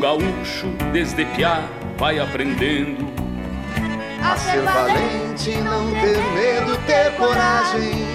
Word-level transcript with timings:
Gaúcho, 0.00 0.68
desde 0.92 1.24
piá, 1.26 1.62
vai 1.98 2.18
aprendendo 2.18 3.10
a 4.22 4.36
ser 4.36 4.62
valente, 4.62 5.56
não 5.62 5.90
ter 5.92 6.18
medo, 6.34 6.76
ter 6.86 7.12
coragem. 7.16 8.06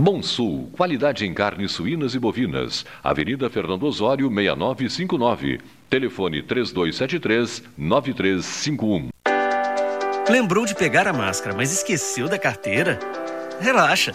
Bom 0.00 0.22
Sul, 0.22 0.70
qualidade 0.76 1.26
em 1.26 1.34
carnes 1.34 1.72
suínas 1.72 2.14
e 2.14 2.20
bovinas. 2.20 2.86
Avenida 3.02 3.50
Fernando 3.50 3.82
Osório, 3.82 4.30
6959. 4.30 5.60
Telefone 5.90 6.40
3273-9351. 6.44 9.08
Lembrou 10.30 10.64
de 10.64 10.76
pegar 10.76 11.08
a 11.08 11.12
máscara, 11.12 11.56
mas 11.56 11.72
esqueceu 11.72 12.28
da 12.28 12.38
carteira? 12.38 13.00
Relaxa! 13.60 14.14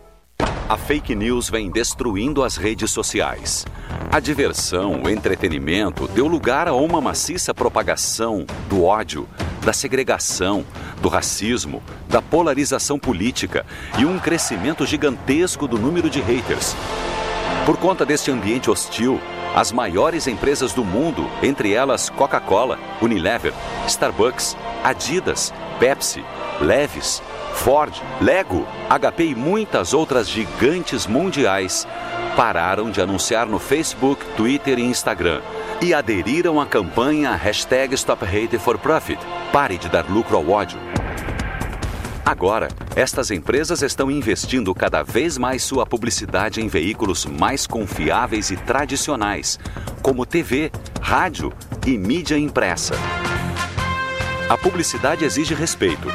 A 0.67 0.77
fake 0.77 1.13
news 1.15 1.49
vem 1.49 1.69
destruindo 1.69 2.43
as 2.43 2.55
redes 2.55 2.91
sociais. 2.91 3.65
A 4.11 4.19
diversão, 4.19 5.01
o 5.03 5.09
entretenimento 5.09 6.07
deu 6.07 6.27
lugar 6.27 6.67
a 6.67 6.73
uma 6.73 7.01
maciça 7.01 7.53
propagação 7.53 8.45
do 8.69 8.83
ódio, 8.83 9.27
da 9.63 9.73
segregação, 9.73 10.65
do 11.01 11.09
racismo, 11.09 11.81
da 12.07 12.21
polarização 12.21 12.97
política 12.97 13.65
e 13.97 14.05
um 14.05 14.17
crescimento 14.17 14.85
gigantesco 14.85 15.67
do 15.67 15.77
número 15.77 16.09
de 16.09 16.21
haters. 16.21 16.75
Por 17.65 17.77
conta 17.77 18.05
deste 18.05 18.31
ambiente 18.31 18.69
hostil, 18.69 19.19
as 19.53 19.71
maiores 19.71 20.27
empresas 20.27 20.73
do 20.73 20.83
mundo, 20.83 21.29
entre 21.43 21.73
elas 21.73 22.09
Coca-Cola, 22.09 22.79
Unilever, 23.01 23.53
Starbucks, 23.87 24.55
Adidas, 24.83 25.53
Pepsi, 25.79 26.23
Levis, 26.59 27.21
Ford, 27.53 27.93
Lego, 28.19 28.67
HP 28.89 29.25
e 29.25 29.35
muitas 29.35 29.93
outras 29.93 30.27
gigantes 30.27 31.05
mundiais 31.05 31.87
pararam 32.35 32.89
de 32.89 33.01
anunciar 33.01 33.45
no 33.45 33.59
Facebook, 33.59 34.23
Twitter 34.35 34.79
e 34.79 34.83
Instagram 34.83 35.41
e 35.81 35.93
aderiram 35.93 36.61
à 36.61 36.65
campanha 36.65 37.35
hashtag 37.35 37.93
Stop 37.95 38.23
Hate 38.25 38.57
for 38.57 38.77
Profit. 38.77 39.19
Pare 39.51 39.77
de 39.77 39.89
dar 39.89 40.09
lucro 40.09 40.37
ao 40.37 40.49
ódio. 40.49 40.79
Agora, 42.23 42.69
estas 42.95 43.31
empresas 43.31 43.81
estão 43.81 44.09
investindo 44.11 44.73
cada 44.75 45.03
vez 45.03 45.37
mais 45.37 45.63
sua 45.63 45.85
publicidade 45.85 46.61
em 46.61 46.67
veículos 46.67 47.25
mais 47.25 47.65
confiáveis 47.65 48.51
e 48.51 48.57
tradicionais, 48.57 49.59
como 50.01 50.25
TV, 50.25 50.71
rádio 51.01 51.51
e 51.85 51.97
mídia 51.97 52.37
impressa. 52.37 52.93
A 54.47 54.57
publicidade 54.57 55.25
exige 55.25 55.53
respeito 55.53 56.07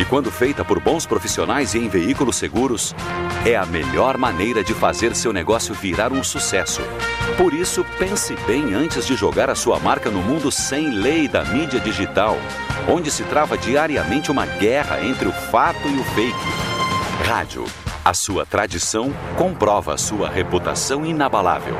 e 0.00 0.04
quando 0.06 0.30
feita 0.30 0.64
por 0.64 0.80
bons 0.80 1.04
profissionais 1.04 1.74
e 1.74 1.78
em 1.78 1.86
veículos 1.86 2.36
seguros, 2.36 2.94
é 3.44 3.54
a 3.54 3.66
melhor 3.66 4.16
maneira 4.16 4.64
de 4.64 4.72
fazer 4.72 5.14
seu 5.14 5.30
negócio 5.30 5.74
virar 5.74 6.10
um 6.10 6.24
sucesso. 6.24 6.80
Por 7.36 7.52
isso, 7.52 7.84
pense 7.98 8.34
bem 8.46 8.72
antes 8.72 9.06
de 9.06 9.14
jogar 9.14 9.50
a 9.50 9.54
sua 9.54 9.78
marca 9.78 10.10
no 10.10 10.22
mundo 10.22 10.50
sem 10.50 10.88
lei 10.90 11.28
da 11.28 11.44
mídia 11.44 11.78
digital, 11.78 12.38
onde 12.88 13.10
se 13.10 13.24
trava 13.24 13.58
diariamente 13.58 14.30
uma 14.30 14.46
guerra 14.46 15.04
entre 15.04 15.28
o 15.28 15.32
fato 15.32 15.86
e 15.86 15.98
o 15.98 16.04
fake. 16.04 17.28
Rádio. 17.28 17.66
A 18.02 18.14
sua 18.14 18.46
tradição 18.46 19.12
comprova 19.36 19.98
sua 19.98 20.30
reputação 20.30 21.04
inabalável. 21.04 21.76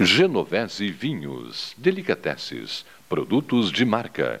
Genovese 0.00 0.90
Vinhos, 0.90 1.74
Delicateces, 1.76 2.86
produtos 3.06 3.70
de 3.70 3.84
marca, 3.84 4.40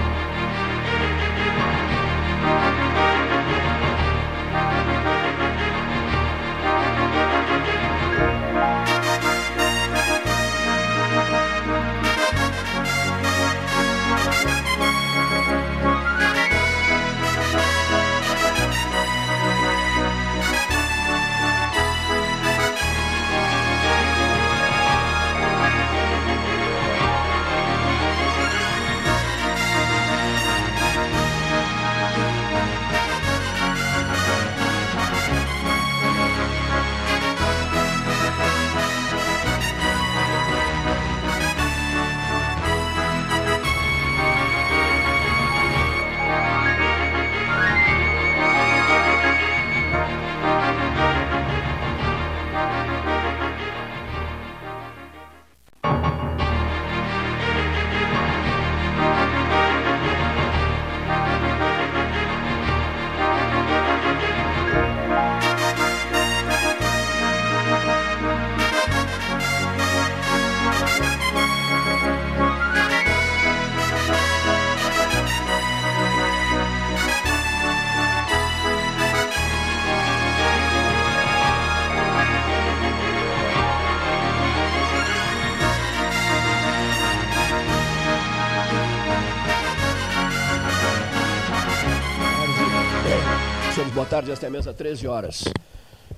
Tarde, 94.21 94.31
esta 94.31 94.45
é 94.45 94.49
mesa 94.51 94.71
13 94.71 95.07
horas. 95.07 95.43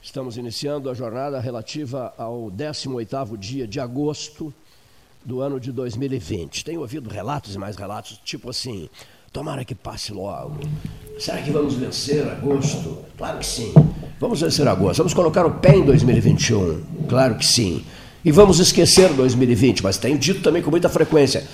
Estamos 0.01 0.35
iniciando 0.35 0.89
a 0.89 0.94
jornada 0.94 1.39
relativa 1.39 2.13
ao 2.17 2.51
18º 2.51 3.38
dia 3.38 3.65
de 3.65 3.79
agosto 3.79 4.53
do 5.23 5.39
ano 5.39 5.57
de 5.57 5.71
2020. 5.71 6.65
Tenho 6.65 6.81
ouvido 6.81 7.09
relatos 7.09 7.55
e 7.55 7.57
mais 7.57 7.77
relatos, 7.77 8.19
tipo 8.25 8.50
assim, 8.50 8.89
tomara 9.31 9.63
que 9.63 9.73
passe 9.73 10.11
logo. 10.11 10.59
Será 11.17 11.41
que 11.41 11.50
vamos 11.50 11.75
vencer 11.75 12.27
agosto? 12.27 12.97
Claro 13.17 13.39
que 13.39 13.45
sim. 13.45 13.73
Vamos 14.19 14.41
vencer 14.41 14.67
agosto. 14.67 14.97
Vamos 14.97 15.13
colocar 15.13 15.45
o 15.45 15.51
pé 15.51 15.77
em 15.77 15.85
2021? 15.85 16.83
Claro 17.07 17.35
que 17.35 17.45
sim. 17.45 17.85
E 18.25 18.33
vamos 18.33 18.59
esquecer 18.59 19.13
2020, 19.13 19.81
mas 19.81 19.97
tenho 19.97 20.17
dito 20.17 20.41
também 20.41 20.61
com 20.61 20.69
muita 20.69 20.89
frequência. 20.89 21.47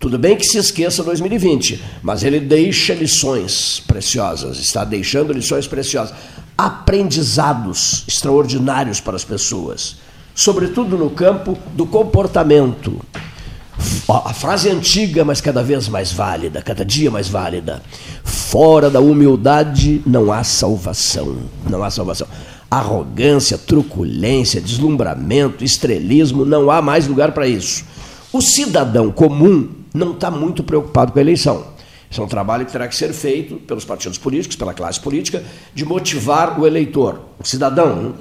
Tudo 0.00 0.18
bem 0.18 0.34
que 0.34 0.46
se 0.46 0.56
esqueça 0.56 1.04
2020, 1.04 1.78
mas 2.02 2.22
ele 2.24 2.40
deixa 2.40 2.94
lições 2.94 3.82
preciosas, 3.86 4.58
está 4.58 4.82
deixando 4.82 5.30
lições 5.30 5.66
preciosas, 5.66 6.14
aprendizados 6.56 8.04
extraordinários 8.08 8.98
para 8.98 9.14
as 9.14 9.24
pessoas, 9.24 9.96
sobretudo 10.34 10.96
no 10.96 11.10
campo 11.10 11.54
do 11.74 11.84
comportamento. 11.84 12.98
A 14.08 14.32
frase 14.32 14.70
antiga, 14.70 15.22
mas 15.22 15.42
cada 15.42 15.62
vez 15.62 15.86
mais 15.86 16.10
válida, 16.10 16.62
cada 16.62 16.82
dia 16.82 17.10
mais 17.10 17.28
válida. 17.28 17.82
Fora 18.24 18.88
da 18.88 19.00
humildade 19.00 20.00
não 20.06 20.32
há 20.32 20.42
salvação. 20.42 21.36
Não 21.68 21.84
há 21.84 21.90
salvação. 21.90 22.26
Arrogância, 22.70 23.58
truculência, 23.58 24.62
deslumbramento, 24.62 25.62
estrelismo, 25.62 26.46
não 26.46 26.70
há 26.70 26.80
mais 26.80 27.06
lugar 27.06 27.32
para 27.32 27.46
isso. 27.46 27.84
O 28.32 28.40
cidadão 28.40 29.10
comum 29.10 29.79
não 29.92 30.12
está 30.12 30.30
muito 30.30 30.62
preocupado 30.62 31.12
com 31.12 31.18
a 31.18 31.22
eleição. 31.22 31.64
Isso 32.10 32.20
é 32.20 32.24
um 32.24 32.28
trabalho 32.28 32.66
que 32.66 32.72
terá 32.72 32.88
que 32.88 32.96
ser 32.96 33.12
feito 33.12 33.54
pelos 33.54 33.84
partidos 33.84 34.18
políticos, 34.18 34.56
pela 34.56 34.74
classe 34.74 34.98
política, 34.98 35.44
de 35.72 35.84
motivar 35.84 36.60
o 36.60 36.66
eleitor, 36.66 37.20
o 37.38 37.46
cidadão. 37.46 38.14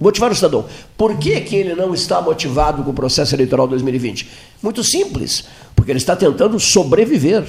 Motivar 0.00 0.30
o 0.30 0.34
cidadão. 0.36 0.66
Por 0.96 1.18
que, 1.18 1.40
que 1.40 1.56
ele 1.56 1.74
não 1.74 1.92
está 1.92 2.22
motivado 2.22 2.84
com 2.84 2.90
o 2.90 2.94
processo 2.94 3.34
eleitoral 3.34 3.66
2020? 3.66 4.30
Muito 4.62 4.84
simples, 4.84 5.46
porque 5.74 5.90
ele 5.90 5.98
está 5.98 6.14
tentando 6.14 6.60
sobreviver. 6.60 7.44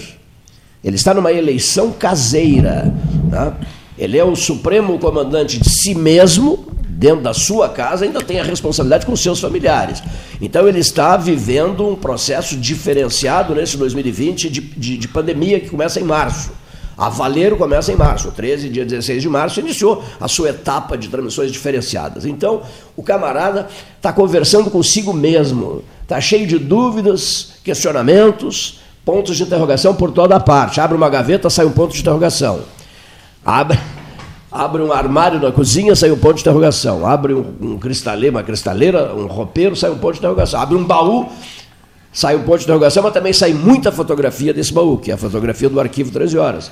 Ele 0.84 0.96
está 0.96 1.14
numa 1.14 1.32
eleição 1.32 1.92
caseira. 1.92 2.92
Né? 3.30 3.54
Ele 3.96 4.18
é 4.18 4.26
o 4.26 4.36
supremo 4.36 4.98
comandante 4.98 5.60
de 5.60 5.70
si 5.70 5.94
mesmo 5.94 6.66
dentro 6.96 7.22
da 7.22 7.34
sua 7.34 7.68
casa, 7.68 8.06
ainda 8.06 8.22
tem 8.22 8.40
a 8.40 8.44
responsabilidade 8.44 9.06
com 9.06 9.16
seus 9.16 9.40
familiares. 9.40 10.02
Então 10.42 10.68
ele 10.68 10.80
está 10.80 11.18
vivendo 11.18 11.86
um 11.86 11.96
processo 11.96 12.56
diferenciado 12.56 13.54
nesse 13.54 13.76
2020 13.76 14.50
de, 14.50 14.62
de, 14.62 14.98
de 14.98 15.08
pandemia 15.08 15.60
que 15.60 15.70
começa 15.70 16.00
em 16.00 16.04
março. 16.04 16.52
A 16.98 17.10
Valeiro 17.10 17.58
começa 17.58 17.92
em 17.92 17.96
março, 17.98 18.32
13, 18.32 18.70
dia 18.70 18.86
16 18.86 19.22
de 19.22 19.28
março, 19.28 19.60
iniciou 19.60 20.02
a 20.20 20.30
sua 20.30 20.50
etapa 20.50 20.98
de 20.98 21.10
transmissões 21.10 21.52
diferenciadas. 21.52 22.26
Então, 22.26 22.62
o 22.96 23.04
camarada 23.04 23.68
está 23.98 24.14
conversando 24.14 24.72
consigo 24.72 25.12
mesmo, 25.12 25.84
está 26.02 26.22
cheio 26.22 26.48
de 26.48 26.58
dúvidas, 26.58 27.56
questionamentos, 27.66 28.80
pontos 29.04 29.36
de 29.36 29.44
interrogação 29.44 29.94
por 29.94 30.12
toda 30.12 30.38
a 30.38 30.40
parte. 30.40 30.80
Abre 30.80 30.96
uma 30.96 31.10
gaveta, 31.10 31.50
sai 31.50 31.66
um 31.66 31.72
ponto 31.72 31.94
de 31.94 32.00
interrogação. 32.00 32.62
Abre, 33.46 33.78
Abre 34.56 34.82
um 34.82 34.92
armário 34.92 35.40
na 35.40 35.52
cozinha, 35.52 35.96
sai 35.96 36.12
um 36.12 36.18
ponto 36.18 36.36
de 36.36 36.42
interrogação. 36.42 37.06
Abre 37.06 37.34
um, 37.34 37.46
um 37.62 37.78
cristaleiro, 37.78 38.36
uma 38.36 38.44
cristaleira, 38.44 39.14
um 39.14 39.28
roupeiro, 39.28 39.76
sai 39.76 39.92
um 39.92 39.98
ponto 39.98 40.14
de 40.14 40.20
interrogação. 40.20 40.62
Abre 40.62 40.78
um 40.78 40.84
baú, 40.86 41.28
sai 42.12 42.38
um 42.38 42.44
ponto 42.44 42.60
de 42.60 42.64
interrogação, 42.64 43.04
mas 43.04 43.14
também 43.14 43.34
sai 43.34 43.54
muita 43.54 43.92
fotografia 43.92 44.54
desse 44.54 44.74
baú, 44.74 44.98
que 44.98 45.12
é 45.12 45.16
a 45.16 45.18
fotografia 45.18 45.70
do 45.70 45.78
arquivo 45.80 46.10
13 46.10 46.38
horas. 46.38 46.72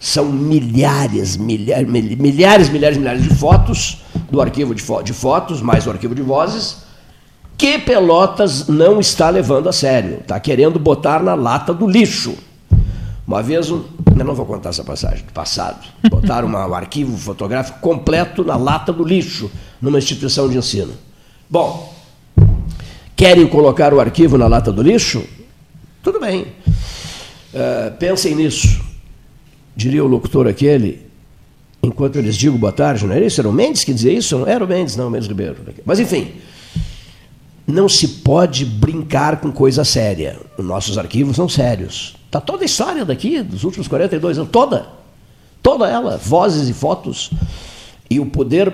São 0.00 0.24
milhares, 0.24 1.36
milhares, 1.36 1.88
milhares, 1.88 2.68
milhares, 2.68 2.98
milhares 2.98 3.22
de 3.22 3.32
fotos 3.36 3.98
do 4.28 4.40
arquivo 4.40 4.74
de, 4.74 4.82
fo 4.82 5.00
de 5.00 5.12
fotos, 5.12 5.62
mais 5.62 5.86
o 5.86 5.90
arquivo 5.90 6.16
de 6.16 6.22
vozes, 6.22 6.78
que 7.56 7.78
Pelotas 7.78 8.66
não 8.66 8.98
está 8.98 9.30
levando 9.30 9.68
a 9.68 9.72
sério. 9.72 10.18
Está 10.20 10.40
querendo 10.40 10.80
botar 10.80 11.22
na 11.22 11.34
lata 11.34 11.72
do 11.72 11.86
lixo. 11.86 12.36
Uma 13.32 13.42
vez 13.42 13.70
eu 13.70 13.86
não 14.14 14.34
vou 14.34 14.44
contar 14.44 14.68
essa 14.68 14.84
passagem 14.84 15.24
do 15.24 15.32
passado. 15.32 15.88
Botaram 16.10 16.46
uma, 16.46 16.66
um 16.66 16.74
arquivo 16.74 17.16
fotográfico 17.16 17.80
completo 17.80 18.44
na 18.44 18.56
lata 18.56 18.92
do 18.92 19.02
lixo 19.02 19.50
numa 19.80 19.96
instituição 19.96 20.50
de 20.50 20.58
ensino. 20.58 20.92
Bom, 21.48 21.94
querem 23.16 23.46
colocar 23.46 23.94
o 23.94 24.00
arquivo 24.00 24.36
na 24.36 24.46
lata 24.46 24.70
do 24.70 24.82
lixo? 24.82 25.24
Tudo 26.02 26.20
bem. 26.20 26.42
Uh, 26.42 27.96
pensem 27.98 28.34
nisso. 28.34 28.84
Diria 29.74 30.04
o 30.04 30.08
locutor 30.08 30.46
aquele, 30.46 31.00
enquanto 31.82 32.16
eu 32.16 32.22
lhes 32.22 32.36
digo 32.36 32.58
boa 32.58 32.70
tarde, 32.70 33.06
não 33.06 33.14
era 33.14 33.24
isso? 33.24 33.40
Era 33.40 33.48
o 33.48 33.52
Mendes 33.52 33.82
que 33.82 33.94
dizia 33.94 34.12
isso? 34.12 34.36
Não 34.36 34.46
era 34.46 34.62
o 34.62 34.68
Mendes, 34.68 34.94
não, 34.94 35.08
o 35.08 35.10
Mendes 35.10 35.26
Ribeiro. 35.26 35.56
Mas 35.86 35.98
enfim, 35.98 36.32
não 37.66 37.88
se 37.88 38.06
pode 38.06 38.66
brincar 38.66 39.40
com 39.40 39.50
coisa 39.50 39.86
séria. 39.86 40.38
Os 40.58 40.64
nossos 40.66 40.98
arquivos 40.98 41.34
são 41.34 41.48
sérios. 41.48 42.20
Está 42.32 42.40
toda 42.40 42.64
a 42.64 42.64
história 42.64 43.04
daqui, 43.04 43.42
dos 43.42 43.62
últimos 43.62 43.86
42 43.86 44.38
anos, 44.38 44.50
toda. 44.50 44.86
Toda 45.62 45.86
ela, 45.86 46.16
vozes 46.16 46.66
e 46.66 46.72
fotos. 46.72 47.30
E 48.08 48.18
o 48.18 48.24
poder, 48.24 48.72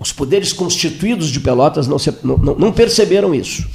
os 0.00 0.10
poderes 0.10 0.54
constituídos 0.54 1.28
de 1.28 1.38
Pelotas 1.38 1.86
não, 1.86 1.98
se, 1.98 2.14
não, 2.24 2.38
não 2.38 2.72
perceberam 2.72 3.34
isso. 3.34 3.68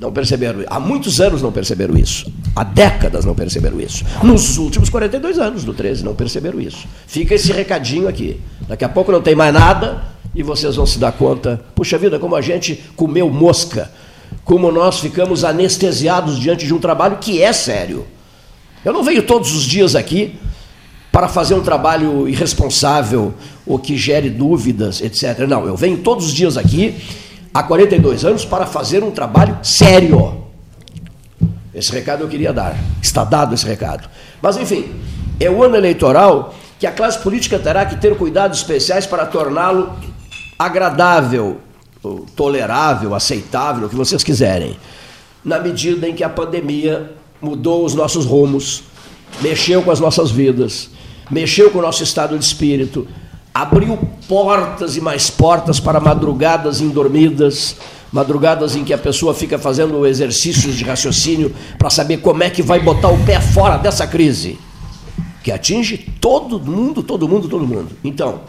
Não 0.00 0.10
perceberam 0.10 0.64
Há 0.66 0.80
muitos 0.80 1.20
anos 1.20 1.42
não 1.42 1.52
perceberam 1.52 1.94
isso. 1.98 2.32
Há 2.56 2.64
décadas 2.64 3.26
não 3.26 3.34
perceberam 3.34 3.78
isso. 3.78 4.02
Nos 4.22 4.56
últimos 4.56 4.88
42 4.88 5.38
anos 5.38 5.62
do 5.62 5.74
13 5.74 6.02
não 6.02 6.14
perceberam 6.14 6.58
isso. 6.58 6.86
Fica 7.06 7.34
esse 7.34 7.52
recadinho 7.52 8.08
aqui. 8.08 8.40
Daqui 8.66 8.86
a 8.86 8.88
pouco 8.88 9.12
não 9.12 9.20
tem 9.20 9.34
mais 9.34 9.52
nada, 9.52 10.04
e 10.34 10.42
vocês 10.42 10.76
vão 10.76 10.86
se 10.86 10.98
dar 10.98 11.12
conta, 11.12 11.60
puxa 11.74 11.98
vida, 11.98 12.18
como 12.18 12.34
a 12.34 12.40
gente 12.40 12.82
comeu 12.96 13.28
mosca, 13.28 13.92
como 14.42 14.72
nós 14.72 15.00
ficamos 15.00 15.44
anestesiados 15.44 16.38
diante 16.40 16.66
de 16.66 16.72
um 16.72 16.78
trabalho 16.78 17.18
que 17.18 17.42
é 17.42 17.52
sério. 17.52 18.13
Eu 18.84 18.92
não 18.92 19.02
venho 19.02 19.22
todos 19.22 19.54
os 19.54 19.62
dias 19.62 19.94
aqui 19.94 20.38
para 21.10 21.28
fazer 21.28 21.54
um 21.54 21.62
trabalho 21.62 22.28
irresponsável 22.28 23.32
ou 23.66 23.78
que 23.78 23.96
gere 23.96 24.28
dúvidas, 24.28 25.00
etc. 25.00 25.46
Não, 25.48 25.66
eu 25.66 25.76
venho 25.76 25.98
todos 25.98 26.26
os 26.26 26.34
dias 26.34 26.56
aqui, 26.56 26.94
há 27.52 27.62
42 27.62 28.24
anos, 28.24 28.44
para 28.44 28.66
fazer 28.66 29.02
um 29.02 29.10
trabalho 29.10 29.56
sério. 29.62 30.44
Esse 31.72 31.92
recado 31.92 32.22
eu 32.22 32.28
queria 32.28 32.52
dar. 32.52 32.76
Está 33.00 33.24
dado 33.24 33.54
esse 33.54 33.64
recado. 33.64 34.08
Mas, 34.42 34.56
enfim, 34.56 34.92
é 35.40 35.48
o 35.48 35.62
ano 35.62 35.76
eleitoral 35.76 36.54
que 36.78 36.86
a 36.86 36.92
classe 36.92 37.18
política 37.20 37.58
terá 37.58 37.86
que 37.86 37.96
ter 37.96 38.16
cuidados 38.16 38.58
especiais 38.58 39.06
para 39.06 39.24
torná-lo 39.24 39.92
agradável, 40.58 41.60
tolerável, 42.36 43.14
aceitável, 43.14 43.86
o 43.86 43.88
que 43.88 43.96
vocês 43.96 44.22
quiserem, 44.22 44.76
na 45.44 45.58
medida 45.58 46.08
em 46.08 46.14
que 46.14 46.22
a 46.22 46.28
pandemia 46.28 47.12
mudou 47.44 47.84
os 47.84 47.94
nossos 47.94 48.24
rumos, 48.24 48.82
mexeu 49.40 49.82
com 49.82 49.90
as 49.90 50.00
nossas 50.00 50.30
vidas, 50.30 50.90
mexeu 51.30 51.70
com 51.70 51.78
o 51.78 51.82
nosso 51.82 52.02
estado 52.02 52.38
de 52.38 52.44
espírito, 52.44 53.06
abriu 53.52 53.98
portas 54.26 54.96
e 54.96 55.00
mais 55.00 55.30
portas 55.30 55.78
para 55.78 56.00
madrugadas 56.00 56.80
indormidas, 56.80 57.76
madrugadas 58.10 58.74
em 58.74 58.84
que 58.84 58.92
a 58.92 58.98
pessoa 58.98 59.34
fica 59.34 59.58
fazendo 59.58 60.06
exercícios 60.06 60.74
de 60.74 60.84
raciocínio 60.84 61.54
para 61.78 61.90
saber 61.90 62.18
como 62.18 62.42
é 62.42 62.50
que 62.50 62.62
vai 62.62 62.80
botar 62.80 63.08
o 63.08 63.24
pé 63.24 63.40
fora 63.40 63.76
dessa 63.76 64.06
crise, 64.06 64.58
que 65.42 65.52
atinge 65.52 65.98
todo 66.20 66.58
mundo, 66.58 67.02
todo 67.02 67.28
mundo, 67.28 67.48
todo 67.48 67.66
mundo. 67.66 67.90
Então, 68.02 68.40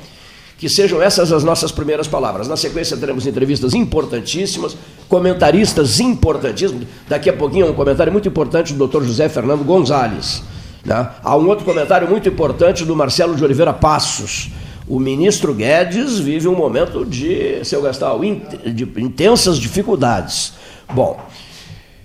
que 0.57 0.69
sejam 0.69 1.01
essas 1.01 1.31
as 1.31 1.43
nossas 1.43 1.71
primeiras 1.71 2.07
palavras. 2.07 2.47
Na 2.47 2.55
sequência 2.55 2.95
teremos 2.95 3.27
entrevistas 3.27 3.73
importantíssimas, 3.73 4.75
comentaristas 5.07 5.99
importantíssimos. 5.99 6.87
Daqui 7.07 7.29
a 7.29 7.33
pouquinho 7.33 7.69
um 7.69 7.73
comentário 7.73 8.11
muito 8.11 8.27
importante 8.27 8.73
do 8.73 8.87
Dr. 8.87 9.03
José 9.03 9.27
Fernando 9.27 9.63
Gonzalez. 9.63 10.43
Né? 10.83 11.09
Há 11.23 11.35
um 11.35 11.47
outro 11.47 11.65
comentário 11.65 12.07
muito 12.07 12.29
importante 12.29 12.85
do 12.85 12.95
Marcelo 12.95 13.35
de 13.35 13.43
Oliveira 13.43 13.73
Passos. 13.73 14.49
O 14.87 14.99
ministro 14.99 15.53
Guedes 15.53 16.19
vive 16.19 16.47
um 16.47 16.55
momento 16.55 17.03
de, 17.03 17.65
seu 17.65 17.81
Gastal, 17.81 18.21
de 18.21 18.83
intensas 18.97 19.57
dificuldades. 19.57 20.53
Bom, 20.93 21.19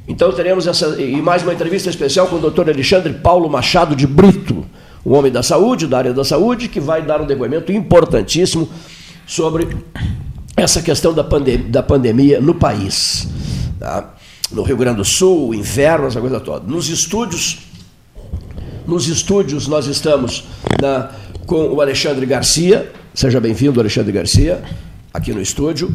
então 0.09 0.33
teremos 0.33 0.66
essa 0.66 1.00
e 1.00 1.21
mais 1.21 1.42
uma 1.42 1.52
entrevista 1.52 1.90
especial 1.90 2.26
com 2.26 2.37
o 2.37 2.50
Dr. 2.50 2.71
Alexandre 2.71 3.12
Paulo 3.12 3.50
Machado 3.50 3.95
de 3.95 4.07
Brito 4.07 4.64
um 5.04 5.14
homem 5.14 5.33
da 5.33 5.42
saúde, 5.42 5.87
da 5.87 5.99
área 5.99 6.12
da 6.12 6.25
saúde, 6.25 6.69
que 6.69 6.80
vai 6.80 7.02
dar 7.02 7.21
um 7.21 7.26
depoimento 7.26 7.73
importantíssimo 7.73 8.69
sobre 9.26 9.69
essa 10.57 10.83
questão 10.83 11.14
da, 11.14 11.25
pandem 11.25 11.59
da 11.71 11.83
pandemia 11.83 12.40
no 12.40 12.54
país. 12.54 13.28
Tá? 13.78 14.14
No 14.52 14.62
Rio 14.62 14.76
Grande 14.76 14.99
do 14.99 15.04
Sul, 15.04 15.54
inverno, 15.54 16.07
essa 16.07 16.21
coisa 16.21 16.40
toda. 16.40 16.66
Nos 16.66 16.88
estúdios, 16.88 17.59
nos 18.87 19.07
estúdios 19.09 19.69
nós 19.69 19.87
estamos 19.87 20.45
na, 20.80 21.11
com 21.47 21.69
o 21.69 21.80
Alexandre 21.80 22.26
Garcia. 22.26 22.92
Seja 23.14 23.40
bem-vindo, 23.40 23.80
Alexandre 23.80 24.12
Garcia, 24.12 24.62
aqui 25.14 25.33
no 25.33 25.40
estúdio. 25.40 25.92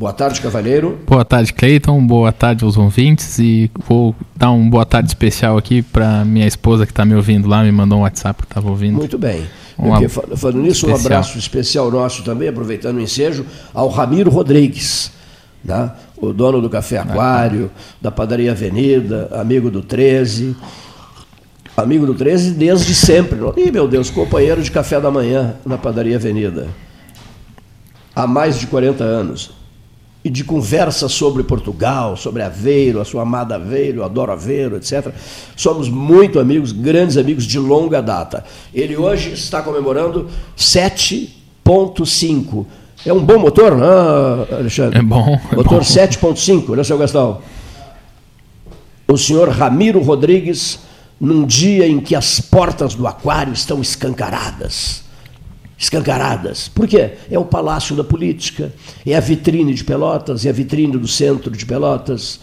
Boa 0.00 0.14
tarde, 0.14 0.40
Cavalheiro. 0.40 0.98
Boa 1.06 1.26
tarde, 1.26 1.52
Cleiton. 1.52 2.06
Boa 2.06 2.32
tarde 2.32 2.64
aos 2.64 2.78
ouvintes. 2.78 3.38
E 3.38 3.70
vou 3.86 4.16
dar 4.34 4.50
um 4.50 4.70
boa 4.70 4.86
tarde 4.86 5.10
especial 5.10 5.58
aqui 5.58 5.82
para 5.82 6.24
minha 6.24 6.46
esposa 6.46 6.86
que 6.86 6.92
está 6.92 7.04
me 7.04 7.14
ouvindo 7.14 7.46
lá, 7.46 7.62
me 7.62 7.70
mandou 7.70 7.98
um 7.98 8.00
WhatsApp 8.00 8.40
que 8.40 8.46
estava 8.46 8.70
ouvindo. 8.70 8.96
Muito 8.96 9.18
bem. 9.18 9.46
Um 9.78 9.90
Porque, 9.90 10.08
falando 10.08 10.62
nisso, 10.62 10.86
especial. 10.86 10.96
um 10.96 11.04
abraço 11.04 11.38
especial 11.38 11.90
nosso 11.90 12.24
também, 12.24 12.48
aproveitando 12.48 12.96
o 12.96 13.00
ensejo, 13.02 13.44
ao 13.74 13.90
Ramiro 13.90 14.30
Rodrigues, 14.30 15.12
né? 15.62 15.92
o 16.16 16.32
dono 16.32 16.62
do 16.62 16.70
Café 16.70 16.96
Aquário, 16.96 17.70
ah, 17.70 17.80
da 18.00 18.10
Padaria 18.10 18.52
Avenida, 18.52 19.28
amigo 19.32 19.70
do 19.70 19.82
13. 19.82 20.56
Amigo 21.76 22.06
do 22.06 22.14
13 22.14 22.52
desde 22.52 22.94
sempre. 22.94 23.38
Ih, 23.54 23.70
meu 23.70 23.86
Deus, 23.86 24.08
companheiro 24.08 24.62
de 24.62 24.70
café 24.70 24.98
da 24.98 25.10
manhã 25.10 25.56
na 25.66 25.76
Padaria 25.76 26.16
Avenida. 26.16 26.68
Há 28.16 28.26
mais 28.26 28.58
de 28.58 28.66
40 28.66 29.04
anos 29.04 29.59
e 30.22 30.28
de 30.28 30.44
conversa 30.44 31.08
sobre 31.08 31.42
Portugal, 31.42 32.14
sobre 32.16 32.42
Aveiro, 32.42 33.00
a 33.00 33.04
sua 33.04 33.22
amada 33.22 33.54
Aveiro, 33.54 34.00
eu 34.00 34.04
adoro 34.04 34.32
Aveiro, 34.32 34.76
etc. 34.76 35.14
Somos 35.56 35.88
muito 35.88 36.38
amigos, 36.38 36.72
grandes 36.72 37.16
amigos 37.16 37.44
de 37.44 37.58
longa 37.58 38.02
data. 38.02 38.44
Ele 38.74 38.94
hoje 38.96 39.32
está 39.32 39.62
comemorando 39.62 40.28
7.5. 40.56 42.66
É 43.04 43.12
um 43.12 43.24
bom 43.24 43.38
motor, 43.38 43.76
né, 43.76 43.86
Alexandre? 44.58 44.98
É 44.98 45.02
bom. 45.02 45.40
É 45.50 45.56
motor 45.56 45.80
7.5, 45.80 46.76
né, 46.76 46.84
seu 46.84 46.98
Gastão? 46.98 47.40
O 49.08 49.16
senhor 49.16 49.48
Ramiro 49.48 50.02
Rodrigues, 50.02 50.80
num 51.18 51.46
dia 51.46 51.88
em 51.88 51.98
que 51.98 52.14
as 52.14 52.40
portas 52.40 52.94
do 52.94 53.06
aquário 53.06 53.54
estão 53.54 53.80
escancaradas 53.80 55.08
escancaradas. 55.80 56.68
Por 56.68 56.86
quê? 56.86 57.12
É 57.30 57.38
o 57.38 57.44
palácio 57.44 57.96
da 57.96 58.04
política, 58.04 58.70
é 59.06 59.16
a 59.16 59.20
vitrine 59.20 59.72
de 59.72 59.82
Pelotas, 59.82 60.44
é 60.44 60.50
a 60.50 60.52
vitrine 60.52 60.98
do 60.98 61.08
centro 61.08 61.50
de 61.50 61.64
Pelotas. 61.64 62.38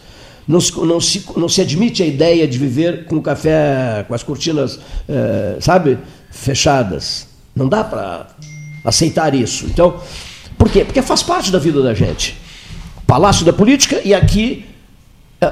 Não 0.48 0.60
se, 0.60 0.76
não 0.76 1.00
se, 1.00 1.24
não 1.36 1.48
se 1.48 1.62
admite 1.62 2.02
a 2.02 2.06
ideia 2.06 2.48
de 2.48 2.58
viver 2.58 3.06
com 3.06 3.22
café, 3.22 4.04
com 4.08 4.16
as 4.16 4.24
cortinas, 4.24 4.80
eh, 5.08 5.58
sabe, 5.60 6.00
fechadas. 6.32 7.28
Não 7.56 7.68
dá 7.68 7.84
para 7.84 8.28
aceitar 8.84 9.36
isso. 9.36 9.66
Então, 9.66 10.00
por 10.58 10.72
quê? 10.72 10.84
Porque 10.84 11.02
faz 11.02 11.22
parte 11.22 11.52
da 11.52 11.60
vida 11.60 11.84
da 11.84 11.94
gente. 11.94 12.36
Palácio 13.06 13.46
da 13.46 13.54
política 13.54 14.02
e 14.04 14.14
aqui 14.16 14.66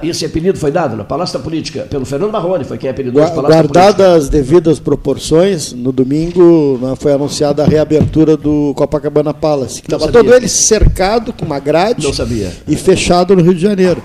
esse 0.02 0.26
apelido 0.26 0.58
foi 0.58 0.72
dado 0.72 0.96
na 0.96 1.04
Palácio 1.04 1.38
da 1.38 1.44
Política 1.44 1.82
pelo 1.84 2.06
Fernando 2.06 2.32
Marrone, 2.32 2.64
foi 2.64 2.78
quem 2.78 2.90
apelidou 2.90 3.22
o 3.22 3.26
Palácio 3.26 3.50
Guardadas 3.50 4.24
as 4.24 4.30
devidas 4.30 4.80
proporções, 4.80 5.74
no 5.74 5.92
domingo 5.92 6.80
né, 6.82 6.96
foi 7.00 7.14
anunciada 7.14 7.64
a 7.64 7.68
reabertura 7.68 8.36
do 8.36 8.74
Copacabana 8.76 9.34
Palace, 9.34 9.82
que 9.82 9.94
estava 9.94 10.12
todo 10.12 10.34
ele 10.34 10.48
cercado 10.48 11.32
com 11.32 11.46
uma 11.46 11.60
grade 11.60 12.08
e 12.68 12.76
fechado 12.76 13.36
no 13.36 13.44
Rio 13.44 13.54
de 13.54 13.62
Janeiro. 13.62 14.02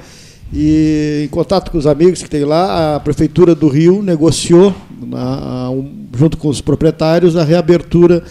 E 0.53 1.23
em 1.27 1.29
contato 1.29 1.71
com 1.71 1.79
os 1.79 1.87
amigos 1.87 2.23
que 2.23 2.29
tem 2.29 2.45
lá, 2.45 2.97
a 2.97 3.01
Prefeitura 3.01 3.55
do 3.55 3.69
Rio 3.69 4.03
negociou, 4.03 4.75
na, 5.01 5.71
junto 6.17 6.37
com 6.37 6.49
os 6.49 6.61
proprietários, 6.61 7.37
a 7.37 7.45
reabertura 7.45 8.23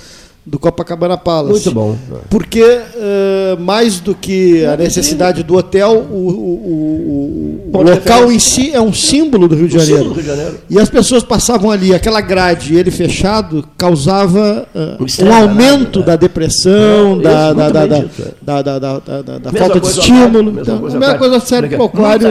do 0.49 0.57
Copacabana 0.57 1.15
Palace. 1.15 1.51
Muito 1.51 1.71
bom. 1.71 1.95
Porque, 2.29 2.63
uh, 2.63 3.59
mais 3.59 3.99
do 3.99 4.15
que 4.15 4.65
a 4.65 4.75
necessidade 4.75 5.43
do 5.43 5.55
hotel, 5.55 6.07
o, 6.09 6.15
o, 6.15 7.69
o, 7.71 7.77
o 7.77 7.81
local 7.83 8.31
em 8.31 8.39
si 8.39 8.71
é 8.73 8.81
um 8.81 8.91
símbolo 8.91 9.47
do 9.47 9.55
Rio 9.55 9.67
de 9.67 9.77
Janeiro. 9.77 10.11
Rio 10.11 10.23
de 10.23 10.27
Janeiro. 10.27 10.59
E 10.67 10.79
as 10.79 10.89
pessoas 10.89 11.21
passavam 11.23 11.69
ali, 11.69 11.93
aquela 11.93 12.19
grade, 12.19 12.75
ele 12.75 12.89
fechado, 12.89 13.63
causava 13.77 14.67
uh, 14.73 15.23
um 15.23 15.33
aumento 15.33 15.99
né? 15.99 16.05
da 16.07 16.15
depressão, 16.15 17.19
é, 17.19 17.23
da, 17.23 17.53
da, 17.53 17.69
da, 17.69 19.37
da, 19.37 19.51
falta 19.51 19.79
de 19.79 19.87
estímulo. 19.87 20.45
Mesma 20.45 20.61
então, 20.61 20.79
coisa, 20.79 20.97
a 20.97 20.99
mesma 20.99 21.17
coisa 21.17 21.39
serve 21.39 21.75
para 21.75 21.83
o 21.83 21.85
aquário, 21.85 22.27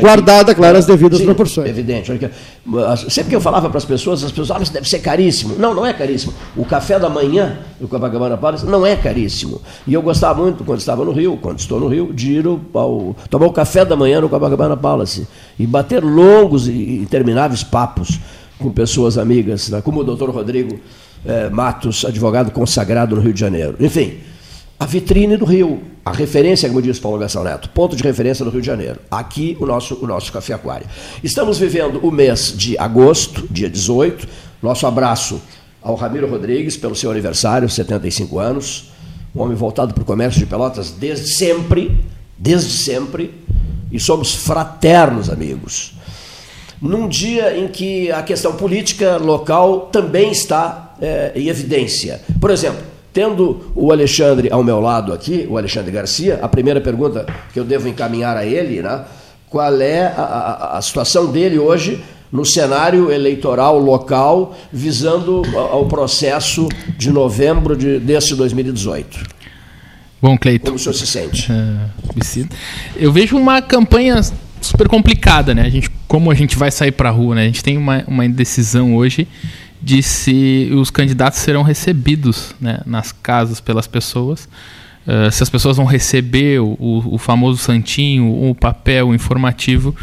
guardada, 0.00 0.52
claro, 0.52 0.78
as 0.78 0.86
devidas 0.86 1.20
sim, 1.20 1.24
proporções. 1.24 1.68
Evidente. 1.68 2.12
Sempre 3.08 3.30
que 3.30 3.36
eu 3.36 3.40
falava 3.40 3.68
para 3.68 3.78
as 3.78 3.84
pessoas, 3.84 4.24
as 4.24 4.32
pessoas, 4.32 4.50
ah, 4.50 4.60
isso 4.60 4.72
deve 4.72 4.88
ser 4.88 4.98
caríssimo. 4.98 5.54
Não, 5.56 5.72
não 5.72 5.86
é 5.86 5.92
caríssimo. 5.92 6.34
O 6.56 6.64
café 6.64 6.98
da 6.98 7.08
manhã 7.08 7.35
manhã 7.36 7.58
no 7.80 7.88
Copacabana 7.88 8.36
Palace 8.36 8.64
não 8.64 8.86
é 8.86 8.96
caríssimo. 8.96 9.60
E 9.86 9.92
eu 9.92 10.02
gostava 10.02 10.42
muito, 10.42 10.64
quando 10.64 10.78
estava 10.78 11.04
no 11.04 11.12
Rio, 11.12 11.38
quando 11.40 11.58
estou 11.58 11.78
no 11.78 11.88
Rio, 11.88 12.12
de 12.12 12.32
ir 12.32 12.46
ao, 12.46 13.14
tomar 13.28 13.46
o 13.46 13.52
café 13.52 13.84
da 13.84 13.96
manhã 13.96 14.20
no 14.20 14.28
Copacabana 14.28 14.76
Palace 14.76 15.26
e 15.58 15.66
bater 15.66 16.02
longos 16.02 16.68
e 16.68 16.96
intermináveis 16.96 17.62
papos 17.62 18.18
com 18.58 18.70
pessoas 18.70 19.18
amigas, 19.18 19.68
né? 19.68 19.82
como 19.82 20.00
o 20.00 20.04
doutor 20.04 20.30
Rodrigo 20.30 20.78
eh, 21.26 21.50
Matos, 21.50 22.04
advogado 22.06 22.50
consagrado 22.50 23.14
no 23.14 23.20
Rio 23.20 23.34
de 23.34 23.40
Janeiro. 23.40 23.76
Enfim, 23.78 24.14
a 24.80 24.86
vitrine 24.86 25.36
do 25.36 25.44
Rio, 25.44 25.82
a 26.02 26.12
referência, 26.12 26.66
como 26.68 26.80
diz 26.80 26.98
Paulo 26.98 27.18
Gastão 27.18 27.44
Neto, 27.44 27.68
ponto 27.70 27.94
de 27.94 28.02
referência 28.02 28.44
do 28.44 28.50
Rio 28.50 28.62
de 28.62 28.66
Janeiro. 28.66 28.98
Aqui 29.10 29.56
o 29.60 29.66
nosso, 29.66 29.98
o 30.02 30.06
nosso 30.06 30.32
Café 30.32 30.54
Aquário. 30.54 30.86
Estamos 31.22 31.58
vivendo 31.58 31.98
o 32.02 32.10
mês 32.10 32.54
de 32.56 32.78
agosto, 32.78 33.46
dia 33.50 33.68
18. 33.68 34.26
Nosso 34.62 34.86
abraço 34.86 35.40
ao 35.86 35.94
Ramiro 35.94 36.28
Rodrigues 36.28 36.76
pelo 36.76 36.96
seu 36.96 37.12
aniversário, 37.12 37.68
75 37.70 38.40
anos, 38.40 38.90
um 39.32 39.40
homem 39.40 39.56
voltado 39.56 39.94
para 39.94 40.02
o 40.02 40.04
comércio 40.04 40.40
de 40.40 40.46
Pelotas 40.46 40.90
desde 40.90 41.28
sempre, 41.36 41.96
desde 42.36 42.72
sempre, 42.72 43.32
e 43.92 44.00
somos 44.00 44.34
fraternos 44.34 45.30
amigos. 45.30 45.94
Num 46.82 47.06
dia 47.06 47.56
em 47.56 47.68
que 47.68 48.10
a 48.10 48.20
questão 48.20 48.56
política 48.56 49.16
local 49.16 49.82
também 49.92 50.32
está 50.32 50.96
é, 51.00 51.30
em 51.36 51.46
evidência. 51.46 52.20
Por 52.40 52.50
exemplo, 52.50 52.82
tendo 53.12 53.70
o 53.76 53.92
Alexandre 53.92 54.50
ao 54.50 54.64
meu 54.64 54.80
lado 54.80 55.12
aqui, 55.12 55.46
o 55.48 55.56
Alexandre 55.56 55.92
Garcia, 55.92 56.40
a 56.42 56.48
primeira 56.48 56.80
pergunta 56.80 57.24
que 57.52 57.60
eu 57.60 57.64
devo 57.64 57.86
encaminhar 57.86 58.36
a 58.36 58.44
ele, 58.44 58.82
né? 58.82 59.04
Qual 59.48 59.80
é 59.80 60.02
a, 60.06 60.22
a, 60.22 60.78
a 60.78 60.82
situação 60.82 61.30
dele 61.30 61.60
hoje 61.60 62.02
no 62.30 62.44
cenário 62.44 63.10
eleitoral 63.10 63.78
local, 63.78 64.56
visando 64.72 65.42
ao 65.54 65.86
processo 65.86 66.68
de 66.96 67.10
novembro 67.10 67.76
de, 67.76 67.98
desse 67.98 68.34
2018? 68.34 69.36
Bom, 70.20 70.36
Cleiton. 70.36 70.66
Como 70.66 70.76
o 70.76 70.78
senhor 70.78 70.94
se 70.94 71.06
sente? 71.06 71.50
Uh, 71.52 72.48
eu 72.96 73.12
vejo 73.12 73.36
uma 73.36 73.60
campanha 73.60 74.20
super 74.60 74.88
complicada, 74.88 75.54
né? 75.54 75.62
A 75.62 75.68
gente, 75.68 75.90
como 76.08 76.30
a 76.30 76.34
gente 76.34 76.56
vai 76.56 76.70
sair 76.70 76.92
para 76.92 77.08
a 77.08 77.12
rua, 77.12 77.34
né? 77.34 77.42
A 77.42 77.46
gente 77.46 77.62
tem 77.62 77.76
uma, 77.76 78.02
uma 78.06 78.24
indecisão 78.24 78.96
hoje 78.96 79.28
de 79.80 80.02
se 80.02 80.70
os 80.72 80.90
candidatos 80.90 81.38
serão 81.38 81.62
recebidos 81.62 82.54
né, 82.60 82.80
nas 82.86 83.12
casas 83.12 83.60
pelas 83.60 83.86
pessoas. 83.86 84.48
Uh, 85.06 85.30
se 85.30 85.42
as 85.42 85.50
pessoas 85.50 85.76
vão 85.76 85.86
receber 85.86 86.60
o, 86.60 86.76
o, 86.80 87.18
famoso 87.18 87.58
santinho, 87.58 88.50
o 88.50 88.54
papel 88.54 89.14
informativo 89.14 89.94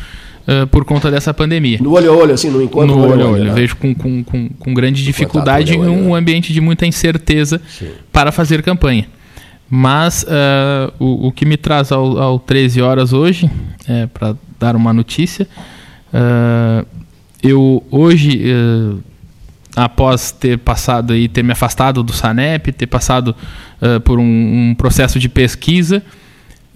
uh, 0.48 0.68
por 0.68 0.86
conta 0.86 1.10
dessa 1.12 1.34
pandemia. 1.34 1.80
No 1.82 1.94
olho 1.94 2.12
a 2.12 2.16
olho, 2.16 2.34
assim, 2.34 2.50
no 2.50 2.62
encontro 2.62 2.96
no 2.96 3.04
olho 3.04 3.26
a 3.26 3.30
olho. 3.30 3.44
olho. 3.44 3.54
Vejo 3.54 3.76
com, 3.76 3.94
com, 3.94 4.24
com, 4.24 4.50
com 4.50 4.74
grande 4.74 5.04
dificuldade 5.04 5.74
em 5.74 5.80
um 5.80 6.14
ambiente 6.16 6.54
de 6.54 6.62
muita 6.62 6.86
incerteza 6.86 7.62
Sim. 7.68 7.90
para 8.12 8.32
fazer 8.32 8.62
campanha. 8.62 9.08
Mas 9.70 10.24
uh, 10.24 10.94
o, 11.00 11.28
o, 11.28 11.32
que 11.32 11.46
me 11.46 11.58
traz 11.58 11.92
ao, 11.92 12.18
ao 12.18 12.40
13 12.40 12.82
horas 12.82 13.14
hoje, 13.14 13.50
é, 13.88 14.08
para 14.08 14.36
dar 14.60 14.76
uma 14.76 14.94
notícia, 14.94 15.48
eu 17.42 17.84
hoje 17.90 18.54
após 19.76 20.32
ter 20.32 20.58
passado 20.60 21.16
e 21.16 21.28
ter 21.28 21.44
me 21.44 21.52
afastado 21.52 22.04
do 22.04 22.14
Sanep, 22.14 22.72
ter 22.72 22.88
passado 22.88 23.36
uh, 23.82 24.00
por 24.02 24.20
um, 24.20 24.24
um, 24.24 24.76
processo 24.76 25.20
de 25.20 25.28
pesquisa, 25.28 26.04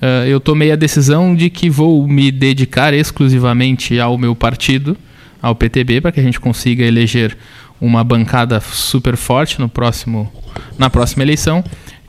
uh, 0.02 0.26
eu 0.28 0.40
tomei 0.40 0.72
a 0.72 0.76
decisão 0.76 1.36
de 1.36 1.50
que 1.50 1.70
vou 1.70 2.08
me 2.08 2.32
dedicar 2.32 2.94
exclusivamente 2.94 4.00
ao 4.00 4.18
meu 4.18 4.36
partido, 4.36 4.98
ao 5.42 5.56
PTB, 5.56 6.02
para 6.02 6.12
que 6.12 6.20
a 6.20 6.24
gente 6.24 6.40
consiga 6.40 6.84
eleger 6.84 7.38
uma 7.80 8.04
bancada 8.04 8.60
super 8.60 9.16
forte 9.16 9.60
no 9.60 9.70
próximo, 9.70 10.32
na 10.78 10.90
próxima 10.90 11.24
eleição. 11.24 11.64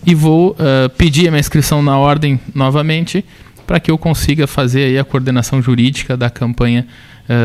E 0.07 0.15
vou 0.15 0.51
uh, 0.53 0.89
pedir 0.97 1.29
a 1.29 1.31
minha 1.31 1.41
inscrição 1.41 1.83
na 1.83 1.99
ordem 1.99 2.41
novamente 2.55 3.25
para 3.67 3.79
que 3.79 3.91
eu 3.91 3.99
consiga 3.99 4.47
fazer 4.47 4.99
a 4.99 5.05
coordenação 5.05 5.61
jurídica 5.61 6.17
da 6.17 6.31
campanha 6.31 6.87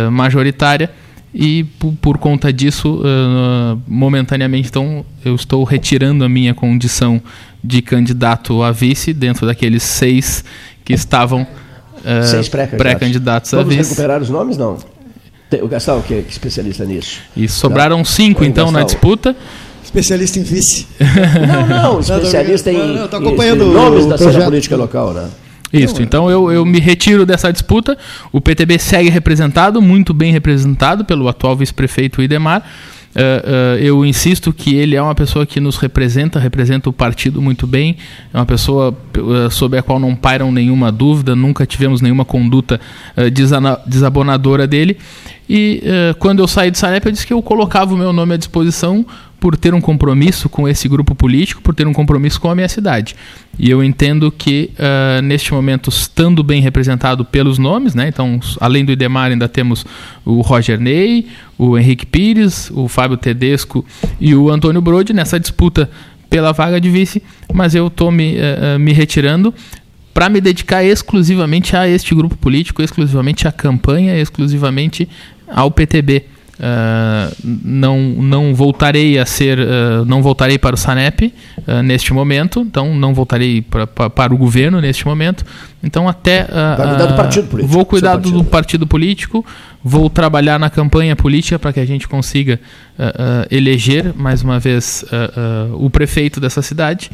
majoritária. 0.09 0.89
E 1.33 1.63
por, 1.99 2.19
conta 2.19 2.53
disso, 2.53 3.01
uh, 3.01 3.81
momentaneamente, 3.87 4.69
então, 4.69 5.03
eu 5.25 5.33
estou 5.33 5.63
retirando 5.63 6.23
a 6.23 6.29
minha 6.29 6.53
condição 6.53 7.19
de 7.63 7.81
candidato 7.81 8.61
a 8.61 8.71
vice 8.71 9.13
dentro 9.13 9.45
daqueles 9.45 9.83
seis 9.83 10.43
que 10.83 10.93
estavam 10.93 11.43
uh, 11.43 12.23
seis 12.23 12.49
pré-candidatos 12.49 13.51
pré 13.51 13.59
a 13.59 13.63
vice. 13.63 13.75
Vamos 13.75 13.89
recuperar 13.89 14.21
os 14.21 14.29
nomes, 14.29 14.57
não? 14.57 14.77
O 15.61 15.67
Gastão, 15.67 16.01
que 16.01 16.15
é 16.15 16.19
especialista 16.19 16.83
nisso. 16.83 17.19
E 17.37 17.47
sobraram 17.47 17.99
tá. 17.99 18.05
cinco, 18.05 18.43
então, 18.43 18.65
Gastão. 18.65 18.81
na 18.81 18.85
disputa. 18.85 19.35
Especialista 19.83 20.39
em 20.39 20.43
vice. 20.43 20.87
Não, 21.47 21.93
não, 21.93 21.99
especialista 21.99 22.71
em, 22.71 22.77
não, 22.77 22.95
não, 22.95 23.03
acompanhando 23.05 23.63
em 23.63 23.73
nomes 23.73 24.07
da 24.07 24.17
cena 24.17 24.45
política 24.45 24.75
local, 24.75 25.13
né? 25.13 25.29
Isso, 25.71 26.01
então 26.01 26.29
eu, 26.29 26.51
eu 26.51 26.65
me 26.65 26.79
retiro 26.79 27.25
dessa 27.25 27.51
disputa. 27.51 27.97
O 28.31 28.39
PTB 28.39 28.79
segue 28.79 29.09
representado, 29.09 29.81
muito 29.81 30.13
bem 30.13 30.31
representado 30.31 31.03
pelo 31.03 31.27
atual 31.27 31.55
vice-prefeito 31.55 32.21
Idemar. 32.21 32.63
Uh, 33.15 33.77
eu 33.77 34.03
insisto 34.03 34.51
que 34.51 34.75
ele 34.75 34.95
é 34.95 35.01
uma 35.01 35.13
pessoa 35.13 35.45
que 35.45 35.59
nos 35.59 35.77
representa, 35.77 36.39
representa 36.39 36.89
o 36.89 36.93
partido 36.93 37.41
muito 37.41 37.67
bem, 37.67 37.95
é 38.33 38.37
uma 38.37 38.45
pessoa 38.45 38.97
uh, 39.17 39.51
sobre 39.51 39.77
a 39.77 39.83
qual 39.83 39.99
não 39.99 40.15
pairam 40.15 40.51
nenhuma 40.51 40.91
dúvida, 40.91 41.35
nunca 41.35 41.65
tivemos 41.65 42.01
nenhuma 42.01 42.25
conduta 42.25 42.79
desabonadora 43.85 44.65
dele. 44.65 44.97
E 45.47 45.83
quando 46.19 46.39
eu 46.39 46.47
saí 46.47 46.71
de 46.71 46.77
Sanep, 46.77 47.05
eu 47.05 47.11
disse 47.11 47.27
que 47.27 47.33
eu 47.33 47.41
colocava 47.41 47.93
o 47.93 47.97
meu 47.97 48.13
nome 48.13 48.33
à 48.33 48.37
disposição 48.37 49.05
por 49.43 49.57
ter 49.57 49.73
um 49.73 49.81
compromisso 49.81 50.47
com 50.47 50.69
esse 50.69 50.87
grupo 50.87 51.13
político, 51.13 51.61
por 51.61 51.75
ter 51.75 51.85
um 51.85 51.91
compromisso 51.91 52.39
com 52.39 52.49
a 52.49 52.55
minha 52.55 52.69
cidade. 52.69 53.13
E 53.59 53.69
eu 53.69 53.83
entendo 53.83 54.31
que, 54.31 54.71
uh, 54.79 55.21
neste 55.21 55.51
momento, 55.51 55.89
estando 55.89 56.41
bem 56.41 56.61
representado 56.61 57.25
pelos 57.25 57.57
nomes, 57.57 57.93
né? 57.93 58.07
então, 58.07 58.39
além 58.61 58.85
do 58.85 58.93
Idemar, 58.93 59.31
ainda 59.31 59.49
temos 59.49 59.85
o 60.23 60.39
Roger 60.39 60.79
Ney, 60.79 61.27
o 61.57 61.77
Henrique 61.77 62.05
Pires, 62.05 62.71
o 62.73 62.87
Fábio 62.87 63.17
Tedesco 63.17 63.85
e 64.17 64.33
o 64.33 64.49
Antônio 64.49 64.79
Brode 64.79 65.11
nessa 65.11 65.37
disputa 65.37 65.89
pela 66.29 66.53
vaga 66.53 66.79
de 66.79 66.89
vice, 66.89 67.21
mas 67.53 67.75
eu 67.75 67.87
estou 67.87 68.09
me, 68.13 68.37
uh, 68.37 68.79
me 68.79 68.93
retirando 68.93 69.53
para 70.13 70.29
me 70.29 70.39
dedicar 70.39 70.85
exclusivamente 70.85 71.75
a 71.75 71.85
este 71.85 72.15
grupo 72.15 72.37
político, 72.37 72.81
exclusivamente 72.81 73.45
à 73.45 73.51
campanha, 73.51 74.17
exclusivamente 74.17 75.09
ao 75.49 75.69
PTB. 75.69 76.31
Uh, 76.63 77.35
não, 77.43 77.99
não 77.99 78.55
voltarei 78.55 79.19
a 79.19 79.25
ser, 79.25 79.59
uh, 79.59 80.05
não 80.05 80.21
voltarei 80.21 80.57
para 80.57 80.75
o 80.75 80.77
Sanep 80.77 81.23
uh, 81.25 81.83
neste 81.83 82.13
momento, 82.13 82.61
então 82.61 82.95
não 82.95 83.13
voltarei 83.13 83.61
pra, 83.61 83.85
pra, 83.85 84.09
para 84.09 84.33
o 84.33 84.37
governo 84.37 84.79
neste 84.79 85.05
momento. 85.05 85.43
Então 85.83 86.07
até 86.07 86.45
cuidar 86.45 87.05
do 87.07 87.15
partido 87.17 87.47
político, 87.49 87.73
vou 87.73 87.85
cuidar 87.85 88.11
partido. 88.11 88.37
do 88.37 88.43
partido 88.45 88.87
político, 88.87 89.45
vou 89.83 90.09
trabalhar 90.09 90.57
na 90.57 90.69
campanha 90.69 91.13
política 91.17 91.59
para 91.59 91.73
que 91.73 91.81
a 91.81 91.85
gente 91.85 92.07
consiga 92.07 92.57
eleger 93.51 94.13
mais 94.15 94.41
uma 94.41 94.57
vez 94.57 95.03
o 95.73 95.89
prefeito 95.89 96.39
dessa 96.39 96.61
cidade 96.61 97.11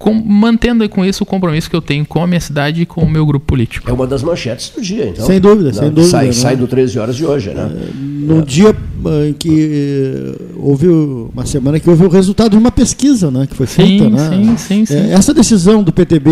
com, 0.00 0.14
mantendo 0.14 0.88
com 0.88 1.04
isso 1.04 1.24
o 1.24 1.26
compromisso 1.26 1.68
que 1.68 1.76
eu 1.76 1.82
tenho 1.82 2.06
com 2.06 2.22
a 2.22 2.26
minha 2.26 2.40
cidade 2.40 2.80
e 2.80 2.86
com 2.86 3.02
o 3.02 3.08
meu 3.08 3.26
grupo 3.26 3.44
político. 3.44 3.88
É 3.90 3.92
uma 3.92 4.06
das 4.06 4.22
manchetes 4.22 4.70
do 4.70 4.80
dia, 4.80 5.06
então. 5.06 5.26
Sem 5.26 5.38
dúvida, 5.38 5.74
sem 5.74 5.90
dúvida. 5.90 6.10
Sai, 6.10 6.26
né? 6.28 6.32
sai 6.32 6.56
do 6.56 6.66
13 6.66 6.98
horas 6.98 7.14
de 7.14 7.26
hoje, 7.26 7.50
né? 7.50 7.70
É, 7.70 7.90
no 7.94 8.38
é. 8.38 8.42
dia 8.42 8.74
eh, 9.04 9.28
em 9.28 9.32
que 9.34 9.70
eh, 9.70 10.42
houve 10.56 10.88
uma 10.88 11.44
semana 11.44 11.78
que 11.78 11.90
houve 11.90 12.06
o 12.06 12.08
resultado 12.08 12.52
de 12.52 12.56
uma 12.56 12.72
pesquisa, 12.72 13.30
né, 13.30 13.46
que 13.46 13.54
foi 13.54 13.66
feita, 13.66 14.04
sim, 14.04 14.10
né? 14.10 14.30
Sim, 14.30 14.56
sim, 14.56 14.86
sim. 14.86 14.94
É, 14.94 15.12
essa 15.12 15.34
decisão 15.34 15.82
do 15.82 15.92
PTB 15.92 16.30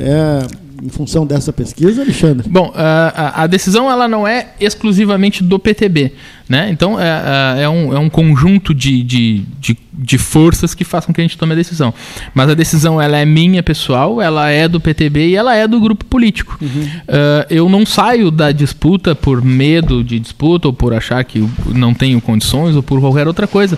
é 0.00 0.65
em 0.86 0.88
função 0.88 1.26
dessa 1.26 1.52
pesquisa, 1.52 2.02
Alexandre? 2.02 2.48
Bom, 2.48 2.72
a, 2.74 3.42
a 3.42 3.46
decisão 3.48 3.90
ela 3.90 4.06
não 4.06 4.26
é 4.26 4.50
exclusivamente 4.60 5.42
do 5.42 5.58
PTB. 5.58 6.12
Né? 6.48 6.70
Então, 6.70 6.98
é, 7.00 7.56
é, 7.58 7.62
é, 7.62 7.68
um, 7.68 7.92
é 7.92 7.98
um 7.98 8.08
conjunto 8.08 8.72
de, 8.72 9.02
de, 9.02 9.42
de, 9.58 9.76
de, 9.92 10.16
forças 10.16 10.74
que 10.74 10.84
com 10.84 11.12
que 11.12 11.20
a 11.20 11.24
gente 11.24 11.36
tome 11.36 11.54
a 11.54 11.56
decisão. 11.56 11.92
Mas 12.32 12.48
a 12.48 12.54
decisão 12.54 13.02
ela 13.02 13.18
é 13.18 13.24
minha, 13.24 13.64
pessoal, 13.64 14.22
ela 14.22 14.48
é 14.48 14.68
do 14.68 14.80
PTB 14.80 15.30
e 15.30 15.34
ela 15.34 15.56
é 15.56 15.66
do 15.66 15.80
grupo 15.80 16.04
político. 16.04 16.56
Uhum. 16.62 16.68
Uh, 16.68 17.46
eu 17.50 17.68
não 17.68 17.84
saio 17.84 18.30
da 18.30 18.52
disputa 18.52 19.12
por 19.12 19.42
medo 19.42 20.04
de 20.04 20.20
disputa 20.20 20.68
ou 20.68 20.72
por 20.72 20.94
achar 20.94 21.24
que 21.24 21.44
não 21.66 21.92
tenho 21.92 22.20
condições 22.20 22.76
ou 22.76 22.82
por 22.82 23.00
qualquer 23.00 23.26
outra 23.26 23.48
coisa. 23.48 23.76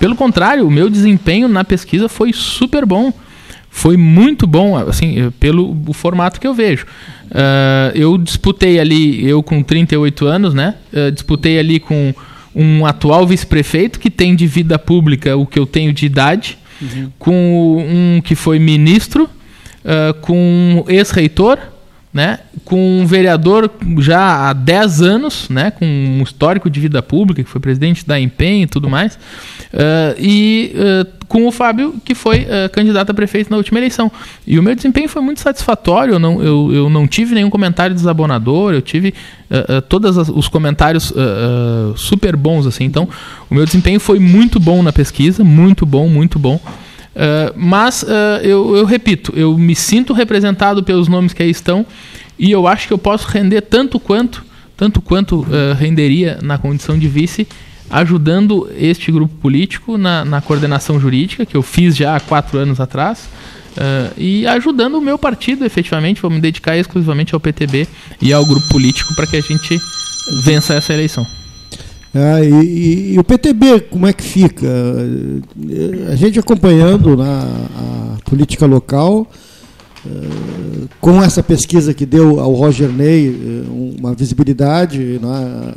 Pelo 0.00 0.16
contrário, 0.16 0.66
o 0.66 0.70
meu 0.70 0.88
desempenho 0.88 1.48
na 1.48 1.64
pesquisa 1.64 2.08
foi 2.08 2.32
super 2.32 2.86
bom 2.86 3.12
foi 3.76 3.98
muito 3.98 4.46
bom, 4.46 4.74
assim, 4.74 5.30
pelo 5.38 5.76
o 5.86 5.92
formato 5.92 6.40
que 6.40 6.46
eu 6.46 6.54
vejo. 6.54 6.86
Uh, 7.26 7.92
eu 7.94 8.16
disputei 8.16 8.80
ali, 8.80 9.28
eu 9.28 9.42
com 9.42 9.62
38 9.62 10.26
anos, 10.26 10.54
né? 10.54 10.76
Uh, 10.90 11.12
disputei 11.12 11.58
ali 11.58 11.78
com 11.78 12.14
um 12.54 12.86
atual 12.86 13.26
vice-prefeito 13.26 14.00
que 14.00 14.10
tem 14.10 14.34
de 14.34 14.46
vida 14.46 14.78
pública 14.78 15.36
o 15.36 15.44
que 15.44 15.58
eu 15.58 15.66
tenho 15.66 15.92
de 15.92 16.06
idade, 16.06 16.56
uhum. 16.80 17.10
com 17.18 17.86
um 17.86 18.22
que 18.22 18.34
foi 18.34 18.58
ministro, 18.58 19.24
uh, 19.24 20.14
com 20.22 20.34
um 20.38 20.90
ex-reitor, 20.90 21.58
né, 22.16 22.38
com 22.64 23.02
um 23.02 23.04
vereador 23.04 23.70
já 23.98 24.48
há 24.48 24.52
10 24.54 25.02
anos, 25.02 25.50
né, 25.50 25.70
com 25.70 25.84
um 25.84 26.22
histórico 26.22 26.70
de 26.70 26.80
vida 26.80 27.02
pública, 27.02 27.44
que 27.44 27.50
foi 27.50 27.60
presidente 27.60 28.06
da 28.06 28.18
Empenho 28.18 28.64
e 28.64 28.66
tudo 28.66 28.88
mais, 28.88 29.16
uh, 29.16 30.16
e 30.18 30.74
uh, 30.74 31.26
com 31.28 31.46
o 31.46 31.52
Fábio, 31.52 31.94
que 32.02 32.14
foi 32.14 32.44
uh, 32.44 32.70
candidato 32.72 33.10
a 33.10 33.14
prefeito 33.14 33.50
na 33.50 33.58
última 33.58 33.78
eleição. 33.78 34.10
E 34.46 34.58
o 34.58 34.62
meu 34.62 34.74
desempenho 34.74 35.10
foi 35.10 35.20
muito 35.20 35.42
satisfatório, 35.42 36.14
eu 36.14 36.18
não, 36.18 36.42
eu, 36.42 36.72
eu 36.72 36.88
não 36.88 37.06
tive 37.06 37.34
nenhum 37.34 37.50
comentário 37.50 37.94
desabonador, 37.94 38.72
eu 38.72 38.80
tive 38.80 39.12
todos 39.88 40.16
os 40.30 40.48
comentários 40.48 41.12
super 41.94 42.34
bons, 42.34 42.66
assim, 42.66 42.82
então 42.82 43.08
o 43.48 43.54
meu 43.54 43.64
desempenho 43.64 44.00
foi 44.00 44.18
muito 44.18 44.58
bom 44.58 44.82
na 44.82 44.92
pesquisa, 44.92 45.44
muito 45.44 45.86
bom, 45.86 46.08
muito 46.08 46.36
bom. 46.36 46.58
Uh, 47.16 47.50
mas 47.56 48.02
uh, 48.02 48.06
eu, 48.42 48.76
eu, 48.76 48.84
repito, 48.84 49.32
eu 49.34 49.56
me 49.56 49.74
sinto 49.74 50.12
representado 50.12 50.84
pelos 50.84 51.08
nomes 51.08 51.32
que 51.32 51.42
aí 51.42 51.48
estão 51.48 51.86
e 52.38 52.50
eu 52.50 52.66
acho 52.66 52.86
que 52.86 52.92
eu 52.92 52.98
posso 52.98 53.26
render 53.28 53.62
tanto 53.62 53.98
quanto, 53.98 54.44
tanto 54.76 55.00
quanto 55.00 55.40
uh, 55.40 55.74
renderia 55.78 56.38
na 56.42 56.58
condição 56.58 56.98
de 56.98 57.08
vice, 57.08 57.48
ajudando 57.88 58.70
este 58.76 59.10
grupo 59.10 59.34
político 59.36 59.96
na, 59.96 60.26
na, 60.26 60.42
coordenação 60.42 61.00
jurídica, 61.00 61.46
que 61.46 61.56
eu 61.56 61.62
fiz 61.62 61.96
já 61.96 62.16
há 62.16 62.20
quatro 62.20 62.58
anos 62.58 62.80
atrás, 62.80 63.28
e 64.16 64.46
ajudando 64.46 64.94
o 64.94 65.02
meu 65.02 65.18
partido, 65.18 65.62
efetivamente, 65.62 66.20
vou 66.22 66.30
me 66.30 66.40
dedicar 66.40 66.78
exclusivamente 66.78 67.34
ao 67.34 67.40
PTB 67.40 67.86
e 68.22 68.32
ao 68.32 68.44
grupo 68.44 68.66
político 68.70 69.14
para 69.14 69.26
que 69.26 69.36
a 69.36 69.40
gente 69.40 69.78
vença 70.42 70.72
essa 70.72 70.94
eleição. 70.94 71.26
Ah, 72.16 72.42
e, 72.42 72.50
e, 72.50 73.14
e, 73.14 73.18
o 73.18 73.24
PTB, 73.24 73.80
como 73.90 74.06
é 74.06 74.12
que 74.12 74.22
fica? 74.22 74.66
A 76.10 76.16
gente 76.16 76.38
acompanhando 76.38 77.16
na, 77.16 77.42
a 77.42 78.30
política 78.30 78.64
local, 78.66 79.26
Uh, 80.06 80.88
com 81.00 81.20
essa 81.20 81.42
pesquisa 81.42 81.92
que 81.92 82.06
deu 82.06 82.38
ao 82.38 82.52
Roger 82.52 82.88
Ney 82.88 83.28
uh, 83.28 83.96
uma 83.98 84.14
visibilidade 84.14 85.18
né, 85.20 85.72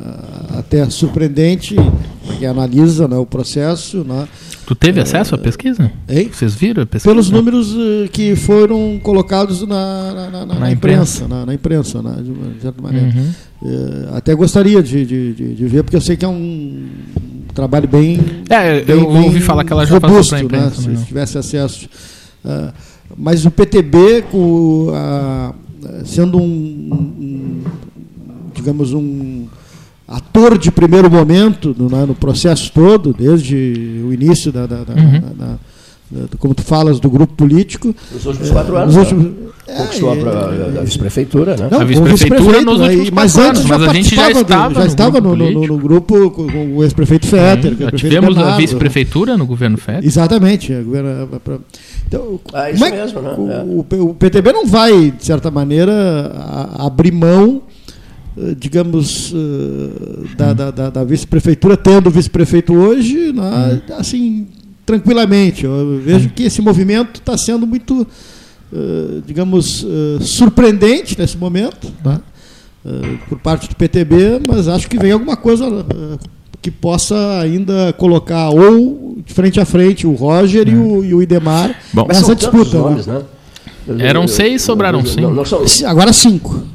até 0.56 0.88
surpreendente, 0.88 1.74
que 2.38 2.46
analisa 2.46 3.08
né, 3.08 3.16
o 3.16 3.26
processo. 3.26 4.04
Né, 4.04 4.28
Tu 4.66 4.74
teve 4.76 5.00
acesso 5.00 5.34
à 5.34 5.38
pesquisa? 5.38 5.90
Hein? 6.08 6.30
Vocês 6.32 6.54
viram 6.54 6.84
a 6.84 6.86
pesquisa? 6.86 7.12
Pelos 7.12 7.28
números 7.28 7.74
que 8.12 8.36
foram 8.36 9.00
colocados 9.02 9.66
na, 9.66 10.12
na, 10.30 10.46
na, 10.46 10.54
na 10.60 10.70
imprensa, 10.70 11.26
na, 11.26 11.44
na, 11.44 11.52
imprensa, 11.52 12.00
né, 12.00 12.14
de 12.22 12.62
certa 12.62 12.80
maneira. 12.80 13.08
Uhum. 13.08 13.32
Uh, 13.62 14.14
até 14.14 14.34
gostaria 14.34 14.82
de, 14.82 15.04
de, 15.04 15.32
de, 15.34 15.54
de, 15.54 15.66
ver, 15.66 15.82
porque 15.82 15.96
eu 15.96 16.00
sei 16.00 16.16
que 16.16 16.24
é 16.24 16.28
um 16.28 16.88
trabalho 17.54 17.86
bem. 17.86 18.18
É, 18.48 18.80
eu 18.80 18.84
bem, 18.84 19.24
ouvi 19.24 19.40
falar 19.40 19.64
que 19.64 19.72
ela 19.72 19.84
já 19.84 19.98
robusto, 19.98 20.34
passou. 20.48 20.50
Né, 20.50 20.98
se 20.98 21.04
tivesse 21.06 21.38
acesso. 21.38 21.88
Uh, 22.44 22.72
mas 23.16 23.44
o 23.44 23.50
PTB, 23.50 24.22
com, 24.30 24.86
sendo 26.04 26.38
um, 26.38 26.42
um, 26.42 27.62
digamos, 28.54 28.94
um 28.94 29.46
ator 30.06 30.56
de 30.56 30.70
primeiro 30.70 31.10
momento 31.10 31.74
no, 31.76 31.88
no 32.06 32.14
processo 32.14 32.70
todo, 32.72 33.12
desde 33.12 34.00
o 34.04 34.12
início 34.12 34.52
da, 34.52 34.66
da, 34.66 34.84
da, 34.84 34.94
uhum. 34.94 35.20
da 35.36 35.58
como 36.38 36.54
tu 36.54 36.62
falas, 36.62 36.98
do 36.98 37.08
grupo 37.08 37.34
político. 37.34 37.94
Nos 38.12 38.26
últimos 38.26 38.50
quatro 38.50 38.76
anos. 38.76 38.94
Nos 38.94 39.04
últimos, 39.04 39.32
é, 39.66 39.74
conquistou 39.76 40.14
é, 40.14 40.76
a, 40.76 40.80
a 40.80 40.84
vice-prefeitura, 40.84 41.56
né? 41.56 41.68
Não, 41.70 41.80
a 41.80 41.84
vice-prefeitura 41.84 42.60
nos 42.62 42.80
últimos 42.80 43.04
aí, 43.06 43.10
mas 43.12 43.38
antes 43.38 43.60
anos, 43.60 43.64
mas 43.66 43.82
a 43.82 43.92
gente 43.92 44.14
já 44.16 44.30
estava, 44.30 44.74
já 44.74 44.86
estava 44.86 45.20
no, 45.20 45.36
no, 45.36 45.66
no, 45.66 45.78
grupo 45.78 46.30
com 46.30 46.76
o 46.76 46.82
ex-prefeito 46.82 47.26
Fetter. 47.26 47.72
Hum, 47.72 47.90
tivemos 47.96 48.34
Bernardo. 48.34 48.54
a 48.54 48.56
vice-prefeitura 48.56 49.36
no 49.36 49.46
governo 49.46 49.78
Fetter. 49.78 50.04
Exatamente. 50.04 50.72
Então, 52.06 52.40
ah, 52.52 52.70
isso 52.70 52.84
é, 52.84 52.90
mesmo, 52.90 53.22
né? 53.22 53.34
O, 53.64 53.86
o, 54.10 54.14
PTB 54.14 54.52
não 54.52 54.66
vai, 54.66 55.12
de 55.12 55.24
certa 55.24 55.50
maneira, 55.50 55.92
a, 56.34 56.86
abrir 56.86 57.12
mão 57.12 57.62
eh, 58.36 58.54
digamos, 58.56 59.32
uh, 59.32 60.28
da, 60.36 60.52
da, 60.52 60.70
da, 60.70 60.90
da 60.90 61.04
vice-prefeitura, 61.04 61.76
tendo 61.76 62.10
vice-prefeito 62.10 62.72
hoje, 62.72 63.32
né, 63.32 63.80
hum. 63.88 63.94
assim, 63.98 64.46
tranquilamente. 64.90 65.64
Eu 65.64 66.00
vejo 66.04 66.30
que 66.30 66.44
esse 66.44 66.60
movimento 66.60 67.20
está 67.20 67.38
sendo 67.38 67.66
muito, 67.66 68.06
uh, 68.72 69.22
digamos, 69.24 69.84
uh, 69.84 70.20
surpreendente 70.20 71.16
nesse 71.16 71.38
momento, 71.38 71.92
tá? 72.02 72.20
uh, 72.84 73.18
por 73.28 73.38
parte 73.38 73.68
do 73.68 73.76
PTB, 73.76 74.40
mas 74.48 74.66
acho 74.66 74.88
que 74.88 74.98
vem 74.98 75.12
alguma 75.12 75.36
coisa 75.36 75.86
que 76.60 76.70
possa 76.70 77.40
ainda 77.40 77.92
colocar 77.96 78.50
ou 78.50 79.18
frente 79.26 79.60
a 79.60 79.64
frente 79.64 80.06
o 80.06 80.12
Roger 80.12 80.68
e, 80.68 80.74
o, 80.74 81.04
e 81.04 81.14
o 81.14 81.22
Idemar 81.22 81.74
Bom, 81.92 82.06
nessa 82.06 82.34
disputa. 82.34 82.76
Né? 82.76 82.82
Nomes, 82.82 83.06
né? 83.06 83.22
Eram 84.00 84.28
seis, 84.28 84.60
sobraram 84.62 85.04
cinco. 85.04 85.32
Agora 85.86 86.12
cinco. 86.12 86.66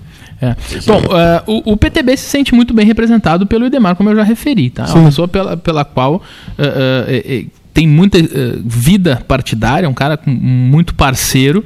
É. 0.41 0.56
Bom, 0.86 0.99
uh, 0.99 1.62
o, 1.65 1.73
o, 1.73 1.78
PTB 1.78 2.17
se 2.17 2.25
sente 2.25 2.54
muito 2.54 2.73
bem 2.73 2.86
representado 2.86 3.47
pelo 3.47 3.65
Idemar, 3.65 3.95
como 3.95 4.10
eu 4.10 4.15
já 4.15 4.23
referi, 4.23 4.69
tá? 4.69 4.86
É 4.86 4.93
uma 4.93 5.06
pessoa 5.06 5.28
pela, 5.28 5.56
pela 5.56 5.86
qual 5.86 6.15
uh, 6.15 6.17
uh, 6.17 7.51
tem 7.76 7.86
muita 7.86 8.18
vida 8.64 9.22
partidária, 9.28 9.90
um 9.90 9.94
cara 9.94 10.18
muito 10.26 10.96
parceiro 10.96 11.64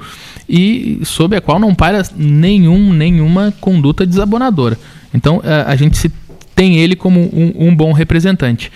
e 0.50 1.00
sob 1.04 1.36
a 1.36 1.40
qual 1.40 1.60
não 1.60 1.76
para 1.76 2.04
nenhum, 2.18 2.92
nenhuma 2.92 3.54
conduta 3.62 4.08
desabonadora. 4.08 4.76
Então 5.14 5.40
a 5.68 5.76
gente 5.76 6.00
se 6.00 6.12
tem 6.56 6.78
ele 6.78 6.96
como 6.96 7.20
um, 7.22 7.68
um 7.68 7.76
bom 7.76 7.94
representante. 7.94 8.72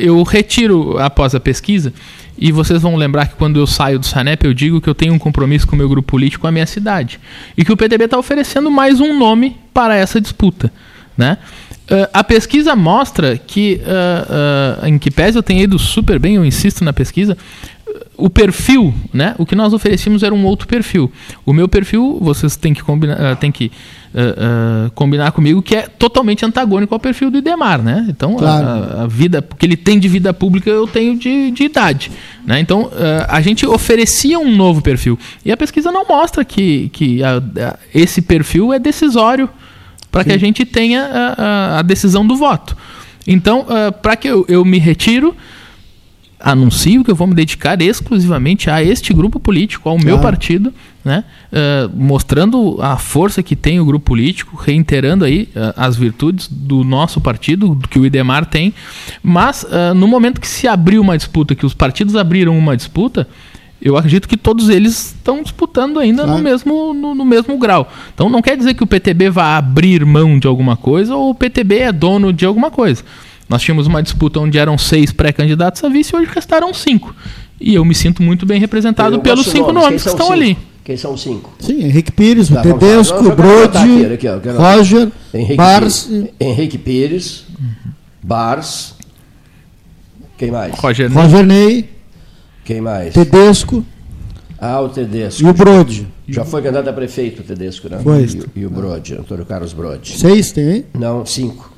eu 0.00 0.20
retiro 0.24 0.98
após 0.98 1.32
a 1.32 1.38
pesquisa 1.38 1.92
e 2.36 2.50
vocês 2.50 2.82
vão 2.82 2.96
lembrar 2.96 3.28
que 3.28 3.36
quando 3.36 3.60
eu 3.60 3.66
saio 3.66 4.00
do 4.00 4.04
Sanep, 4.04 4.44
eu 4.44 4.52
digo 4.52 4.80
que 4.80 4.88
eu 4.88 4.94
tenho 4.96 5.14
um 5.14 5.18
compromisso 5.18 5.64
com 5.64 5.76
o 5.76 5.78
meu 5.78 5.88
grupo 5.88 6.08
político, 6.08 6.44
a 6.44 6.50
minha 6.50 6.66
cidade. 6.66 7.20
E 7.56 7.64
que 7.64 7.72
o 7.72 7.76
PTB 7.76 8.06
está 8.06 8.18
oferecendo 8.18 8.68
mais 8.68 8.98
um 8.98 9.16
nome 9.16 9.56
para 9.72 9.94
essa 9.94 10.20
disputa. 10.20 10.72
Né? 11.16 11.38
Uh, 11.90 12.06
a 12.12 12.22
pesquisa 12.22 12.76
mostra 12.76 13.36
que, 13.36 13.80
uh, 13.82 14.84
uh, 14.84 14.86
em 14.86 14.96
que 14.96 15.10
pese 15.10 15.36
eu 15.36 15.42
tenha 15.42 15.60
ido 15.60 15.76
super 15.76 16.20
bem, 16.20 16.36
eu 16.36 16.44
insisto 16.44 16.84
na 16.84 16.92
pesquisa, 16.92 17.36
o 18.16 18.30
perfil, 18.30 18.94
né? 19.12 19.34
O 19.38 19.44
que 19.44 19.56
nós 19.56 19.72
oferecíamos 19.72 20.22
era 20.22 20.32
um 20.32 20.44
outro 20.44 20.68
perfil. 20.68 21.10
O 21.44 21.52
meu 21.52 21.66
perfil, 21.68 22.18
vocês 22.20 22.54
têm 22.54 22.72
que 22.72 22.82
combinar, 22.82 23.34
têm 23.36 23.50
que 23.50 23.72
combinar 24.94 25.32
comigo 25.32 25.62
que 25.62 25.74
é 25.74 25.82
totalmente 25.82 26.44
antagônico 26.44 26.94
ao 26.94 27.00
perfil 27.00 27.30
do 27.30 27.38
Idemar, 27.38 27.82
né? 27.82 28.06
Então 28.08 28.36
claro. 28.36 28.66
a, 28.66 29.02
a, 29.02 29.06
vida, 29.06 29.42
porque 29.42 29.64
ele 29.66 29.76
tem 29.76 29.98
de 29.98 30.06
vida 30.06 30.32
pública, 30.32 30.70
eu 30.70 30.86
tenho 30.86 31.18
de, 31.18 31.50
de 31.50 31.64
idade, 31.64 32.12
né? 32.46 32.60
Então 32.60 32.90
a 33.26 33.40
gente 33.40 33.66
oferecia 33.66 34.38
um 34.38 34.54
novo 34.54 34.82
perfil 34.82 35.18
e 35.44 35.50
a 35.50 35.56
pesquisa 35.56 35.90
não 35.90 36.06
mostra 36.06 36.44
que, 36.44 36.90
que 36.90 37.22
a, 37.24 37.42
esse 37.92 38.22
perfil 38.22 38.72
é 38.72 38.78
decisório 38.78 39.48
para 40.10 40.24
que 40.24 40.32
a 40.32 40.38
gente 40.38 40.64
tenha 40.64 41.04
a, 41.04 41.78
a, 41.78 41.82
decisão 41.82 42.26
do 42.26 42.36
voto. 42.36 42.76
Então, 43.26 43.66
para 44.02 44.16
que 44.16 44.28
eu, 44.28 44.44
eu 44.48 44.64
me 44.64 44.78
retiro 44.78 45.36
anuncio 46.40 47.04
que 47.04 47.10
eu 47.10 47.14
vou 47.14 47.26
me 47.26 47.34
dedicar 47.34 47.80
exclusivamente 47.82 48.70
a 48.70 48.82
este 48.82 49.12
grupo 49.12 49.38
político, 49.38 49.88
ao 49.88 49.98
meu 49.98 50.18
partido, 50.18 50.72
né? 51.04 51.24
Uh, 51.52 51.90
mostrando 51.94 52.78
a 52.80 52.96
força 52.96 53.42
que 53.42 53.54
tem 53.54 53.78
o 53.78 53.84
grupo 53.84 54.06
político, 54.06 54.56
reiterando 54.56 55.24
aí 55.24 55.48
uh, 55.54 55.74
as 55.76 55.96
virtudes 55.96 56.48
do 56.50 56.82
nosso 56.82 57.20
partido, 57.20 57.78
que 57.90 57.98
o 57.98 58.06
Idemar 58.06 58.46
tem. 58.46 58.72
Mas 59.22 59.64
uh, 59.64 59.94
no 59.94 60.08
momento 60.08 60.40
que 60.40 60.48
se 60.48 60.66
abriu 60.66 61.02
uma 61.02 61.16
disputa, 61.16 61.54
que 61.54 61.66
os 61.66 61.74
partidos 61.74 62.16
abriram 62.16 62.56
uma 62.56 62.76
disputa, 62.76 63.28
eu 63.82 63.96
acredito 63.96 64.28
que 64.28 64.36
todos 64.36 64.68
eles 64.68 65.06
estão 65.06 65.42
disputando 65.42 65.98
ainda 65.98 66.24
claro. 66.24 66.38
no, 66.38 66.44
mesmo, 66.44 66.94
no, 66.94 67.14
no, 67.14 67.24
mesmo 67.24 67.56
grau. 67.56 67.90
Então 68.14 68.28
não 68.28 68.42
quer 68.42 68.56
dizer 68.56 68.74
que 68.74 68.82
o 68.82 68.86
PTB 68.86 69.30
vai 69.30 69.56
abrir 69.56 70.04
mão 70.04 70.38
de 70.38 70.46
alguma 70.46 70.76
coisa 70.76 71.16
ou 71.16 71.30
o 71.30 71.34
PTB 71.34 71.78
é 71.78 71.92
dono 71.92 72.32
de 72.32 72.44
alguma 72.44 72.70
coisa. 72.70 73.02
Nós 73.48 73.62
tínhamos 73.62 73.86
uma 73.86 74.02
disputa 74.02 74.38
onde 74.38 74.58
eram 74.58 74.76
seis 74.76 75.12
pré-candidatos 75.12 75.82
a 75.82 75.88
vice 75.88 76.14
e 76.14 76.18
hoje 76.18 76.30
restaram 76.32 76.72
cinco. 76.74 77.14
E 77.60 77.74
eu 77.74 77.84
me 77.84 77.94
sinto 77.94 78.22
muito 78.22 78.46
bem 78.46 78.60
representado 78.60 79.16
eu 79.16 79.20
pelos 79.20 79.46
cinco 79.46 79.72
nomes, 79.72 79.82
nomes 79.82 80.02
que 80.02 80.08
estão 80.08 80.26
cinco? 80.26 80.32
ali. 80.32 80.58
Quem 80.84 80.96
são 80.96 81.14
os 81.14 81.22
cinco? 81.22 81.52
Sim, 81.58 81.84
Henrique 81.84 82.12
Pires, 82.12 82.48
tá, 82.48 82.62
Tedesco, 82.62 83.22
Brode, 83.34 83.78
aqui, 83.78 84.26
Roger, 84.56 85.08
Henrique 85.32 85.56
Bars. 85.56 86.02
Pires, 86.04 86.30
Henrique 86.40 86.78
Pires, 86.78 87.44
Bars. 88.22 88.94
Quem 90.38 90.50
mais? 90.50 90.74
Roger, 90.74 91.12
Roger 91.12 91.44
Ney. 91.44 91.99
Quem 92.70 92.80
mais? 92.80 93.12
Tedesco. 93.12 93.84
Ah, 94.56 94.80
o 94.80 94.88
Tedesco. 94.88 95.42
E 95.42 95.44
o 95.44 95.52
Brode. 95.52 96.06
Já 96.28 96.44
foi 96.44 96.62
candidato 96.62 96.88
a 96.88 96.92
prefeito, 96.92 97.40
o 97.40 97.42
Tedesco, 97.42 97.88
né? 97.88 97.98
Foi. 98.00 98.22
E, 98.22 98.60
e 98.60 98.64
o 98.64 98.70
Brode, 98.70 99.14
Antônio 99.14 99.44
Carlos 99.44 99.72
Brode. 99.72 100.16
Seis 100.16 100.52
tem? 100.52 100.84
Não, 100.94 101.26
cinco. 101.26 101.74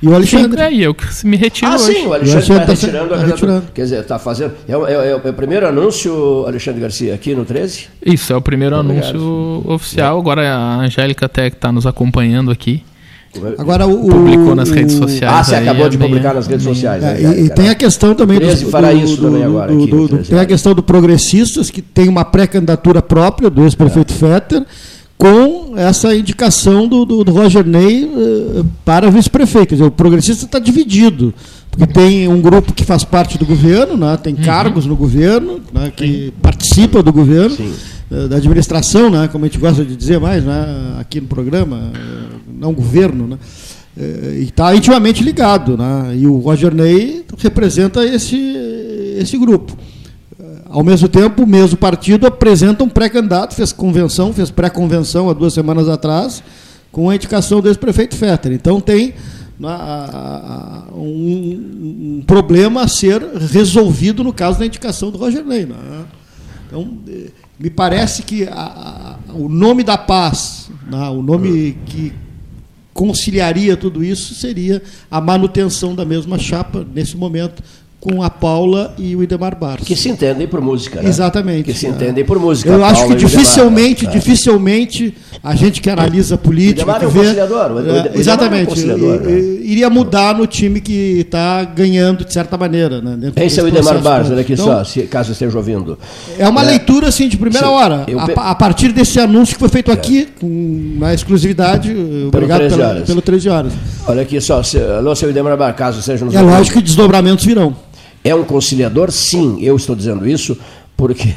E 0.00 0.08
o 0.08 0.14
Alexandre. 0.14 0.62
Sim, 0.62 0.82
é, 0.82 0.86
eu 0.86 0.96
me 1.24 1.36
retiro 1.36 1.70
ah, 1.70 1.74
hoje. 1.74 1.92
sim, 1.92 2.06
o 2.06 2.14
Alexandre 2.14 2.40
está 2.40 2.64
retirando, 2.64 3.08
tá 3.10 3.16
retirando. 3.18 3.66
Quer 3.74 3.82
dizer, 3.82 4.00
está 4.00 4.18
fazendo. 4.18 4.54
É, 4.66 4.72
é, 4.72 5.10
é, 5.10 5.14
o 5.14 5.34
primeiro 5.34 5.68
anúncio, 5.68 6.46
Alexandre 6.46 6.80
Garcia, 6.80 7.12
aqui 7.12 7.34
no 7.34 7.44
13? 7.44 7.88
Isso, 8.06 8.32
é 8.32 8.36
o 8.36 8.40
primeiro 8.40 8.78
Obrigado. 8.78 9.10
anúncio 9.10 9.62
oficial. 9.70 10.16
É. 10.16 10.20
Agora 10.20 10.54
a 10.54 10.76
Angélica 10.76 11.26
até 11.26 11.48
está 11.48 11.70
nos 11.70 11.86
acompanhando 11.86 12.50
aqui. 12.50 12.82
Agora 13.58 13.86
o, 13.86 14.08
publicou 14.08 14.54
nas 14.54 14.70
redes 14.70 14.96
sociais. 14.96 15.34
Ah, 15.34 15.44
você 15.44 15.54
acabou 15.56 15.88
de 15.88 15.98
publicar 15.98 16.34
nas 16.34 16.46
redes 16.46 16.64
sociais. 16.64 17.02
É, 17.02 17.14
né, 17.14 17.40
e, 17.40 17.44
e 17.46 17.50
tem 17.50 17.68
a 17.68 17.74
questão 17.74 18.14
também 18.14 18.38
do, 18.38 18.56
fará 18.70 18.92
do, 18.92 18.98
isso 18.98 19.16
do, 19.16 19.22
também 19.22 19.44
agora. 19.44 19.72
Aqui, 19.72 19.86
do, 19.90 20.18
tem 20.18 20.38
a 20.38 20.46
questão 20.46 20.74
do 20.74 20.82
progressistas 20.82 21.70
que 21.70 21.82
tem 21.82 22.08
uma 22.08 22.24
pré-candidatura 22.24 23.02
própria 23.02 23.50
do 23.50 23.62
ex-prefeito 23.64 24.12
é. 24.12 24.16
Fetter 24.16 24.66
com 25.16 25.72
essa 25.76 26.14
indicação 26.14 26.86
do, 26.86 27.04
do, 27.04 27.24
do 27.24 27.32
Roger 27.32 27.64
Ney 27.64 28.04
uh, 28.04 28.66
para 28.84 29.10
vice-prefeito. 29.10 29.82
O 29.84 29.90
progressista 29.90 30.44
está 30.44 30.58
dividido, 30.58 31.32
porque 31.70 31.86
tem 31.86 32.28
um 32.28 32.40
grupo 32.40 32.72
que 32.72 32.84
faz 32.84 33.04
parte 33.04 33.38
do 33.38 33.46
governo, 33.46 33.96
né, 33.96 34.18
tem 34.22 34.34
uhum. 34.34 34.42
cargos 34.42 34.86
no 34.86 34.96
governo, 34.96 35.60
né, 35.72 35.90
que 35.94 36.06
Sim. 36.06 36.32
participa 36.42 37.02
do 37.02 37.12
governo, 37.12 37.56
uh, 38.10 38.28
da 38.28 38.36
administração, 38.36 39.08
né, 39.08 39.28
como 39.30 39.44
a 39.44 39.48
gente 39.48 39.58
gosta 39.58 39.84
de 39.84 39.96
dizer 39.96 40.20
mais 40.20 40.44
né, 40.44 40.96
aqui 41.00 41.20
no 41.20 41.26
programa, 41.26 41.76
uh, 41.76 42.23
não 42.58 42.72
governo, 42.72 43.26
né, 43.26 43.38
e 43.96 44.44
está 44.44 44.74
intimamente 44.74 45.22
ligado. 45.22 45.76
Né, 45.76 46.16
e 46.16 46.26
o 46.26 46.38
Roger 46.38 46.74
Ney 46.74 47.24
representa 47.38 48.04
esse, 48.04 48.36
esse 49.18 49.36
grupo. 49.38 49.76
Ao 50.74 50.82
mesmo 50.82 51.06
tempo, 51.06 51.44
o 51.44 51.46
mesmo 51.46 51.78
partido 51.78 52.26
apresenta 52.26 52.82
um 52.82 52.88
pré-candidato, 52.88 53.54
fez 53.54 53.72
convenção, 53.72 54.32
fez 54.32 54.50
pré-convenção 54.50 55.30
há 55.30 55.32
duas 55.32 55.54
semanas 55.54 55.88
atrás, 55.88 56.42
com 56.90 57.08
a 57.08 57.14
indicação 57.14 57.60
do 57.60 57.68
ex-prefeito 57.68 58.16
Fetter. 58.16 58.50
Então 58.50 58.80
tem 58.80 59.14
né, 59.58 59.68
um, 60.92 62.18
um, 62.18 62.22
problema 62.26 62.82
a 62.82 62.88
ser 62.88 63.22
resolvido 63.52 64.24
no 64.24 64.32
caso 64.32 64.58
da 64.58 64.66
indicação 64.66 65.12
do 65.12 65.18
Roger 65.18 65.44
Ney. 65.44 65.64
Né? 65.64 65.76
Então, 66.66 66.98
eh, 67.08 67.30
me 67.56 67.70
parece 67.70 68.24
que 68.24 68.42
a, 68.48 69.18
a, 69.28 69.32
o 69.32 69.48
nome 69.48 69.84
da 69.84 69.96
paz, 69.96 70.70
né, 70.90 71.08
o 71.08 71.22
nome 71.22 71.78
que 71.86 72.12
conciliaria 72.94 73.76
tudo 73.76 74.02
isso 74.02 74.34
seria 74.34 74.80
a 75.10 75.20
manutenção 75.20 75.94
da 75.94 76.04
mesma 76.04 76.38
chapa 76.38 76.86
nesse 76.94 77.16
momento 77.16 77.62
com 78.04 78.22
a 78.22 78.28
Paula 78.28 78.92
e 78.98 79.16
o 79.16 79.22
Idemar 79.22 79.56
Barros. 79.58 79.86
Que 79.88 79.96
se 79.96 80.10
entendem 80.10 80.46
por 80.46 80.60
música, 80.60 81.00
né? 81.00 81.08
Exatamente. 81.08 81.62
Que 81.62 81.72
se 81.72 81.86
entendem 81.86 82.22
por 82.22 82.38
música. 82.38 82.68
Eu 82.68 82.84
acho 82.84 83.00
Paula 83.00 83.06
que 83.16 83.22
e 83.22 83.24
o 83.24 83.28
Idemar. 83.28 83.42
dificilmente, 83.42 84.06
É. 84.06 84.10
dificilmente 84.10 85.14
a 85.42 85.54
gente 85.54 85.80
que 85.80 85.88
analisa 85.88 86.36
política, 86.36 86.82
Idemar 86.82 86.98
que 86.98 87.04
é 87.06 87.08
um 87.08 87.10
vê, 87.10 87.18
conciliador, 87.20 87.70
o- 87.70 87.74
o 87.74 87.78
é, 87.78 87.82
Idemar 87.82 88.06
é 88.06 88.10
um 88.10 88.20
exatamente, 88.20 88.66
conciliador, 88.66 89.22
iria 89.62 89.88
mudar 89.88 90.36
no 90.36 90.46
time 90.46 90.82
que 90.82 91.20
está 91.20 91.64
ganhando 91.64 92.26
de 92.26 92.32
certa 92.34 92.58
maneira, 92.58 93.00
né? 93.00 93.32
Esse 93.36 93.58
é 93.58 93.62
o 93.62 93.68
Idemar 93.68 93.98
Barros, 94.00 94.30
olha 94.30 94.42
aqui 94.42 94.52
Então, 94.52 94.66
só, 94.66 94.84
se, 94.84 95.00
caso 95.04 95.32
esteja 95.32 95.56
ouvindo. 95.56 95.98
É 96.38 96.46
uma 96.46 96.60
leitura 96.60 97.08
assim 97.08 97.26
de 97.26 97.38
primeira 97.38 97.66
Sim. 97.66 97.72
hora. 97.72 98.04
Eu 98.06 98.20
A, 98.20 98.26
É. 98.30 98.34
a 98.36 98.54
partir 98.54 98.92
desse 98.92 99.18
anúncio 99.18 99.54
que 99.54 99.60
foi 99.60 99.70
feito 99.70 99.90
aqui, 99.90 100.28
com, 100.38 100.96
na 100.98 101.14
exclusividade, 101.14 101.90
obrigado 102.28 102.58
13 102.60 102.76
pela- 102.76 102.88
horas. 102.90 103.04
pelo 103.06 103.22
13 103.22 103.48
horas. 103.48 103.72
Olha 104.06 104.20
aqui 104.20 104.38
só, 104.42 104.62
se, 104.62 104.78
alô, 104.78 105.14
seu 105.16 105.30
Idemar 105.30 105.56
Barros, 105.56 105.76
caso 105.76 106.00
esteja 106.00 106.22
nos 106.22 106.34
É 106.34 106.42
lógico 106.42 106.76
que 106.78 106.84
desdobramentos 106.84 107.46
virão. 107.46 107.74
É 108.24 108.34
um 108.34 108.42
conciliador? 108.42 109.10
Sim, 109.12 109.58
eu 109.60 109.76
estou 109.76 109.94
dizendo 109.94 110.26
isso 110.26 110.56
porque 110.96 111.34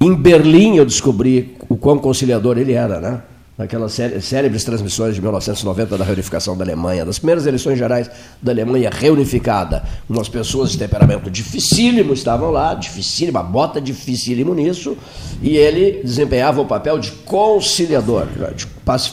em 0.00 0.14
Berlim 0.14 0.76
eu 0.76 0.84
descobri 0.86 1.56
o 1.68 1.76
quão 1.76 1.98
conciliador 1.98 2.56
ele 2.58 2.72
era, 2.72 3.00
né? 3.00 3.22
Naquelas 3.58 3.92
cé- 3.92 4.18
célebres 4.20 4.64
transmissões 4.64 5.14
de 5.14 5.20
1990 5.20 5.98
da 5.98 6.04
reunificação 6.04 6.56
da 6.56 6.64
Alemanha, 6.64 7.04
das 7.04 7.18
primeiras 7.18 7.44
eleições 7.46 7.76
gerais 7.78 8.10
da 8.40 8.50
Alemanha 8.50 8.88
reunificada. 8.90 9.82
Umas 10.08 10.28
pessoas 10.28 10.70
de 10.72 10.78
temperamento 10.78 11.30
dificílimo 11.30 12.14
estavam 12.14 12.50
lá, 12.50 12.72
dificílimo, 12.74 13.38
a 13.38 13.42
bota 13.42 13.80
dificílimo 13.80 14.54
nisso, 14.54 14.96
e 15.42 15.56
ele 15.56 16.00
desempenhava 16.02 16.60
o 16.62 16.66
papel 16.66 16.98
de 16.98 17.10
conciliador, 17.10 18.26
de 18.56 18.66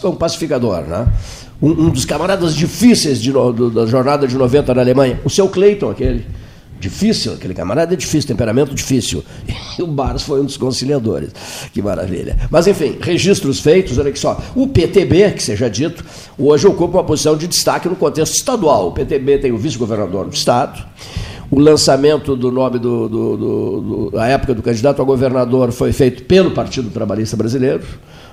um 0.08 0.15
pacificador, 0.15 0.82
né? 0.84 1.08
Um, 1.62 1.72
um 1.72 1.89
dos 1.89 2.06
camaradas 2.06 2.56
difíceis 2.56 3.22
de 3.22 3.32
do- 3.34 3.69
da 3.69 3.86
jornada 3.86 4.26
de 4.28 4.38
90 4.38 4.74
na 4.74 4.82
Alemanha, 4.82 5.19
o 5.26 5.30
seu 5.30 5.50
Clayton, 5.50 5.89
aquele. 5.91 6.26
Difícil, 6.80 7.34
aquele 7.34 7.54
camarada 7.54 7.94
é 7.94 7.98
difícil, 7.98 8.28
temperamento 8.28 8.74
difícil. 8.74 9.24
E 9.78 9.84
o 9.84 9.88
Barros 9.88 10.24
foi 10.24 10.39
um 10.39 10.46
dos 10.46 10.56
conciliadores. 10.56 11.30
Que 11.74 11.82
maravilha. 11.82 12.38
Mas, 12.50 12.68
enfim, 12.68 12.98
registros 13.02 13.60
feitos, 13.60 13.98
olha 13.98 14.15
só. 14.15 14.42
O 14.56 14.68
PTB, 14.68 15.32
que 15.32 15.44
seja 15.44 15.70
dito, 15.70 16.04
hoje 16.38 16.68
ocupa 16.68 17.00
uma 17.00 17.04
posição 17.04 17.36
de 17.36 17.48
destaque 17.48 17.89
no 17.89 17.96
contexto 17.96 18.34
estadual. 18.34 18.88
O 18.88 18.92
PTB 18.94 19.39
tem 19.39 19.52
o 19.52 19.58
vice-governador 19.58 20.28
do 20.28 20.34
Estado. 20.34 20.86
O 21.52 21.60
lançamento 21.60 22.36
do 22.36 22.52
nome 22.52 22.80
do, 22.80 23.10
do, 23.10 23.38
do, 23.38 23.82
do, 23.82 24.12
da 24.12 24.28
época 24.28 24.54
do 24.54 24.62
candidato 24.62 25.02
a 25.02 25.06
governador 25.06 25.72
foi 25.72 25.92
feito 25.92 26.24
pelo 26.24 26.52
Partido 26.52 26.89
Trabalhista 26.92 27.36
Brasileiro. 27.36 27.84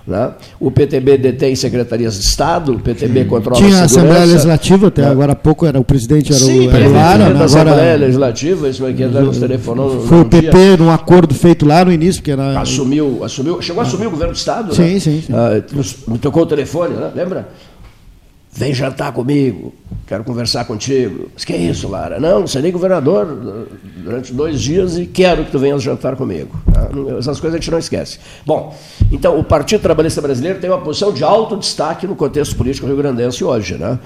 Né? 0.06 0.30
O 0.60 0.70
PTB 0.70 1.18
detém 1.18 1.56
secretarias 1.56 2.14
de 2.16 2.24
Estado, 2.26 2.72
o 2.74 2.78
PTB 2.78 3.24
controla 3.24 3.56
Tinha 3.60 3.78
a 3.78 3.80
a. 3.80 3.84
Assembleia 3.86 4.24
Legislativa, 4.24 4.86
até 4.86 5.02
né? 5.02 5.10
agora 5.10 5.32
há 5.32 5.34
pouco 5.34 5.66
era 5.66 5.80
o 5.80 5.84
presidente 5.84 6.30
era 6.32 6.40
Sim, 6.40 6.68
o, 6.68 6.70
era 6.70 6.88
Lara, 6.88 7.08
presidente 7.16 7.32
né? 7.32 7.38
da 7.40 7.44
Assembleia 7.44 7.80
agora 7.82 7.96
Legislativa, 7.96 8.68
isso 8.68 8.86
aqui 8.86 9.04
nos 9.04 9.38
telefonou. 9.38 10.00
foi 10.06 10.20
o 10.20 10.24
PP 10.24 10.50
dia. 10.52 10.76
num 10.76 10.90
acordo 10.92 11.34
feito 11.34 11.66
lá 11.66 11.84
no 11.84 11.92
início, 11.92 12.22
que 12.22 12.30
era 12.30 12.60
Assumiu, 12.60 13.24
assumiu, 13.24 13.60
chegou 13.60 13.82
a 13.82 13.84
assumir 13.84 14.06
o 14.06 14.10
governo 14.10 14.32
do 14.32 14.36
Estado, 14.36 14.72
Sim, 14.72 14.94
né? 14.94 15.00
sim, 15.00 15.22
sim. 15.26 15.32
Ah, 15.32 15.60
nos- 15.72 15.96
me 16.06 16.18
tocou 16.18 16.44
o 16.44 16.46
telefone, 16.46 16.94
né? 16.94 17.10
lembra? 17.12 17.48
Vem 18.56 18.72
jantar 18.72 19.12
comigo, 19.12 19.74
quero 20.06 20.24
conversar 20.24 20.64
contigo. 20.64 21.28
Mas 21.34 21.44
que 21.44 21.52
é 21.52 21.58
isso, 21.58 21.86
Lara? 21.88 22.18
Não, 22.18 22.46
serei 22.46 22.72
governador 22.72 23.26
durante 23.98 24.32
dois 24.32 24.60
dias 24.62 24.96
e 24.96 25.04
quero 25.04 25.44
que 25.44 25.50
tu 25.50 25.58
venhas 25.58 25.82
jantar 25.82 26.16
comigo. 26.16 26.58
Não- 26.90 27.18
Essas 27.18 27.38
coisas 27.38 27.54
a 27.56 27.60
gente 27.60 27.70
não 27.70 27.78
esquece. 27.78 28.18
Bom, 28.46 28.74
então 29.12 29.38
o 29.38 29.44
Partido 29.44 29.82
Trabalhista 29.82 30.22
Brasileiro 30.22 30.58
tem 30.58 30.70
uma 30.70 30.80
posição 30.80 31.12
de 31.12 31.22
alto 31.22 31.56
destaque 31.58 32.06
no 32.06 32.16
contexto 32.16 32.56
político 32.56 32.86
rio-grandense 32.86 33.44
hoje, 33.44 33.74
né? 33.74 33.98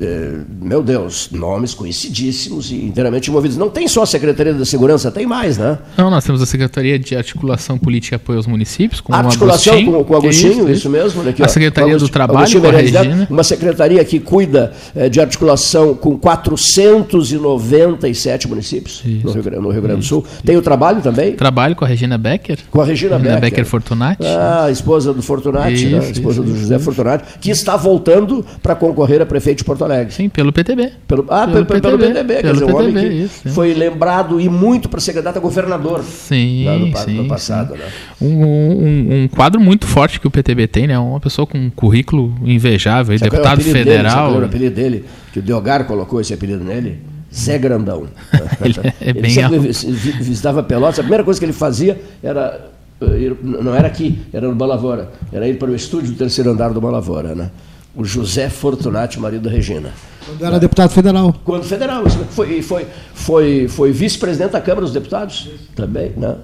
Eh, 0.00 0.40
meu 0.60 0.82
Deus, 0.82 1.28
nomes 1.32 1.72
conhecidíssimos 1.74 2.70
e 2.70 2.76
inteiramente 2.84 3.30
envolvidos. 3.30 3.56
Não 3.56 3.68
tem 3.70 3.88
só 3.88 4.02
a 4.02 4.06
Secretaria 4.06 4.52
da 4.52 4.64
Segurança, 4.64 5.10
tem 5.10 5.26
mais, 5.26 5.56
né? 5.58 5.78
Não, 5.96 6.10
nós 6.10 6.24
temos 6.24 6.42
a 6.42 6.46
Secretaria 6.46 6.98
de 6.98 7.16
Articulação 7.16 7.78
Política 7.78 8.14
e 8.14 8.16
Apoio 8.16 8.38
aos 8.38 8.46
Municípios, 8.46 9.00
com 9.00 9.14
Articulação 9.14 9.72
o 9.72 9.76
Agostinho. 9.76 9.92
com, 9.98 10.04
com 10.04 10.14
o 10.14 10.16
Agostinho, 10.16 10.70
isso, 10.70 10.90
mesmo. 10.90 11.20
olha 11.20 11.30
aqui, 11.30 11.42
a 11.42 11.46
ó. 11.46 11.48
Secretaria 11.48 11.90
Agostinho- 11.94 12.10
do 12.10 12.12
Trabalho, 12.12 12.38
Agostinho 12.40 12.62
com 12.62 12.68
a 12.68 12.72
Neto, 12.72 12.82
Regina. 12.92 13.26
Uma 13.30 13.44
secretaria 13.44 14.04
que 14.04 14.20
cuida 14.20 14.72
eh, 14.94 15.08
de 15.08 15.20
articulação 15.20 15.94
com 15.94 16.18
497 16.18 18.48
municípios 18.48 19.02
no 19.24 19.32
Rio, 19.32 19.42
Grande- 19.42 19.62
no 19.62 19.70
Rio 19.70 19.82
Grande 19.82 20.00
do 20.00 20.04
Sul. 20.04 20.24
Tem 20.44 20.56
o 20.56 20.62
trabalho 20.62 21.00
também? 21.00 21.32
Trabalho 21.32 21.74
com 21.74 21.84
a 21.84 21.88
Regina 21.88 22.18
Becker. 22.18 22.58
Com 22.70 22.80
a 22.80 22.84
Regina, 22.84 23.18
Becker. 23.18 23.64
Fortunati. 23.64 24.24
Ah, 24.24 24.64
a 24.66 24.70
esposa 24.70 25.12
do 25.12 25.22
Fortunati, 25.22 25.86
né? 25.86 25.98
Isso, 25.98 26.08
a 26.08 26.10
esposa 26.10 26.42
isso, 26.42 26.52
do 26.52 26.58
José 26.58 26.78
Fortunati, 26.78 27.38
que 27.40 27.50
está 27.50 27.76
voltando 27.76 28.44
para 28.62 28.74
concorrer 28.74 29.20
a 29.22 29.26
prefeito 29.26 29.58
de 29.58 29.64
Porto 29.64 29.85
Alegre. 29.86 30.12
Sim, 30.12 30.28
pelo 30.28 30.52
PTB. 30.52 30.92
Pelo, 31.08 31.26
ah, 31.30 31.46
Pelo 31.48 31.64
pelo, 31.66 31.80
pelo 31.80 31.98
PTB, 31.98 32.06
PTB, 32.14 32.34
quer 32.34 32.42
pelo 32.42 32.52
dizer, 32.54 32.64
um 32.66 32.76
homem 32.76 32.92
PTB, 32.92 33.08
que 33.08 33.14
isso, 33.24 33.40
sim. 33.42 33.48
foi 33.50 33.74
lembrado 33.74 34.40
e 34.40 34.48
muito 34.48 34.88
para 34.88 35.00
ser 35.00 35.12
candidato 35.14 35.36
a 35.38 35.40
governador 35.40 36.02
Sim, 36.04 36.64
lá 36.64 36.78
no, 36.78 36.96
sim, 36.98 37.14
no 37.14 37.28
passado. 37.28 37.72
sim. 37.74 37.78
Né? 37.78 37.86
Um, 38.20 38.44
um- 38.44 39.22
um 39.24 39.28
quadro 39.28 39.60
muito 39.60 39.86
forte 39.86 40.20
que 40.20 40.26
o 40.26 40.30
PTB 40.30 40.66
tem, 40.66 40.86
né? 40.86 40.98
Uma 40.98 41.20
pessoa 41.20 41.46
com 41.46 41.56
um 41.58 41.70
currículo 41.70 42.34
invejável, 42.44 43.16
Sabe 43.18 43.28
é 43.28 43.30
deputado 43.30 43.58
Dele, 43.58 43.70
sabe 43.72 43.84
federal. 43.84 44.30
era 44.34 44.42
o 44.42 44.44
apelido 44.46 44.74
dele? 44.74 45.04
Que 45.32 45.38
o 45.38 45.42
Delgar 45.42 45.84
colocou 45.86 46.20
esse 46.20 46.34
apelido 46.34 46.62
nele? 46.64 47.00
Zé 47.34 47.58
Grandão. 47.58 48.06
Ele 48.64 48.74
é 49.00 49.12
bem 49.12 49.30
sempre 49.30 49.56
alto. 49.56 49.60
vis- 49.66 49.82
vi- 49.84 50.12
visitava 50.12 50.62
Pelotas. 50.62 50.98
A 51.00 51.02
primeira 51.02 51.22
coisa 51.24 51.38
que 51.38 51.44
ele 51.44 51.52
fazia 51.52 52.00
era. 52.22 52.70
eh, 53.02 53.32
não 53.42 53.74
era 53.74 53.86
aqui, 53.88 54.20
era 54.32 54.48
no 54.48 54.54
Balavora. 54.54 55.10
Era 55.30 55.46
ir 55.46 55.58
para 55.58 55.70
o 55.70 55.74
estúdio 55.74 56.12
do 56.12 56.16
terceiro 56.16 56.50
andar 56.50 56.70
do 56.72 56.80
Balavora. 56.80 57.34
Né? 57.34 57.50
O 57.96 58.04
José 58.04 58.48
Fortunati, 58.50 59.18
marido 59.18 59.44
da 59.44 59.50
Regina. 59.50 59.90
quando 60.26 60.44
era 60.44 60.58
deputado 60.60 60.90
federal. 60.90 61.34
Quando 61.44 61.64
federal, 61.64 62.06
isso 62.06 62.18
foi, 62.30 62.60
foi, 62.60 62.86
foi, 63.14 63.68
foi 63.68 63.90
vice-presidente 63.92 64.52
da 64.52 64.60
Câmara 64.60 64.82
dos 64.82 64.92
Deputados 64.92 65.48
também, 65.74 66.12
né? 66.16 66.36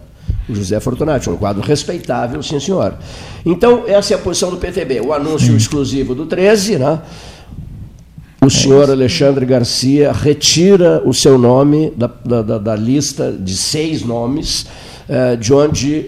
O 0.48 0.54
José 0.54 0.80
Fortunati, 0.80 1.28
um 1.30 1.36
quadro 1.36 1.62
respeitável, 1.62 2.42
sim 2.42 2.58
senhor. 2.58 2.94
Então, 3.44 3.84
essa 3.86 4.14
é 4.14 4.16
a 4.16 4.18
posição 4.18 4.50
do 4.50 4.56
PTB. 4.56 5.00
O 5.00 5.12
anúncio 5.12 5.54
exclusivo 5.56 6.14
do 6.14 6.26
13, 6.26 6.78
né? 6.78 7.00
O 8.44 8.50
senhor 8.50 8.90
Alexandre 8.90 9.46
Garcia 9.46 10.10
retira 10.10 11.00
o 11.04 11.12
seu 11.14 11.38
nome 11.38 11.92
da, 11.96 12.10
da, 12.24 12.42
da- 12.42 12.58
da 12.58 12.74
lista 12.76 13.30
de 13.30 13.56
seis 13.56 14.02
nomes, 14.02 14.66
eh, 15.08 15.36
de 15.36 15.54
onde 15.54 16.06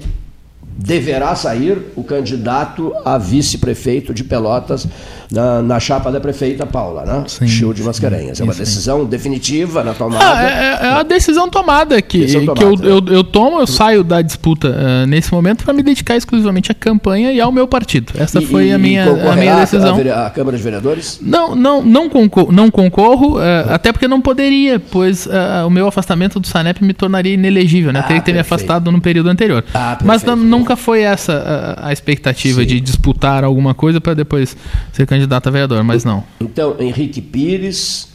deverá 0.76 1.36
sair 1.36 1.78
o 1.94 2.02
candidato 2.02 2.92
a 3.04 3.16
vice-prefeito 3.16 4.12
de 4.12 4.24
Pelotas 4.24 4.88
na, 5.30 5.62
na 5.62 5.80
chapa 5.80 6.10
da 6.12 6.20
prefeita 6.20 6.66
Paula, 6.66 7.04
né? 7.04 7.24
Sim, 7.26 7.46
Chiu 7.46 7.72
de 7.72 7.82
Mascarenhas. 7.82 8.40
É 8.40 8.44
uma 8.44 8.52
sim, 8.52 8.58
sim. 8.58 8.64
decisão 8.64 9.04
definitiva 9.04 9.82
na 9.82 9.92
tomada. 9.94 10.24
Ah, 10.24 10.42
é, 10.42 10.46
é- 10.46 10.86
é 10.86 10.88
a 11.00 11.02
decisão 11.02 11.48
tomada 11.48 12.00
que, 12.02 12.18
Decisão 12.20 12.54
que 12.54 12.62
eu, 12.64 12.76
tomada. 12.76 12.86
eu, 12.86 13.16
eu 13.16 13.24
tomo, 13.24 13.60
eu 13.60 13.66
saio 13.66 14.04
da 14.04 14.20
disputa 14.22 14.74
ah, 14.76 15.06
nesse 15.06 15.32
momento 15.32 15.64
para 15.64 15.72
me 15.72 15.82
dedicar 15.82 16.16
exclusivamente 16.16 16.70
à 16.70 16.74
campanha 16.74 17.32
e 17.32 17.40
ao 17.40 17.50
meu 17.52 17.66
partido. 17.66 18.12
Essa 18.18 18.40
E- 18.42 18.46
foi 18.46 18.68
e- 18.68 18.72
a 18.72 18.78
minha, 18.78 19.04
a 19.04 19.36
minha 19.36 19.56
decisão. 19.60 19.96
Vere- 19.96 20.10
à 20.10 20.28
Câmara 20.30 20.56
de 20.56 20.62
Vereadores? 20.62 21.18
Não, 21.22 21.54
não, 21.54 21.82
não, 21.82 22.08
concor 22.08 22.52
não 22.52 22.70
concorro, 22.70 23.40
eh, 23.40 23.66
até 23.70 23.92
porque 23.92 24.06
não 24.08 24.20
poderia, 24.20 24.78
pois 24.78 25.26
ah, 25.30 25.64
o 25.66 25.70
meu 25.70 25.86
afastamento 25.86 26.38
do 26.38 26.46
Sanep 26.46 26.82
me 26.84 26.92
tornaria 26.92 27.34
inelegível, 27.34 27.92
né? 27.92 28.00
Ah, 28.00 28.02
Teria 28.04 28.20
que 28.20 28.26
ter 28.26 28.32
me 28.32 28.38
afastado 28.40 28.90
no 28.92 29.00
período 29.00 29.28
anterior. 29.30 29.64
Ah, 29.74 29.98
Mas 30.04 30.22
nunca 30.24 30.76
foi 30.76 31.02
essa 31.02 31.76
a, 31.78 31.88
a 31.88 31.92
expectativa 31.92 32.60
Sim. 32.60 32.66
de 32.66 32.80
disputar 32.80 33.44
alguma 33.44 33.74
coisa 33.74 34.00
para 34.00 34.14
depois 34.14 34.56
ser 34.92 35.06
candidato 35.14 35.48
a 35.48 35.50
vereador, 35.50 35.82
mas 35.84 36.04
não. 36.04 36.24
Então, 36.40 36.76
Henrique 36.78 37.22
Pires, 37.22 38.08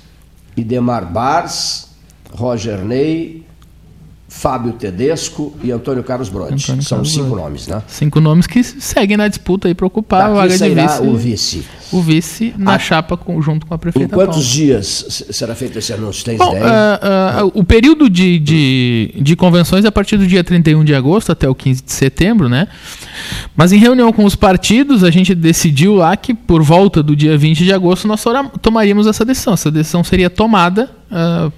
Idemar 0.56 1.06
Bars, 1.06 1.90
Roger 2.32 2.80
Ney, 2.80 3.46
Fábio 4.32 4.74
Tedesco 4.74 5.58
e 5.64 5.72
Antônio 5.72 6.04
Carlos. 6.04 6.30
Antônio 6.30 6.60
São 6.60 6.98
Carlos 7.00 7.12
cinco 7.14 7.36
nomes, 7.36 7.68
né? 7.68 7.82
Cinco 7.88 8.22
nomes 8.22 8.46
que 8.46 8.64
seguem 8.64 9.18
na 9.18 9.28
disputa 9.28 9.68
aí 9.68 9.74
para 9.74 9.88
ocupar 9.88 10.22
a 10.22 10.28
Daqui 10.46 10.58
vaga 10.58 10.70
de 10.70 10.76
vice. 10.76 11.02
o 11.02 11.18
vice. 11.18 11.64
O 11.92 12.02
vice 12.02 12.54
na 12.56 12.76
Ah. 12.76 12.80
chapa 12.80 13.18
com- 13.18 13.42
junto 13.42 13.66
com 13.66 13.74
a 13.74 13.78
Em 13.78 13.80
prefeita 13.80 14.16
quantos 14.16 14.36
Paula. 14.36 14.50
dias 14.52 15.26
será 15.32 15.56
feito 15.56 15.80
esse 15.80 15.92
anúncio? 15.92 16.24
Tens 16.24 16.38
Bom, 16.38 16.52
ideia? 16.52 16.64
ah, 16.68 17.40
ah, 17.40 17.46
o 17.56 17.64
período 17.64 18.08
de, 18.08 18.38
de, 18.38 19.16
de 19.20 19.36
convenções 19.36 19.84
é 19.84 19.88
a 19.88 19.92
partir 19.92 20.16
do 20.18 20.28
dia 20.28 20.44
31 20.44 20.84
de 20.86 20.94
agosto 20.94 21.32
até 21.32 21.50
o 21.50 21.56
15 21.56 21.82
de 21.84 21.92
setembro, 21.92 22.48
né? 22.48 22.68
Mas 23.58 23.72
em 23.72 23.80
reunião 23.80 24.14
com 24.14 24.24
os 24.24 24.36
partidos, 24.36 25.04
a 25.04 25.10
gente 25.10 25.34
decidiu 25.34 25.96
lá 25.96 26.16
que 26.16 26.36
por 26.36 26.62
volta 26.62 27.02
do 27.02 27.16
dia 27.16 27.36
20 27.36 27.64
de 27.64 27.74
agosto 27.74 28.08
nós 28.08 28.24
tomaríamos 28.62 29.08
essa 29.08 29.26
decisão. 29.26 29.54
Essa 29.56 29.72
decisão 29.72 30.04
seria 30.04 30.30
tomada 30.30 30.92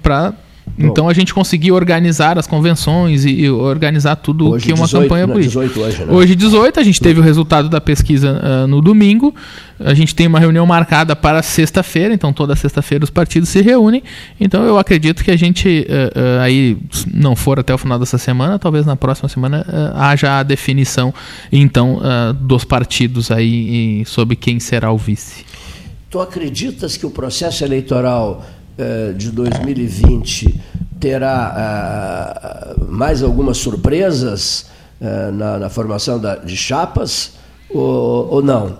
para. 0.02 0.32
Então 0.78 1.08
a 1.08 1.12
gente 1.12 1.34
conseguir 1.34 1.72
organizar 1.72 2.38
as 2.38 2.46
convenções 2.46 3.24
e, 3.24 3.30
e 3.30 3.50
organizar 3.50 4.16
tudo 4.16 4.50
Hoje, 4.50 4.66
que 4.66 4.72
uma 4.72 4.86
18, 4.86 5.02
campanha 5.02 5.26
não, 5.26 5.34
política. 5.34 5.60
18 5.60 5.80
hoje, 5.80 6.04
né? 6.04 6.12
Hoje 6.12 6.34
18, 6.34 6.80
a 6.80 6.82
gente 6.82 7.00
teve 7.00 7.20
o 7.20 7.22
resultado 7.22 7.68
da 7.68 7.80
pesquisa 7.80 8.40
ah, 8.42 8.66
no 8.66 8.80
domingo. 8.80 9.34
A 9.78 9.94
gente 9.94 10.14
tem 10.14 10.26
uma 10.26 10.38
reunião 10.38 10.64
marcada 10.64 11.14
para 11.14 11.42
sexta-feira, 11.42 12.14
então 12.14 12.32
toda 12.32 12.54
sexta-feira 12.56 13.04
os 13.04 13.10
partidos 13.10 13.48
se 13.48 13.60
reúnem. 13.60 14.02
Então 14.40 14.64
eu 14.64 14.78
acredito 14.78 15.22
que 15.22 15.30
a 15.30 15.36
gente 15.36 15.86
ah, 15.90 16.38
ah, 16.40 16.42
aí 16.42 16.78
não 17.12 17.36
for 17.36 17.60
até 17.60 17.74
o 17.74 17.78
final 17.78 17.98
dessa 17.98 18.18
semana, 18.18 18.58
talvez 18.58 18.86
na 18.86 18.96
próxima 18.96 19.28
semana 19.28 19.66
haja 19.94 20.38
a 20.38 20.42
definição 20.42 21.12
então 21.50 22.00
dos 22.40 22.64
partidos 22.64 23.30
aí 23.30 24.04
sobre 24.06 24.36
quem 24.36 24.58
será 24.58 24.90
o 24.90 24.96
vice. 24.96 25.44
Tu 26.10 26.20
acreditas 26.20 26.96
que 26.96 27.06
o 27.06 27.10
processo 27.10 27.64
eleitoral 27.64 28.44
de 29.16 29.30
2020 29.30 30.60
terá 31.00 32.76
uh, 32.78 32.84
mais 32.92 33.22
algumas 33.22 33.58
surpresas 33.58 34.66
uh, 35.00 35.32
na, 35.32 35.58
na, 35.58 35.68
formação 35.68 36.18
da, 36.18 36.36
de 36.36 36.56
chapas 36.56 37.32
ou, 37.68 38.34
ou 38.34 38.42
não? 38.42 38.78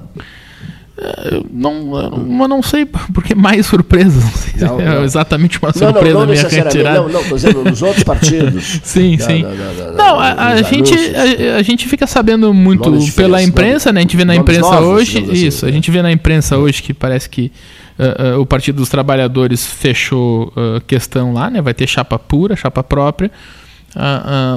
É, 1.02 1.40
não, 1.50 2.42
eu 2.42 2.48
não 2.48 2.62
sei 2.62 2.86
porque 2.86 3.34
mais 3.34 3.66
surpresas. 3.66 4.22
Não, 4.60 4.80
é 4.80 4.84
não. 4.84 5.04
exatamente 5.04 5.58
uma 5.60 5.72
surpresa 5.72 6.12
não, 6.14 6.20
não, 6.20 6.26
não 6.26 6.32
minha 6.32 6.48
retirada. 6.48 7.00
Não, 7.00 7.08
não, 7.08 7.20
estou 7.22 7.36
dizendo 7.36 7.64
nos 7.64 7.82
outros 7.82 8.04
partidos. 8.04 8.80
sim, 8.84 9.16
da, 9.16 9.24
sim. 9.24 9.42
Da, 9.42 9.50
da, 9.50 9.92
não, 9.92 10.20
a, 10.20 10.48
a 10.48 10.62
gente, 10.62 10.94
a, 10.94 11.56
a, 11.56 11.62
gente 11.62 11.88
fica 11.88 12.06
sabendo 12.06 12.52
muito 12.54 12.90
pela 13.16 13.42
imprensa, 13.42 13.92
né? 13.92 14.00
A 14.00 14.02
gente 14.02 14.16
vê 14.16 14.24
na 14.24 14.36
imprensa 14.36 14.70
novos, 14.70 14.88
hoje. 14.88 15.18
Assim, 15.18 15.32
isso, 15.32 15.64
né? 15.64 15.72
a 15.72 15.74
gente 15.74 15.90
vê 15.90 16.02
na 16.02 16.12
imprensa 16.12 16.56
hoje 16.56 16.82
que 16.82 16.94
parece 16.94 17.28
que 17.28 17.50
uh, 18.36 18.40
o 18.40 18.46
Partido 18.46 18.76
dos 18.76 18.88
Trabalhadores 18.88 19.66
fechou 19.66 20.52
uh, 20.56 20.80
questão 20.86 21.32
lá, 21.32 21.50
né? 21.50 21.60
Vai 21.60 21.74
ter 21.74 21.86
chapa 21.86 22.18
pura, 22.18 22.56
chapa 22.56 22.82
própria. 22.82 23.30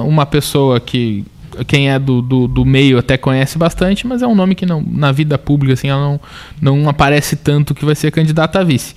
uma 0.04 0.24
pessoa 0.24 0.80
que 0.80 1.24
quem 1.64 1.90
é 1.90 1.98
do, 1.98 2.20
do, 2.20 2.46
do, 2.46 2.64
meio 2.64 2.98
até 2.98 3.16
conhece 3.16 3.56
bastante, 3.56 4.06
mas 4.06 4.22
é 4.22 4.26
um 4.26 4.34
nome 4.34 4.54
que 4.54 4.66
não, 4.66 4.82
na 4.86 5.12
vida 5.12 5.38
pública 5.38 5.74
assim, 5.74 5.88
ela 5.88 6.00
não, 6.00 6.20
não 6.60 6.88
aparece 6.88 7.36
tanto 7.36 7.74
que 7.74 7.84
vai 7.84 7.94
ser 7.94 8.10
candidata 8.10 8.60
a 8.60 8.64
vice. 8.64 8.94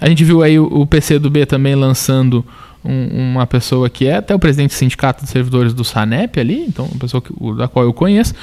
A 0.00 0.08
gente 0.08 0.24
viu 0.24 0.42
aí 0.42 0.58
o, 0.58 0.66
o 0.66 0.86
PCdoB 0.86 1.46
também 1.46 1.74
lançando 1.74 2.44
um, 2.84 3.32
uma 3.32 3.46
pessoa 3.46 3.88
que 3.88 4.06
é 4.06 4.16
até 4.16 4.34
o 4.34 4.38
presidente 4.38 4.70
do 4.70 4.74
Sindicato 4.74 5.24
de 5.24 5.30
Servidores 5.30 5.72
do 5.72 5.84
SANEP 5.84 6.40
ali, 6.40 6.64
então 6.66 6.86
uma 6.86 6.98
pessoa 6.98 7.20
que, 7.20 7.32
da 7.56 7.68
qual 7.68 7.84
eu 7.84 7.92
conheço, 7.92 8.34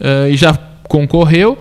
uh, 0.00 0.28
e 0.28 0.36
já 0.36 0.54
concorreu. 0.88 1.58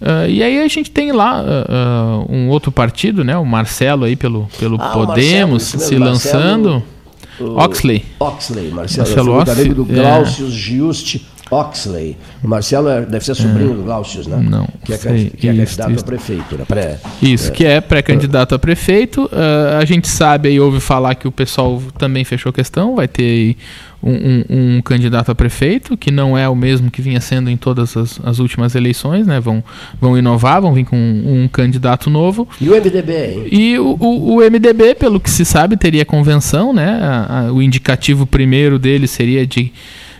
Uh, 0.00 0.28
e 0.28 0.42
aí 0.42 0.60
a 0.60 0.68
gente 0.68 0.90
tem 0.90 1.10
lá 1.12 1.42
uh, 1.42 2.32
um 2.32 2.48
outro 2.48 2.70
partido, 2.70 3.24
né, 3.24 3.36
o 3.36 3.44
Marcelo 3.44 4.04
aí 4.04 4.14
pelo, 4.14 4.48
pelo 4.58 4.76
ah, 4.80 4.90
Podemos 4.90 5.72
Marcelo, 5.72 5.84
se 5.84 5.96
lançando. 5.96 6.70
Marcelo 6.70 6.96
Oxley. 7.38 8.04
Oxley, 8.18 8.70
Marcelo, 8.70 9.06
Marcelo 9.06 9.38
Oxley, 9.38 9.74
do 9.74 9.84
Glaucius 9.84 10.52
é. 10.52 10.56
Giusti 10.56 11.26
Oxley. 11.50 12.16
O 12.42 12.48
Marcelo 12.48 12.88
é, 12.88 13.02
deve 13.02 13.24
ser 13.24 13.34
sobrinho 13.34 13.72
é. 13.72 13.76
do 13.76 13.82
Glaucius, 13.82 14.26
né? 14.26 14.36
Não. 14.36 14.68
Que 14.84 14.92
é, 14.92 14.96
sei, 14.96 15.30
que 15.30 15.48
é 15.48 15.52
isso, 15.52 15.76
candidato 15.78 15.92
isso. 15.92 16.04
a 16.04 16.06
prefeito, 16.06 16.58
né? 16.58 16.64
Pré, 16.66 16.98
isso, 17.22 17.48
é, 17.48 17.50
que 17.52 17.64
é 17.64 17.80
pré-candidato 17.80 18.54
a 18.54 18.58
prefeito. 18.58 19.24
Uh, 19.26 19.78
a 19.80 19.84
gente 19.84 20.08
sabe 20.08 20.50
e 20.50 20.60
ouve 20.60 20.80
falar 20.80 21.14
que 21.14 21.28
o 21.28 21.32
pessoal 21.32 21.80
também 21.98 22.24
fechou 22.24 22.52
questão, 22.52 22.96
vai 22.96 23.06
ter 23.06 23.56
um, 24.02 24.12
um, 24.12 24.44
um, 24.76 24.82
candidato 24.82 25.30
a 25.30 25.34
prefeito, 25.34 25.96
que 25.96 26.10
não 26.10 26.36
é 26.36 26.48
o 26.48 26.54
mesmo 26.54 26.90
que 26.90 27.00
vinha 27.00 27.20
sendo 27.20 27.48
em 27.48 27.56
todas 27.56 27.96
as, 27.96 28.20
as 28.24 28.38
últimas 28.40 28.74
eleições, 28.74 29.26
né? 29.26 29.38
Vão, 29.38 29.62
vão 30.00 30.18
inovar, 30.18 30.60
vão 30.60 30.74
vir 30.74 30.84
com 30.84 30.96
um, 30.96 31.44
um 31.44 31.48
candidato 31.48 32.10
novo. 32.10 32.48
E 32.60 32.68
o 32.68 32.72
MDB, 32.72 33.12
hein? 33.12 33.48
E 33.50 33.78
o, 33.78 33.96
o, 33.98 34.36
o, 34.36 34.50
MDB, 34.50 34.96
pelo 34.96 35.20
que 35.20 35.30
se 35.30 35.44
sabe, 35.44 35.76
teria 35.76 36.04
convenção, 36.04 36.72
né? 36.72 36.98
A, 37.00 37.40
a, 37.40 37.52
o 37.52 37.62
indicativo 37.62 38.26
primeiro 38.26 38.78
dele 38.78 39.06
seria 39.06 39.46
de 39.46 39.72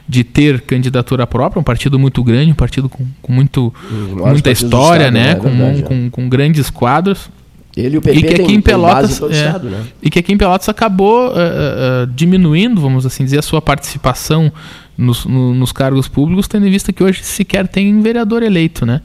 de 0.09 0.23
ter 0.23 0.61
candidatura 0.61 1.27
própria, 1.27 1.61
um 1.61 1.64
partido 1.64 1.99
muito 1.99 2.23
grande, 2.23 2.53
um 2.53 2.55
partido 2.55 2.88
com, 2.88 3.05
com 3.21 3.33
muito, 3.33 3.75
muita 4.12 4.51
história, 4.51 5.11
né? 5.11 5.33
Estado, 5.33 5.49
né? 5.51 5.83
com, 5.83 5.83
com, 5.83 6.11
com, 6.11 6.29
grandes 6.29 6.71
quadros. 6.71 7.29
Ele 7.77 7.97
e 7.97 7.99
o 7.99 8.03
PP 8.03 8.19
e 8.19 8.23
que 8.23 8.42
aqui 8.42 8.55
em 8.55 8.61
Pelotas, 8.61 9.21
é, 9.23 9.27
estado, 9.27 9.69
né? 9.69 9.85
E 10.01 10.09
que 10.09 10.19
aqui 10.19 10.33
em 10.33 10.38
Pelotas 10.38 10.69
acabou 10.69 11.29
uh, 11.29 11.33
uh, 11.33 12.07
diminuindo, 12.14 12.81
vamos 12.81 13.05
assim 13.05 13.25
dizer, 13.25 13.38
a 13.38 13.42
sua 13.42 13.61
participação 13.61 14.51
nos, 14.97 15.27
no, 15.27 15.53
nos 15.53 15.73
cargos 15.73 16.09
públicos, 16.09 16.49
tendo 16.49 16.66
em 16.66 16.71
vista 16.71 16.92
que 16.92 17.03
hoje 17.03 17.23
sequer 17.23 17.66
tem 17.66 18.01
vereador 18.01 18.42
eleito, 18.42 18.87
né? 18.87 19.01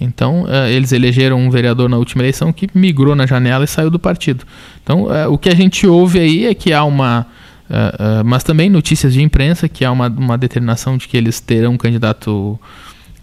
Então, 0.00 0.44
eles 0.68 0.90
elegeram 0.90 1.38
um 1.38 1.48
vereador 1.48 1.88
na 1.88 1.96
última 1.96 2.20
eleição 2.22 2.52
que 2.52 2.68
migrou 2.74 3.14
na 3.14 3.26
janela 3.26 3.64
e 3.64 3.68
saiu 3.68 3.90
do 3.90 3.98
partido. 3.98 4.44
Então, 4.82 5.06
o 5.30 5.38
que 5.38 5.48
a 5.48 5.54
gente 5.54 5.86
ouve 5.86 6.18
aí 6.18 6.46
é 6.46 6.52
que 6.52 6.72
há 6.72 6.82
uma 6.82 7.26
Uh, 7.74 8.24
mas 8.24 8.44
também 8.44 8.70
notícias 8.70 9.12
de 9.12 9.20
imprensa 9.20 9.68
que 9.68 9.84
há 9.84 9.90
uma, 9.90 10.06
uma 10.06 10.38
determinação 10.38 10.96
de 10.96 11.08
que 11.08 11.16
eles 11.16 11.40
terão 11.40 11.76
candidato 11.76 12.58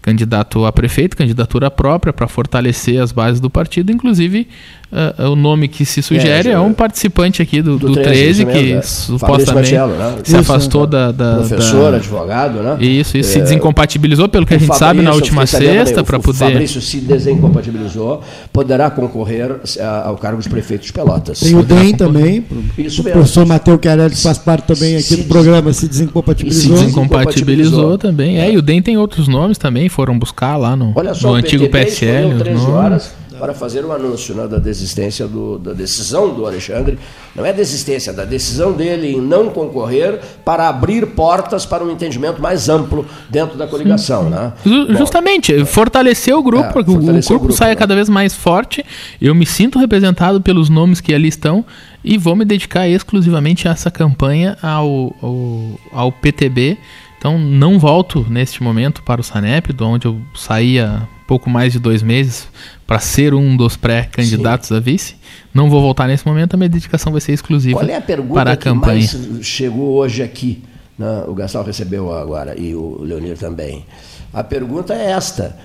candidato 0.02 0.66
a 0.66 0.72
prefeito, 0.72 1.16
candidatura 1.16 1.70
própria 1.70 2.12
para 2.12 2.26
fortalecer 2.26 3.00
as 3.00 3.12
bases 3.12 3.40
do 3.40 3.48
partido. 3.48 3.92
Inclusive, 3.92 4.48
uh, 4.92 5.30
o 5.30 5.36
nome 5.36 5.68
que 5.68 5.84
se 5.84 6.02
sugere 6.02 6.50
é, 6.50 6.52
é 6.52 6.60
um 6.60 6.72
participante 6.72 7.40
aqui 7.40 7.62
do, 7.62 7.78
do, 7.78 7.88
do 7.88 7.94
13, 7.94 8.44
13 8.44 8.46
que 8.46 8.72
é. 8.74 8.82
supostamente 8.82 9.72
né? 9.72 10.18
se 10.22 10.36
afastou 10.36 10.86
da, 10.86 11.10
da, 11.10 11.36
Professor, 11.36 11.90
da... 11.90 11.96
advogado, 11.96 12.62
né? 12.62 12.76
Isso, 12.80 13.16
isso 13.16 13.30
é, 13.30 13.32
se 13.32 13.40
desincompatibilizou, 13.40 14.28
pelo 14.28 14.46
que 14.46 14.54
a 14.54 14.58
gente 14.58 14.68
Fabrício, 14.68 14.86
sabe, 14.86 15.02
na 15.02 15.12
última 15.12 15.46
sexta, 15.46 16.04
para 16.04 16.18
poder... 16.18 16.38
Fabrício 16.38 16.80
se 16.80 16.98
desincompatibilizou, 16.98 18.22
poderá 18.52 18.90
concorrer 18.90 19.56
ao 20.04 20.16
cargo 20.16 20.42
de 20.42 20.48
prefeito 20.48 20.84
de 20.84 20.92
Pelotas. 20.92 21.40
Tem 21.40 21.54
o 21.56 21.62
DEM 21.62 21.94
também, 21.94 22.44
isso 22.76 23.00
o 23.00 23.04
mesmo. 23.04 23.20
professor 23.20 23.46
Matheus 23.46 23.80
Querelli 23.80 24.14
faz 24.14 24.38
parte 24.38 24.66
também 24.66 24.96
aqui 24.96 25.02
se, 25.04 25.16
do 25.16 25.24
programa, 25.24 25.72
se 25.72 25.88
desincompatibilizou. 25.88 26.76
Se 26.76 26.82
desincompatibilizou 26.82 27.98
também, 27.98 28.38
é, 28.38 28.52
e 28.52 28.56
o 28.58 28.62
DEM 28.62 28.82
tem 28.82 28.96
outros 28.96 29.28
nomes 29.28 29.56
também, 29.56 29.88
foram 29.88 30.18
buscar 30.18 30.56
lá 30.56 30.76
no, 30.76 30.92
Olha 30.94 31.14
só, 31.14 31.28
no 31.28 31.34
antigo 31.34 31.68
PSL. 31.68 32.38
13 32.38 32.66
horas 32.66 33.21
para 33.42 33.54
fazer 33.54 33.84
o 33.84 33.90
anúncio 33.90 34.36
né, 34.36 34.46
da 34.46 34.58
desistência 34.58 35.26
do, 35.26 35.58
da 35.58 35.72
decisão 35.72 36.32
do 36.32 36.46
Alexandre, 36.46 36.96
não 37.34 37.44
é 37.44 37.52
desistência, 37.52 38.12
da 38.12 38.24
decisão 38.24 38.72
dele 38.72 39.16
em 39.16 39.20
não 39.20 39.50
concorrer 39.50 40.20
para 40.44 40.68
abrir 40.68 41.06
portas 41.08 41.66
para 41.66 41.82
um 41.82 41.90
entendimento 41.90 42.40
mais 42.40 42.68
amplo 42.68 43.04
dentro 43.28 43.58
da 43.58 43.66
coligação. 43.66 44.30
Né? 44.30 44.52
Justamente, 44.90 45.58
Bom, 45.58 45.66
fortalecer 45.66 46.36
o 46.36 46.40
grupo, 46.40 46.78
é, 46.78 46.82
o, 46.82 46.84
grupo, 46.84 47.00
o 47.00 47.38
grupo 47.40 47.52
saia 47.52 47.70
né? 47.70 47.74
cada 47.74 47.96
vez 47.96 48.08
mais 48.08 48.32
forte. 48.32 48.86
Eu 49.20 49.34
me 49.34 49.44
sinto 49.44 49.76
representado 49.76 50.40
pelos 50.40 50.68
nomes 50.68 51.00
que 51.00 51.12
ali 51.12 51.26
estão 51.26 51.64
e 52.04 52.16
vou 52.16 52.36
me 52.36 52.44
dedicar 52.44 52.86
exclusivamente 52.86 53.66
a 53.66 53.72
essa 53.72 53.90
campanha 53.90 54.56
ao, 54.62 55.16
ao, 55.20 55.80
ao 55.92 56.12
PTB 56.12 56.78
então 57.22 57.38
não 57.38 57.78
volto 57.78 58.26
neste 58.28 58.64
momento 58.64 59.00
para 59.00 59.20
o 59.20 59.24
Sanep, 59.24 59.72
de 59.72 59.84
onde 59.84 60.08
eu 60.08 60.20
saía 60.34 61.08
pouco 61.26 61.48
mais 61.48 61.72
de 61.72 61.78
dois 61.78 62.02
meses 62.02 62.48
para 62.86 62.98
ser 62.98 63.34
um 63.34 63.56
dos 63.56 63.76
pré-candidatos 63.76 64.70
a 64.72 64.80
vice. 64.80 65.16
Não 65.54 65.68
vou 65.70 65.80
voltar 65.80 66.06
nesse 66.06 66.26
momento, 66.26 66.54
a 66.54 66.56
minha 66.56 66.68
dedicação 66.68 67.12
vai 67.12 67.20
ser 67.20 67.32
exclusiva 67.32 67.78
Qual 67.78 67.88
é 67.90 67.96
a 67.96 68.00
pergunta 68.00 68.34
para 68.34 68.52
a 68.52 68.56
que 68.56 68.64
campanha. 68.64 68.94
mais 68.94 69.44
chegou 69.46 69.94
hoje 69.94 70.22
aqui? 70.22 70.62
Né? 70.98 71.24
O 71.26 71.34
Gastal 71.34 71.64
recebeu 71.64 72.12
agora 72.12 72.58
e 72.58 72.74
o 72.74 73.02
Leonir 73.02 73.36
também. 73.38 73.84
A 74.32 74.42
pergunta 74.42 74.94
é 74.94 75.10
esta. 75.10 75.56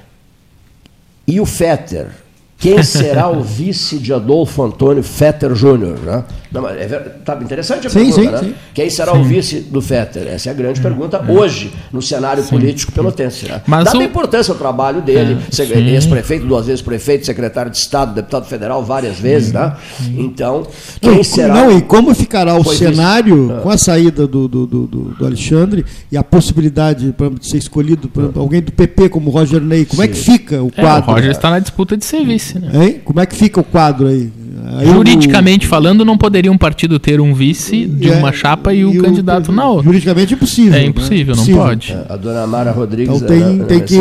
E 1.26 1.40
o 1.40 1.46
Fetter? 1.46 2.12
Quem 2.58 2.82
será 2.82 3.30
o 3.30 3.44
vice 3.44 4.00
de 4.00 4.12
Adolfo 4.12 4.64
Antônio 4.64 5.04
Fetter 5.04 5.54
Júnior? 5.54 6.00
Né? 6.00 6.24
Não, 6.52 6.68
é, 6.68 6.88
tá 7.24 7.38
interessante 7.40 7.86
a 7.86 7.90
sim, 7.90 8.12
pergunta, 8.12 8.22
sim, 8.22 8.32
né? 8.32 8.38
Sim. 8.40 8.54
Quem 8.74 8.90
será 8.90 9.12
sim. 9.12 9.20
o 9.20 9.24
vice 9.24 9.60
do 9.60 9.80
Fetter? 9.80 10.28
Essa 10.28 10.50
é 10.50 10.52
a 10.52 10.56
grande 10.56 10.82
pergunta 10.82 11.24
é. 11.28 11.32
hoje 11.32 11.72
no 11.94 12.02
cenário 12.02 12.44
político 12.46 12.92
pelotense. 12.92 13.48
Né? 13.48 13.62
Mas 13.68 13.86
Dada 13.86 14.00
o... 14.00 14.02
importância 14.02 14.52
ao 14.52 14.58
trabalho 14.58 15.02
dele, 15.04 15.38
é, 15.60 15.80
ex-prefeito, 15.92 16.48
duas 16.48 16.66
vezes 16.66 16.82
prefeito, 16.82 17.28
secretário 17.28 17.70
de 17.70 17.78
Estado, 17.78 18.16
deputado 18.16 18.46
federal 18.48 18.84
várias 18.84 19.20
vezes. 19.20 19.54
Né? 19.54 19.76
Então, 20.18 20.66
quem 21.00 21.24
será... 21.24 21.54
Não, 21.54 21.78
e 21.78 21.82
como 21.82 22.14
ficará 22.16 22.56
o 22.56 22.64
cenário 22.64 23.56
ah. 23.56 23.62
com 23.62 23.70
a 23.70 23.78
saída 23.78 24.26
do, 24.26 24.48
do, 24.48 24.66
do, 24.66 24.88
do, 24.88 25.26
Alexandre 25.26 25.86
e 26.12 26.18
a 26.18 26.24
possibilidade 26.24 27.14
de 27.14 27.48
ser 27.48 27.58
escolhido 27.58 28.10
por 28.10 28.24
ah. 28.36 28.40
alguém 28.40 28.62
do 28.62 28.72
PP 28.72 29.10
como 29.10 29.30
Roger 29.30 29.62
Ney? 29.62 29.86
Como 29.86 30.02
é 30.02 30.08
que 30.08 30.16
fica 30.16 30.64
o 30.64 30.72
quadro? 30.72 31.12
É, 31.12 31.14
o 31.14 31.16
Roger 31.16 31.32
está 31.32 31.52
na 31.52 31.60
disputa 31.60 31.96
de 31.96 32.04
serviço 32.04 32.47
vice, 32.48 32.60
né? 32.60 32.70
Hein? 32.74 33.02
Como 33.04 33.20
é 33.20 33.26
que 33.26 33.36
fica 33.36 33.60
o 33.60 33.64
quadro 33.64 34.08
aí? 34.08 34.32
aí 34.78 34.88
Juridicamente 34.88 35.66
o... 35.66 35.70
falando, 35.70 36.06
não 36.06 36.18
poderia 36.18 36.52
um 36.52 36.58
partido 36.58 37.00
ter 37.00 37.20
um 37.20 37.34
vice 37.34 37.86
de 37.86 38.10
é, 38.10 38.16
uma 38.16 38.32
chapa 38.32 38.74
e, 38.74 38.80
e 38.80 38.86
o, 38.86 39.02
candidato 39.02 39.52
na 39.52 39.68
outra. 39.68 39.86
Juridicamente 39.86 40.34
impossível. 40.34 40.74
É 40.74 40.86
impossível, 40.86 41.36
né? 41.36 41.42
não 41.42 41.50
impossível. 41.50 41.64
pode. 41.64 41.98
A 42.10 42.16
dona 42.16 42.48
Mara 42.48 42.72
Rodrigues. 42.72 43.16
Então 43.16 43.28
tem, 43.28 43.60
tem 43.66 43.80
que. 43.82 44.00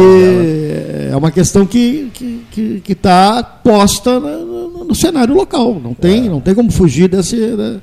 É 1.11 1.17
uma 1.17 1.31
questão 1.31 1.67
que 1.67 2.11
está 2.15 2.35
que, 2.51 2.81
que 2.81 2.95
tá 2.95 3.43
posta 3.43 4.21
no, 4.21 4.85
no, 4.85 4.95
cenário 4.95 5.35
local. 5.35 5.81
Não 5.83 5.95
tem, 5.95 6.27
é. 6.27 6.29
não 6.29 6.41
tem 6.41 6.55
como 6.55 6.71
fugir 6.71 7.09
desse. 7.09 7.37
Né? 7.37 7.77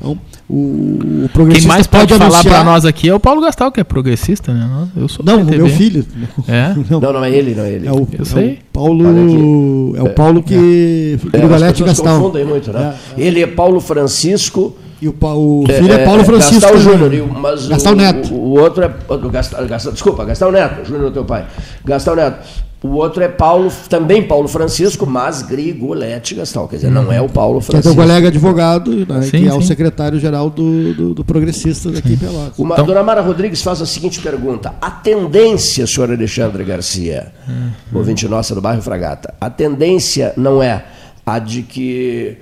Então, 0.00 0.18
o, 0.48 1.26
o 1.26 1.46
Quem 1.50 1.66
mais 1.66 1.86
pode, 1.86 2.14
pode 2.14 2.18
falar 2.18 2.42
para 2.42 2.64
nós 2.64 2.84
aqui 2.86 3.08
é 3.08 3.14
o 3.14 3.20
Paulo 3.20 3.42
Gastal, 3.42 3.70
que 3.70 3.80
é 3.80 3.84
progressista, 3.84 4.52
né? 4.52 4.88
Eu 4.96 5.08
sou 5.08 5.24
Não, 5.24 5.44
meu 5.44 5.68
filho. 5.68 6.04
É? 6.48 6.74
Não, 6.90 7.00
não, 7.00 7.24
é 7.24 7.30
ele, 7.30 7.54
não 7.54 7.64
é 7.64 7.70
ele. 7.72 7.86
É 7.86 7.92
o, 7.92 8.08
Eu 8.18 8.24
sei. 8.24 8.48
É 8.48 8.52
o 8.52 8.56
Paulo, 8.72 9.96
é 9.96 10.02
o 10.02 10.10
Paulo 10.10 10.42
que 10.42 11.18
é. 11.32 11.46
Galete 11.46 11.84
Gastal. 11.84 12.18
confundem 12.18 12.44
muito, 12.44 12.72
né? 12.72 12.94
É. 13.16 13.20
Ele 13.20 13.42
é 13.42 13.46
Paulo 13.46 13.80
Francisco 13.80 14.76
e 15.00 15.08
o, 15.08 15.14
o 15.20 15.64
filho 15.66 15.92
é, 15.92 16.02
é 16.02 16.04
Paulo 16.04 16.24
Francisco. 16.24 16.60
Gastal 16.60 16.78
Júnior, 16.78 17.28
mas 17.38 17.66
Gastal 17.68 17.94
Neto. 17.94 18.34
O, 18.34 18.36
o, 18.36 18.60
outro 18.60 18.84
é 18.84 18.90
o 19.08 19.30
Gastal, 19.30 19.66
Gastal, 19.66 19.92
desculpa, 19.92 20.24
Gastal 20.24 20.50
Neto, 20.50 20.86
Júnior 20.86 21.12
teu 21.12 21.24
pai. 21.24 21.46
Gastal 21.84 22.16
Neto. 22.16 22.69
O 22.82 22.94
outro 22.94 23.22
é 23.22 23.28
Paulo, 23.28 23.70
também 23.90 24.22
Paulo 24.22 24.48
Francisco, 24.48 25.06
mas 25.06 25.42
Grigolete 25.42 26.34
Gastal. 26.34 26.66
Quer 26.66 26.76
dizer, 26.76 26.90
não 26.90 27.12
é 27.12 27.20
o 27.20 27.28
Paulo 27.28 27.60
Francisco. 27.60 27.82
Que 27.82 27.88
é 27.88 27.92
teu 27.94 28.02
colega 28.02 28.28
advogado, 28.28 29.06
né, 29.06 29.22
sim, 29.22 29.42
que 29.42 29.48
é 29.48 29.52
o 29.52 29.60
secretário-geral 29.60 30.48
do, 30.48 30.94
do, 30.94 31.14
do 31.14 31.24
Progressistas 31.24 31.98
aqui 31.98 32.14
em 32.14 32.16
Pelotas. 32.16 32.58
Uma, 32.58 32.74
então, 32.74 32.86
Dona 32.86 33.02
Mara 33.02 33.20
Rodrigues 33.20 33.60
faz 33.60 33.82
a 33.82 33.86
seguinte 33.86 34.18
pergunta. 34.20 34.74
A 34.80 34.90
tendência, 34.90 35.86
senhor 35.86 36.10
Alexandre 36.10 36.64
Garcia, 36.64 37.32
hum, 37.46 37.68
ouvinte 37.92 38.26
nossa 38.26 38.54
do 38.54 38.62
bairro 38.62 38.80
Fragata, 38.80 39.34
a 39.38 39.50
tendência 39.50 40.32
não 40.38 40.62
é 40.62 40.82
a 41.26 41.38
de 41.38 41.62
que 41.62 42.38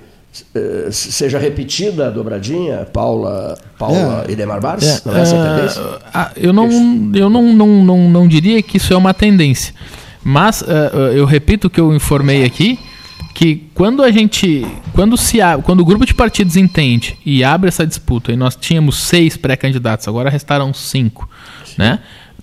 eh, 0.55 0.87
seja 0.91 1.37
repetida 1.37 2.07
a 2.07 2.09
dobradinha, 2.09 2.87
Paula, 2.93 3.57
Paula 3.77 4.25
é. 4.27 4.31
e 4.31 4.35
Demar 4.35 4.61
Bars? 4.61 4.85
É. 4.85 5.01
Não 5.05 5.17
é 5.17 5.21
essa 5.21 5.35
a 5.35 5.39
é, 5.39 5.55
tendência? 5.55 5.81
Uh, 5.81 6.31
eu 6.37 6.53
não, 6.53 6.69
eu 7.13 7.29
não, 7.29 7.53
não, 7.53 7.83
não, 7.83 8.09
não 8.09 8.27
diria 8.27 8.61
que 8.63 8.77
isso 8.77 8.93
é 8.93 8.97
uma 8.97 9.13
tendência. 9.13 9.73
Mas 10.23 10.61
uh, 10.61 10.65
eu 11.13 11.25
repito 11.25 11.67
o 11.67 11.69
que 11.69 11.79
eu 11.79 11.93
informei 11.93 12.43
aqui, 12.43 12.79
que 13.33 13.67
quando 13.73 14.03
a 14.03 14.11
gente, 14.11 14.65
quando 14.93 15.15
se 15.15 15.37
quando 15.63 15.79
o 15.79 15.85
grupo 15.85 16.05
de 16.05 16.13
partidos 16.13 16.57
entende 16.57 17.17
e 17.25 17.43
abre 17.43 17.69
essa 17.69 17.85
disputa, 17.85 18.31
e 18.31 18.35
nós 18.35 18.55
tínhamos 18.55 18.97
seis 18.97 19.37
pré-candidatos, 19.37 20.07
agora 20.07 20.29
restaram 20.29 20.73
cinco, 20.73 21.29
Sim. 21.63 21.75
né? 21.77 21.99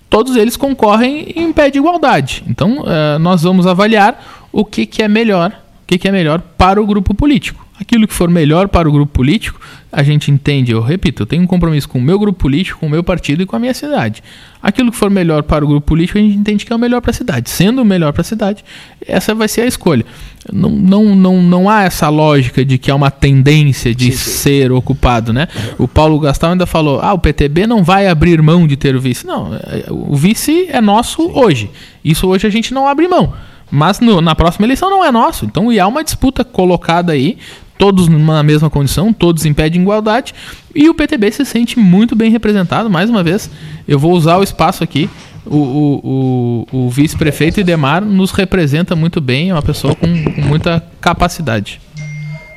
Todos 0.09 0.37
eles 0.37 0.55
concorrem 0.55 1.33
em 1.35 1.51
pé 1.51 1.69
de 1.69 1.77
igualdade. 1.77 2.43
Então, 2.47 2.79
uh, 2.79 3.19
nós 3.19 3.43
vamos 3.43 3.67
avaliar 3.67 4.47
o 4.51 4.63
que, 4.63 4.85
que 4.85 5.03
é 5.03 5.07
melhor, 5.07 5.51
o 5.83 5.85
que, 5.85 5.97
que 5.97 6.07
é 6.07 6.11
melhor 6.11 6.41
para 6.57 6.81
o 6.81 6.85
grupo 6.85 7.13
político. 7.13 7.66
Aquilo 7.79 8.07
que 8.07 8.13
for 8.13 8.29
melhor 8.29 8.67
para 8.67 8.89
o 8.89 8.91
grupo 8.91 9.13
político, 9.13 9.59
a 9.91 10.01
gente 10.01 10.31
entende, 10.31 10.71
eu 10.71 10.81
repito, 10.81 11.21
eu 11.21 11.27
tenho 11.27 11.43
um 11.43 11.47
compromisso 11.47 11.87
com 11.87 11.99
o 11.99 12.01
meu 12.01 12.17
grupo 12.17 12.39
político, 12.39 12.79
com 12.79 12.87
o 12.87 12.89
meu 12.89 13.03
partido 13.03 13.43
e 13.43 13.45
com 13.45 13.55
a 13.55 13.59
minha 13.59 13.73
cidade. 13.73 14.23
Aquilo 14.61 14.91
que 14.91 14.97
for 14.97 15.11
melhor 15.11 15.43
para 15.43 15.63
o 15.63 15.67
grupo 15.67 15.85
político, 15.85 16.17
a 16.17 16.21
gente 16.21 16.35
entende 16.35 16.65
que 16.65 16.73
é 16.73 16.75
o 16.75 16.79
melhor 16.79 17.01
para 17.01 17.11
a 17.11 17.13
cidade. 17.13 17.49
Sendo 17.51 17.83
o 17.83 17.85
melhor 17.85 18.11
para 18.13 18.21
a 18.21 18.23
cidade, 18.23 18.65
essa 19.05 19.35
vai 19.35 19.47
ser 19.47 19.61
a 19.61 19.65
escolha. 19.67 20.03
Não, 20.51 20.69
não, 20.71 21.15
não, 21.15 21.43
não 21.43 21.69
há 21.69 21.83
essa 21.83 22.09
lógica 22.09 22.65
de 22.65 22.79
que 22.79 22.89
há 22.89 22.95
uma 22.95 23.11
tendência 23.11 23.93
de 23.93 24.11
sim, 24.11 24.17
sim. 24.17 24.31
ser 24.31 24.71
ocupado. 24.71 25.31
Né? 25.31 25.47
O 25.77 25.87
Paulo 25.87 26.19
Gastal 26.19 26.51
ainda 26.51 26.65
falou: 26.65 26.99
ah, 26.99 27.13
o 27.13 27.19
PTB 27.19 27.67
não 27.67 27.83
vai 27.83 28.07
abrir 28.07 28.41
mão 28.41 28.65
de 28.65 28.75
ter 28.75 28.95
o 28.95 28.99
vice. 28.99 29.25
Não, 29.25 29.53
é, 29.53 29.85
o 29.89 30.15
vice 30.15 30.67
é 30.69 30.81
nosso 30.81 31.23
sim. 31.23 31.31
hoje. 31.33 31.69
Isso 32.03 32.27
hoje 32.27 32.47
a 32.47 32.49
gente 32.49 32.73
não 32.73 32.87
abre 32.87 33.07
mão. 33.07 33.33
Mas 33.69 33.99
no, 33.99 34.21
na 34.21 34.33
próxima 34.33 34.65
eleição 34.65 34.89
não 34.89 35.03
é 35.03 35.11
nosso. 35.11 35.45
Então, 35.45 35.71
e 35.71 35.79
há 35.79 35.87
uma 35.87 36.03
disputa 36.03 36.43
colocada 36.43 37.11
aí 37.11 37.37
todos 37.77 38.07
na 38.07 38.43
mesma 38.43 38.69
condição, 38.69 39.13
todos 39.13 39.45
em 39.45 39.53
pé 39.53 39.69
de 39.69 39.79
igualdade, 39.79 40.33
e 40.73 40.89
o 40.89 40.93
PTB 40.93 41.31
se 41.31 41.45
sente 41.45 41.79
muito 41.79 42.15
bem 42.15 42.31
representado. 42.31 42.89
Mais 42.89 43.09
uma 43.09 43.23
vez, 43.23 43.49
eu 43.87 43.99
vou 43.99 44.13
usar 44.13 44.37
o 44.37 44.43
espaço 44.43 44.83
aqui. 44.83 45.09
O, 45.45 45.55
o, 45.55 46.65
o, 46.73 46.85
o 46.85 46.89
vice-prefeito 46.89 47.59
Idemar 47.59 48.03
nos 48.03 48.31
representa 48.31 48.95
muito 48.95 49.21
bem, 49.21 49.49
é 49.49 49.53
uma 49.53 49.61
pessoa 49.61 49.95
com, 49.95 50.07
com 50.07 50.41
muita 50.41 50.83
capacidade. 50.99 51.79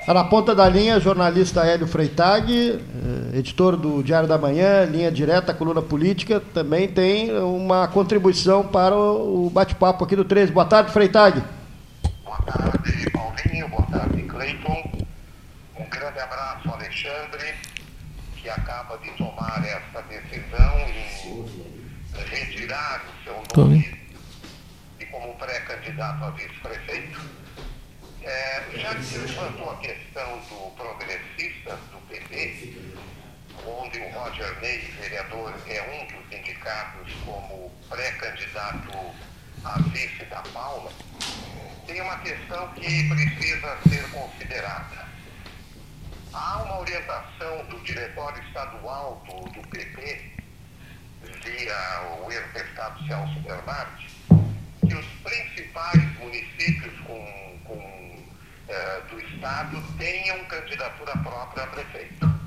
Está 0.00 0.14
na 0.14 0.24
ponta 0.24 0.56
da 0.56 0.68
linha, 0.68 0.98
jornalista 0.98 1.60
Hélio 1.64 1.86
Freitag, 1.86 2.52
eh, 2.52 3.38
editor 3.38 3.76
do 3.76 4.02
Diário 4.02 4.28
da 4.28 4.36
Manhã, 4.36 4.84
linha 4.84 5.12
direta, 5.12 5.54
coluna 5.54 5.80
política, 5.80 6.42
também 6.52 6.88
tem 6.88 7.30
uma 7.38 7.86
contribuição 7.86 8.64
para 8.64 8.96
o 8.96 9.48
bate-papo 9.54 10.02
aqui 10.02 10.16
do 10.16 10.24
13. 10.24 10.50
Boa 10.50 10.66
tarde, 10.66 10.90
Freitag. 10.90 11.40
Boa 12.24 12.38
tarde, 12.38 13.10
Paulinho. 13.12 13.68
Boa 13.68 13.82
tarde, 13.82 14.22
Cleiton 14.22 14.99
Alexandre, 17.00 17.54
que 18.36 18.50
acaba 18.50 18.98
de 18.98 19.10
tomar 19.12 19.64
essa 19.64 20.02
decisão 20.02 20.78
em 20.80 22.24
retirar 22.28 23.02
o 23.06 23.24
seu 23.24 23.42
nome 23.56 24.10
e 24.98 25.06
como 25.06 25.34
pré-candidato 25.36 26.24
a 26.24 26.30
vice-prefeito. 26.30 27.20
É, 28.22 28.64
já 28.74 28.94
que 28.94 29.16
levantou 29.16 29.70
a 29.70 29.76
questão 29.78 30.38
do 30.40 30.70
progressista 30.76 31.74
do 31.90 32.06
PT, 32.06 32.76
onde 33.64 33.98
o 33.98 34.10
Roger 34.10 34.60
Ney, 34.60 34.78
vereador, 35.00 35.54
é 35.68 35.82
um 35.82 36.06
dos 36.06 36.38
indicados 36.38 37.10
como 37.24 37.72
pré-candidato 37.88 39.14
a 39.64 39.78
vice 39.88 40.24
da 40.26 40.42
Paula, 40.52 40.92
tem 41.86 42.02
uma 42.02 42.18
questão 42.18 42.68
que 42.74 43.08
precisa 43.08 43.78
ser 43.88 44.10
considerada. 44.10 45.09
Há 46.32 46.62
uma 46.62 46.78
orientação 46.78 47.64
do 47.66 47.80
Diretório 47.80 48.40
Estadual 48.44 49.20
do, 49.26 49.50
do 49.50 49.68
PP, 49.68 50.30
via 51.42 52.18
o 52.22 52.30
ex-deputado 52.30 53.04
Celso 53.04 53.40
Bernardi, 53.40 54.08
que 54.86 54.94
os 54.94 55.06
principais 55.24 56.18
municípios 56.18 57.00
com, 57.00 57.58
com, 57.64 58.24
eh, 58.68 59.02
do 59.10 59.20
Estado 59.20 59.82
tenham 59.98 60.44
candidatura 60.44 61.16
própria 61.18 61.64
a 61.64 61.66
prefeito. 61.66 62.40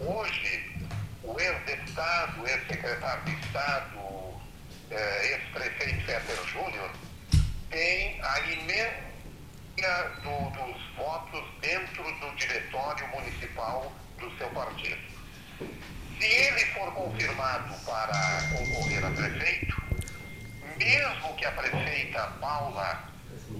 Hoje, 0.00 0.76
o 1.22 1.40
ex-deputado, 1.40 2.46
ex-secretário 2.46 3.24
de 3.24 3.46
Estado, 3.46 4.42
eh, 4.90 5.32
ex-prefeito 5.32 6.04
Féter 6.04 6.46
Júnior, 6.46 6.90
tem 7.70 8.20
a 8.22 8.40
imensa 8.40 9.13
do, 9.82 10.50
dos 10.50 10.96
votos 10.96 11.44
dentro 11.60 12.04
do 12.04 12.36
diretório 12.36 13.08
municipal 13.08 13.92
do 14.18 14.30
seu 14.38 14.48
partido. 14.50 15.00
Se 16.18 16.24
ele 16.24 16.66
for 16.66 16.92
confirmado 16.92 17.74
para 17.84 18.40
concorrer 18.52 19.04
a 19.04 19.10
prefeito, 19.10 19.82
mesmo 20.76 21.34
que 21.36 21.44
a 21.44 21.52
prefeita 21.52 22.26
Paula 22.40 23.08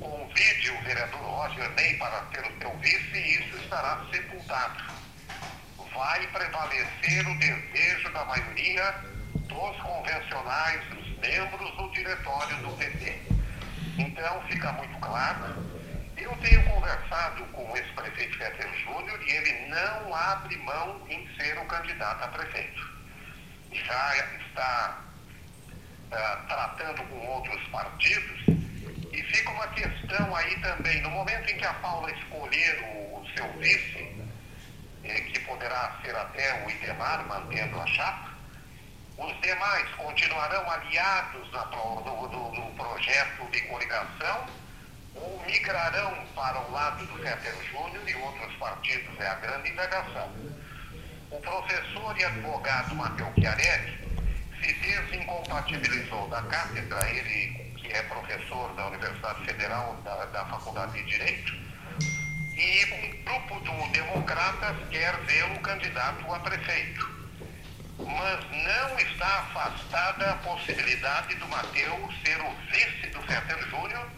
convide 0.01 0.71
o 0.71 0.83
vereador 0.83 1.21
Roger 1.21 1.69
Ney 1.71 1.95
para 1.95 2.21
ter 2.27 2.41
o 2.41 2.59
seu 2.59 2.71
vice, 2.79 3.19
isso 3.19 3.57
estará 3.59 4.07
sepultado. 4.13 4.85
Vai 5.95 6.27
prevalecer 6.29 7.29
o 7.29 7.39
desejo 7.39 8.13
da 8.13 8.25
maioria 8.25 8.95
dos 9.35 9.77
convencionais, 9.83 10.81
dos 10.89 11.19
membros 11.19 11.77
do 11.77 11.91
diretório 11.91 12.57
do 12.59 12.77
PT. 12.77 13.21
Então 13.99 14.43
fica 14.49 14.73
muito 14.73 14.99
claro 14.99 15.55
eu 16.17 16.37
tenho 16.37 16.63
conversado 16.65 17.45
com 17.47 17.71
o 17.71 17.77
ex-prefeito 17.77 18.39
Féter 18.39 18.73
Júnior 18.85 19.21
e 19.23 19.31
ele 19.31 19.69
não 19.69 20.15
abre 20.15 20.57
mão 20.59 21.01
em 21.09 21.29
ser 21.37 21.59
o 21.59 21.65
candidato 21.67 22.25
a 22.25 22.29
prefeito. 22.29 22.95
Já 23.73 24.17
está 24.39 25.03
uh, 26.07 26.47
tratando 26.47 27.03
com 27.09 27.27
outros 27.27 27.63
partidos 27.69 28.45
e 29.13 29.23
fica 29.23 29.51
uma 29.51 29.69
questão 29.69 30.37
aí 30.37 30.61
também, 30.61 31.01
no 31.03 31.11
momento 31.11 31.51
em 31.51 31.57
que 31.57 31.65
a 31.65 31.75
Paula 31.75 32.11
escolher 32.13 32.85
o, 32.85 33.25
seu 33.37 33.53
vice, 33.59 34.17
eh, 35.03 35.21
que 35.23 35.41
poderá 35.41 35.99
ser 36.03 36.15
até 36.15 36.65
o 36.65 36.71
Idemar, 36.71 37.27
mantendo 37.27 37.81
a 37.81 37.87
chapa, 37.87 38.31
os 39.17 39.41
demais 39.41 39.89
continuarão 39.91 40.71
aliados 40.71 41.51
no 41.53 42.73
projeto 42.77 43.51
de 43.51 43.61
coligação 43.63 44.47
ou 45.15 45.43
migrarão 45.47 46.25
para 46.35 46.61
o 46.61 46.73
lado 46.73 47.07
do 47.07 47.19
Féter 47.23 47.55
Júnior 47.71 48.09
e 48.09 48.15
outros 48.17 48.55
partidos, 48.57 49.21
é 49.21 49.29
a 49.29 49.35
grande 49.35 49.71
indagação. 49.71 50.33
O 51.31 51.41
professor 51.41 52.19
e 52.19 52.25
advogado 52.25 52.95
Matheus 52.95 53.35
Chiarelli 53.35 53.99
se 54.63 54.73
desincompatibilizou 54.75 56.29
da 56.29 56.43
cátedra, 56.43 57.11
ele 57.11 57.75
que 57.77 57.93
é 57.93 58.03
professor 58.05 58.75
da 58.75 58.87
Universidade 58.87 59.45
Federal 59.45 59.95
da, 60.05 60.25
da 60.27 60.45
Faculdade 60.47 60.93
de 60.93 61.05
Direito, 61.05 61.53
e 62.57 62.85
um 62.95 63.25
grupo 63.25 63.61
do 63.61 63.93
Democratas 63.93 64.77
quer 64.91 65.17
vê-lo 65.25 65.59
candidato 65.61 66.33
a 66.33 66.39
prefeito. 66.41 67.15
Mas 67.99 68.45
não 68.51 68.99
está 68.99 69.39
afastada 69.41 70.31
a 70.31 70.37
possibilidade 70.37 71.35
do 71.35 71.49
Mateus 71.49 72.15
ser 72.25 72.41
o 72.41 72.55
vice 72.71 73.07
do 73.09 73.21
Féter 73.23 73.69
Júnior 73.69 74.09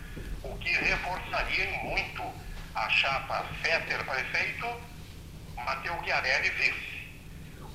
que 0.61 0.70
reforçaria 0.70 1.70
muito 1.82 2.22
a 2.74 2.88
chapa 2.90 3.44
Fetter 3.62 4.05
prefeito, 4.05 4.66
Matheus 5.57 6.05
Chiarelli 6.05 6.51
vice. 6.51 6.97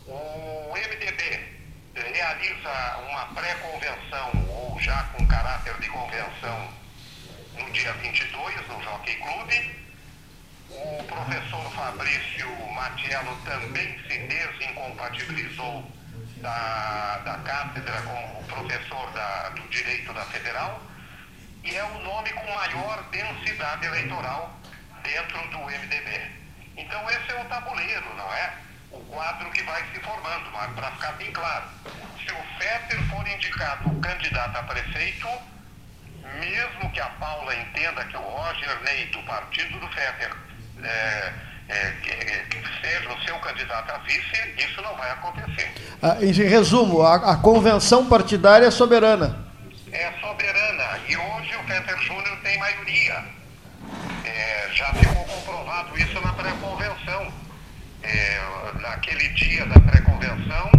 O 0.07 0.74
MDB 0.74 1.61
realiza 1.95 2.97
uma 3.09 3.26
pré-convenção, 3.34 4.32
ou 4.49 4.80
já 4.80 5.03
com 5.15 5.26
caráter 5.28 5.78
de 5.80 5.89
convenção, 5.89 6.74
no 7.57 7.72
dia 7.72 7.93
22, 7.93 8.67
no 8.67 8.84
Jockey 8.84 9.15
Club. 9.15 9.82
O 10.69 11.03
professor 11.03 11.72
Fabrício 11.72 12.47
Matiello 12.74 13.36
também 13.43 13.99
se 14.07 14.17
desincompatibilizou 14.19 15.84
da, 16.38 17.17
da 17.26 17.38
cátedra 17.39 18.01
como 18.03 18.43
professor 18.43 19.11
da, 19.11 19.49
do 19.49 19.67
Direito 19.67 20.13
da 20.13 20.24
Federal 20.26 20.82
e 21.64 21.76
é 21.76 21.84
o 21.84 21.99
nome 21.99 22.30
com 22.32 22.53
maior 22.53 23.03
densidade 23.12 23.86
eleitoral 23.86 24.51
dentro 25.03 25.47
do 25.49 25.59
MDB. 25.59 26.22
Então 26.78 27.09
esse 27.09 27.32
é 27.32 27.41
o 27.41 27.45
tabuleiro, 27.45 28.16
não 28.16 28.34
é? 28.34 28.53
O 28.91 28.99
quadro 29.05 29.49
que 29.51 29.64
vai 29.64 29.82
se 29.93 29.99
formando, 30.01 30.51
mas 30.51 30.72
para 30.74 30.91
ficar 30.91 31.12
bem 31.14 31.32
claro, 31.32 31.66
se 32.18 32.32
o 32.32 32.59
Fetter 32.59 33.01
for 33.09 33.28
indicado 33.28 33.89
candidato 34.01 34.57
a 34.57 34.64
prefeito, 34.64 35.28
mesmo 36.39 36.91
que 36.91 36.99
a 36.99 37.09
Paula 37.12 37.55
entenda 37.55 38.03
que 38.05 38.18
o 38.18 38.22
Roger 38.22 38.82
Ney, 38.84 39.05
do 39.07 39.24
partido 39.24 39.80
do 39.80 39.88
Fetter, 39.89 40.36
é, 40.84 41.34
é, 41.70 41.91
que, 42.01 42.62
seja 42.82 43.14
o 43.14 43.24
seu 43.24 43.39
candidato 43.39 43.91
a 43.91 43.97
vice, 43.99 44.55
isso 44.57 44.82
não 44.82 44.95
vai 44.95 45.12
acontecer. 45.12 45.72
Ah, 46.01 46.18
em 46.20 46.32
resumo, 46.32 47.01
a, 47.01 47.34
a 47.34 47.38
convenção 47.38 48.09
partidária 48.09 48.66
é 48.66 48.72
soberana 48.72 49.50
é 49.91 50.11
soberana. 50.19 50.99
E 51.07 51.17
hoje 51.17 51.55
o 51.55 51.63
Peter 51.65 51.97
Júnior 51.99 52.37
tem 52.43 52.57
maioria. 52.57 53.23
É, 54.23 54.69
já 54.73 54.93
ficou 54.93 55.25
comprovado 55.25 55.97
isso 55.97 56.19
na 56.21 56.33
pré-convenção. 56.33 57.33
É, 58.03 58.41
naquele 58.79 59.27
dia 59.29 59.65
da 59.67 59.79
pré-convenção, 59.79 60.71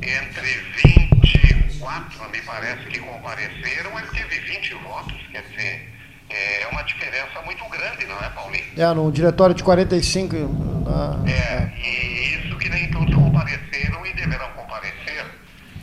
entre 0.00 0.48
24, 0.84 2.30
me 2.30 2.40
parece 2.42 2.84
que 2.84 3.00
compareceram, 3.00 3.98
ele 3.98 4.06
teve 4.08 4.38
20 4.38 4.74
votos, 4.74 5.16
quer 5.32 5.42
dizer, 5.42 5.94
é 6.30 6.68
uma 6.70 6.82
diferença 6.82 7.42
muito 7.44 7.68
grande, 7.68 8.06
não 8.06 8.22
é, 8.22 8.30
Paulinho? 8.30 8.64
É, 8.76 8.94
no 8.94 9.10
diretório 9.10 9.54
de 9.54 9.64
45. 9.64 10.36
Na... 10.84 11.30
É, 11.30 11.72
e 11.76 12.38
isso 12.38 12.56
que 12.58 12.68
nem 12.68 12.88
todos 12.90 13.14
compareceram 13.14 14.06
e 14.06 14.12
deverão 14.14 14.50
comparecer. 14.52 15.26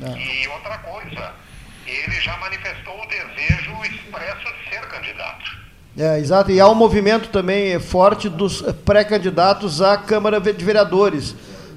É. 0.02 0.18
E 0.18 0.48
outra 0.48 0.78
coisa, 0.80 1.34
ele 1.94 2.22
já 2.22 2.38
manifestou 2.38 3.02
o 3.02 3.06
desejo 3.08 3.84
expresso 3.84 4.54
de 4.54 4.70
ser 4.70 4.82
candidato. 4.88 5.62
É, 5.98 6.20
exato. 6.20 6.52
E 6.52 6.60
há 6.60 6.68
um 6.68 6.76
movimento 6.76 7.30
também 7.30 7.78
forte 7.80 8.30
dos 8.30 8.62
pré-candidatos 8.62 9.82
à 9.82 9.98
Câmara 9.98 10.40
de 10.40 10.64
Vereadores. 10.64 11.36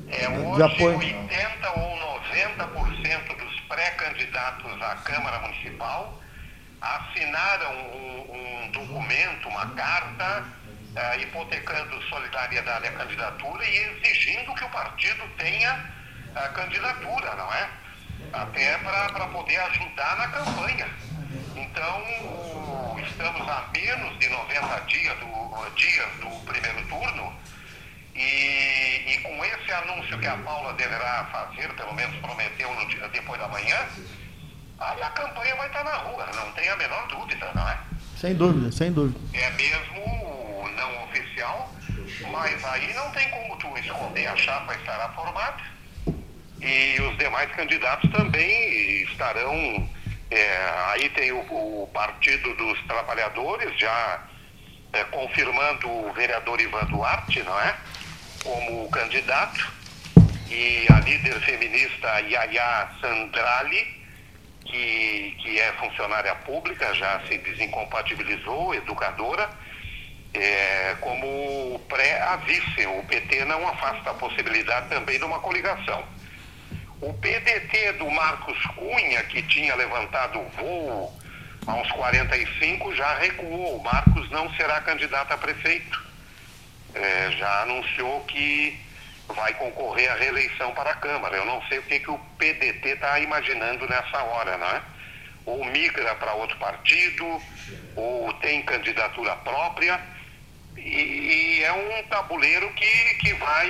É, 0.08 0.28
hoje, 0.28 0.56
de 0.56 0.62
apoio. 0.62 0.98
80 0.98 1.70
ou 1.76 1.96
90% 2.32 3.36
dos 3.36 3.60
pré-candidatos 3.68 4.82
à 4.82 4.94
Câmara 4.96 5.40
Municipal 5.40 6.20
assinaram 6.80 7.72
um, 7.72 8.64
um 8.66 8.70
documento, 8.70 9.48
uma 9.48 9.66
carta, 9.70 10.44
uh, 10.94 11.20
hipotecando 11.20 12.00
solidariedade 12.02 12.86
à 12.86 12.92
candidatura 12.92 13.64
e 13.64 13.76
exigindo 13.76 14.54
que 14.54 14.64
o 14.64 14.68
partido 14.68 15.24
tenha 15.38 15.84
a 16.36 16.48
candidatura, 16.48 17.34
não 17.36 17.52
é? 17.52 17.68
Até 18.34 18.78
para 18.78 19.26
poder 19.28 19.56
ajudar 19.56 20.16
na 20.16 20.28
campanha. 20.28 20.88
Então, 21.54 22.02
estamos 22.98 23.48
a 23.48 23.68
menos 23.72 24.18
de 24.18 24.28
90 24.28 24.80
dias 24.88 25.18
do, 25.20 25.70
dias 25.76 26.10
do 26.20 26.44
primeiro 26.44 26.88
turno 26.88 27.32
e, 28.12 29.04
e, 29.06 29.18
com 29.22 29.44
esse 29.44 29.72
anúncio 29.72 30.18
que 30.18 30.26
a 30.26 30.36
Paula 30.38 30.72
deverá 30.74 31.28
fazer, 31.30 31.72
pelo 31.74 31.94
menos 31.94 32.16
prometeu 32.16 32.74
no 32.74 32.88
dia, 32.88 33.08
depois 33.08 33.40
da 33.40 33.46
manhã, 33.48 33.76
aí 34.80 35.02
a 35.02 35.10
campanha 35.10 35.54
vai 35.54 35.68
estar 35.68 35.84
na 35.84 35.94
rua, 35.94 36.26
não 36.34 36.52
tem 36.52 36.68
a 36.68 36.76
menor 36.76 37.06
dúvida, 37.08 37.50
não 37.54 37.68
é? 37.68 37.78
Sem 38.16 38.34
dúvida, 38.34 38.72
sem 38.72 38.92
dúvida. 38.92 39.18
É 39.32 39.50
mesmo 39.50 40.68
não 40.76 41.04
oficial, 41.04 41.72
mas 42.30 42.64
aí 42.64 42.92
não 42.94 43.10
tem 43.10 43.28
como 43.30 43.56
tu 43.58 43.78
esconder, 43.78 44.26
a 44.26 44.36
chapa 44.36 44.74
estará 44.74 45.08
formada 45.10 45.73
e 46.64 47.00
os 47.02 47.18
demais 47.18 47.50
candidatos 47.52 48.10
também 48.10 49.02
estarão 49.02 49.88
é, 50.30 50.72
aí 50.92 51.08
tem 51.10 51.30
o, 51.32 51.38
o, 51.38 51.90
Partido 51.92 52.54
dos 52.56 52.80
Trabalhadores 52.86 53.78
já 53.78 54.24
é, 54.92 55.04
confirmando 55.04 55.88
o 55.88 56.12
vereador 56.12 56.60
Ivan 56.60 56.84
Duarte, 56.86 57.42
não 57.42 57.60
é? 57.60 57.76
Como 58.42 58.90
candidato. 58.90 59.72
E 60.50 60.86
a 60.90 61.00
líder 61.00 61.40
feminista 61.40 62.20
Yaya 62.20 62.88
Sandrali, 63.00 63.86
que, 64.64 65.36
que 65.40 65.60
é 65.60 65.72
funcionária 65.74 66.34
pública, 66.36 66.92
já 66.94 67.20
se 67.28 67.38
desincompatibilizou, 67.38 68.74
educadora, 68.74 69.48
é, 70.32 70.96
como 71.00 71.78
pré-a-vice. 71.88 72.86
O 72.86 73.04
PT 73.04 73.44
não 73.44 73.68
afasta 73.68 74.10
a 74.10 74.14
possibilidade 74.14 74.88
também 74.88 75.18
de 75.18 75.24
uma 75.24 75.38
coligação. 75.38 76.04
O 77.00 77.12
PDT 77.14 77.92
do 77.94 78.10
Marcos 78.10 78.58
Cunha, 78.76 79.22
que 79.24 79.42
tinha 79.42 79.74
levantado 79.74 80.40
o 80.40 80.48
voo 80.50 81.20
a 81.66 81.74
uns 81.74 81.90
45, 81.92 82.94
já 82.94 83.14
recuou. 83.18 83.76
O 83.76 83.82
Marcos 83.82 84.30
não 84.30 84.48
será 84.54 84.80
candidato 84.80 85.32
a 85.32 85.38
prefeito. 85.38 86.00
É, 86.94 87.30
já 87.32 87.62
anunciou 87.62 88.20
que 88.24 88.80
vai 89.28 89.52
concorrer 89.54 90.10
à 90.12 90.14
reeleição 90.14 90.72
para 90.72 90.90
a 90.90 90.96
Câmara. 90.96 91.36
Eu 91.36 91.44
não 91.44 91.60
sei 91.68 91.78
o 91.78 91.82
que, 91.82 91.98
que 91.98 92.10
o 92.10 92.18
PDT 92.38 92.90
está 92.90 93.18
imaginando 93.18 93.88
nessa 93.88 94.22
hora, 94.22 94.56
não 94.56 94.68
é? 94.68 94.82
Ou 95.46 95.64
migra 95.64 96.14
para 96.14 96.34
outro 96.34 96.56
partido, 96.58 97.42
ou 97.96 98.32
tem 98.34 98.62
candidatura 98.62 99.36
própria 99.36 100.00
e, 100.76 101.60
e, 101.60 101.62
é 101.62 101.72
um 101.72 102.08
tabuleiro 102.08 102.70
que, 102.74 103.14
que 103.20 103.34
vai 103.34 103.68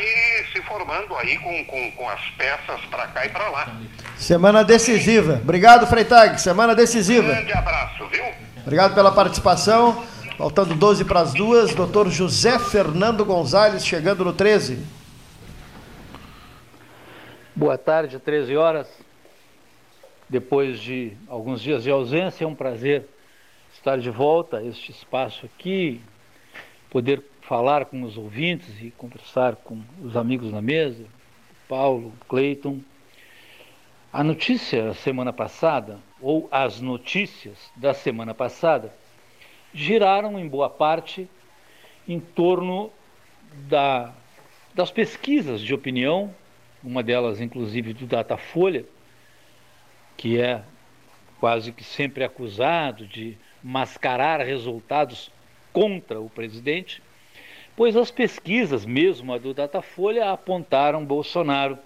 se 0.52 0.62
formando 0.62 1.14
aí 1.16 1.38
com, 1.38 1.64
com, 1.64 1.92
com 1.92 2.09
as 2.09 2.20
peças 2.30 2.80
para 2.90 3.07
cá 3.09 3.26
e 3.26 3.28
para 3.28 3.48
lá. 3.48 3.80
Semana 4.16 4.64
decisiva. 4.64 5.40
Obrigado, 5.42 5.86
Freitag. 5.86 6.40
Semana 6.40 6.74
decisiva. 6.74 7.26
Um 7.26 7.34
grande 7.34 7.52
abraço, 7.52 8.07
viu? 8.09 8.24
Obrigado 8.62 8.94
pela 8.94 9.12
participação. 9.12 10.05
Faltando 10.36 10.74
12 10.74 11.05
para 11.05 11.20
as 11.20 11.32
duas, 11.32 11.74
doutor 11.74 12.11
José 12.11 12.59
Fernando 12.59 13.24
Gonzalez 13.24 13.86
chegando 13.86 14.24
no 14.24 14.32
13. 14.32 14.84
Boa 17.55 17.78
tarde, 17.78 18.18
13 18.18 18.57
horas. 18.57 18.88
Depois 20.28 20.80
de 20.80 21.12
alguns 21.28 21.61
dias 21.61 21.84
de 21.84 21.90
ausência, 21.90 22.44
é 22.44 22.46
um 22.48 22.55
prazer 22.55 23.07
estar 23.72 23.98
de 23.98 24.11
volta 24.11 24.57
a 24.57 24.64
este 24.64 24.90
espaço 24.90 25.46
aqui, 25.46 26.00
poder 26.95 27.24
falar 27.40 27.86
com 27.86 28.05
os 28.05 28.16
ouvintes 28.16 28.80
e 28.80 28.92
conversar 28.92 29.57
com 29.57 29.82
os 30.01 30.16
amigos 30.16 30.53
na 30.53 30.62
mesa, 30.62 31.05
Paulo, 31.68 32.12
Cleiton. 32.28 32.78
A 34.12 34.22
notícia 34.22 34.84
da 34.84 34.95
semana 34.95 35.32
passada, 35.32 35.99
ou 36.20 36.49
as 36.53 36.80
notícias 36.80 37.59
da 37.74 37.92
semana 37.92 38.32
passada, 38.32 38.95
giraram 39.72 40.38
em 40.38 40.47
boa 40.47 40.70
parte 40.70 41.28
em 42.07 42.20
torno 42.20 42.92
da, 43.68 44.14
das 44.72 44.92
pesquisas 44.92 45.61
de 45.61 45.74
opinião, 45.74 46.32
uma 46.80 47.03
delas 47.03 47.40
inclusive 47.40 47.92
do 47.92 48.07
Datafolha, 48.07 48.84
que 50.16 50.40
é 50.40 50.62
quase 51.40 51.72
que 51.72 51.82
sempre 51.82 52.22
acusado 52.22 53.05
de 53.05 53.36
mascarar 53.64 54.40
resultados 54.40 55.34
contra 55.74 56.20
o 56.20 56.30
presidente, 56.30 57.02
pois 57.76 57.96
as 57.96 58.10
pesquisas, 58.10 58.86
mesmo 58.86 59.34
a 59.34 59.38
do 59.38 59.52
Datafolha, 59.52 60.30
apontaram 60.30 61.04
Bolsonaro 61.04 61.76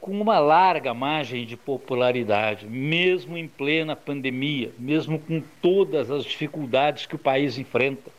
com 0.00 0.18
uma 0.18 0.38
larga 0.38 0.94
margem 0.94 1.44
de 1.44 1.56
popularidade, 1.56 2.66
mesmo 2.66 3.36
em 3.36 3.46
plena 3.46 3.94
pandemia, 3.94 4.72
mesmo 4.78 5.18
com 5.18 5.42
todas 5.60 6.10
as 6.10 6.24
dificuldades 6.24 7.04
que 7.04 7.16
o 7.16 7.18
país 7.18 7.58
enfrenta. 7.58 8.10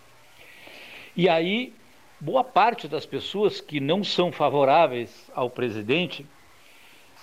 E 1.15 1.27
aí, 1.27 1.73
boa 2.19 2.43
parte 2.43 2.87
das 2.87 3.05
pessoas 3.05 3.59
que 3.59 3.79
não 3.79 4.03
são 4.03 4.31
favoráveis 4.31 5.31
ao 5.33 5.49
presidente 5.49 6.25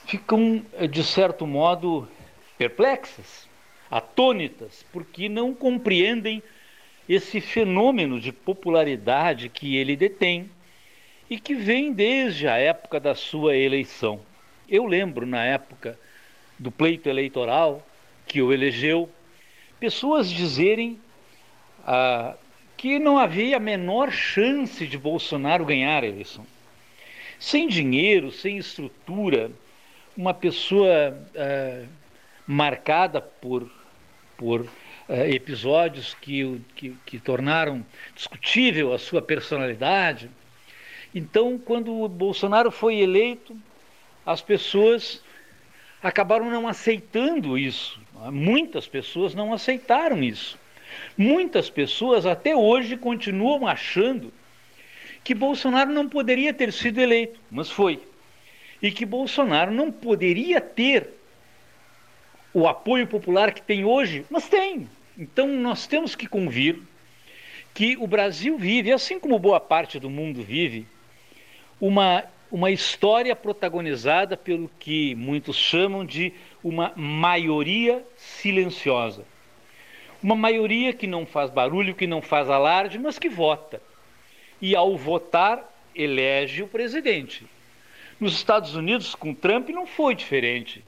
ficam, 0.07 0.63
de 0.91 1.05
certo 1.05 1.47
modo, 1.47 2.09
perplexas, 2.59 3.49
atônitas, 3.91 4.85
porque 4.93 5.29
não 5.29 5.55
compreendem 5.55 6.43
esse 7.09 7.41
fenômeno 7.41 8.21
de 8.21 8.33
popularidade 8.33 9.49
que 9.49 9.77
ele 9.77 9.97
detém 9.97 10.51
e 11.31 11.39
que 11.39 11.55
vem 11.55 11.93
desde 11.93 12.49
a 12.49 12.57
época 12.57 12.99
da 12.99 13.15
sua 13.15 13.57
eleição. 13.57 14.21
Eu 14.69 14.87
lembro, 14.87 15.27
na 15.27 15.45
época 15.45 15.99
do 16.59 16.71
pleito 16.71 17.09
eleitoral 17.09 17.87
que 18.27 18.43
o 18.43 18.53
elegeu, 18.53 19.09
pessoas 19.79 20.31
dizerem 20.31 20.99
ah, 21.85 22.35
que 22.77 22.99
não 22.99 23.19
havia 23.19 23.57
a 23.57 23.61
menor 23.61 24.11
chance 24.11 24.87
de 24.87 24.99
Bolsonaro 24.99 25.65
ganhar 25.65 26.03
a 26.03 26.07
eleição. 26.07 26.45
Sem 27.39 27.69
dinheiro, 27.69 28.33
sem 28.33 28.57
estrutura, 28.57 29.51
uma 30.17 30.35
pessoa 30.35 31.17
ah, 31.37 31.85
marcada 32.47 33.21
por, 33.21 33.71
por 34.37 34.67
uh, 35.09 35.15
episódios 35.33 36.15
que, 36.21 36.61
que, 36.75 36.97
que 37.05 37.19
tornaram 37.19 37.85
discutível 38.15 38.93
a 38.93 38.99
sua 38.99 39.23
personalidade. 39.23 40.31
Então, 41.15 41.59
quando 41.59 42.03
o 42.03 42.09
Bolsonaro 42.09 42.71
foi 42.71 42.97
eleito, 42.97 43.57
as 44.25 44.43
pessoas 44.43 45.23
acabaram 46.03 46.51
não 46.51 46.69
aceitando 46.69 47.57
isso. 47.57 48.01
Muitas 48.31 48.87
pessoas 48.87 49.35
não 49.35 49.53
aceitaram 49.53 50.23
isso. 50.23 50.59
Muitas 51.17 51.71
pessoas 51.71 52.27
até 52.27 52.55
hoje 52.55 52.97
continuam 52.97 53.67
achando 53.67 54.33
que 55.23 55.35
Bolsonaro 55.35 55.91
não 55.91 56.09
poderia 56.09 56.55
ter 56.55 56.73
sido 56.73 57.01
eleito, 57.01 57.41
mas 57.51 57.71
foi. 57.71 58.01
E 58.81 58.91
que 58.91 59.05
Bolsonaro 59.05 59.73
não 59.73 59.91
poderia 59.91 60.61
ter 60.61 61.11
o 62.53 62.67
apoio 62.67 63.07
popular 63.07 63.53
que 63.53 63.63
tem 63.63 63.85
hoje, 63.85 64.25
mas 64.31 64.49
tem. 64.49 64.89
Então 65.19 65.49
nós 65.49 65.87
temos 65.87 66.15
que 66.15 66.27
convir 66.27 66.79
que 67.73 67.97
o 67.97 68.07
Brasil 68.07 68.57
vive, 68.59 68.93
assim 68.93 69.19
como 69.19 69.39
boa 69.39 69.61
parte 69.61 69.99
do 69.99 70.09
mundo 70.11 70.43
vive, 70.43 70.87
uma, 71.81 72.25
uma 72.51 72.71
história 72.71 73.37
protagonizada 73.37 74.37
pelo 74.37 74.71
que 74.79 75.15
muitos 75.15 75.57
chamam 75.57 76.05
de 76.05 76.33
uma 76.65 76.93
maioria 76.97 78.03
silenciosa. 78.17 79.25
Uma 80.23 80.35
maioria 80.35 80.93
que 80.93 81.07
não 81.07 81.27
faz 81.27 81.51
barulho, 81.51 81.95
que 81.95 82.07
não 82.07 82.23
faz 82.23 82.49
alarde, 82.49 82.99
mas 82.99 83.19
que 83.19 83.29
vota. 83.29 83.81
e, 84.61 84.75
ao 84.75 84.97
votar, 84.97 85.71
elege 85.95 86.63
o 86.63 86.69
presidente. 86.69 87.47
Nos 88.19 88.35
Estados 88.35 88.75
Unidos, 88.75 89.15
com 89.15 89.35
Trump, 89.35 89.69
não 89.69 89.87
foi 89.87 90.15
diferente. 90.15 90.83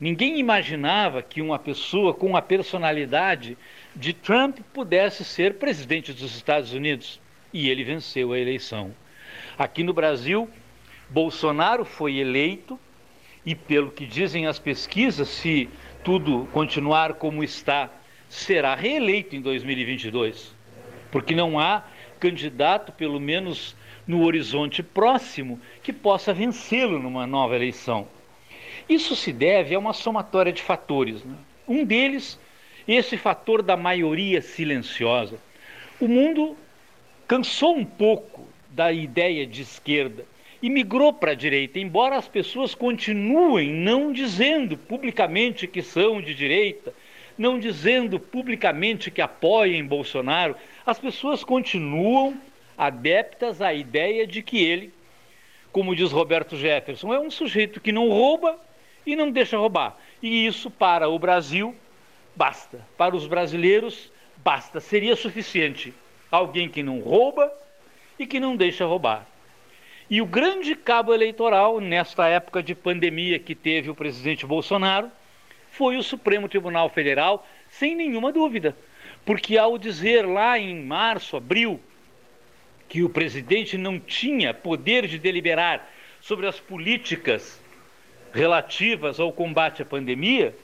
Ninguém 0.00 0.38
imaginava 0.38 1.22
que 1.22 1.42
uma 1.42 1.58
pessoa 1.58 2.14
com 2.14 2.36
a 2.36 2.42
personalidade 2.42 3.58
de 3.96 4.12
Trump 4.12 4.58
pudesse 4.72 5.24
ser 5.24 5.54
presidente 5.54 6.12
dos 6.12 6.36
Estados 6.36 6.72
Unidos. 6.72 7.20
E 7.52 7.68
ele 7.68 7.82
venceu 7.82 8.32
a 8.32 8.38
eleição. 8.38 8.94
Aqui 9.58 9.82
no 9.82 9.92
Brasil, 9.92 10.48
Bolsonaro 11.08 11.84
foi 11.84 12.16
eleito 12.16 12.78
e, 13.44 13.54
pelo 13.54 13.90
que 13.90 14.06
dizem 14.06 14.46
as 14.46 14.58
pesquisas, 14.58 15.28
se 15.28 15.68
tudo 16.04 16.46
continuar 16.52 17.14
como 17.14 17.42
está, 17.42 17.90
será 18.28 18.76
reeleito 18.76 19.34
em 19.34 19.40
2022. 19.40 20.54
Porque 21.10 21.34
não 21.34 21.58
há 21.58 21.82
candidato, 22.20 22.92
pelo 22.92 23.18
menos 23.18 23.74
no 24.06 24.22
horizonte 24.22 24.82
próximo, 24.82 25.60
que 25.82 25.92
possa 25.92 26.32
vencê-lo 26.32 26.98
numa 27.00 27.26
nova 27.26 27.56
eleição. 27.56 28.06
Isso 28.88 29.14
se 29.14 29.32
deve 29.32 29.74
a 29.74 29.78
uma 29.78 29.92
somatória 29.92 30.52
de 30.52 30.62
fatores. 30.62 31.22
Né? 31.22 31.34
Um 31.66 31.84
deles, 31.84 32.38
esse 32.86 33.16
fator 33.16 33.62
da 33.62 33.76
maioria 33.76 34.40
silenciosa. 34.40 35.38
O 36.00 36.08
mundo 36.08 36.56
cansou 37.26 37.76
um 37.76 37.84
pouco 37.84 38.48
da 38.70 38.90
ideia 38.90 39.46
de 39.46 39.62
esquerda 39.62 40.24
e 40.62 40.70
migrou 40.70 41.12
para 41.12 41.32
a 41.32 41.34
direita, 41.34 41.78
embora 41.78 42.16
as 42.16 42.26
pessoas 42.26 42.74
continuem 42.74 43.70
não 43.70 44.12
dizendo 44.12 44.76
publicamente 44.76 45.66
que 45.66 45.82
são 45.82 46.20
de 46.20 46.34
direita, 46.34 46.92
não 47.36 47.58
dizendo 47.58 48.18
publicamente 48.18 49.10
que 49.10 49.20
apoiem 49.20 49.84
Bolsonaro, 49.84 50.56
as 50.84 50.98
pessoas 50.98 51.44
continuam 51.44 52.40
adeptas 52.76 53.60
à 53.60 53.72
ideia 53.72 54.26
de 54.26 54.42
que 54.42 54.58
ele, 54.58 54.92
como 55.70 55.94
diz 55.94 56.10
Roberto 56.10 56.56
Jefferson, 56.56 57.12
é 57.12 57.20
um 57.20 57.30
sujeito 57.30 57.80
que 57.80 57.92
não 57.92 58.08
rouba 58.08 58.58
e 59.08 59.16
não 59.16 59.30
deixa 59.30 59.56
roubar. 59.56 59.96
E 60.22 60.46
isso 60.46 60.70
para 60.70 61.08
o 61.08 61.18
Brasil 61.18 61.74
basta. 62.36 62.86
Para 62.94 63.16
os 63.16 63.26
brasileiros 63.26 64.12
basta, 64.44 64.80
seria 64.80 65.16
suficiente. 65.16 65.94
Alguém 66.30 66.68
que 66.68 66.82
não 66.82 67.00
rouba 67.00 67.50
e 68.18 68.26
que 68.26 68.38
não 68.38 68.54
deixa 68.54 68.84
roubar. 68.84 69.26
E 70.10 70.20
o 70.20 70.26
grande 70.26 70.74
cabo 70.74 71.14
eleitoral 71.14 71.80
nesta 71.80 72.28
época 72.28 72.62
de 72.62 72.74
pandemia 72.74 73.38
que 73.38 73.54
teve 73.54 73.88
o 73.88 73.94
presidente 73.94 74.44
Bolsonaro 74.44 75.10
foi 75.70 75.96
o 75.96 76.02
Supremo 76.02 76.46
Tribunal 76.46 76.90
Federal, 76.90 77.46
sem 77.70 77.94
nenhuma 77.94 78.30
dúvida. 78.30 78.76
Porque 79.24 79.56
ao 79.56 79.78
dizer 79.78 80.26
lá 80.26 80.58
em 80.58 80.82
março, 80.82 81.34
abril, 81.34 81.80
que 82.90 83.02
o 83.02 83.08
presidente 83.08 83.78
não 83.78 83.98
tinha 83.98 84.52
poder 84.52 85.06
de 85.06 85.18
deliberar 85.18 85.90
sobre 86.20 86.46
as 86.46 86.60
políticas 86.60 87.58
relativas 88.38 89.18
ao 89.18 89.32
combate 89.32 89.82
à 89.82 89.84
pandemia, 89.84 90.54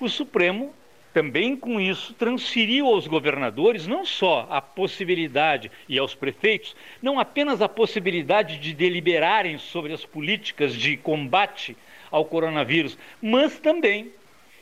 o 0.00 0.08
Supremo 0.08 0.72
também 1.12 1.54
com 1.54 1.78
isso 1.78 2.14
transferiu 2.14 2.86
aos 2.86 3.06
governadores 3.06 3.86
não 3.86 4.04
só 4.04 4.46
a 4.48 4.62
possibilidade 4.62 5.70
e 5.86 5.98
aos 5.98 6.14
prefeitos, 6.14 6.74
não 7.02 7.20
apenas 7.20 7.60
a 7.60 7.68
possibilidade 7.68 8.56
de 8.58 8.72
deliberarem 8.72 9.58
sobre 9.58 9.92
as 9.92 10.06
políticas 10.06 10.74
de 10.74 10.96
combate 10.96 11.76
ao 12.10 12.24
coronavírus, 12.24 12.96
mas 13.20 13.58
também 13.58 14.10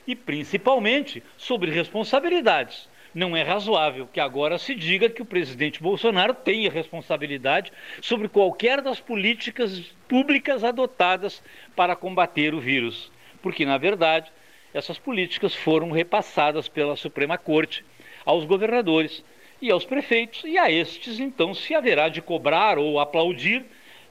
e 0.04 0.16
principalmente 0.16 1.22
sobre 1.36 1.70
responsabilidades. 1.70 2.88
Não 3.16 3.34
é 3.34 3.42
razoável 3.42 4.06
que 4.06 4.20
agora 4.20 4.58
se 4.58 4.74
diga 4.74 5.08
que 5.08 5.22
o 5.22 5.24
presidente 5.24 5.82
Bolsonaro 5.82 6.34
tenha 6.34 6.70
responsabilidade 6.70 7.72
sobre 8.02 8.28
qualquer 8.28 8.82
das 8.82 9.00
políticas 9.00 9.80
públicas 10.06 10.62
adotadas 10.62 11.42
para 11.74 11.96
combater 11.96 12.52
o 12.52 12.60
vírus, 12.60 13.10
porque, 13.40 13.64
na 13.64 13.78
verdade, 13.78 14.30
essas 14.74 14.98
políticas 14.98 15.54
foram 15.54 15.90
repassadas 15.90 16.68
pela 16.68 16.94
Suprema 16.94 17.38
Corte 17.38 17.82
aos 18.22 18.44
governadores 18.44 19.24
e 19.62 19.70
aos 19.70 19.86
prefeitos, 19.86 20.44
e 20.44 20.58
a 20.58 20.70
estes, 20.70 21.18
então, 21.18 21.54
se 21.54 21.74
haverá 21.74 22.10
de 22.10 22.20
cobrar 22.20 22.78
ou 22.78 23.00
aplaudir 23.00 23.64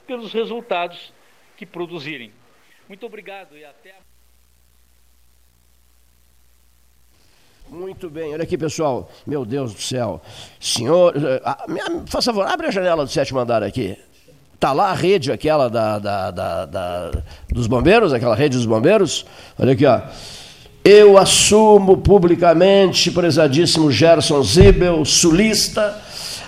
pelos 0.04 0.32
resultados 0.32 1.14
que 1.56 1.64
produzirem. 1.64 2.32
Muito 2.88 3.06
obrigado 3.06 3.56
e 3.56 3.64
até 3.64 3.92
a 3.92 4.05
Muito 7.68 8.08
bem, 8.08 8.32
olha 8.32 8.44
aqui 8.44 8.56
pessoal, 8.56 9.10
meu 9.26 9.44
Deus 9.44 9.74
do 9.74 9.80
céu. 9.80 10.20
Senhor, 10.60 11.12
eh, 11.16 11.42
faça 12.06 12.32
favor, 12.32 12.46
abre 12.46 12.68
a 12.68 12.70
janela 12.70 13.04
do 13.04 13.10
sétimo 13.10 13.40
andar 13.40 13.60
aqui. 13.62 13.98
Tá 14.60 14.72
lá 14.72 14.90
a 14.90 14.94
rede 14.94 15.32
aquela 15.32 15.68
da, 15.68 15.98
da, 15.98 16.30
da, 16.30 16.64
da, 16.64 17.10
dos 17.50 17.66
bombeiros, 17.66 18.12
aquela 18.12 18.36
rede 18.36 18.56
dos 18.56 18.66
bombeiros. 18.66 19.26
Olha 19.58 19.72
aqui, 19.72 19.84
ó. 19.84 20.00
Eu 20.84 21.18
assumo 21.18 21.96
publicamente, 21.96 23.10
prezadíssimo 23.10 23.90
Gerson 23.90 24.40
Zibel, 24.44 25.04
sulista, 25.04 26.00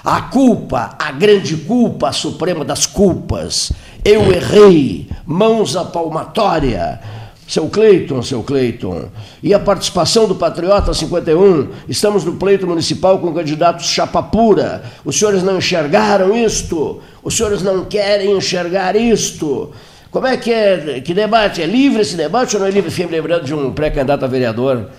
a 0.05 0.23
culpa, 0.23 0.95
a 0.97 1.11
grande 1.11 1.57
culpa, 1.57 2.11
a 2.11 2.13
suprema 2.13 2.65
das 2.65 2.87
culpas. 2.87 3.73
Eu 4.05 4.33
errei, 4.33 5.09
mãos 5.27 5.75
à 5.75 5.85
palmatória 5.85 7.01
seu 7.49 7.67
Cleiton, 7.71 8.23
seu 8.23 8.43
Cleiton. 8.43 9.09
E 9.43 9.55
a 9.55 9.59
participação 9.59 10.29
do 10.29 10.35
Patriota 10.35 10.93
51? 10.93 11.69
Estamos 11.89 12.23
no 12.23 12.35
pleito 12.35 12.67
municipal 12.67 13.19
com 13.19 13.33
candidatos 13.33 13.87
chapa 13.87 14.23
pura. 14.23 14.85
Os 15.03 15.19
senhores 15.19 15.43
não 15.43 15.57
enxergaram 15.57 16.37
isto? 16.37 17.01
Os 17.23 17.35
senhores 17.35 17.63
não 17.63 17.87
querem 17.87 18.37
enxergar 18.37 18.95
isto? 18.95 19.73
Como 20.11 20.27
é 20.27 20.37
que 20.37 20.53
é? 20.53 21.01
Que 21.01 21.15
debate? 21.15 21.63
É 21.63 21.67
livre 21.67 22.03
esse 22.03 22.17
debate 22.17 22.55
ou 22.55 22.61
não 22.61 22.69
é 22.69 22.71
livre? 22.71 22.91
Fiquei 22.91 23.07
me 23.07 23.13
lembrando 23.13 23.45
de 23.45 23.55
um 23.55 23.73
pré-candidato 23.73 24.27
a 24.27 24.29
vereador. 24.29 24.91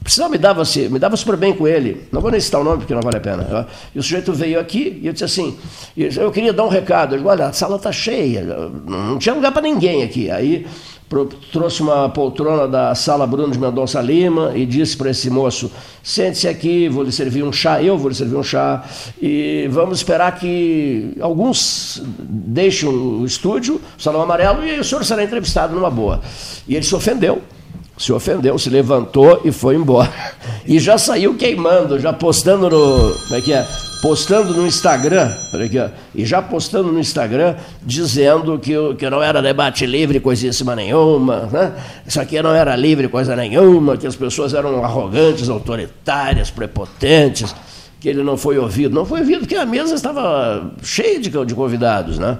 Precisava 0.00 0.30
me 0.30 0.38
dava, 0.38 0.62
me 0.90 0.98
dava 1.00 1.16
super 1.16 1.36
bem 1.36 1.52
com 1.52 1.66
ele. 1.66 2.06
Não 2.12 2.20
vou 2.20 2.30
nem 2.30 2.40
citar 2.40 2.60
o 2.60 2.64
nome 2.64 2.78
porque 2.78 2.94
não 2.94 3.02
vale 3.02 3.16
a 3.16 3.20
pena. 3.20 3.66
E 3.92 3.98
o 3.98 4.02
sujeito 4.02 4.32
veio 4.32 4.60
aqui 4.60 5.00
e 5.02 5.06
eu 5.08 5.12
disse 5.12 5.24
assim: 5.24 5.58
eu 5.96 6.30
queria 6.30 6.52
dar 6.52 6.64
um 6.64 6.68
recado. 6.68 7.14
Eu 7.14 7.18
disse, 7.18 7.28
olha, 7.28 7.46
a 7.46 7.52
sala 7.52 7.76
está 7.76 7.90
cheia, 7.90 8.44
não 8.86 9.18
tinha 9.18 9.34
lugar 9.34 9.50
para 9.50 9.62
ninguém 9.62 10.04
aqui. 10.04 10.30
Aí 10.30 10.64
trouxe 11.50 11.82
uma 11.82 12.08
poltrona 12.08 12.68
da 12.68 12.94
sala 12.94 13.26
Bruno 13.26 13.52
de 13.52 13.58
Mendonça 13.58 14.00
Lima 14.00 14.52
e 14.54 14.66
disse 14.66 14.96
para 14.96 15.10
esse 15.10 15.30
moço: 15.30 15.70
sente-se 16.02 16.46
aqui, 16.46 16.88
vou 16.88 17.02
lhe 17.02 17.12
servir 17.12 17.42
um 17.42 17.52
chá, 17.52 17.82
eu 17.82 17.96
vou 17.96 18.08
lhe 18.08 18.14
servir 18.14 18.36
um 18.36 18.42
chá, 18.42 18.84
e 19.20 19.66
vamos 19.70 19.98
esperar 19.98 20.38
que 20.38 21.14
alguns 21.20 22.02
deixem 22.04 22.88
o 22.88 23.24
estúdio, 23.24 23.80
o 23.98 24.02
Salão 24.02 24.22
Amarelo, 24.22 24.66
e 24.66 24.78
o 24.78 24.84
senhor 24.84 25.04
será 25.04 25.24
entrevistado 25.24 25.74
numa 25.74 25.90
boa. 25.90 26.20
E 26.66 26.74
ele 26.74 26.84
se 26.84 26.94
ofendeu 26.94 27.42
se 27.98 28.12
ofendeu, 28.12 28.56
se 28.58 28.70
levantou 28.70 29.42
e 29.44 29.50
foi 29.50 29.74
embora. 29.74 30.12
E 30.64 30.78
já 30.78 30.96
saiu 30.96 31.34
queimando, 31.34 31.98
já 31.98 32.12
postando 32.12 32.70
no. 32.70 33.12
Como 33.12 33.34
é 33.34 33.40
que 33.40 33.52
é? 33.52 33.66
Postando 34.00 34.54
no 34.54 34.64
Instagram, 34.64 35.34
aqui, 35.52 35.76
ó, 35.76 35.88
e 36.14 36.24
já 36.24 36.40
postando 36.40 36.92
no 36.92 37.00
Instagram, 37.00 37.56
dizendo 37.82 38.56
que, 38.56 38.72
que 38.96 39.10
não 39.10 39.20
era 39.20 39.42
debate 39.42 39.84
livre, 39.86 40.20
coisíssima 40.20 40.76
nenhuma, 40.76 41.48
né? 41.50 41.72
isso 42.06 42.20
aqui 42.20 42.40
não 42.40 42.54
era 42.54 42.76
livre, 42.76 43.08
coisa 43.08 43.34
nenhuma, 43.34 43.96
que 43.96 44.06
as 44.06 44.14
pessoas 44.14 44.54
eram 44.54 44.84
arrogantes, 44.84 45.48
autoritárias, 45.48 46.48
prepotentes, 46.48 47.52
que 47.98 48.08
ele 48.08 48.22
não 48.22 48.36
foi 48.36 48.56
ouvido. 48.56 48.94
Não 48.94 49.04
foi 49.04 49.18
ouvido 49.18 49.40
porque 49.40 49.56
a 49.56 49.66
mesa 49.66 49.96
estava 49.96 50.70
cheia 50.80 51.18
de, 51.18 51.28
de 51.28 51.54
convidados, 51.54 52.20
né? 52.20 52.38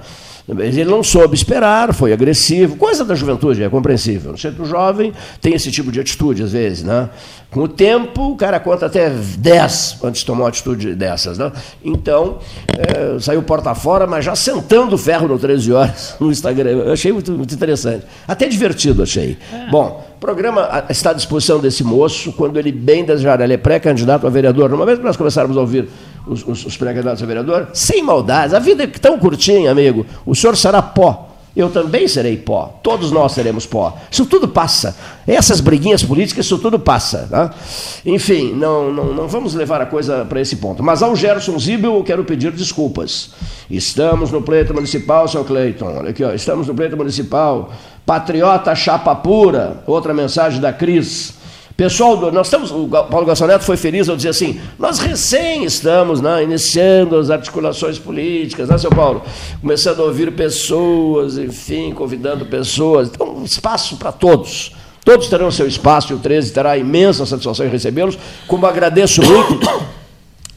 Ele 0.48 0.84
não 0.86 1.02
soube 1.02 1.34
esperar, 1.34 1.92
foi 1.92 2.10
agressivo, 2.10 2.76
coisa 2.76 3.04
da 3.04 3.14
juventude, 3.14 3.62
é 3.62 3.68
compreensível. 3.68 4.32
No 4.32 4.38
centro 4.38 4.64
jovem 4.64 5.12
tem 5.42 5.52
esse 5.52 5.70
tipo 5.70 5.92
de 5.92 6.00
atitude, 6.00 6.42
às 6.42 6.52
vezes. 6.52 6.82
Né? 6.82 7.10
Com 7.50 7.60
o 7.60 7.68
tempo, 7.68 8.32
o 8.32 8.36
cara 8.36 8.58
conta 8.58 8.86
até 8.86 9.10
10 9.10 9.98
antes 10.02 10.20
de 10.20 10.26
tomar 10.26 10.44
uma 10.44 10.48
atitude 10.48 10.94
dessas. 10.94 11.36
Né? 11.36 11.52
Então, 11.84 12.38
é, 12.68 13.20
saiu 13.20 13.42
porta 13.42 13.74
fora, 13.74 14.06
mas 14.06 14.24
já 14.24 14.34
sentando 14.34 14.94
o 14.94 14.98
ferro 14.98 15.28
no 15.28 15.38
13 15.38 15.72
horas 15.72 16.14
no 16.18 16.30
Instagram. 16.30 16.70
Eu 16.70 16.92
achei 16.92 17.12
muito, 17.12 17.30
muito 17.32 17.54
interessante. 17.54 18.06
Até 18.26 18.48
divertido, 18.48 19.02
achei. 19.02 19.36
É. 19.52 19.70
Bom, 19.70 20.07
o 20.18 20.20
programa 20.20 20.84
está 20.90 21.10
à 21.10 21.12
disposição 21.12 21.60
desse 21.60 21.84
moço, 21.84 22.32
quando 22.32 22.58
ele 22.58 22.72
bem 22.72 23.04
desejar, 23.04 23.40
ele 23.40 23.54
é 23.54 23.56
pré-candidato 23.56 24.26
a 24.26 24.30
vereador. 24.30 24.68
Numa 24.68 24.84
vez 24.84 24.98
que 24.98 25.04
nós 25.04 25.16
começarmos 25.16 25.56
a 25.56 25.60
ouvir 25.60 25.88
os, 26.26 26.44
os, 26.44 26.66
os 26.66 26.76
pré-candidatos 26.76 27.22
a 27.22 27.26
vereador, 27.26 27.68
sem 27.72 28.02
maldades. 28.02 28.52
A 28.52 28.58
vida 28.58 28.82
é 28.82 28.86
tão 28.88 29.16
curtinha, 29.16 29.70
amigo. 29.70 30.04
O 30.26 30.34
senhor 30.34 30.56
será 30.56 30.82
pó. 30.82 31.28
Eu 31.54 31.70
também 31.70 32.08
serei 32.08 32.36
pó. 32.36 32.80
Todos 32.82 33.12
nós 33.12 33.30
seremos 33.30 33.64
pó. 33.64 33.96
Isso 34.10 34.26
tudo 34.26 34.48
passa. 34.48 34.96
Essas 35.24 35.60
briguinhas 35.60 36.02
políticas, 36.02 36.46
isso 36.46 36.58
tudo 36.58 36.80
passa. 36.80 37.28
Tá? 37.30 37.54
Enfim, 38.04 38.52
não, 38.52 38.92
não, 38.92 39.14
não 39.14 39.28
vamos 39.28 39.54
levar 39.54 39.80
a 39.80 39.86
coisa 39.86 40.24
para 40.24 40.40
esse 40.40 40.56
ponto. 40.56 40.82
Mas 40.82 41.00
ao 41.00 41.14
Gerson 41.14 41.56
Zibel 41.60 41.94
eu 41.94 42.02
quero 42.02 42.24
pedir 42.24 42.50
desculpas. 42.50 43.30
Estamos 43.70 44.30
no 44.30 44.40
pleito 44.40 44.72
municipal, 44.72 45.28
seu 45.28 45.44
Cleiton. 45.44 45.94
Olha 45.98 46.10
aqui, 46.10 46.24
ó. 46.24 46.32
estamos 46.32 46.66
no 46.66 46.74
pleito 46.74 46.96
municipal. 46.96 47.70
Patriota 48.06 48.74
chapa 48.74 49.14
pura. 49.14 49.82
Outra 49.86 50.14
mensagem 50.14 50.60
da 50.60 50.72
Cris. 50.72 51.34
Pessoal, 51.76 52.32
nós 52.32 52.48
estamos, 52.48 52.72
o 52.72 52.88
Paulo 52.88 53.24
Gastão 53.24 53.46
Neto 53.46 53.62
foi 53.62 53.76
feliz 53.76 54.08
ao 54.08 54.16
dizer 54.16 54.30
assim, 54.30 54.60
nós 54.76 54.98
recém 54.98 55.62
estamos 55.62 56.20
né, 56.20 56.42
iniciando 56.42 57.16
as 57.16 57.30
articulações 57.30 58.00
políticas, 58.00 58.68
né, 58.68 58.76
seu 58.78 58.90
Paulo? 58.90 59.22
Começando 59.60 60.00
a 60.00 60.04
ouvir 60.04 60.32
pessoas, 60.32 61.38
enfim, 61.38 61.92
convidando 61.92 62.46
pessoas. 62.46 63.08
Então, 63.14 63.28
um 63.28 63.44
espaço 63.44 63.96
para 63.96 64.10
todos. 64.10 64.72
Todos 65.04 65.28
terão 65.28 65.52
seu 65.52 65.68
espaço 65.68 66.12
e 66.12 66.16
o 66.16 66.18
13 66.18 66.52
terá 66.52 66.76
imensa 66.76 67.24
satisfação 67.24 67.64
em 67.64 67.68
recebê-los, 67.68 68.18
como 68.48 68.66
agradeço 68.66 69.22
muito 69.22 69.60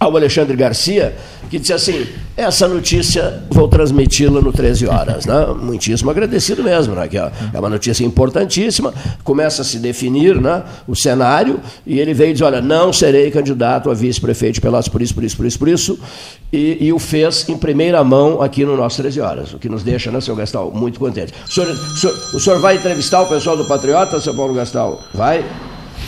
ao 0.01 0.17
Alexandre 0.17 0.57
Garcia, 0.57 1.15
que 1.47 1.59
disse 1.59 1.71
assim: 1.71 2.07
essa 2.35 2.67
notícia 2.67 3.43
vou 3.51 3.67
transmiti-la 3.67 4.41
no 4.41 4.51
13 4.51 4.87
horas. 4.87 5.27
Né? 5.27 5.45
Muitíssimo 5.61 6.09
agradecido 6.09 6.63
mesmo, 6.63 6.95
né? 6.95 7.07
que 7.07 7.19
é 7.19 7.31
uma 7.53 7.69
notícia 7.69 8.03
importantíssima, 8.03 8.91
começa 9.23 9.61
a 9.61 9.65
se 9.65 9.77
definir 9.77 10.41
né, 10.41 10.63
o 10.87 10.95
cenário, 10.95 11.59
e 11.85 11.99
ele 11.99 12.15
veio 12.15 12.31
e 12.31 12.33
diz: 12.33 12.41
olha, 12.41 12.59
não 12.59 12.91
serei 12.91 13.29
candidato 13.29 13.91
a 13.91 13.93
vice-prefeito 13.93 14.55
de 14.55 14.61
Pelotas 14.61 14.87
por 14.89 15.03
isso, 15.03 15.13
por 15.13 15.23
isso, 15.23 15.37
por 15.37 15.45
isso, 15.45 15.59
por 15.59 15.67
isso, 15.67 15.99
e, 16.51 16.77
e, 16.81 16.91
o 16.91 16.97
fez 16.97 17.47
em 17.47 17.57
primeira 17.57 18.03
mão 18.03 18.41
aqui 18.41 18.65
no 18.65 18.75
nosso 18.75 18.99
13 19.03 19.21
horas, 19.21 19.53
o 19.53 19.59
que 19.59 19.69
nos 19.69 19.83
deixa, 19.83 20.09
né, 20.09 20.19
seu 20.19 20.35
Gastal, 20.35 20.71
muito 20.71 20.99
contente. 20.99 21.31
O 21.47 21.51
senhor, 21.51 21.69
o 21.69 21.75
senhor, 21.75 22.15
o 22.33 22.39
senhor 22.39 22.59
vai 22.59 22.75
entrevistar 22.75 23.21
o 23.21 23.27
pessoal 23.27 23.55
do 23.55 23.65
Patriota, 23.65 24.19
seu 24.19 24.33
Paulo 24.33 24.55
Gastal? 24.55 25.03
Vai? 25.13 25.45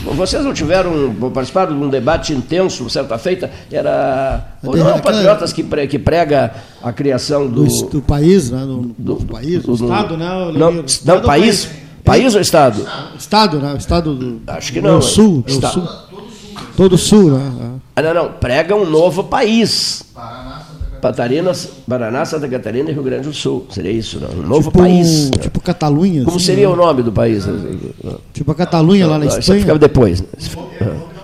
Vocês 0.04 0.44
não 0.44 0.54
tiveram, 0.54 1.14
participaram 1.34 1.78
de 1.78 1.84
um 1.84 1.90
debate 1.90 2.34
intenso, 2.34 2.90
certa 2.90 3.18
feita? 3.18 3.50
Era. 3.72 4.58
Ou 4.62 4.76
não, 4.76 5.00
Patriotas 5.00 5.54
que, 5.54 5.64
pre, 5.64 5.88
que 5.88 5.98
prega 5.98 6.54
a 6.82 6.92
criação 6.92 7.48
do. 7.48 7.64
Do, 7.64 7.90
do 7.90 8.02
país, 8.02 8.52
né? 8.52 8.60
Do, 8.66 8.94
do, 8.98 9.16
do 9.16 9.26
país, 9.26 9.64
do, 9.64 9.74
Estado, 9.74 10.18
né? 10.18 10.26
Não, 10.26 10.72
não, 10.72 10.86
não 11.06 11.22
país. 11.22 11.70
País 12.04 12.36
ou 12.36 12.42
Estado? 12.42 12.86
Estado, 13.18 13.60
né? 13.60 13.76
Estado 13.78 14.14
do. 14.14 14.42
Acho 14.48 14.74
que 14.74 14.82
não. 14.82 15.00
Do 15.00 15.06
sul, 15.06 15.42
do 15.42 15.68
sul. 15.68 15.88
Todo 16.76 16.94
o 16.94 16.98
sul, 16.98 17.32
né? 17.32 17.80
Ah, 17.96 18.02
não, 18.02 18.14
não. 18.14 18.32
Prega 18.34 18.76
um 18.76 18.86
novo 18.86 19.24
país. 19.24 20.04
Patarinas, 21.04 21.70
Paraná, 21.86 22.24
Santa 22.24 22.48
Catarina 22.48 22.90
e 22.90 22.94
Rio 22.94 23.04
Grande 23.04 23.28
do 23.28 23.34
Sul. 23.34 23.68
Seria 23.70 23.92
isso, 23.92 24.22
não? 24.22 24.30
um 24.30 24.48
novo 24.48 24.72
tipo, 24.72 24.80
país. 24.80 25.30
Tipo 25.32 25.60
Catalunha. 25.60 26.24
Como 26.24 26.38
assim, 26.38 26.46
seria 26.46 26.70
né? 26.70 26.74
o 26.74 26.78
nome 26.78 27.04
do 27.04 27.12
país? 27.12 27.44
Tipo 28.34 28.54
a 28.54 28.56
Catalunha 28.56 29.06
lá 29.06 29.20
na 29.20 29.26
Espanha. 29.26 29.42
Isso 29.42 29.54
ficava 29.54 29.80
depois. 29.80 30.22
Né? 30.22 30.28
Isso 30.38 30.58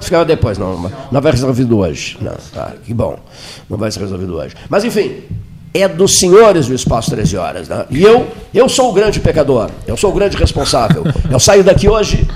ficava 0.01 0.25
depois, 0.25 0.57
não. 0.57 0.91
Não 1.09 1.21
vai 1.21 1.31
ser 1.31 1.37
resolvido 1.37 1.77
hoje. 1.77 2.17
Não, 2.19 2.33
tá, 2.53 2.73
que 2.83 2.93
bom. 2.93 3.17
Não 3.69 3.77
vai 3.77 3.89
ser 3.89 4.01
resolvido 4.01 4.35
hoje. 4.35 4.53
Mas, 4.69 4.83
enfim, 4.83 5.21
é 5.73 5.87
dos 5.87 6.19
senhores 6.19 6.67
do 6.67 6.75
Espaço 6.75 7.09
13 7.11 7.37
Horas. 7.37 7.69
Né? 7.69 7.85
E 7.89 8.03
eu, 8.03 8.27
eu 8.53 8.67
sou 8.67 8.89
o 8.89 8.93
grande 8.93 9.21
pecador. 9.21 9.69
Eu 9.87 9.95
sou 9.95 10.11
o 10.11 10.13
grande 10.13 10.35
responsável. 10.35 11.05
Eu 11.31 11.39
saio 11.39 11.63
daqui 11.63 11.87
hoje, 11.87 12.27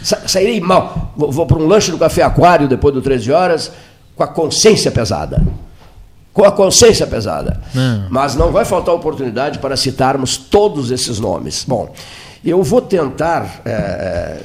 sa 0.00 0.28
sairei 0.28 0.60
mal. 0.60 1.12
Vou, 1.16 1.32
vou 1.32 1.44
para 1.44 1.58
um 1.58 1.66
lanche 1.66 1.90
no 1.90 1.98
Café 1.98 2.22
Aquário 2.22 2.68
depois 2.68 2.94
do 2.94 3.02
13 3.02 3.32
Horas 3.32 3.72
com 4.14 4.22
a 4.22 4.28
consciência 4.28 4.92
pesada 4.92 5.42
com 6.34 6.44
a 6.44 6.50
consciência 6.50 7.06
pesada. 7.06 7.60
Não. 7.72 8.08
Mas 8.10 8.34
não 8.34 8.50
vai 8.50 8.64
faltar 8.64 8.92
oportunidade 8.92 9.60
para 9.60 9.76
citarmos 9.76 10.36
todos 10.36 10.90
esses 10.90 11.20
nomes. 11.20 11.64
Bom, 11.66 11.94
eu 12.44 12.62
vou 12.62 12.82
tentar. 12.82 13.62
É, 13.64 14.40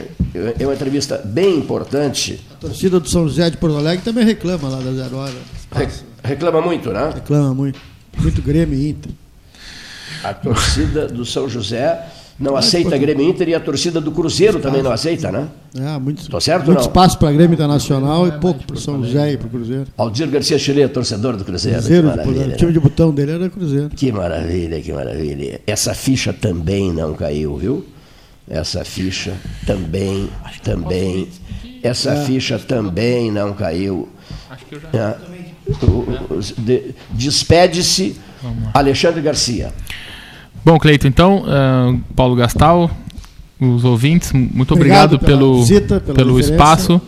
é 0.59 0.65
uma 0.65 0.75
entrevista 0.75 1.19
bem 1.25 1.57
importante. 1.57 2.45
A 2.53 2.57
torcida 2.57 2.99
do 2.99 3.09
São 3.09 3.27
José 3.27 3.49
de 3.49 3.57
Porto 3.57 3.75
Alegre 3.75 4.05
também 4.05 4.23
reclama 4.23 4.69
lá 4.69 4.77
da 4.77 4.91
Zero 4.91 5.17
Hora. 5.17 5.33
Re, 5.71 5.87
reclama 6.23 6.61
muito, 6.61 6.93
né? 6.93 7.11
Reclama 7.15 7.55
muito. 7.55 7.79
Muito 8.19 8.41
Grêmio 8.41 8.77
e 8.77 8.89
Inter. 8.91 9.11
A 10.23 10.33
torcida 10.33 11.07
do 11.07 11.25
São 11.25 11.49
José 11.49 12.05
não 12.39 12.55
aceita 12.55 12.95
a 12.95 12.97
Grêmio 12.97 13.27
Inter 13.29 13.49
e 13.49 13.55
a 13.55 13.59
torcida 13.59 13.99
do 13.99 14.11
Cruzeiro 14.11 14.59
também 14.59 14.81
não 14.81 14.91
aceita, 14.91 15.31
né? 15.31 15.47
É, 15.75 15.99
muito, 15.99 16.27
Tô 16.29 16.39
certo, 16.39 16.65
muito 16.65 16.77
não? 16.77 16.87
espaço 16.87 17.19
para 17.19 17.31
Grêmio 17.31 17.53
Internacional 17.53 18.27
e 18.27 18.31
pouco 18.33 18.63
para 18.63 18.75
o 18.75 18.79
São 18.79 19.03
José 19.03 19.33
e 19.33 19.37
para 19.37 19.47
o 19.47 19.49
Cruzeiro. 19.49 19.87
Aldir 19.97 20.27
Garcia 20.29 20.57
Chile, 20.57 20.87
torcedor 20.87 21.35
do 21.35 21.43
Cruzeiro. 21.43 21.79
Cruzeiro 21.79 22.09
o 22.09 22.55
time 22.55 22.71
de 22.71 22.79
botão 22.79 23.13
dele 23.13 23.33
era 23.33 23.49
Cruzeiro. 23.49 23.89
Que 23.89 24.11
maravilha, 24.11 24.79
que 24.79 24.93
maravilha. 24.93 25.59
Essa 25.67 25.93
ficha 25.93 26.31
também 26.31 26.93
não 26.93 27.13
caiu, 27.13 27.57
viu? 27.57 27.85
Essa 28.49 28.85
ficha 28.85 29.33
também, 29.67 30.29
também, 30.63 31.27
essa 31.83 32.11
é. 32.11 32.25
ficha 32.25 32.57
também 32.57 33.31
não 33.31 33.53
caiu. 33.53 34.07
Acho 34.49 34.65
que 34.65 34.75
eu 34.75 34.81
já... 34.81 34.89
É. 34.97 35.17
Despede-se 37.11 38.15
Alexandre 38.73 39.21
Garcia. 39.21 39.71
Bom, 40.63 40.77
Cleito, 40.77 41.07
então, 41.07 41.43
uh, 41.43 41.99
Paulo 42.15 42.35
Gastal, 42.35 42.91
os 43.59 43.83
ouvintes, 43.83 44.31
muito 44.33 44.73
obrigado, 44.73 45.15
obrigado 45.15 45.39
pelo, 45.39 45.59
visita, 45.59 45.99
pelo 45.99 46.39
espaço 46.39 47.01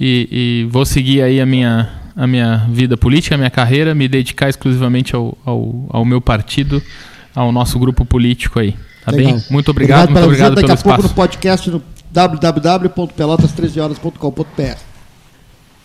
e, 0.00 0.28
e, 0.30 0.64
vou 0.70 0.84
seguir 0.84 1.22
aí 1.22 1.40
a 1.40 1.46
minha, 1.46 1.90
a 2.16 2.26
minha 2.26 2.66
vida 2.70 2.96
política, 2.96 3.34
a 3.34 3.38
minha 3.38 3.50
carreira, 3.50 3.94
me 3.94 4.08
dedicar 4.08 4.48
exclusivamente 4.48 5.14
ao, 5.14 5.36
ao, 5.44 5.86
ao 5.88 6.04
meu 6.04 6.20
partido, 6.20 6.82
ao 7.34 7.50
nosso 7.52 7.78
grupo 7.78 8.04
político 8.04 8.58
aí. 8.58 8.74
Tá 9.04 9.12
Legal. 9.12 9.34
bem? 9.34 9.44
Muito 9.50 9.70
obrigado, 9.70 10.10
obrigado 10.10 10.24
muito 10.24 10.26
obrigado 10.26 10.54
pelo 10.54 10.72
espaço. 10.72 10.84
Daqui 10.84 10.88
a 10.88 10.94
pouco 10.94 11.08
no 11.08 11.14
podcast 11.14 11.70
no 11.70 11.82
www.pelotas13horas.com.br. 12.10 14.78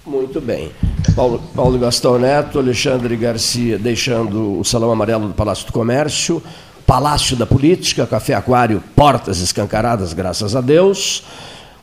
Muito 0.05 0.39
bem. 0.39 0.72
Paulo, 1.16 1.41
Paulo 1.53 1.78
Gastão 1.78 2.18
Neto, 2.18 2.60
Alexandre 2.60 3.18
Garcia 3.18 3.78
deixando 3.78 4.58
o 4.60 4.64
Salão 4.64 4.89
Amarelo 4.89 5.28
do 5.28 5.34
Palácio 5.34 5.66
do 5.66 5.74
Comércio. 5.74 6.41
Palácio 6.88 7.35
da 7.35 7.45
Política, 7.45 8.07
Café 8.07 8.33
Aquário, 8.33 8.81
portas 8.95 9.39
escancaradas, 9.39 10.13
graças 10.13 10.55
a 10.55 10.61
Deus. 10.61 11.21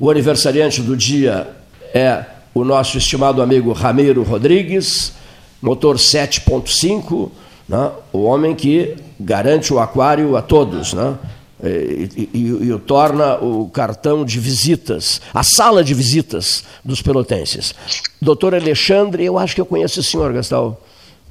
O 0.01 0.11
aniversariante 0.11 0.81
do 0.81 0.97
dia 0.97 1.47
é 1.93 2.25
o 2.55 2.65
nosso 2.65 2.97
estimado 2.97 3.43
amigo 3.43 3.71
Ramiro 3.75 4.23
Rodrigues, 4.23 5.13
motor 5.61 5.97
7.5, 5.97 7.31
né? 7.69 7.91
o 8.15 8.23
homem 8.23 8.55
que 8.55 8.97
garante 9.21 9.75
o 9.75 9.79
aquário 9.79 10.39
a 10.39 10.43
todos, 10.43 10.95
né? 10.95 11.19
E, 11.63 12.29
e, 12.33 12.39
e, 12.39 12.73
o 12.73 12.79
torna 12.79 13.37
o 13.37 13.69
cartão 13.69 14.25
de 14.25 14.41
visitas, 14.41 15.21
a 15.33 15.43
sala 15.43 15.85
de 15.85 15.93
visitas 15.93 16.65
dos 16.83 17.03
pelotenses. 17.03 17.75
Doutor 18.21 18.55
Alexandre, 18.55 19.25
eu 19.25 19.39
acho 19.39 19.55
que 19.55 19.61
eu 19.61 19.67
conheço 19.67 20.01
o 20.01 20.03
senhor, 20.03 20.33
Gastal 20.33 20.81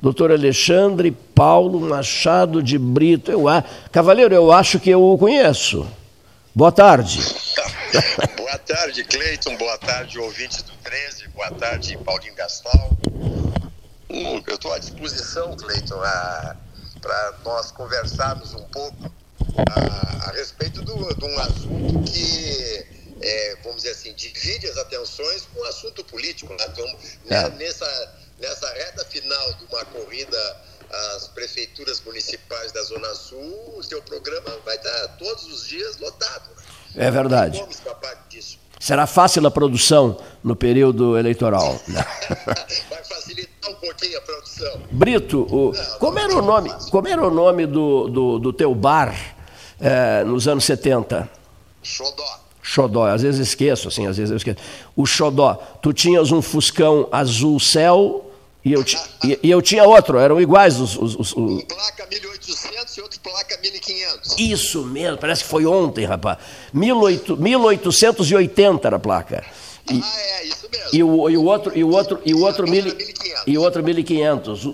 doutor 0.04 0.34
Alexandre 0.34 1.12
Paulo 1.12 1.80
Machado 1.80 2.62
de 2.62 2.78
Brito. 2.78 3.32
Eu, 3.32 3.45
Cavaleiro, 3.89 4.36
eu 4.36 4.51
acho 4.51 4.78
que 4.78 4.89
eu 4.89 5.01
o 5.01 5.18
conheço. 5.18 5.89
Boa 6.54 6.74
tarde. 6.74 7.22
boa 8.36 8.58
tarde, 8.58 9.01
Cleiton. 9.06 9.56
Boa 9.56 9.78
tarde, 9.78 10.20
ouvintes 10.20 10.62
do 10.62 10.74
13. 10.84 11.30
Boa 11.30 11.49
tarde, 11.51 11.97
Paulinho 11.99 12.36
Gastal. 12.36 12.91
Hum, 14.10 14.43
eu 14.45 14.56
estou 14.56 14.74
à 14.74 14.78
disposição, 14.78 15.56
Cleiton, 15.56 15.97
para 16.99 17.34
nós 17.45 17.72
conversarmos 17.72 18.54
um 18.56 18.64
pouco 18.66 19.10
a, 19.70 20.28
a 20.28 20.32
respeito 20.34 20.82
do, 20.82 21.16
de 21.16 21.24
um 21.24 21.39
assunto 21.39 22.12
que, 22.12 22.86
é, 23.22 23.58
vamos 23.64 23.78
dizer 23.78 23.91
assim, 23.91 24.14
divide 24.16 24.68
as 24.68 24.76
atenções 24.76 25.47
com 25.54 25.62
o 25.62 25.64
assunto 25.64 26.04
político. 26.04 26.54
Né? 26.54 26.66
Então, 26.74 26.86
é. 27.30 27.49
nessa 27.51 28.22
nessa 28.44 28.68
reta 28.74 29.06
final 29.06 29.54
de 29.54 29.66
uma 29.72 29.86
corrida 29.86 30.58
às 31.16 31.30
prefeituras 31.30 32.02
municipais 32.06 32.72
da 32.74 32.84
Zona 32.84 33.16
Sul, 33.16 33.74
o 33.78 33.82
seu 33.82 34.02
programa 34.02 34.58
vai 34.66 34.76
estar 34.76 35.08
todos 35.18 35.46
os 35.46 35.68
dias 35.68 35.98
lotado. 35.98 36.50
É 36.96 37.10
verdade. 37.10 37.58
Como 37.58 37.72
escapar 37.72 38.28
disso? 38.30 38.60
Será 38.80 39.08
fácil 39.08 39.48
a 39.48 39.52
produção 39.52 40.22
no 40.44 40.58
período 40.58 41.18
eleitoral. 41.18 41.80
vai 41.88 43.04
facilitar 43.06 43.72
um 43.72 43.76
pouquinho 43.76 44.18
a 44.18 44.22
produção. 44.22 44.82
Brito, 44.91 45.48
o, 45.50 45.72
não, 45.72 46.00
como, 46.00 46.16
não 46.16 46.22
era 46.22 46.36
o 46.36 46.41
nome, 46.41 46.70
como 46.91 47.08
era 47.08 47.26
o 47.26 47.32
nome 47.32 47.66
do, 47.66 48.10
do, 48.10 48.39
do 48.39 48.54
teu 48.54 48.76
bar 48.76 49.16
é, 49.80 50.24
nos 50.26 50.50
anos 50.50 50.66
70? 50.66 51.30
Xodó. 51.82 52.39
Xodó, 52.62 53.06
às 53.08 53.22
vezes 53.22 53.48
esqueço, 53.48 53.88
assim, 53.88 54.06
às 54.06 54.18
vezes 54.18 54.32
eu 54.32 54.38
esqueço. 54.38 54.60
O 54.96 55.06
Xodó, 55.06 55.56
tu 55.82 55.94
tinhas 55.94 56.32
um 56.32 56.41
Fuscão 56.41 57.08
azul 57.12 57.60
céu 57.60 58.33
e 58.66 58.72
eu, 58.72 58.86
e, 59.26 59.39
e 59.43 59.51
eu 59.51 59.61
tinha 59.61 59.84
outro, 59.84 60.18
eram 60.18 60.39
iguais 60.39 60.80
os, 60.80 60.95
os, 60.95 61.16
os, 61.16 61.34
Um 61.34 61.59
placa 61.59 62.07
1800 62.09 62.97
e 62.97 63.01
outro 63.01 63.20
placa 63.20 63.59
1500. 63.61 64.39
Isso 64.39 64.86
mesmo, 64.86 65.18
parece 65.18 65.43
que 65.43 65.49
foi 65.49 65.66
ontem, 65.66 66.05
rapaz. 66.05 66.38
18, 66.74 67.36
1880 67.36 68.88
era 68.88 68.95
a 68.95 68.99
placa. 68.99 69.43
E, 69.91 70.01
ah, 70.01 70.20
é, 70.22 70.45
isso 70.45 70.70
mesmo. 70.72 70.89
E 70.93 71.03
o, 71.03 71.30
e 71.30 71.38
o 71.38 71.43
outro, 71.43 71.78
e 71.78 71.84
o 71.84 71.89
outro, 71.89 72.22
e 72.26 72.34
o 72.34 72.39
outro, 72.41 72.70
mil, 72.70 72.86
e 73.45 73.57
o 73.57 73.61
outro 73.61 73.84
1500. 73.84 74.70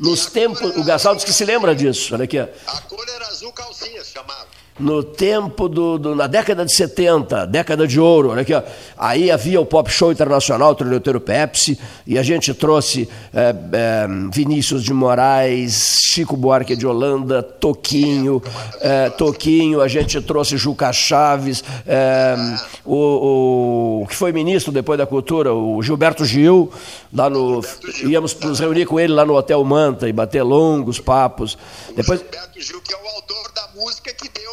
Nos 0.00 0.26
tempos, 0.26 0.76
o 0.76 0.82
Gastal 0.82 1.14
disse 1.14 1.26
que 1.26 1.32
se 1.32 1.44
lembra 1.44 1.76
disso, 1.76 2.14
olha 2.14 2.24
aqui. 2.24 2.38
A 2.38 2.48
cor 2.88 3.06
era 3.08 3.28
azul 3.28 3.52
calcinha, 3.52 4.02
chamava. 4.02 4.47
No 4.78 5.02
tempo 5.02 5.68
do, 5.68 5.98
do, 5.98 6.14
na 6.14 6.26
década 6.26 6.64
de 6.64 6.74
70, 6.74 7.46
década 7.46 7.86
de 7.86 7.98
ouro, 7.98 8.30
olha 8.30 8.42
aqui, 8.42 8.54
ó. 8.54 8.62
aí 8.96 9.30
havia 9.30 9.60
o 9.60 9.66
Pop 9.66 9.90
Show 9.90 10.12
Internacional, 10.12 10.70
o 10.70 10.74
Trilhoteiro 10.74 11.20
Pepsi, 11.20 11.78
e 12.06 12.18
a 12.18 12.22
gente 12.22 12.54
trouxe 12.54 13.08
é, 13.34 13.54
é, 13.72 14.06
Vinícius 14.32 14.84
de 14.84 14.92
Moraes, 14.92 15.98
Chico 16.12 16.36
Buarque 16.36 16.76
de 16.76 16.86
Holanda, 16.86 17.42
Toquinho, 17.42 18.40
é, 18.80 19.10
Toquinho, 19.10 19.80
a 19.80 19.88
gente 19.88 20.20
trouxe 20.20 20.56
Juca 20.56 20.92
Chaves, 20.92 21.64
é, 21.86 22.36
o, 22.84 24.02
o, 24.02 24.06
que 24.06 24.14
foi 24.14 24.32
ministro 24.32 24.72
depois 24.72 24.98
da 24.98 25.06
cultura, 25.06 25.52
o 25.52 25.82
Gilberto 25.82 26.24
Gil, 26.24 26.70
lá 27.12 27.28
no, 27.28 27.60
íamos 28.04 28.34
nos 28.40 28.60
reunir 28.60 28.86
com 28.86 29.00
ele 29.00 29.12
lá 29.12 29.24
no 29.24 29.34
Hotel 29.34 29.62
Manta 29.64 30.08
e 30.08 30.12
bater 30.12 30.42
longos 30.42 31.00
papos. 31.00 31.58
Depois, 31.96 32.20
Gilberto 32.20 32.60
Gil, 32.60 32.80
que 32.80 32.94
é 32.94 32.96
o 32.96 33.08
autor 33.16 33.52
da 33.52 33.68
música 33.74 34.12
que 34.12 34.28
deu 34.28 34.47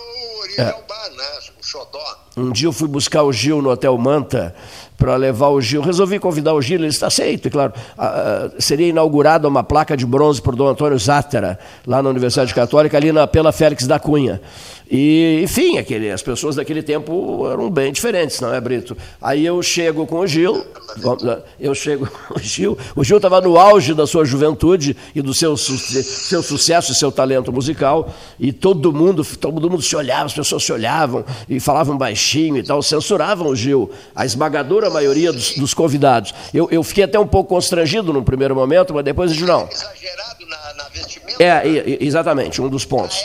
origem 0.58 0.66
É. 0.66 0.72
ao 0.72 0.84
bar, 0.88 1.10
né? 1.16 1.24
O 1.60 1.64
Xodó. 1.66 2.00
Um 2.38 2.52
dia 2.52 2.68
eu 2.68 2.74
fui 2.74 2.88
buscar 2.88 3.24
o 3.24 3.32
Gil 3.32 3.62
no 3.62 3.70
Hotel 3.70 3.98
Manta 3.98 4.54
para 4.98 5.16
levar 5.16 5.50
o 5.50 5.62
Gil. 5.62 5.82
Resolvi 5.82 6.20
convidar 6.20 6.54
o 6.54 6.62
Gil, 6.62 6.78
ele 6.80 6.88
está 6.88 7.08
aceito, 7.08 7.48
e 7.48 7.52
claro. 7.52 7.74
Ah, 7.98 8.50
ah, 8.50 8.50
seria 8.60 8.88
inaugurada 8.88 9.48
uma 9.48 9.64
placa 9.64 9.96
de 9.96 10.06
bronze 10.06 10.42
por 10.42 10.56
Dom 10.56 10.68
Antônio 10.68 10.98
Zátera, 11.00 11.60
lá 11.86 12.02
na 12.02 12.10
Universidade 12.10 12.54
Católica, 12.54 12.98
ali 12.98 13.12
na, 13.12 13.26
pela 13.28 13.52
Félix 13.52 13.88
da 13.88 14.00
Cunha. 14.00 14.42
E, 14.90 15.42
enfim, 15.44 15.78
aquele, 15.78 16.12
as 16.12 16.22
pessoas 16.22 16.56
daquele 16.56 16.84
tempo 16.84 17.48
eram 17.52 17.70
bem 17.70 17.92
diferentes, 17.92 18.40
não 18.40 18.54
é, 18.54 18.62
Brito? 18.62 18.96
Aí 19.22 19.46
eu 19.46 19.62
chego 19.64 20.06
com 20.06 20.20
o 20.20 20.28
Gil, 20.28 20.64
eu 21.60 21.74
chego 21.74 22.08
com 22.08 22.36
o 22.36 22.40
Gil, 22.40 22.78
o 22.96 23.04
Gil 23.04 23.18
estava 23.18 23.42
no 23.42 23.58
auge 23.58 23.94
da 23.94 24.06
sua 24.06 24.24
juventude 24.26 24.96
e 25.16 25.22
do 25.22 25.34
seu, 25.34 25.58
seu 25.58 26.44
sucesso 26.44 26.92
e 26.92 26.96
seu 26.96 27.12
talento 27.12 27.52
musical, 27.52 28.10
e 28.40 28.52
todo 28.54 28.94
mundo, 28.94 29.26
todo 29.40 29.70
mundo 29.70 29.82
se 29.82 29.96
olhava, 29.96 30.26
as 30.26 30.34
pessoas 30.34 30.64
se 30.64 30.72
olhavam 30.72 31.26
e 31.50 31.60
falavam 31.60 31.98
baixinho 31.98 32.58
e 32.58 32.64
tal, 32.64 32.82
censuravam 32.84 33.48
o 33.48 33.56
Gil, 33.56 33.92
a 34.16 34.26
esmagadora 34.26 34.90
maioria 34.90 35.32
dos, 35.34 35.56
dos 35.56 35.74
convidados. 35.74 36.34
Eu, 36.54 36.68
eu 36.72 36.84
fiquei 36.84 37.04
até 37.06 37.20
um 37.20 37.28
pouco 37.28 37.50
constrangido 37.50 38.14
no 38.14 38.24
primeiro 38.24 38.54
momento, 38.56 38.94
mas 38.94 39.04
depois 39.04 39.32
eu 39.32 39.36
disse, 39.38 39.48
não, 39.48 39.68
Exagerado 39.72 40.46
na, 40.48 40.74
na 40.84 40.90
vestimenta. 40.90 41.44
é, 41.44 41.68
e- 41.68 41.98
exatamente, 42.02 42.62
um 42.62 42.70
dos 42.70 42.86
pontos. 42.86 43.24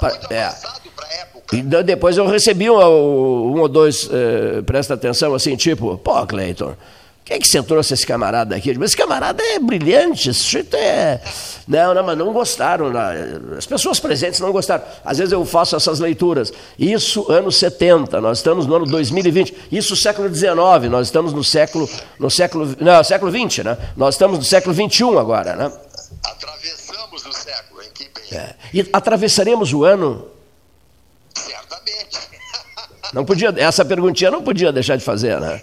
Pa- 0.00 0.18
é. 0.30 0.50
E 1.58 1.82
depois 1.82 2.16
eu 2.16 2.26
recebi 2.26 2.70
um, 2.70 2.76
um 2.76 3.60
ou 3.60 3.68
dois, 3.68 4.08
eh, 4.12 4.62
presta 4.62 4.94
atenção, 4.94 5.34
assim, 5.34 5.56
tipo, 5.56 5.96
pô, 5.98 6.26
Cleiton, 6.26 6.74
quem 7.24 7.38
é 7.38 7.40
que 7.40 7.48
você 7.48 7.62
trouxe 7.62 7.94
esse 7.94 8.06
camarada 8.06 8.54
aqui? 8.54 8.70
Digo, 8.72 8.84
Esse 8.84 8.94
camarada 8.94 9.42
é 9.42 9.58
brilhante, 9.58 10.28
esse 10.28 10.40
sujeito 10.40 10.76
é. 10.76 11.22
Não, 11.66 11.94
não, 11.94 12.02
mas 12.04 12.18
não 12.18 12.30
gostaram. 12.34 12.90
né? 12.90 13.40
As 13.56 13.64
pessoas 13.64 13.98
presentes 13.98 14.40
não 14.40 14.52
gostaram. 14.52 14.84
Às 15.02 15.16
vezes 15.16 15.32
eu 15.32 15.42
faço 15.46 15.74
essas 15.74 16.00
leituras. 16.00 16.52
Isso, 16.78 17.30
anos 17.32 17.56
70, 17.56 18.20
nós 18.20 18.38
estamos 18.38 18.66
no 18.66 18.74
ano 18.74 18.84
2020. 18.84 19.54
Isso, 19.72 19.96
século 19.96 20.28
XIX, 20.28 20.54
nós 20.90 21.06
estamos 21.06 21.32
no 21.32 21.42
século. 21.42 21.88
No 22.18 22.30
século 22.30 22.76
não, 22.78 23.02
século 23.02 23.32
XX, 23.32 23.64
né? 23.64 23.78
Nós 23.96 24.16
estamos 24.16 24.36
no 24.36 24.44
século 24.44 24.74
XXI 24.74 25.04
agora, 25.18 25.56
né? 25.56 25.72
Atravessamos 26.26 27.24
o 27.24 27.32
século, 27.32 27.80
hein? 27.80 27.88
Que 27.94 28.04
bem. 28.04 28.38
É. 28.38 28.54
E 28.74 28.86
atravessaremos 28.92 29.72
o 29.72 29.82
ano. 29.82 30.33
Não 33.14 33.24
podia, 33.24 33.54
essa 33.56 33.84
perguntinha 33.84 34.30
não 34.30 34.42
podia 34.42 34.72
deixar 34.72 34.96
de 34.96 35.04
fazer, 35.04 35.40
né? 35.40 35.62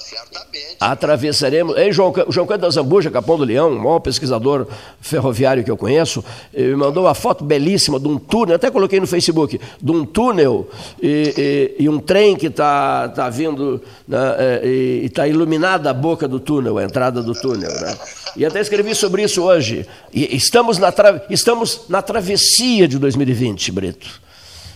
Certamente. 0.00 0.76
Atravessaremos. 0.80 1.76
Ei, 1.76 1.92
João, 1.92 2.12
João 2.28 2.46
Cândido 2.46 2.66
da 2.66 2.70
Zambuja, 2.70 3.10
Capão 3.10 3.38
do 3.38 3.44
Leão, 3.44 3.70
o 3.72 3.78
maior 3.78 4.00
pesquisador 4.00 4.66
ferroviário 5.00 5.62
que 5.64 5.70
eu 5.70 5.76
conheço, 5.76 6.24
eh, 6.52 6.62
me 6.62 6.76
mandou 6.76 7.04
uma 7.04 7.14
foto 7.14 7.44
belíssima 7.44 7.98
de 8.00 8.08
um 8.08 8.18
túnel, 8.18 8.56
até 8.56 8.70
coloquei 8.70 8.98
no 9.00 9.06
Facebook, 9.06 9.60
de 9.80 9.90
um 9.92 10.04
túnel 10.04 10.68
e, 11.00 11.72
e- 11.78 11.84
e 11.84 11.88
um 11.88 11.98
trem 11.98 12.36
que 12.36 12.48
está 12.48 13.08
tá 13.10 13.30
vindo 13.30 13.80
né, 14.06 14.18
eh, 14.38 14.60
e 15.02 15.06
está 15.06 15.26
iluminada 15.28 15.90
a 15.90 15.94
boca 15.94 16.26
do 16.26 16.40
túnel, 16.40 16.78
a 16.78 16.84
entrada 16.84 17.22
do 17.22 17.32
túnel. 17.32 17.70
Né? 17.80 17.96
E 18.36 18.44
até 18.44 18.60
escrevi 18.60 18.94
sobre 18.94 19.22
isso 19.22 19.42
hoje. 19.42 19.86
E 20.12 20.36
estamos 20.36 20.78
na, 20.78 20.90
tra- 20.90 21.24
estamos 21.30 21.82
na 21.88 22.02
travessia 22.02 22.88
de 22.88 22.98
2020, 22.98 23.70
Brito. 23.72 24.20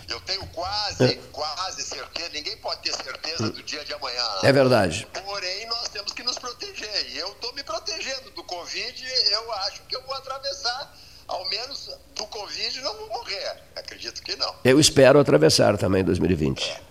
Eu 0.09 0.21
tenho 0.25 0.41
quase, 0.53 1.19
quase 1.33 1.56
ninguém 2.33 2.55
pode 2.57 2.81
ter 2.81 2.93
certeza 2.93 3.49
do 3.49 3.63
dia 3.63 3.83
de 3.83 3.93
amanhã. 3.93 4.23
É 4.43 4.51
verdade. 4.51 5.07
Porém, 5.25 5.67
nós 5.67 5.89
temos 5.89 6.11
que 6.11 6.23
nos 6.23 6.37
proteger. 6.37 7.11
E 7.11 7.17
eu 7.17 7.29
estou 7.29 7.53
me 7.53 7.63
protegendo 7.63 8.31
do 8.31 8.43
Covid, 8.43 9.05
eu 9.31 9.51
acho 9.53 9.81
que 9.87 9.95
eu 9.95 10.01
vou 10.03 10.15
atravessar, 10.15 10.95
ao 11.27 11.47
menos 11.49 11.89
do 12.15 12.25
Covid 12.27 12.81
não 12.81 12.95
vou 12.95 13.09
morrer. 13.09 13.61
Acredito 13.75 14.21
que 14.21 14.35
não. 14.35 14.55
Eu 14.63 14.79
espero 14.79 15.19
atravessar 15.19 15.77
também 15.77 16.03
2020. 16.03 16.87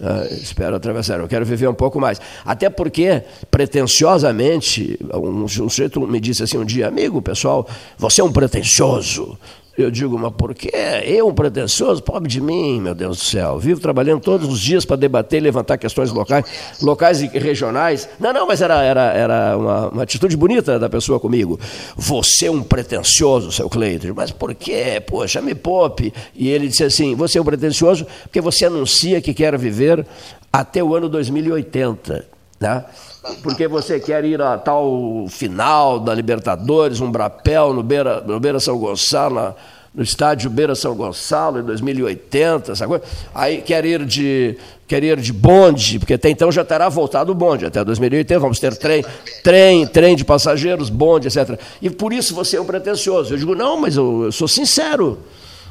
Ah, 0.00 0.26
espero 0.30 0.76
atravessar. 0.76 1.18
Eu 1.18 1.26
quero 1.26 1.44
viver 1.44 1.68
um 1.68 1.74
pouco 1.74 2.00
mais. 2.00 2.20
Até 2.44 2.70
porque, 2.70 3.22
pretensiosamente, 3.50 4.96
um, 5.12 5.42
um 5.42 5.48
sujeito 5.48 6.00
me 6.06 6.20
disse 6.20 6.42
assim 6.44 6.56
um 6.56 6.64
dia, 6.64 6.86
amigo, 6.86 7.20
pessoal, 7.20 7.68
você 7.96 8.20
é 8.20 8.24
um 8.24 8.32
pretensioso. 8.32 9.36
Eu 9.78 9.92
digo, 9.92 10.18
mas 10.18 10.32
por 10.32 10.52
quê? 10.56 10.72
Eu, 11.04 11.28
um 11.28 11.32
pretensioso? 11.32 12.02
Pobre 12.02 12.28
de 12.28 12.40
mim, 12.40 12.80
meu 12.80 12.96
Deus 12.96 13.18
do 13.18 13.24
céu. 13.24 13.60
Vivo 13.60 13.80
trabalhando 13.80 14.20
todos 14.20 14.48
os 14.48 14.58
dias 14.58 14.84
para 14.84 14.96
debater 14.96 15.40
levantar 15.40 15.78
questões 15.78 16.10
locais, 16.10 16.44
locais 16.82 17.22
e 17.22 17.28
regionais. 17.28 18.08
Não, 18.18 18.32
não, 18.32 18.44
mas 18.44 18.60
era, 18.60 18.82
era, 18.82 19.12
era 19.12 19.56
uma, 19.56 19.88
uma 19.90 20.02
atitude 20.02 20.36
bonita 20.36 20.80
da 20.80 20.88
pessoa 20.88 21.20
comigo. 21.20 21.60
Você 21.96 22.46
é 22.46 22.50
um 22.50 22.60
pretensioso, 22.60 23.52
seu 23.52 23.70
Cleiton. 23.70 24.14
Mas 24.16 24.32
por 24.32 24.52
quê? 24.52 25.00
Poxa, 25.00 25.40
me 25.40 25.54
poupe. 25.54 26.12
E 26.34 26.48
ele 26.48 26.66
disse 26.66 26.82
assim: 26.82 27.14
você 27.14 27.38
é 27.38 27.40
um 27.40 27.44
pretensioso 27.44 28.04
porque 28.24 28.40
você 28.40 28.64
anuncia 28.64 29.20
que 29.20 29.32
quer 29.32 29.56
viver 29.56 30.04
até 30.52 30.82
o 30.82 30.92
ano 30.92 31.08
2080. 31.08 32.26
Né? 32.58 32.84
Porque 33.42 33.66
você 33.68 33.98
quer 34.00 34.24
ir 34.24 34.40
a 34.40 34.56
tal 34.58 35.26
final 35.28 35.98
da 36.00 36.14
Libertadores, 36.14 37.00
um 37.00 37.10
brapel 37.10 37.72
no 37.72 37.82
Beira, 37.82 38.20
no 38.20 38.38
Beira 38.40 38.60
São 38.60 38.78
Gonçalo, 38.78 39.34
na- 39.34 39.54
no 39.94 40.02
estádio 40.02 40.48
Beira 40.50 40.74
São 40.74 40.94
Gonçalo, 40.94 41.58
em 41.60 41.62
2080, 41.62 42.72
essa 42.72 42.86
coisa. 42.86 43.02
Aí 43.34 43.62
quer 43.62 43.84
ir 43.84 44.04
de, 44.04 44.56
quer 44.86 45.02
ir 45.02 45.18
de 45.20 45.32
bonde, 45.32 45.98
porque 45.98 46.14
até 46.14 46.28
então 46.30 46.52
já 46.52 46.64
terá 46.64 46.88
voltado 46.88 47.32
o 47.32 47.34
bonde, 47.34 47.64
até 47.66 47.82
2080 47.82 48.38
vamos 48.38 48.60
ter 48.60 48.76
trem, 48.76 49.04
trem, 49.42 49.86
trem 49.86 50.14
de 50.14 50.24
passageiros, 50.24 50.88
bonde, 50.90 51.26
etc. 51.28 51.58
E 51.82 51.88
por 51.90 52.12
isso 52.12 52.34
você 52.34 52.58
é 52.58 52.60
um 52.60 52.64
pretensioso. 52.66 53.32
Eu 53.34 53.38
digo, 53.38 53.54
não, 53.54 53.80
mas 53.80 53.96
eu, 53.96 54.24
eu 54.26 54.32
sou 54.32 54.46
sincero. 54.46 55.18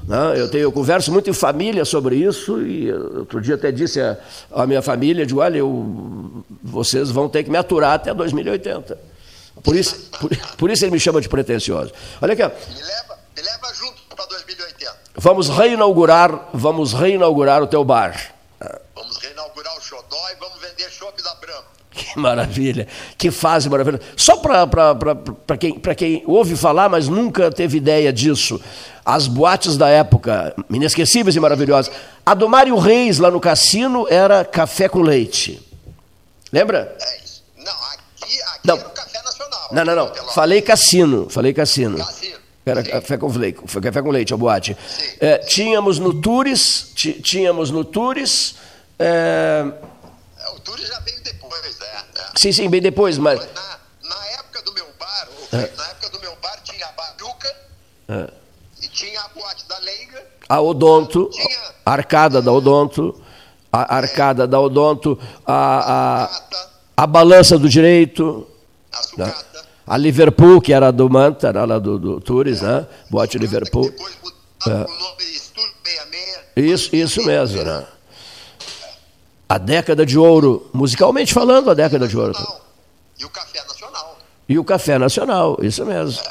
Né? 0.07 0.39
Eu, 0.39 0.49
tenho, 0.49 0.63
eu 0.63 0.71
converso 0.71 1.11
muito 1.11 1.29
em 1.29 1.33
família 1.33 1.83
sobre 1.83 2.15
isso 2.15 2.61
e 2.61 2.91
outro 2.91 3.41
dia 3.41 3.55
até 3.55 3.71
disse 3.71 3.99
à, 4.51 4.65
minha 4.65 4.81
família, 4.81 5.25
digo, 5.25 5.41
olha, 5.41 5.57
eu, 5.57 6.43
vocês 6.63 7.11
vão 7.11 7.27
ter 7.27 7.43
que 7.43 7.51
me 7.51 7.57
aturar 7.57 7.93
até 7.93 8.13
2080. 8.13 8.97
Por 9.61 9.75
isso, 9.75 10.09
por, 10.19 10.29
por 10.57 10.71
isso 10.71 10.85
ele 10.85 10.91
me 10.91 10.99
chama 10.99 11.19
de 11.19 11.27
pretensioso. 11.27 11.91
Olha 12.21 12.33
aqui. 12.33 12.43
Me 12.43 12.81
leva, 12.81 13.19
me 13.35 13.41
leva 13.41 13.73
junto 13.73 14.01
para 14.15 14.25
2080. 14.27 14.95
vamos 15.17 15.49
reinaugurar, 15.49 16.49
vamos 16.53 16.93
reinaugurar 16.93 17.61
o 17.61 17.67
teu 17.67 17.83
bar. 17.83 18.36
Que 21.97 22.19
maravilha, 22.19 22.87
que 23.17 23.31
fase 23.31 23.67
maravilhosa. 23.69 24.03
Só 24.15 24.37
para 24.37 25.57
quem, 25.59 25.79
pra 25.79 25.95
quem 25.95 26.21
ouve 26.27 26.55
falar, 26.55 26.87
mas 26.89 27.07
nunca 27.07 27.49
teve 27.51 27.77
ideia 27.77 28.13
disso, 28.13 28.61
as 29.03 29.25
boates 29.25 29.75
da 29.77 29.89
época, 29.89 30.53
inesquecíveis 30.69 31.35
e 31.35 31.39
maravilhosas. 31.39 31.91
A 32.23 32.35
do 32.35 32.47
Mário 32.47 32.77
Reis, 32.77 33.17
lá 33.17 33.31
no 33.31 33.39
cassino, 33.39 34.05
era 34.09 34.45
café 34.45 34.87
com 34.87 35.01
leite. 35.01 35.59
Lembra? 36.53 36.95
Não, 38.63 38.77
não, 39.71 39.83
não, 39.85 39.95
não. 39.95 40.13
Falei 40.33 40.61
cassino, 40.61 41.29
falei 41.29 41.53
cassino. 41.53 41.97
Era 42.65 42.83
café 42.83 43.17
com 43.17 43.27
leite, 43.27 43.59
café 43.81 44.01
com 44.01 44.11
leite, 44.11 44.33
a 44.33 44.37
boate. 44.37 44.75
É, 45.19 45.37
tínhamos 45.39 45.99
no 45.99 46.13
Tures, 46.21 46.91
tínhamos 47.23 47.71
no 47.71 47.83
Tures. 47.85 48.55
é, 48.99 49.63
O 50.53 50.59
Túlio 50.59 50.85
já 50.85 50.99
veio 50.99 51.23
depois? 51.23 51.36
Sim, 52.37 52.51
sim, 52.51 52.69
bem 52.69 52.81
depois, 52.81 53.17
mas. 53.17 53.39
Na 53.39 54.25
época 54.39 54.61
do 54.63 54.73
meu 54.73 54.85
bar, 54.99 55.27
É. 55.51 55.57
na 55.75 55.87
época 55.89 56.09
do 56.11 56.19
meu 56.19 56.35
bar 56.41 56.59
tinha 56.63 56.85
a 56.85 56.91
Baduca 56.91 57.55
É. 58.09 58.29
e 58.83 58.87
tinha 58.87 59.19
a 59.21 59.27
boate 59.29 59.67
da 59.67 59.77
Leiga. 59.79 60.23
A 60.47 60.61
Odonto, 60.61 61.29
a 61.85 61.91
arcada 61.91 62.41
da 62.41 62.51
Odonto, 62.51 63.19
a 63.71 63.95
arcada 63.95 64.47
da 64.47 64.59
Odonto, 64.59 65.19
a, 65.45 66.23
a, 66.23 67.03
a 67.03 67.07
balança 67.07 67.57
do 67.57 67.67
direito, 67.67 68.47
né? 69.17 69.33
a 69.85 69.97
Liverpool, 69.97 70.61
que 70.61 70.71
era 70.73 70.91
do 70.91 71.09
Manta, 71.09 71.47
era 71.47 71.65
lá 71.65 71.79
do, 71.79 71.97
do 71.99 72.21
Tours, 72.21 72.61
né? 72.61 72.85
Boate 73.09 73.37
Liverpool. 73.37 73.91
É. 74.67 76.61
Isso, 76.61 76.95
isso 76.95 77.23
mesmo, 77.25 77.63
né? 77.63 77.85
A 79.49 79.57
década 79.57 80.05
de 80.05 80.17
ouro, 80.17 80.69
musicalmente 80.73 81.33
falando, 81.33 81.71
a 81.71 81.73
década 81.73 82.07
de 82.07 82.17
ouro. 82.17 82.33
E 83.17 83.23
o 83.25 83.29
Café 83.29 83.63
Nacional. 83.63 84.17
E 84.49 84.59
o 84.59 84.63
Café 84.63 84.97
Nacional, 84.97 85.57
isso 85.61 85.85
mesmo. 85.85 86.21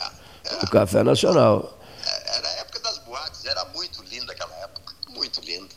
O 0.62 0.70
Café 0.70 1.02
Nacional. 1.02 1.78
Era 2.26 2.48
a 2.48 2.52
época 2.60 2.80
das 2.80 2.98
boates, 2.98 3.44
era 3.44 3.64
muito 3.66 4.02
linda 4.04 4.32
aquela 4.32 4.54
época. 4.56 4.94
Muito 5.08 5.40
linda. 5.40 5.74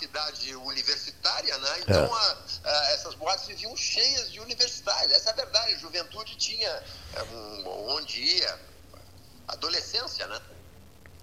cidade 0.00 0.54
universitária, 0.56 1.56
né? 1.58 1.68
Então 1.82 1.94
É. 2.04 2.08
a- 2.08 2.36
a- 2.64 2.90
essas 2.92 3.14
boates 3.14 3.46
viviam 3.46 3.76
cheias 3.76 4.30
de 4.32 4.40
universitários. 4.40 5.12
Essa 5.12 5.30
é 5.30 5.32
a 5.32 5.36
verdade. 5.36 5.74
A 5.74 5.78
juventude 5.78 6.36
tinha 6.36 6.68
é, 6.68 7.22
um- 7.32 7.94
onde 7.96 8.18
ia. 8.20 8.58
Adolescência, 9.48 10.26
né? 10.26 10.40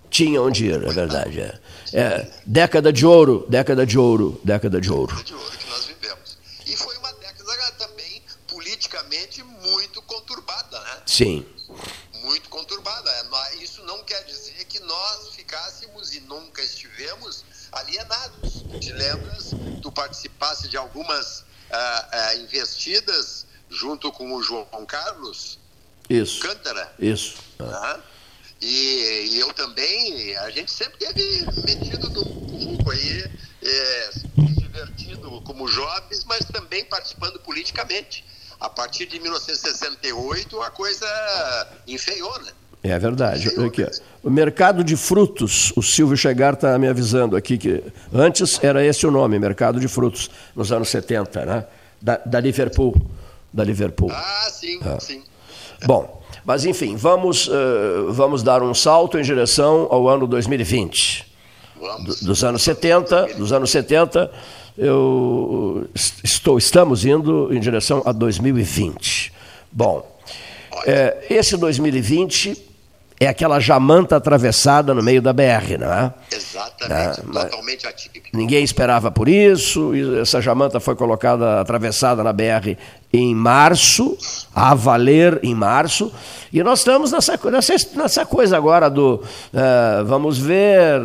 Tinha 0.09 0.41
onde 0.41 0.65
ir, 0.67 0.73
é 0.75 0.93
verdade. 0.93 1.41
É. 1.41 1.59
É, 1.93 2.27
década 2.45 2.91
de 2.91 3.05
ouro, 3.05 3.45
década 3.49 3.85
de 3.85 3.97
ouro, 3.97 4.39
década 4.43 4.81
de 4.81 4.91
ouro. 4.91 5.15
de 5.23 5.33
ouro 5.33 5.57
que 5.57 5.69
nós 5.69 5.85
vivemos. 5.85 6.37
E 6.65 6.75
foi 6.75 6.97
uma 6.97 7.13
década 7.13 7.71
também 7.77 8.21
politicamente 8.47 9.43
muito 9.43 10.01
conturbada, 10.01 10.79
né? 10.79 11.01
Sim. 11.05 11.45
Muito 12.21 12.49
conturbada. 12.49 13.09
É, 13.09 13.55
Isso 13.63 13.83
não 13.83 14.03
quer 14.03 14.23
dizer 14.25 14.65
que 14.65 14.79
nós 14.81 15.29
ficássemos 15.35 16.13
e 16.13 16.19
nunca 16.21 16.61
estivemos 16.61 17.45
alienados. 17.71 18.63
Te 18.81 18.91
lembras? 18.91 19.51
Tu 19.81 19.91
participasse 19.91 20.67
de 20.67 20.77
algumas 20.77 21.45
ah, 21.71 22.09
ah, 22.11 22.35
investidas 22.35 23.45
junto 23.69 24.11
com 24.11 24.33
o 24.33 24.41
João 24.41 24.65
Carlos 24.85 25.59
Isso. 26.09 26.39
Cântara. 26.39 26.93
Isso. 26.99 27.37
Ah. 27.59 27.65
Tá? 27.65 28.03
E, 28.61 29.27
e 29.31 29.39
eu 29.39 29.53
também, 29.53 30.35
a 30.37 30.49
gente 30.49 30.71
sempre 30.71 30.97
teve 30.97 31.45
metido 31.65 32.09
no 32.09 32.25
pouco 32.25 32.91
aí, 32.91 33.25
é, 33.63 34.09
se 34.11 34.27
divertindo 34.59 35.41
como 35.41 35.67
jovens, 35.67 36.23
mas 36.25 36.45
também 36.45 36.83
participando 36.85 37.39
politicamente. 37.39 38.25
A 38.59 38.69
partir 38.69 39.05
de 39.05 39.19
1968 39.19 40.59
a 40.61 40.71
coisa 40.71 41.05
enfeiou, 41.87 42.39
né? 42.41 42.51
É 42.83 42.97
verdade. 42.97 43.49
Aqui. 43.49 43.85
O 44.23 44.29
mercado 44.29 44.83
de 44.83 44.95
frutos, 44.95 45.71
o 45.75 45.81
Silvio 45.83 46.15
Chegar 46.17 46.53
está 46.53 46.77
me 46.79 46.87
avisando 46.87 47.35
aqui 47.35 47.57
que 47.57 47.83
antes 48.13 48.63
era 48.63 48.83
esse 48.85 49.05
o 49.05 49.11
nome, 49.11 49.37
mercado 49.37 49.79
de 49.79 49.87
frutos, 49.87 50.29
nos 50.55 50.71
anos 50.71 50.89
70, 50.89 51.45
né? 51.45 51.65
Da, 52.01 52.17
da 52.25 52.39
Liverpool. 52.39 52.95
Da 53.53 53.63
Liverpool. 53.63 54.11
Ah, 54.11 54.49
sim, 54.51 54.79
Ah. 54.83 54.99
sim. 54.99 55.23
Bom, 55.85 56.16
mas 56.47 56.63
enfim, 56.63 56.95
vamos, 56.95 57.49
eh, 57.51 58.05
vamos 58.07 58.41
dar 58.41 58.63
um 58.63 58.73
salto 58.73 59.17
em 59.19 59.21
direção 59.21 59.85
ao 59.91 60.07
ano 60.07 60.25
2020. 60.25 61.25
Do- 62.05 62.25
dos 62.25 62.41
anos 62.43 62.63
70, 62.63 63.35
dos 63.37 63.51
anos 63.51 63.69
70, 63.69 64.31
eu 64.77 65.85
est- 65.93 66.23
estou, 66.23 66.57
estamos 66.57 67.03
indo 67.05 67.53
em 67.53 67.59
direção 67.59 68.01
a 68.05 68.13
2020. 68.13 69.33
Bom, 69.71 70.07
eh, 70.85 71.27
esse 71.29 71.57
2020 71.57 72.55
é 73.19 73.27
aquela 73.27 73.59
jamanta 73.59 74.15
atravessada 74.15 74.93
no 74.93 75.01
meio 75.01 75.21
da 75.21 75.33
BR, 75.33 75.77
não 75.79 75.91
é? 75.91 76.13
Exatamente, 76.31 77.21
mas- 77.25 77.43
totalmente 77.45 77.87
atípico. 77.87 78.27
Ninguém 78.33 78.63
esperava 78.63 79.09
por 79.09 79.27
isso. 79.27 79.91
Essa 80.21 80.39
jamanta 80.41 80.79
foi 80.79 80.95
colocada, 80.95 81.59
atravessada 81.61 82.23
na 82.23 82.31
BR 82.31 82.77
em 83.11 83.33
março, 83.33 84.15
a 84.53 84.75
valer 84.75 85.39
em 85.41 85.55
março. 85.55 86.11
E 86.53 86.61
nós 86.61 86.79
estamos 86.79 87.11
nessa, 87.11 87.39
nessa, 87.49 87.73
nessa 87.95 88.25
coisa 88.25 88.55
agora 88.57 88.89
do 88.89 89.23
eh, 89.53 90.03
vamos 90.05 90.37
ver, 90.37 91.01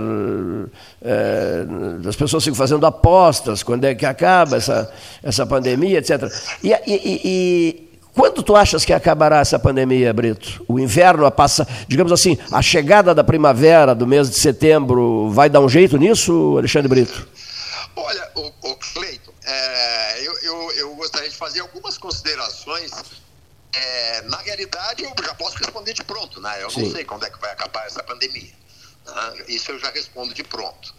eh, 1.02 1.64
as 2.08 2.16
pessoas 2.16 2.44
ficam 2.44 2.56
fazendo 2.56 2.84
apostas, 2.86 3.62
quando 3.62 3.84
é 3.84 3.94
que 3.94 4.04
acaba 4.06 4.56
essa, 4.56 4.92
essa 5.22 5.46
pandemia, 5.46 5.98
etc. 5.98 6.30
E- 6.62 6.72
e- 6.86 7.20
e 7.24 7.91
quando 8.14 8.42
tu 8.42 8.54
achas 8.54 8.84
que 8.84 8.92
acabará 8.92 9.38
essa 9.40 9.58
pandemia, 9.58 10.12
Brito? 10.12 10.64
O 10.68 10.78
inverno 10.78 11.30
passa, 11.30 11.66
digamos 11.88 12.12
assim, 12.12 12.38
a 12.50 12.60
chegada 12.60 13.14
da 13.14 13.24
primavera 13.24 13.94
do 13.94 14.06
mês 14.06 14.28
de 14.30 14.38
setembro 14.38 15.30
vai 15.30 15.48
dar 15.48 15.60
um 15.60 15.68
jeito 15.68 15.96
nisso, 15.96 16.56
Alexandre 16.58 16.88
Brito? 16.88 17.26
Olha, 17.96 18.30
o, 18.34 18.52
o 18.62 18.76
Cleiton, 18.76 19.32
é, 19.44 20.26
eu, 20.26 20.38
eu, 20.42 20.72
eu 20.72 20.94
gostaria 20.94 21.28
de 21.28 21.36
fazer 21.36 21.60
algumas 21.60 21.96
considerações. 21.98 22.90
É, 23.74 24.22
na 24.22 24.36
realidade, 24.38 25.02
eu 25.02 25.12
já 25.24 25.34
posso 25.34 25.56
responder 25.56 25.94
de 25.94 26.04
pronto, 26.04 26.40
né? 26.40 26.62
Eu 26.62 26.70
Sim. 26.70 26.82
não 26.82 26.92
sei 26.92 27.04
quando 27.04 27.24
é 27.24 27.30
que 27.30 27.40
vai 27.40 27.50
acabar 27.50 27.86
essa 27.86 28.02
pandemia. 28.02 28.52
né? 29.06 29.44
Isso 29.48 29.70
eu 29.72 29.78
já 29.78 29.90
respondo 29.90 30.34
de 30.34 30.44
pronto. 30.44 30.94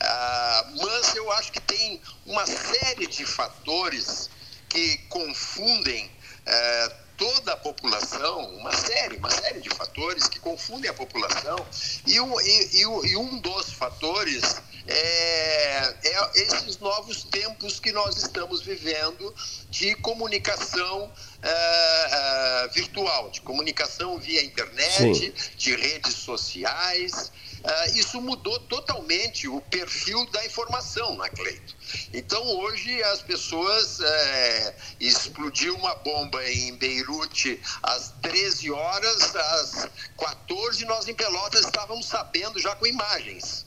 Ah, 0.00 0.66
mas 0.76 1.14
eu 1.16 1.30
acho 1.32 1.50
que 1.50 1.60
tem 1.60 2.00
uma 2.26 2.46
série 2.46 3.06
de 3.06 3.24
fatores 3.24 4.28
que 4.68 4.98
confundem 5.08 6.10
eh, 6.48 6.92
toda 7.18 7.52
a 7.52 7.56
população, 7.56 8.48
uma 8.56 8.72
série, 8.72 9.16
uma 9.16 9.30
série 9.30 9.60
de 9.60 9.68
fatores 9.70 10.28
que 10.28 10.38
confundem 10.38 10.88
a 10.88 10.94
população, 10.94 11.66
e 12.06 12.18
um, 12.20 12.40
e, 12.40 12.82
e 12.82 13.16
um 13.16 13.38
dos 13.40 13.72
fatores 13.72 14.62
é, 14.86 15.94
é 16.04 16.30
esses 16.34 16.78
novos 16.78 17.24
tempos 17.24 17.78
que 17.78 17.92
nós 17.92 18.16
estamos 18.16 18.62
vivendo 18.62 19.34
de 19.68 19.94
comunicação 19.96 21.12
eh, 21.42 22.08
eh, 22.10 22.68
virtual, 22.74 23.30
de 23.30 23.40
comunicação 23.40 24.18
via 24.18 24.44
internet, 24.44 25.14
Sim. 25.18 25.32
de 25.56 25.76
redes 25.76 26.14
sociais. 26.14 27.32
Ah, 27.64 27.86
isso 27.88 28.20
mudou 28.20 28.58
totalmente 28.60 29.48
o 29.48 29.60
perfil 29.62 30.24
da 30.30 30.44
informação, 30.46 31.16
né, 31.16 31.28
Cleito? 31.30 31.76
Então, 32.12 32.44
hoje, 32.58 33.02
as 33.02 33.20
pessoas. 33.22 34.00
eh, 34.00 34.74
explodiu 35.00 35.74
uma 35.76 35.94
bomba 35.96 36.44
em 36.50 36.74
Beirute 36.76 37.60
às 37.82 38.12
13 38.22 38.70
horas, 38.70 39.36
às 39.36 39.88
14 40.18 40.84
nós 40.84 41.08
em 41.08 41.14
Pelotas 41.14 41.64
estávamos 41.64 42.06
sabendo 42.06 42.58
já 42.58 42.74
com 42.76 42.86
imagens. 42.86 43.66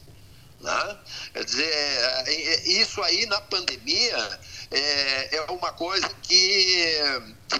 Né? 0.60 0.98
Quer 1.34 1.44
dizer, 1.44 1.74
é, 1.74 2.24
é, 2.28 2.68
isso 2.70 3.02
aí 3.02 3.26
na 3.26 3.42
pandemia 3.42 4.40
é, 4.72 5.36
é 5.36 5.42
uma 5.52 5.74
coisa 5.74 6.10
que 6.24 6.98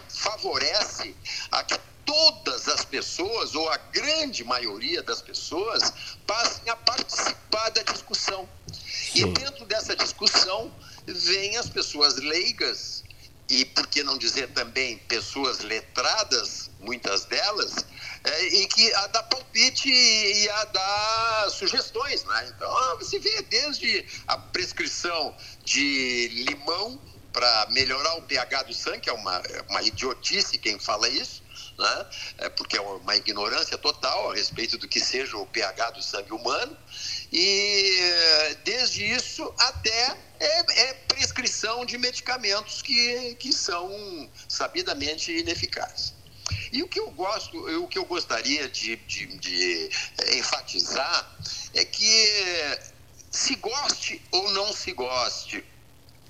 favorece 0.10 1.16
a 1.52 1.64
que 1.64 1.78
todas 2.06 2.68
as 2.68 2.84
pessoas, 2.84 3.56
ou 3.56 3.70
a 3.70 3.78
grande 3.78 4.44
maioria 4.44 5.02
das 5.04 5.22
pessoas, 5.22 5.94
passem 6.26 6.70
a 6.70 6.76
participar 6.76 7.70
da 7.70 7.84
discussão. 7.84 8.48
E 9.14 9.26
dentro 9.26 9.66
dessa 9.66 9.96
discussão 9.96 10.74
vêm 11.06 11.58
as 11.58 11.70
pessoas 11.70 12.16
leigas, 12.16 13.04
e 13.50 13.66
por 13.66 13.88
que 13.88 14.04
não 14.04 14.18
dizer 14.18 14.48
também 14.54 14.98
pessoas 14.98 15.60
letradas, 15.60 16.70
muitas 16.80 17.26
delas, 17.26 17.86
é, 18.24 18.44
e 18.46 18.68
que 18.68 18.94
a 18.94 19.08
dar 19.08 19.24
palpite 19.24 19.90
e 19.90 20.50
a 20.50 20.66
dar 20.66 21.50
sugestões. 21.50 22.24
Né? 22.24 22.54
Então, 22.56 22.70
ah, 22.70 22.96
você 22.96 23.20
vê 23.20 23.42
desde 23.44 24.06
a 24.28 24.38
prescrição 24.38 25.36
de 25.64 26.28
limão 26.48 27.00
para 27.34 27.68
melhorar 27.72 28.16
o 28.16 28.22
pH 28.24 28.64
do 28.64 28.74
sangue, 28.74 29.02
que 29.02 29.10
é 29.10 29.14
uma, 29.14 29.38
é 29.38 29.62
uma 29.70 29.82
idiotice 29.82 30.58
quem 30.58 30.78
fala 30.78 31.08
isso, 31.08 31.42
né? 31.80 32.06
é 32.40 32.50
porque 32.50 32.78
é 32.78 32.82
uma 32.82 33.16
ignorância 33.16 33.78
total 33.78 34.32
a 34.32 34.36
respeito 34.36 34.78
do 34.78 34.88
que 34.88 35.00
seja 35.00 35.38
o 35.38 35.48
pH 35.48 35.92
do 35.92 36.04
sangue 36.04 36.34
humano. 36.34 36.78
E 37.32 38.00
desde 38.66 39.06
isso 39.06 39.54
até 39.58 40.18
é, 40.40 40.82
é 40.90 40.94
prescrição 41.08 41.86
de 41.86 41.98
medicamentos 41.98 42.82
que, 42.82 43.36
que 43.36 43.54
são 43.54 44.30
sabidamente 44.48 45.32
ineficazes. 45.32 46.21
E 46.72 46.84
o 46.84 46.88
que 46.88 47.00
eu 47.00 47.12
gosto, 47.12 47.58
o 47.82 47.88
que 47.88 47.98
eu 47.98 48.06
gostaria 48.06 48.68
de, 48.70 48.96
de, 48.96 49.26
de 49.38 49.90
eh, 50.18 50.38
enfatizar 50.38 51.38
é 51.74 51.86
que 51.86 52.80
se 53.32 53.56
goste 53.56 54.22
ou 54.32 54.52
não 54.52 54.74
se 54.74 54.92
goste 54.92 55.64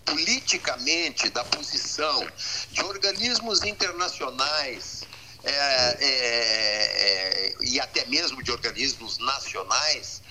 politicamente 0.05 1.29
da 1.29 1.43
posição 1.43 2.27
de 2.71 2.83
organismos 2.83 3.63
internacionais 3.63 5.03
é, 5.43 5.51
é, 5.51 6.01
é, 6.01 7.55
e 7.61 7.79
até 7.79 8.05
mesmo 8.05 8.43
de 8.43 8.51
organismos 8.51 9.17
nacionais, 9.17 10.21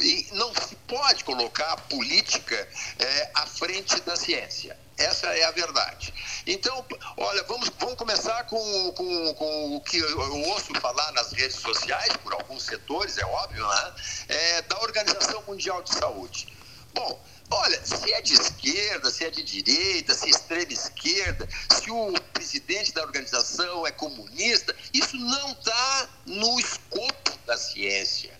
e 0.00 0.26
não 0.32 0.52
se 0.54 0.74
pode 0.88 1.22
colocar 1.22 1.72
a 1.72 1.76
política 1.76 2.68
é, 2.98 3.30
à 3.34 3.46
frente 3.46 4.00
da 4.00 4.16
ciência. 4.16 4.76
Essa 5.00 5.28
é 5.28 5.44
a 5.44 5.50
verdade. 5.50 6.12
Então, 6.46 6.84
olha, 7.16 7.42
vamos, 7.44 7.70
vamos 7.78 7.94
começar 7.94 8.44
com, 8.44 8.92
com, 8.92 9.34
com 9.34 9.76
o 9.76 9.80
que 9.80 9.96
eu 9.96 10.40
ouço 10.48 10.74
falar 10.78 11.10
nas 11.12 11.32
redes 11.32 11.56
sociais, 11.56 12.14
por 12.18 12.34
alguns 12.34 12.64
setores, 12.64 13.16
é 13.16 13.24
óbvio, 13.24 13.66
né? 13.66 13.94
É, 14.28 14.62
da 14.62 14.78
Organização 14.80 15.42
Mundial 15.48 15.82
de 15.82 15.94
Saúde. 15.94 16.52
Bom, 16.92 17.18
olha, 17.50 17.80
se 17.82 18.12
é 18.12 18.20
de 18.20 18.34
esquerda, 18.34 19.10
se 19.10 19.24
é 19.24 19.30
de 19.30 19.42
direita, 19.42 20.12
se 20.12 20.26
é 20.26 20.30
extrema 20.30 20.72
esquerda, 20.72 21.48
se 21.80 21.90
o 21.90 22.12
presidente 22.34 22.92
da 22.92 23.02
organização 23.02 23.86
é 23.86 23.92
comunista, 23.92 24.76
isso 24.92 25.16
não 25.16 25.52
está 25.52 26.08
no 26.26 26.60
escopo 26.60 27.38
da 27.46 27.56
ciência 27.56 28.38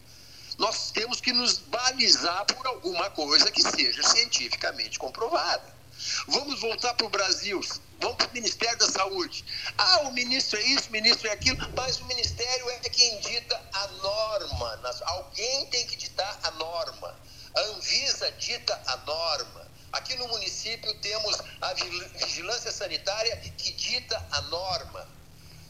nós 0.58 0.90
temos 0.90 1.22
que 1.22 1.32
nos 1.32 1.56
balizar 1.56 2.44
por 2.44 2.66
alguma 2.66 3.08
coisa 3.08 3.50
que 3.50 3.62
seja 3.62 4.02
cientificamente 4.02 4.98
comprovada. 4.98 5.80
Vamos 6.28 6.61
voltar 6.61 6.94
para 6.94 7.07
o 7.07 7.11
Brasil, 7.11 7.61
vamos 7.98 8.16
para 8.16 8.28
o 8.28 8.32
Ministério 8.32 8.78
da 8.78 8.88
Saúde. 8.90 9.44
Ah, 9.76 10.01
o 10.01 10.12
ministro 10.12 10.59
é 10.59 10.62
isso, 10.62 10.88
o 10.88 10.92
ministro 10.92 11.28
é 11.28 11.32
aquilo, 11.32 11.59
mas 11.76 11.98
o 12.01 12.05
Ministério 12.07 12.70
é 12.70 12.78
quem 12.88 13.20
dita 13.20 13.61
a 13.72 13.86
norma. 13.88 14.80
Alguém 15.07 15.66
tem 15.66 15.86
que 15.86 15.96
ditar 15.96 16.38
a 16.42 16.51
norma. 16.53 17.14
A 17.55 17.61
Anvisa 17.61 18.30
dita 18.32 18.80
a 18.86 18.96
norma. 18.98 19.68
Aqui 19.92 20.14
no 20.16 20.28
município 20.28 20.94
temos 21.01 21.36
a 21.61 21.74
vigilância 21.74 22.70
sanitária 22.70 23.36
que 23.36 23.72
dita 23.72 24.24
a 24.30 24.40
norma. 24.42 25.09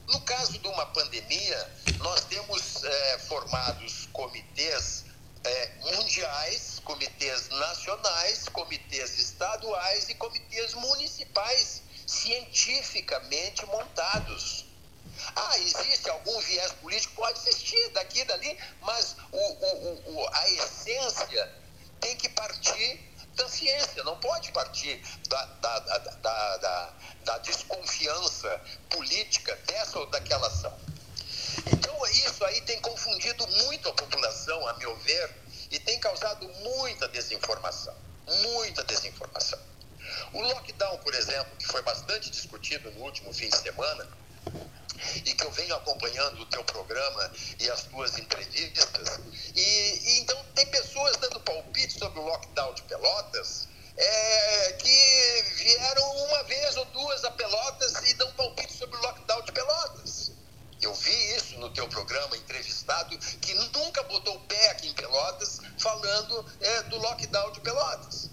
No 0.06 0.20
caso 0.22 0.58
de 0.58 0.68
uma 0.68 0.86
pandemia, 0.86 1.70
nós 1.98 2.24
temos 2.24 2.84
é, 2.84 3.18
formados 3.20 4.08
comitês 4.12 5.04
é, 5.44 5.70
mundiais, 5.94 6.80
comitês 6.84 7.48
nacionais, 7.48 8.48
comitês 8.48 9.18
estaduais 9.18 10.08
e 10.08 10.14
comitês 10.14 10.74
municipais 10.74 11.82
cientificamente 12.06 13.64
montados. 13.66 14.66
Ah, 15.36 15.58
existe 15.58 16.08
algum 16.08 16.38
viés 16.40 16.72
político? 16.72 17.14
Pode 17.14 17.38
existir 17.40 17.90
daqui 17.90 18.20
e 18.20 18.24
dali, 18.24 18.58
mas 18.82 19.16
o, 19.32 19.36
o, 19.36 20.14
o, 20.14 20.28
a 20.34 20.50
essência 20.50 21.52
tem 22.00 22.16
que 22.16 22.28
partir 22.30 23.10
da 23.34 23.48
ciência, 23.48 24.02
não 24.04 24.18
pode 24.18 24.50
partir 24.52 25.00
da, 25.28 25.44
da, 25.44 25.78
da, 25.78 26.56
da, 26.56 26.92
da 27.24 27.38
desconfiança 27.38 28.60
política 28.88 29.54
dessa 29.66 29.98
ou 29.98 30.06
daquela 30.06 30.46
ação. 30.46 30.76
Então, 31.66 32.06
isso 32.06 32.44
aí 32.44 32.60
tem 32.62 32.80
confundido 32.80 33.46
muito 33.64 33.88
a 33.88 33.92
população, 33.92 34.66
a 34.68 34.74
meu 34.74 34.96
ver, 34.96 35.30
e 35.70 35.78
tem 35.78 35.98
causado 36.00 36.48
muita 36.48 37.08
desinformação. 37.08 37.94
Muita 38.26 38.84
desinformação. 38.84 39.58
O 40.32 40.40
lockdown, 40.40 40.98
por 40.98 41.14
exemplo, 41.14 41.56
que 41.56 41.66
foi 41.66 41.82
bastante 41.82 42.30
discutido 42.30 42.90
no 42.92 43.04
último 43.04 43.32
fim 43.32 43.48
de 43.48 43.56
semana, 43.56 44.06
e 45.24 45.32
que 45.34 45.44
eu 45.44 45.50
venho 45.52 45.74
acompanhando 45.74 46.42
o 46.42 46.46
teu 46.46 46.62
programa 46.64 47.32
e 47.58 47.70
as 47.70 47.84
tuas 47.84 48.18
entrevistas, 48.18 49.20
e, 49.54 49.60
e 49.60 50.20
então 50.20 50.44
tem 50.54 50.66
pessoas 50.66 51.16
dando 51.16 51.40
palpite 51.40 51.98
sobre 51.98 52.18
o 52.18 52.22
lockdown 52.22 52.74
de 52.74 52.82
Pelotas 52.82 53.68
é, 53.96 54.72
que 54.72 55.42
vieram 55.56 56.10
uma 56.24 56.42
vez 56.44 56.76
ou 56.76 56.84
duas 56.86 57.24
a 57.24 57.30
Pelotas 57.32 58.10
e 58.10 58.14
dão 58.14 58.32
palpite 58.32 58.72
sobre 58.72 58.96
o 58.96 59.02
lockdown 59.02 59.42
de 59.42 59.52
Pelotas. 59.52 60.32
Eu 60.80 60.94
vi 60.94 61.34
isso 61.36 61.58
no 61.58 61.70
teu 61.70 61.86
programa 61.88 62.36
entrevistado, 62.36 63.16
que 63.18 63.54
nunca 63.54 64.02
botou 64.04 64.34
o 64.34 64.40
pé 64.40 64.70
aqui 64.70 64.88
em 64.88 64.94
Pelotas 64.94 65.60
falando 65.78 66.46
é, 66.60 66.82
do 66.84 66.96
lockdown 66.98 67.52
de 67.52 67.60
Pelotas. 67.60 68.30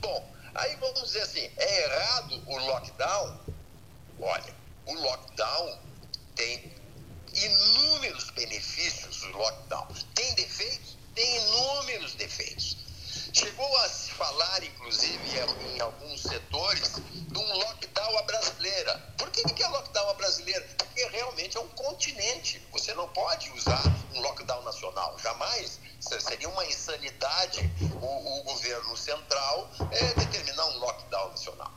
Bom, 0.00 0.34
aí 0.54 0.76
vamos 0.76 1.02
dizer 1.02 1.22
assim, 1.22 1.50
é 1.56 1.84
errado 1.84 2.42
o 2.46 2.58
lockdown? 2.58 3.40
Olha, 4.20 4.56
o 4.86 4.94
lockdown 4.94 5.78
tem 6.36 6.72
inúmeros 7.34 8.30
benefícios, 8.30 9.22
o 9.22 9.28
lockdown. 9.30 9.88
Tem 10.14 10.34
defeitos? 10.34 10.96
Tem 11.14 11.36
inúmeros 11.36 12.14
defeitos. 12.14 12.76
Chegou 13.32 13.76
a 13.78 13.88
se 13.88 14.10
falar, 14.10 14.64
inclusive, 14.64 15.38
em 15.72 15.80
alguns 15.80 16.20
setores, 16.22 16.94
de 17.12 17.38
um 17.38 17.58
lockdown 17.58 18.18
à 18.18 18.22
brasileira. 18.22 19.14
Por 19.16 19.30
que, 19.30 19.44
que 19.44 19.62
é 19.62 19.68
lockdown 19.68 20.10
à 20.10 20.14
brasileira? 20.14 20.66
Porque 20.76 21.06
realmente 21.06 21.56
é 21.56 21.60
um 21.60 21.68
continente. 21.68 22.60
Você 22.72 22.92
não 22.94 23.08
pode 23.10 23.48
usar 23.50 23.82
um 24.14 24.20
lockdown 24.20 24.62
nacional. 24.62 25.16
Jamais. 25.20 25.78
Seria 26.00 26.48
uma 26.48 26.66
insanidade 26.66 27.70
o, 28.02 28.40
o 28.40 28.42
governo 28.42 28.96
central 28.96 29.70
é, 29.92 30.04
determinar 30.14 30.66
um 30.66 30.78
lockdown 30.78 31.30
nacional. 31.30 31.72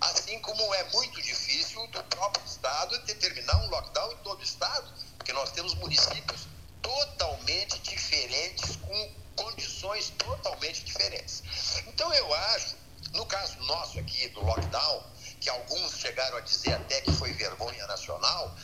Assim 0.00 0.40
como 0.40 0.74
é 0.74 0.82
muito 0.90 1.22
difícil 1.22 1.86
do 1.88 2.02
próprio 2.04 2.44
Estado 2.44 2.98
determinar 3.04 3.56
um 3.58 3.70
lockdown 3.70 4.12
em 4.12 4.16
todo 4.16 4.40
o 4.40 4.42
Estado, 4.42 4.92
porque 5.16 5.32
nós 5.32 5.52
temos 5.52 5.74
municípios 5.74 6.48
totalmente 6.82 7.78
diferentes, 7.78 8.74
com 8.76 9.21
condições 9.36 10.10
totalmente 10.18 10.84
diferentes. 10.84 11.42
Então 11.86 12.12
eu 12.14 12.34
acho, 12.34 12.76
no 13.12 13.26
caso 13.26 13.58
nosso 13.60 13.98
aqui 13.98 14.28
do 14.28 14.40
lockdown, 14.44 15.02
que 15.40 15.48
alguns 15.48 15.98
chegaram 15.98 16.36
a 16.36 16.40
dizer 16.40 16.74
até 16.74 17.00
que 17.00 17.12
foi 17.12 17.32
vergonha 17.32 17.86
nacional, 17.86 18.54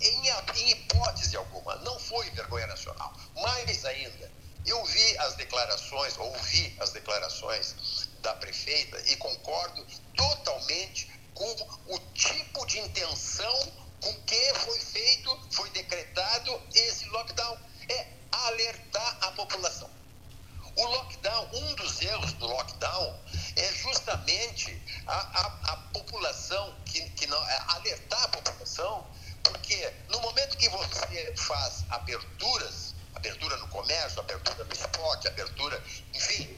em, 0.00 0.28
em 0.60 0.70
hipótese 0.70 1.36
alguma, 1.36 1.76
não 1.76 1.98
foi 1.98 2.30
vergonha 2.30 2.66
nacional. 2.66 3.12
Mais 3.34 3.84
ainda, 3.84 4.30
eu 4.64 4.84
vi 4.84 5.18
as 5.18 5.34
declarações, 5.34 6.16
ouvi 6.18 6.76
as 6.78 6.90
declarações 6.90 8.08
da 8.20 8.34
prefeita 8.34 9.00
e 9.10 9.16
concordo 9.16 9.84
totalmente 10.16 11.10
com 11.34 11.50
o 11.86 11.98
tipo 12.14 12.66
de 12.66 12.78
intenção 12.80 13.72
com 14.00 14.14
que 14.22 14.54
foi 14.54 14.78
feito, 14.78 15.40
foi 15.50 15.70
decretado 15.70 16.60
esse 16.74 17.04
lockdown. 17.06 17.58
É 17.88 18.06
alertar 18.30 19.18
a 19.22 19.32
população. 19.32 19.90
O 20.78 20.86
lockdown, 20.86 21.48
um 21.54 21.74
dos 21.74 22.00
erros 22.02 22.32
do 22.34 22.46
lockdown 22.46 23.20
é 23.56 23.72
justamente 23.72 24.80
a, 25.08 25.12
a, 25.12 25.72
a 25.72 25.76
população, 25.92 26.72
que, 26.84 27.00
que 27.10 27.26
não, 27.26 27.50
é 27.50 27.62
alertar 27.66 28.22
a 28.22 28.28
população, 28.28 29.04
porque 29.42 29.92
no 30.08 30.20
momento 30.20 30.56
que 30.56 30.68
você 30.68 31.34
faz 31.36 31.84
aberturas, 31.90 32.94
abertura 33.16 33.56
no 33.56 33.66
comércio, 33.66 34.20
abertura 34.20 34.64
no 34.64 34.72
esporte, 34.72 35.26
abertura, 35.26 35.82
enfim, 36.14 36.56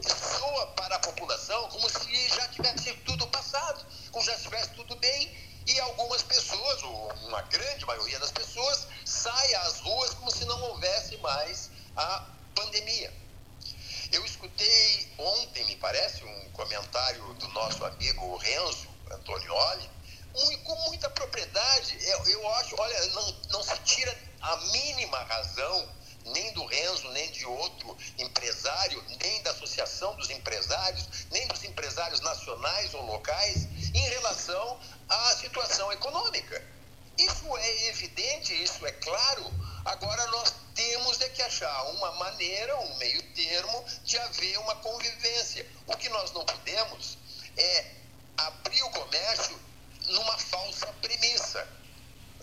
soa 0.00 0.68
para 0.68 0.94
a 0.94 1.00
população 1.00 1.68
como 1.70 1.90
se 1.90 2.28
já 2.28 2.46
tivesse 2.46 2.92
tudo 2.98 3.26
passado, 3.26 3.84
como 4.12 4.24
já 4.24 4.34
estivesse 4.36 4.70
tudo 4.76 4.94
bem, 4.94 5.36
e 5.66 5.80
algumas 5.80 6.22
pessoas, 6.22 6.82
ou 6.84 7.12
uma 7.24 7.42
grande 7.42 7.84
maioria 7.84 8.20
das 8.20 8.30
pessoas, 8.30 8.86
sai 9.04 9.54
às 9.54 9.80
ruas 9.80 10.14
como 10.14 10.30
se 10.30 10.44
não 10.44 10.62
houvesse 10.62 11.16
mais 11.16 11.68
a 11.96 12.24
pandemia. 12.54 13.05
Ontem, 15.18 15.64
me 15.64 15.76
parece, 15.76 16.24
um 16.24 16.50
comentário 16.50 17.34
do 17.34 17.48
nosso 17.48 17.84
amigo 17.84 18.36
Renzo 18.36 18.88
Antonioli, 19.12 19.90
com 20.64 20.74
muita 20.86 21.08
propriedade. 21.10 21.96
Eu, 22.02 22.26
eu 22.26 22.48
acho, 22.54 22.76
olha, 22.78 23.06
não, 23.06 23.32
não 23.50 23.62
se 23.62 23.76
tira 23.78 24.14
a 24.42 24.56
mínima 24.56 25.18
razão 25.24 25.96
nem 26.26 26.52
do 26.52 26.64
Renzo, 26.66 27.08
nem 27.10 27.30
de 27.30 27.46
outro 27.46 27.96
empresário, 28.18 29.02
nem 29.22 29.42
da 29.42 29.52
Associação 29.52 30.14
dos 30.16 30.28
Empresários, 30.30 31.08
nem 31.30 31.46
dos 31.46 31.62
empresários 31.64 32.20
nacionais 32.20 32.92
ou 32.94 33.02
locais, 33.06 33.68
em 33.94 34.08
relação 34.08 34.80
à 35.08 35.36
situação 35.36 35.92
econômica. 35.92 36.62
Isso 37.16 37.56
é 37.56 37.88
evidente, 37.88 38.52
isso 38.62 38.84
é 38.84 38.92
claro. 38.92 39.44
Agora 39.86 40.26
nós 40.26 40.52
temos 40.74 41.20
é 41.20 41.28
que 41.28 41.40
achar 41.42 41.84
uma 41.90 42.10
maneira, 42.12 42.76
um 42.76 42.96
meio 42.96 43.22
termo 43.34 43.84
de 44.02 44.18
haver 44.18 44.58
uma 44.58 44.74
convivência. 44.76 45.64
O 45.86 45.96
que 45.96 46.08
nós 46.08 46.32
não 46.32 46.44
podemos 46.44 47.16
é 47.56 47.92
abrir 48.36 48.82
o 48.82 48.90
comércio 48.90 49.56
numa 50.08 50.36
falsa 50.38 50.88
premissa. 51.00 51.68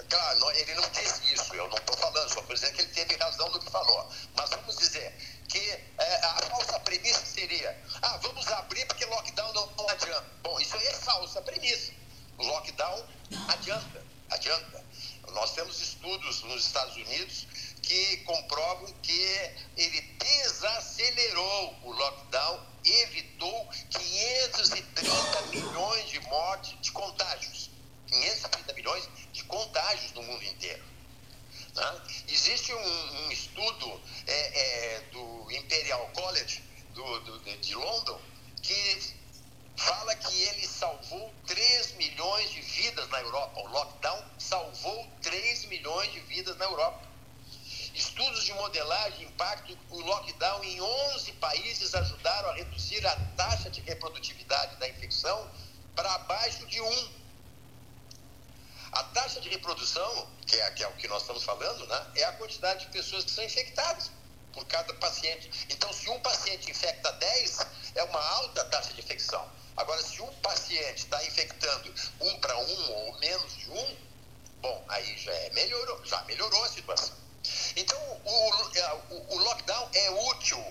Claro, 0.09 0.51
ele 0.51 0.73
não 0.75 0.89
disse 0.91 1.33
isso, 1.33 1.53
eu 1.53 1.67
não 1.67 1.77
estou 1.77 1.97
falando, 1.97 2.29
só 2.29 2.39
estou 2.39 2.55
dizendo 2.55 2.75
que 2.75 2.81
ele 2.81 2.93
teve 2.93 3.15
razão 3.17 3.49
no 3.49 3.59
que 3.59 3.69
falou. 3.69 4.09
Mas 4.35 4.49
vamos 4.49 4.77
dizer 4.77 5.13
que 5.49 5.59
é, 5.99 6.25
a 6.25 6.37
falsa 6.49 6.79
premissa 6.79 7.25
seria: 7.25 7.77
ah, 8.01 8.17
vamos 8.21 8.47
abrir 8.53 8.85
porque 8.85 9.03
lockdown 9.03 9.51
não, 9.51 9.67
não 9.75 9.89
adianta. 9.89 10.25
Bom, 10.41 10.57
isso 10.61 10.77
aí 10.77 10.87
é 10.87 10.93
falsa 10.93 11.41
premissa. 11.41 11.91
O 12.37 12.43
lockdown 12.43 13.05
adianta, 13.49 14.01
adianta. 14.29 14.92
Nós 15.33 15.53
temos 15.53 15.81
estudos 15.81 16.43
nos 16.43 16.65
Estados 16.65 16.95
Unidos 16.95 17.47
que 17.81 18.17
comprovam 18.17 18.93
que 19.01 19.51
ele 19.75 20.01
desacelerou 20.01 21.75
o 21.83 21.91
lockdown, 21.91 22.65
evitou 22.85 23.69
530 23.89 25.41
milhões 25.47 26.09
de 26.09 26.19
mortes 26.21 26.79
de 26.81 26.91
contágios. 26.91 27.69
530 28.07 28.73
milhões 28.73 29.09
de 29.33 29.43
contágios 29.45 30.11
no 30.13 30.21
mundo 30.23 30.43
inteiro. 30.43 30.83
Né? 31.75 32.01
Existe 32.27 32.73
um, 32.73 33.25
um 33.25 33.31
estudo 33.31 34.01
é, 34.27 34.59
é, 34.59 34.99
do 35.11 35.51
Imperial 35.51 36.07
College 36.13 36.63
do, 36.93 37.19
do, 37.21 37.39
de 37.39 37.75
London 37.75 38.21
que 38.61 39.22
fala 39.75 40.15
que 40.15 40.41
ele 40.43 40.67
salvou 40.67 41.33
3 41.47 41.93
milhões 41.93 42.51
de 42.51 42.61
vidas 42.61 43.07
na 43.09 43.19
Europa. 43.21 43.59
O 43.59 43.67
lockdown 43.67 44.23
salvou 44.37 45.07
3 45.21 45.65
milhões 45.65 46.11
de 46.11 46.19
vidas 46.21 46.55
na 46.57 46.65
Europa. 46.65 47.13
Estudos 47.93 48.43
de 48.43 48.53
modelagem 48.53 49.19
de 49.19 49.25
impacto, 49.25 49.77
o 49.91 49.99
lockdown 50.01 50.63
em 50.63 50.81
11 50.81 51.31
países 51.33 51.93
ajudaram 51.93 52.49
a 52.49 52.53
reduzir 52.53 53.05
a 53.05 53.15
taxa 53.37 53.69
de 53.69 53.81
reprodutividade 53.81 54.75
da 54.77 54.89
infecção 54.89 55.49
para 55.95 56.11
abaixo 56.15 56.65
de 56.65 56.81
1. 56.81 57.09
A 58.93 59.03
taxa 59.05 59.39
de 59.41 59.49
reprodução, 59.49 60.27
que 60.47 60.55
é, 60.55 60.71
que 60.71 60.83
é 60.83 60.87
o 60.87 60.93
que 60.93 61.07
nós 61.07 61.21
estamos 61.21 61.43
falando, 61.43 61.85
né, 61.87 62.11
é 62.15 62.23
a 62.25 62.33
quantidade 62.33 62.85
de 62.85 62.91
pessoas 62.91 63.25
que 63.25 63.31
são 63.31 63.43
infectadas 63.43 64.11
por 64.53 64.65
cada 64.65 64.93
paciente. 64.95 65.67
Então, 65.69 65.91
se 65.93 66.09
um 66.09 66.19
paciente 66.19 66.69
infecta 66.69 67.11
10, 67.11 67.59
é 67.95 68.03
uma 68.03 68.19
alta 68.19 68.65
taxa 68.65 68.93
de 68.93 69.01
infecção. 69.01 69.47
Agora, 69.77 70.01
se 70.03 70.21
um 70.21 70.33
paciente 70.35 70.99
está 70.99 71.23
infectando 71.25 71.93
um 72.19 72.39
para 72.39 72.57
um 72.57 72.91
ou 72.91 73.19
menos 73.19 73.57
de 73.57 73.69
um, 73.71 73.97
bom, 74.61 74.85
aí 74.87 75.17
já, 75.17 75.31
é, 75.31 75.49
melhorou, 75.51 76.05
já 76.05 76.21
melhorou 76.23 76.63
a 76.63 76.69
situação. 76.69 77.15
Então, 77.75 77.99
o, 78.23 78.49
o, 79.09 79.35
o 79.35 79.37
lockdown 79.39 79.89
é 79.93 80.09
útil 80.29 80.63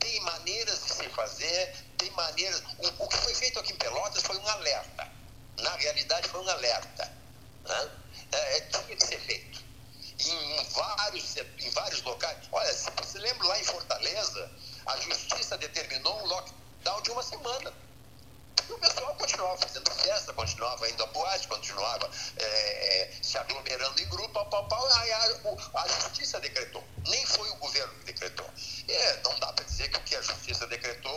tem 0.00 0.18
maneiras 0.22 0.82
de 0.82 0.94
se 0.94 1.08
fazer, 1.10 1.74
tem 1.98 2.10
maneiras. 2.12 2.62
O, 2.78 3.04
o 3.04 3.08
que 3.08 3.16
foi 3.18 3.34
feito 3.34 3.60
aqui 3.60 3.72
em 3.72 3.76
Pelotas 3.76 4.22
foi 4.22 4.36
um 4.36 4.48
alerta. 4.48 5.06
Na 5.58 5.76
realidade, 5.76 6.28
foi 6.28 6.40
um 6.40 6.48
alerta. 6.48 7.12
Né? 7.64 7.90
É, 8.32 8.56
é 8.56 8.60
tinha 8.62 8.96
que 8.96 9.06
ser 9.06 9.20
feito. 9.20 9.60
Em 10.18 10.64
vários, 10.70 11.36
em 11.36 11.70
vários 11.70 12.02
locais. 12.02 12.38
Olha, 12.50 12.72
se 12.72 12.90
você 12.90 13.18
lembra 13.18 13.46
lá 13.46 13.60
em 13.60 13.64
Fortaleza, 13.64 14.50
a 14.86 14.96
justiça 14.98 15.56
determinou 15.58 16.22
um 16.22 16.26
lockdown 16.26 17.02
de 17.02 17.10
uma 17.10 17.22
semana. 17.22 17.72
E 18.68 18.72
o 18.72 18.78
pessoal 18.78 19.14
continuava 19.14 19.56
fazendo 19.58 19.90
festa, 19.90 20.32
continuava 20.32 20.88
indo 20.90 21.02
à 21.02 21.06
boate, 21.06 21.48
continuava 21.48 22.10
é, 22.36 23.10
se 23.22 23.38
aglomerando 23.38 24.00
em 24.00 24.08
grupo, 24.08 24.28
pau, 24.30 24.46
pau, 24.46 24.68
pau, 24.68 24.86
aí 24.94 25.12
a, 25.12 25.18
a, 25.74 25.88
justiça 25.88 26.40
decretou. 26.40 26.84
Nem 27.06 27.24
foi 27.26 27.48
o 27.50 27.56
governo 27.56 27.92
que 28.00 28.12
decretou. 28.12 28.46
É, 28.88 29.20
não 29.22 29.38
dá 29.38 29.52
para 29.52 29.64
dizer 29.64 29.88
que 29.88 29.98
o 29.98 30.02
que 30.02 30.16
a 30.16 30.22
justiça 30.22 30.66
decretou 30.66 31.09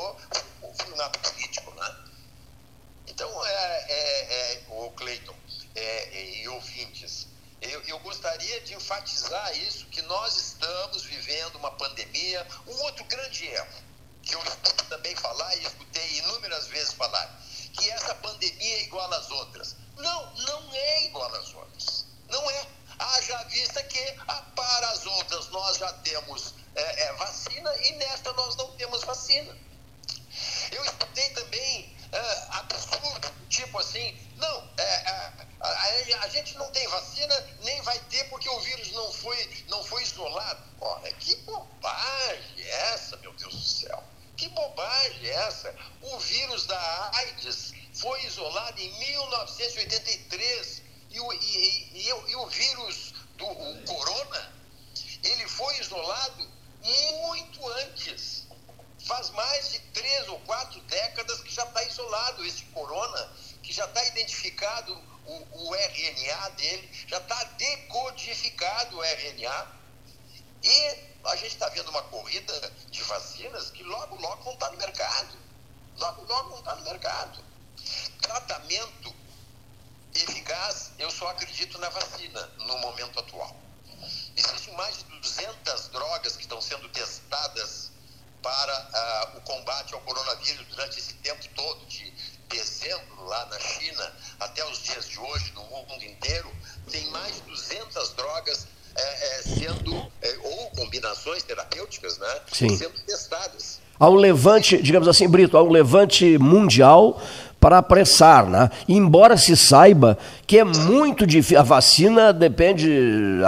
Há 104.04 104.10
um 104.10 104.16
levante, 104.16 104.82
digamos 104.82 105.08
assim, 105.08 105.30
Brito, 105.30 105.58
há 105.58 105.64
um 105.64 105.72
levante 105.72 106.38
mundial 106.38 107.22
para 107.58 107.78
apressar, 107.78 108.46
né? 108.46 108.70
Embora 108.86 109.38
se 109.38 109.56
saiba 109.56 110.18
que 110.46 110.60
é 110.60 110.64
muito 110.66 111.26
difícil, 111.26 111.58
a 111.58 111.64
vacina 111.64 112.34
depende, 112.34 112.92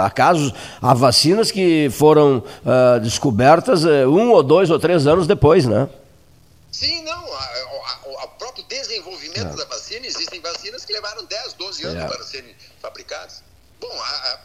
há 0.00 0.08
casos, 0.08 0.54
há 0.80 0.94
vacinas 0.94 1.50
que 1.50 1.90
foram 1.90 2.38
uh, 2.38 2.98
descobertas 3.00 3.84
uh, 3.84 4.08
um 4.08 4.30
ou 4.30 4.42
dois 4.42 4.70
ou 4.70 4.78
três 4.78 5.06
anos 5.06 5.26
depois, 5.26 5.66
né? 5.66 5.90
Sim, 6.72 7.02
não, 7.02 7.22
o 8.06 8.28
próprio 8.38 8.64
desenvolvimento 8.66 9.52
é. 9.52 9.56
da 9.56 9.64
vacina, 9.66 10.06
existem 10.06 10.40
vacinas 10.40 10.86
que 10.86 10.92
levaram 10.94 11.22
10, 11.26 11.52
12 11.52 11.84
anos 11.84 12.02
é. 12.02 12.06
para 12.06 12.24
serem 12.24 12.54
fabricadas. 12.80 13.42
Bom, 13.78 13.94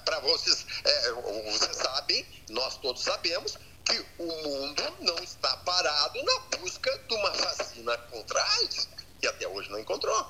para 0.03 0.19
vocês, 0.19 0.65
é, 0.83 1.11
vocês 1.53 1.77
sabem, 1.77 2.25
nós 2.49 2.75
todos 2.75 3.01
sabemos, 3.01 3.57
que 3.91 4.05
o 4.17 4.25
mundo 4.25 4.83
não 5.01 5.17
está 5.23 5.57
parado 5.57 6.23
na 6.23 6.57
busca 6.57 6.97
de 7.07 7.13
uma 7.13 7.31
vacina 7.31 7.97
contra 7.97 8.41
a 8.41 8.53
AIDS, 8.55 8.87
que 9.19 9.27
até 9.27 9.47
hoje 9.47 9.69
não 9.69 9.79
encontrou. 9.79 10.25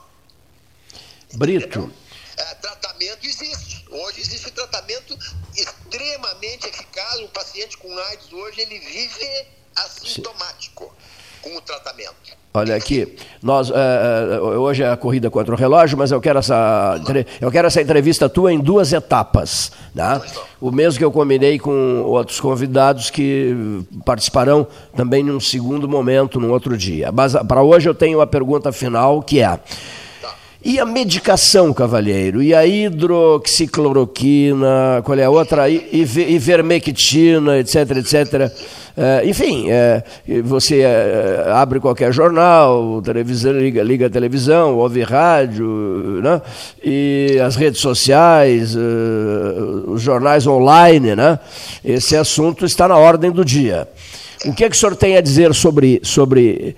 Brito. 1.33 1.93
É, 2.37 2.55
tratamento 2.55 3.25
existe. 3.25 3.85
Hoje 3.89 4.21
existe 4.21 4.51
tratamento 4.51 5.17
extremamente 5.55 6.67
eficaz. 6.67 7.19
O 7.19 7.29
paciente 7.29 7.77
com 7.77 7.97
AIDS 7.97 8.33
hoje 8.33 8.61
ele 8.61 8.79
vive 8.79 9.47
assintomático 9.75 10.93
com 11.41 11.55
o 11.55 11.61
tratamento. 11.61 12.41
Olha 12.53 12.75
aqui, 12.75 13.15
nós 13.41 13.71
é, 13.71 14.41
hoje 14.41 14.83
é 14.83 14.91
a 14.91 14.97
corrida 14.97 15.29
contra 15.29 15.55
o 15.55 15.57
relógio, 15.57 15.97
mas 15.97 16.11
eu 16.11 16.19
quero 16.19 16.37
essa 16.39 16.99
eu 17.39 17.49
quero 17.49 17.65
essa 17.65 17.81
entrevista 17.81 18.27
tua 18.27 18.51
em 18.51 18.59
duas 18.59 18.91
etapas, 18.91 19.71
né? 19.95 20.21
O 20.59 20.69
mesmo 20.69 20.97
que 20.97 21.05
eu 21.05 21.11
combinei 21.13 21.57
com 21.57 22.01
outros 22.01 22.41
convidados 22.41 23.09
que 23.09 23.85
participarão 24.03 24.67
também 24.97 25.23
num 25.23 25.39
segundo 25.39 25.87
momento, 25.87 26.41
num 26.41 26.51
outro 26.51 26.77
dia. 26.77 27.09
Mas 27.09 27.33
para 27.47 27.63
hoje 27.63 27.87
eu 27.87 27.95
tenho 27.95 28.19
a 28.19 28.27
pergunta 28.27 28.69
final 28.73 29.23
que 29.23 29.39
é 29.39 29.57
e 30.63 30.79
a 30.79 30.85
medicação, 30.85 31.73
cavalheiro? 31.73 32.43
E 32.43 32.53
a 32.53 32.63
hidroxicloroquina, 32.65 35.01
qual 35.03 35.17
é 35.17 35.23
a 35.23 35.29
outra? 35.29 35.67
Ivermectina, 35.69 37.57
etc, 37.57 37.97
etc. 37.97 38.51
É, 38.95 39.23
enfim, 39.25 39.69
é, 39.69 40.03
você 40.43 40.81
é, 40.81 41.45
abre 41.53 41.79
qualquer 41.79 42.13
jornal, 42.13 43.01
televisão, 43.01 43.53
liga, 43.53 43.81
liga 43.81 44.07
a 44.07 44.09
televisão, 44.09 44.77
ouve 44.77 45.01
rádio, 45.01 46.21
né? 46.21 46.41
e 46.83 47.39
as 47.43 47.55
redes 47.55 47.79
sociais, 47.79 48.75
os 49.87 50.01
jornais 50.01 50.45
online, 50.45 51.15
né? 51.15 51.39
esse 51.83 52.15
assunto 52.15 52.65
está 52.65 52.87
na 52.87 52.97
ordem 52.97 53.31
do 53.31 53.45
dia. 53.45 53.87
O 54.45 54.53
que, 54.53 54.65
é 54.65 54.69
que 54.69 54.75
o 54.75 54.79
senhor 54.79 54.95
tem 54.95 55.17
a 55.17 55.21
dizer 55.21 55.53
sobre, 55.53 55.99
sobre 56.03 56.75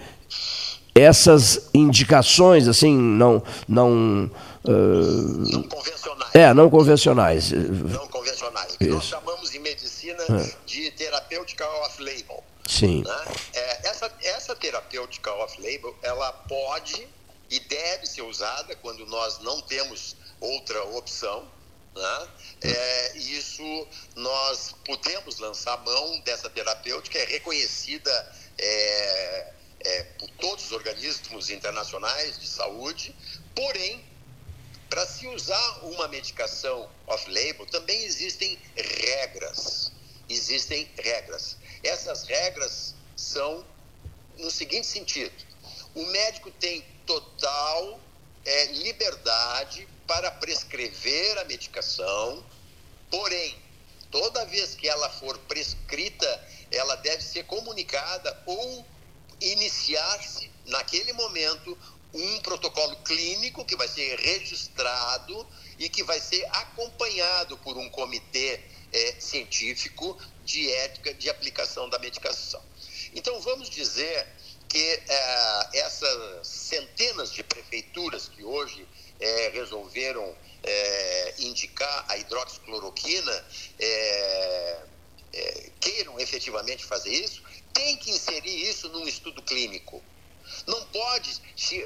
essas 0.96 1.70
indicações, 1.74 2.68
assim, 2.68 2.96
não. 2.96 3.44
não 3.68 4.30
Uh, 4.66 5.52
não 5.52 5.64
convencionais. 5.64 6.32
É, 6.34 6.54
não 6.54 6.70
convencionais. 6.70 7.52
Não 7.52 8.08
convencionais. 8.08 8.78
Que 8.78 8.86
nós 8.86 9.04
chamamos 9.04 9.54
em 9.54 9.60
medicina 9.60 10.24
é. 10.24 10.56
de 10.66 10.90
terapêutica 10.92 11.68
off-label. 11.82 12.42
Sim. 12.66 13.04
Né? 13.04 13.26
É, 13.54 13.90
essa, 13.90 14.10
essa 14.22 14.56
terapêutica 14.56 15.34
off-label, 15.34 15.94
ela 16.02 16.32
pode 16.32 17.06
e 17.50 17.60
deve 17.60 18.06
ser 18.06 18.22
usada 18.22 18.76
quando 18.78 19.06
nós 19.06 19.40
não 19.40 19.62
temos 19.62 20.16
outra 20.40 20.82
opção. 20.86 21.46
Né? 21.96 22.28
É, 22.62 23.18
isso 23.18 23.88
nós 24.16 24.74
podemos 24.86 25.40
lançar 25.40 25.78
mão 25.84 26.20
dessa 26.22 26.50
terapêutica, 26.50 27.20
é 27.20 27.26
reconhecida 27.26 28.32
é, 28.58 29.54
é, 29.84 30.04
por 30.18 30.30
todos 30.32 30.66
os 30.66 30.72
organismos 30.72 31.50
internacionais 31.50 32.40
de 32.40 32.48
saúde, 32.48 33.16
porém, 33.56 34.04
para 34.90 35.06
se 35.08 35.28
usar 35.28 35.80
uma 35.86 36.08
medicação 36.08 36.90
off-label, 37.08 37.66
também 37.68 38.04
existem 38.04 38.60
regras. 38.76 39.92
Existem 40.30 40.90
regras. 40.98 41.58
Essas 41.84 42.24
regras 42.24 42.96
são 43.16 43.66
no 44.38 44.50
seguinte 44.50 44.88
sentido: 44.88 45.34
o 45.96 46.06
médico 46.06 46.50
tem 46.52 46.84
total 47.06 48.00
é, 48.46 48.66
liberdade 48.66 49.88
para 50.08 50.32
prescrever 50.32 51.38
a 51.40 51.46
medicação, 51.46 52.44
porém, 53.10 53.58
toda 54.12 54.46
vez 54.46 54.76
que 54.76 54.88
ela 54.88 55.10
for 55.10 55.38
prescrita, 55.40 56.48
ela 56.72 56.96
deve 56.98 57.22
ser 57.24 57.46
comunicada 57.46 58.42
ou 58.46 58.86
iniciar-se, 59.52 60.50
naquele 60.66 61.14
momento, 61.14 61.78
um 62.14 62.40
protocolo 62.42 62.96
clínico 62.98 63.66
que 63.66 63.76
vai 63.76 63.88
ser 63.88 64.18
registrado 64.20 65.48
e 65.80 65.90
que 65.90 66.04
vai 66.04 66.20
ser 66.20 66.46
acompanhado 66.52 67.58
por 67.58 67.78
um 67.78 67.90
comitê 67.90 68.60
é, 68.92 69.16
científico 69.20 70.18
de 70.46 70.72
ética 70.72 71.14
de 71.14 71.30
aplicação 71.30 71.90
da 71.90 71.98
medicação. 72.00 72.62
Então 73.14 73.40
vamos 73.42 73.70
dizer 73.70 74.28
que 74.70 75.02
é, 75.08 75.70
essas 75.74 76.48
centenas 76.48 77.32
de 77.32 77.44
prefeituras 77.44 78.28
que 78.28 78.44
hoje 78.44 78.88
é, 79.20 79.50
resolveram 79.50 80.36
é, 80.64 81.34
indicar 81.40 82.06
a 82.08 82.18
hidroxicloroquina 82.18 83.46
é, 83.80 84.84
queiram 85.80 86.20
efetivamente 86.20 86.86
fazer 86.86 87.12
isso, 87.12 87.43
tem 87.74 87.98
que 87.98 88.12
inserir 88.12 88.70
isso 88.70 88.90
num 88.90 89.08
estudo 89.08 89.42
clínico. 89.42 90.02
Não 90.68 90.86
pode 90.88 91.42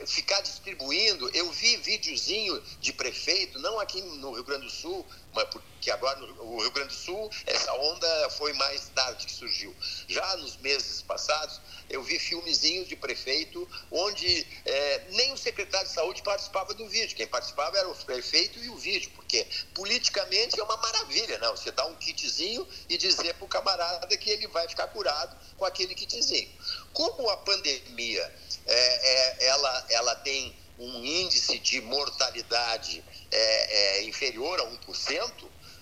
ficar 0.07 0.41
distribuindo. 0.41 1.29
Eu 1.33 1.51
vi 1.51 1.77
videozinho 1.77 2.61
de 2.79 2.91
prefeito, 2.91 3.59
não 3.59 3.79
aqui 3.79 4.01
no 4.01 4.33
Rio 4.33 4.43
Grande 4.43 4.65
do 4.65 4.71
Sul, 4.71 5.05
mas 5.37 5.47
porque 5.49 5.91
agora 5.91 6.19
no 6.19 6.59
Rio 6.59 6.71
Grande 6.71 6.89
do 6.89 6.99
Sul 6.99 7.29
essa 7.45 7.71
onda 7.71 8.29
foi 8.31 8.53
mais 8.53 8.89
tarde 8.89 9.27
que 9.27 9.31
surgiu. 9.31 9.75
Já 10.07 10.35
nos 10.37 10.57
meses 10.57 11.03
passados, 11.03 11.61
eu 11.91 12.01
vi 12.01 12.17
filmezinhos 12.17 12.87
de 12.87 12.95
prefeito 12.95 13.69
onde 13.91 14.47
é, 14.65 15.05
nem 15.11 15.31
o 15.31 15.37
secretário 15.37 15.87
de 15.87 15.93
saúde 15.93 16.23
participava 16.23 16.73
do 16.73 16.87
vídeo. 16.89 17.15
Quem 17.15 17.27
participava 17.27 17.77
era 17.77 17.87
o 17.87 17.95
prefeito 17.95 18.57
e 18.57 18.69
o 18.69 18.77
vídeo, 18.77 19.11
porque 19.15 19.45
politicamente 19.75 20.59
é 20.59 20.63
uma 20.63 20.77
maravilha, 20.77 21.37
não? 21.37 21.55
Você 21.55 21.71
dá 21.71 21.85
um 21.85 21.95
kitzinho 21.95 22.67
e 22.89 22.97
dizer 22.97 23.35
para 23.35 23.45
o 23.45 23.47
camarada 23.47 24.17
que 24.17 24.31
ele 24.31 24.47
vai 24.47 24.67
ficar 24.67 24.87
curado 24.87 25.37
com 25.55 25.65
aquele 25.65 25.93
kitzinho. 25.93 26.49
Como 26.93 27.29
a 27.29 27.37
pandemia 27.37 28.33
é, 28.65 29.45
é, 29.45 29.45
ela, 29.45 29.85
ela 29.89 30.15
tem 30.15 30.55
um 30.79 31.03
índice 31.03 31.59
de 31.59 31.81
mortalidade 31.81 33.03
é, 33.31 33.99
é 33.99 34.03
inferior 34.03 34.59
a 34.59 34.65
1%, 34.65 35.31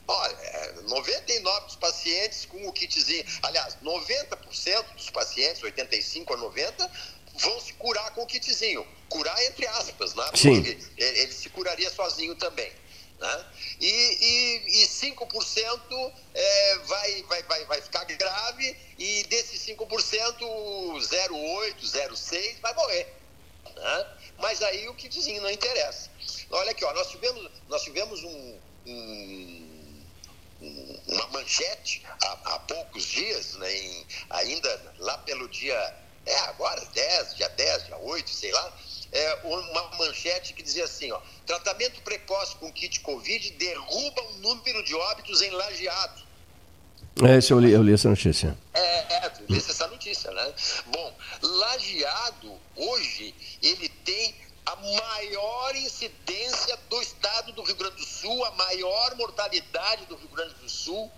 Olha, 0.08 0.74
99 0.84 1.58
é, 1.58 1.66
dos 1.66 1.76
pacientes 1.78 2.46
com 2.46 2.68
o 2.68 2.72
kitzinho, 2.72 3.26
aliás, 3.42 3.76
90% 3.84 4.94
dos 4.96 5.10
pacientes, 5.10 5.64
85 5.64 6.32
a 6.32 6.38
90, 6.38 6.92
vão 7.40 7.60
se 7.60 7.74
curar 7.74 8.14
com 8.14 8.22
o 8.22 8.28
kitzinho. 8.28 8.86
Curar 9.10 9.42
entre 9.46 9.66
aspas, 9.68 10.14
né? 10.14 10.30
Sim. 10.36 10.62
Porque 10.62 10.78
ele 10.98 11.32
se 11.32 11.50
curaria 11.50 11.90
sozinho 11.90 12.36
também. 12.36 12.72
Né? 13.20 13.46
E, 13.80 13.88
e, 13.88 14.84
e 14.84 14.88
5% 14.88 16.14
é, 16.34 16.78
vai, 16.80 17.24
vai, 17.24 17.44
vai, 17.44 17.66
vai 17.66 17.82
ficar 17.82 18.04
grave 18.04 18.78
e 19.00 19.24
desses 19.24 19.66
5%, 19.66 19.88
0,8, 19.88 21.76
0,6 21.82 22.60
vai 22.62 22.74
morrer. 22.74 23.14
Né? 23.76 24.08
Mas 24.38 24.62
aí 24.62 24.88
o 24.90 24.95
kitzinho 24.95 25.41
não 25.41 25.49
interessa. 25.49 26.10
Olha 26.52 26.72
aqui, 26.72 26.84
ó, 26.84 26.94
nós 26.94 27.10
tivemos, 27.10 27.52
nós 27.68 27.84
tivemos 27.84 28.24
um, 28.24 28.60
um 28.86 29.76
uma 31.07 31.28
manchete 31.28 32.03
há, 32.22 32.56
há 32.56 32.60
poucos 32.60 33.03
dias, 33.06 33.53
né, 33.56 33.72
em, 33.72 34.07
ainda 34.30 34.94
lá 34.99 35.18
pelo 35.20 35.48
dia, 35.49 35.95
é 36.26 36.36
agora, 36.40 36.84
10, 36.86 37.36
dia 37.36 37.49
10, 37.49 37.86
dia 37.86 37.98
8, 37.98 38.30
sei 38.30 38.52
lá, 38.52 38.78
é, 39.12 39.34
uma 39.44 39.98
manchete 39.98 40.53
que 40.53 40.64
dizia 40.64 40.86
assim, 40.86 41.12
ó, 41.12 41.22
tratamento 41.45 42.02
precoce 42.02 42.56
com 42.56 42.72
kit 42.72 42.99
Covid 43.02 43.52
derruba 43.52 44.22
o 44.22 44.34
número 44.38 44.84
de 44.84 44.95
óbitos 44.95 45.41
em 45.41 45.52
lajeado. 45.52 46.25
É, 47.24 47.54
eu 47.54 47.60
li, 47.60 47.72
eu 47.72 47.82
li 47.82 47.94
essa 47.94 48.10
notícia. 48.10 48.58
É, 48.74 48.80
é, 48.82 49.32
eu 49.40 49.46
li 49.48 49.58
essa 49.58 49.88
notícia, 49.88 50.32
né? 50.32 50.54
Bom, 50.88 51.16
lajeado, 51.42 52.60
hoje, 52.76 53.34
ele 53.62 53.88
tem 53.88 54.36
a 54.66 54.76
maior 54.76 55.76
incidência 55.76 56.78
do 56.90 57.02
estado 57.02 57.54
do 57.54 57.64
Rio 57.64 57.76
Grande 57.76 57.96
do 57.96 58.06
Sul, 58.06 58.44
a 58.46 58.52
maior 58.52 59.16
mortalidade 59.16 60.06
do 60.08 60.16
Rio 60.16 60.30
Grande 60.30 60.56
do 60.56 60.70
Sul, 60.70 61.10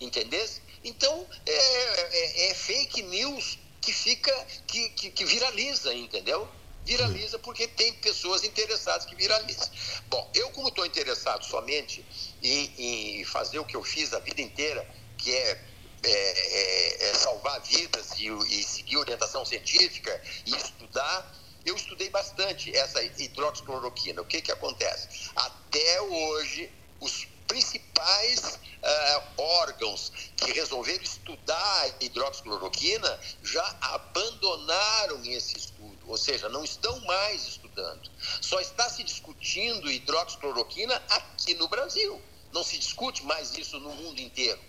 entendeu? 0.00 0.44
Então, 0.84 1.26
é, 1.46 1.52
é, 1.52 2.50
é, 2.50 2.54
fake 2.54 3.02
news 3.02 3.58
que 3.80 3.92
fica, 3.92 4.46
que, 4.66 4.88
que, 4.90 5.10
que 5.10 5.24
viraliza, 5.24 5.94
entendeu? 5.94 6.48
Viraliza 6.84 7.38
porque 7.38 7.68
tem 7.68 7.92
pessoas 7.94 8.42
interessadas 8.42 9.06
que 9.06 9.14
viralizam. 9.14 9.68
Bom, 10.08 10.28
eu 10.34 10.50
como 10.50 10.68
estou 10.68 10.84
interessado 10.84 11.44
somente 11.44 12.04
em, 12.42 13.20
em, 13.20 13.24
fazer 13.24 13.60
o 13.60 13.64
que 13.64 13.76
eu 13.76 13.84
fiz 13.84 14.12
a 14.12 14.18
vida 14.18 14.42
inteira, 14.42 14.84
que 15.22 15.32
é, 15.32 15.64
é, 16.02 16.10
é, 16.10 17.10
é 17.10 17.14
salvar 17.14 17.60
vidas 17.62 18.18
e, 18.18 18.26
e 18.26 18.64
seguir 18.64 18.96
orientação 18.96 19.44
científica 19.44 20.20
e 20.44 20.56
estudar, 20.56 21.32
eu 21.64 21.76
estudei 21.76 22.10
bastante 22.10 22.76
essa 22.76 23.02
hidroxicloroquina. 23.02 24.20
O 24.20 24.24
que, 24.24 24.42
que 24.42 24.50
acontece? 24.50 25.30
Até 25.36 26.02
hoje, 26.02 26.70
os 27.00 27.28
principais 27.46 28.58
uh, 28.82 29.42
órgãos 29.42 30.10
que 30.36 30.52
resolveram 30.52 31.02
estudar 31.04 31.82
a 31.82 32.04
hidroxicloroquina 32.04 33.20
já 33.42 33.76
abandonaram 33.80 35.24
esse 35.24 35.56
estudo, 35.56 35.98
ou 36.08 36.16
seja, 36.16 36.48
não 36.48 36.64
estão 36.64 36.98
mais 37.00 37.46
estudando. 37.46 38.10
Só 38.40 38.58
está 38.60 38.88
se 38.90 39.04
discutindo 39.04 39.90
hidroxicloroquina 39.90 41.00
aqui 41.10 41.54
no 41.54 41.68
Brasil. 41.68 42.20
Não 42.52 42.64
se 42.64 42.76
discute 42.76 43.22
mais 43.24 43.56
isso 43.56 43.78
no 43.78 43.94
mundo 43.94 44.20
inteiro. 44.20 44.60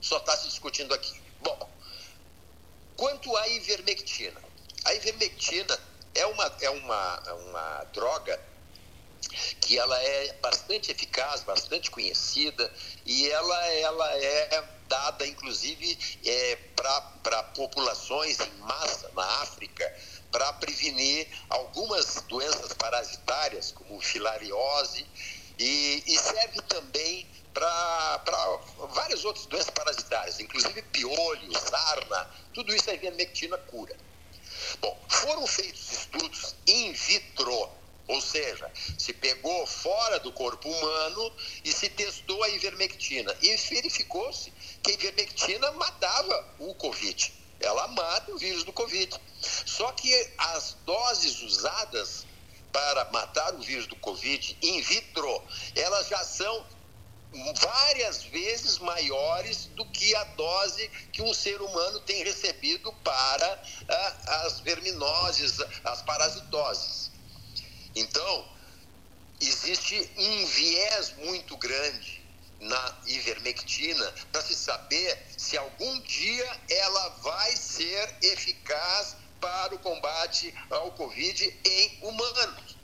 Só 0.00 0.18
está 0.18 0.36
se 0.36 0.48
discutindo 0.48 0.94
aqui. 0.94 1.20
Bom, 1.40 1.70
quanto 2.96 3.36
à 3.36 3.48
ivermectina. 3.48 4.40
A 4.84 4.94
ivermectina 4.94 5.78
é 6.14 6.26
uma, 6.26 6.56
é 6.60 6.70
uma, 6.70 7.22
é 7.26 7.32
uma 7.32 7.84
droga 7.92 8.40
que 9.60 9.78
ela 9.78 10.00
é 10.00 10.32
bastante 10.34 10.90
eficaz, 10.90 11.42
bastante 11.42 11.90
conhecida 11.90 12.72
e 13.04 13.28
ela, 13.28 13.66
ela 13.72 14.16
é 14.16 14.64
dada 14.88 15.26
inclusive 15.26 15.98
é, 16.24 16.56
para 16.76 17.42
populações 17.54 18.38
em 18.38 18.52
massa 18.58 19.10
na 19.14 19.24
África 19.42 19.92
para 20.30 20.52
prevenir 20.54 21.26
algumas 21.48 22.22
doenças 22.28 22.72
parasitárias 22.74 23.72
como 23.72 24.00
filariose 24.00 25.06
e, 25.58 26.02
e 26.06 26.18
serve 26.18 26.60
também 26.62 27.26
para 27.56 28.60
várias 28.90 29.24
outras 29.24 29.46
doenças 29.46 29.70
parasitárias, 29.70 30.38
inclusive 30.40 30.82
piolho, 30.82 31.58
sarna, 31.58 32.30
tudo 32.52 32.74
isso 32.74 32.90
a 32.90 32.94
ivermectina 32.94 33.56
cura. 33.56 33.96
Bom, 34.80 34.98
foram 35.08 35.46
feitos 35.46 35.92
estudos 35.92 36.54
in 36.66 36.92
vitro, 36.92 37.70
ou 38.08 38.20
seja, 38.20 38.70
se 38.98 39.12
pegou 39.14 39.66
fora 39.66 40.20
do 40.20 40.32
corpo 40.32 40.68
humano 40.68 41.32
e 41.64 41.72
se 41.72 41.88
testou 41.88 42.42
a 42.44 42.48
ivermectina. 42.50 43.34
E 43.40 43.56
verificou-se 43.56 44.52
que 44.82 44.90
a 44.90 44.94
ivermectina 44.94 45.72
matava 45.72 46.54
o 46.58 46.74
Covid. 46.74 47.32
Ela 47.58 47.88
mata 47.88 48.32
o 48.32 48.38
vírus 48.38 48.64
do 48.64 48.72
Covid. 48.72 49.18
Só 49.40 49.90
que 49.92 50.30
as 50.36 50.76
doses 50.84 51.40
usadas 51.42 52.26
para 52.70 53.06
matar 53.06 53.54
o 53.54 53.62
vírus 53.62 53.86
do 53.86 53.96
Covid 53.96 54.56
in 54.62 54.82
vitro, 54.82 55.42
elas 55.74 56.08
já 56.08 56.22
são 56.22 56.66
várias 57.54 58.24
vezes 58.24 58.78
maiores 58.78 59.66
do 59.74 59.84
que 59.86 60.14
a 60.14 60.24
dose 60.24 60.88
que 61.12 61.22
um 61.22 61.34
ser 61.34 61.60
humano 61.60 62.00
tem 62.00 62.22
recebido 62.24 62.92
para 63.04 63.62
ah, 63.88 64.44
as 64.46 64.60
verminoses, 64.60 65.58
as 65.84 66.02
parasitoses. 66.02 67.10
Então, 67.94 68.48
existe 69.40 70.10
um 70.16 70.46
viés 70.46 71.14
muito 71.18 71.56
grande 71.56 72.24
na 72.60 72.98
ivermectina 73.06 74.12
para 74.32 74.42
se 74.42 74.54
saber 74.54 75.26
se 75.36 75.56
algum 75.56 76.00
dia 76.00 76.60
ela 76.70 77.08
vai 77.22 77.54
ser 77.56 78.14
eficaz 78.22 79.16
para 79.40 79.74
o 79.74 79.78
combate 79.78 80.54
ao 80.70 80.90
Covid 80.92 81.60
em 81.64 81.98
humanos. 82.02 82.76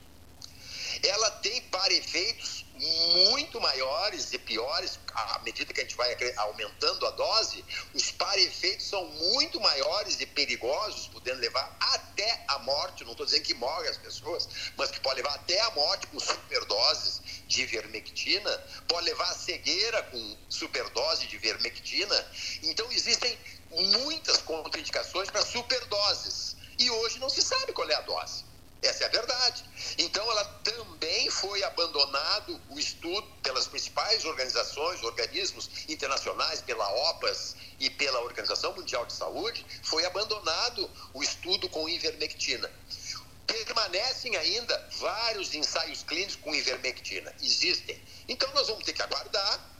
Ela 1.03 1.31
tem 1.31 1.61
para 1.63 1.93
efeitos 1.93 2.62
muito 2.75 3.61
maiores 3.61 4.33
e 4.33 4.39
piores, 4.39 4.99
à 5.15 5.39
medida 5.41 5.73
que 5.73 5.81
a 5.81 5.85
gente 5.85 5.97
vai 5.97 6.17
aumentando 6.37 7.07
a 7.07 7.11
dose, 7.11 7.65
os 7.95 8.11
para-efeitos 8.11 8.87
são 8.87 9.05
muito 9.05 9.61
maiores 9.61 10.21
e 10.21 10.27
perigosos, 10.27 11.09
podendo 11.09 11.41
levar 11.41 11.77
até 11.81 12.45
a 12.49 12.59
morte. 12.61 13.05
Não 13.05 13.13
estou 13.13 13.27
dizendo 13.27 13.43
que 13.43 13.55
morre 13.55 13.89
as 13.89 13.99
pessoas, 13.99 14.49
mas 14.77 14.91
que 14.91 15.01
pode 15.01 15.17
levar 15.17 15.35
até 15.35 15.61
a 15.61 15.71
morte 15.73 16.07
com 16.07 16.19
superdoses 16.19 17.21
de 17.47 17.63
ivermectina, 17.63 18.51
pode 18.89 19.05
levar 19.07 19.31
a 19.31 19.35
cegueira 19.35 20.03
com 20.05 20.37
superdose 20.49 21.27
de 21.27 21.37
ivermectina. 21.37 22.27
Então, 22.63 22.91
existem 22.91 23.39
muitas 23.71 24.39
contraindicações 24.39 25.31
para 25.31 25.45
superdoses. 25.45 26.57
E 26.79 26.91
hoje 26.91 27.19
não 27.19 27.29
se 27.29 27.43
sabe 27.43 27.73
qual 27.73 27.89
é 27.89 27.95
a 27.95 28.01
dose. 28.01 28.52
Essa 28.83 29.05
é 29.05 29.07
a 29.07 29.11
verdade. 29.11 29.65
Então, 29.97 30.29
ela 30.29 30.45
também 30.65 31.31
foi 31.31 31.63
abandonado 31.63 32.61
o 32.69 32.79
estudo 32.79 33.27
pelas 33.41 33.69
principais 33.69 34.25
organizações, 34.25 35.03
organismos 35.05 35.71
internacionais, 35.89 36.61
pela 36.63 36.89
OPAS 37.11 37.55
e 37.79 37.89
pela 37.89 38.21
Organização 38.21 38.75
Mundial 38.75 39.07
de 39.07 39.13
Saúde, 39.13 39.65
foi 39.85 40.05
abandonado 40.05 40.91
o 41.15 41.23
estudo 41.23 41.69
com 41.69 41.89
ivermectina. 41.89 42.69
Permanecem 43.47 44.37
ainda 44.37 44.89
vários 44.99 45.55
ensaios 45.55 46.03
clínicos 46.03 46.37
com 46.37 46.55
ivermectina. 46.55 47.33
Existem. 47.41 48.03
Então, 48.27 48.53
nós 48.53 48.67
vamos 48.67 48.85
ter 48.85 48.95
que 48.95 49.03
aguardar 49.03 49.72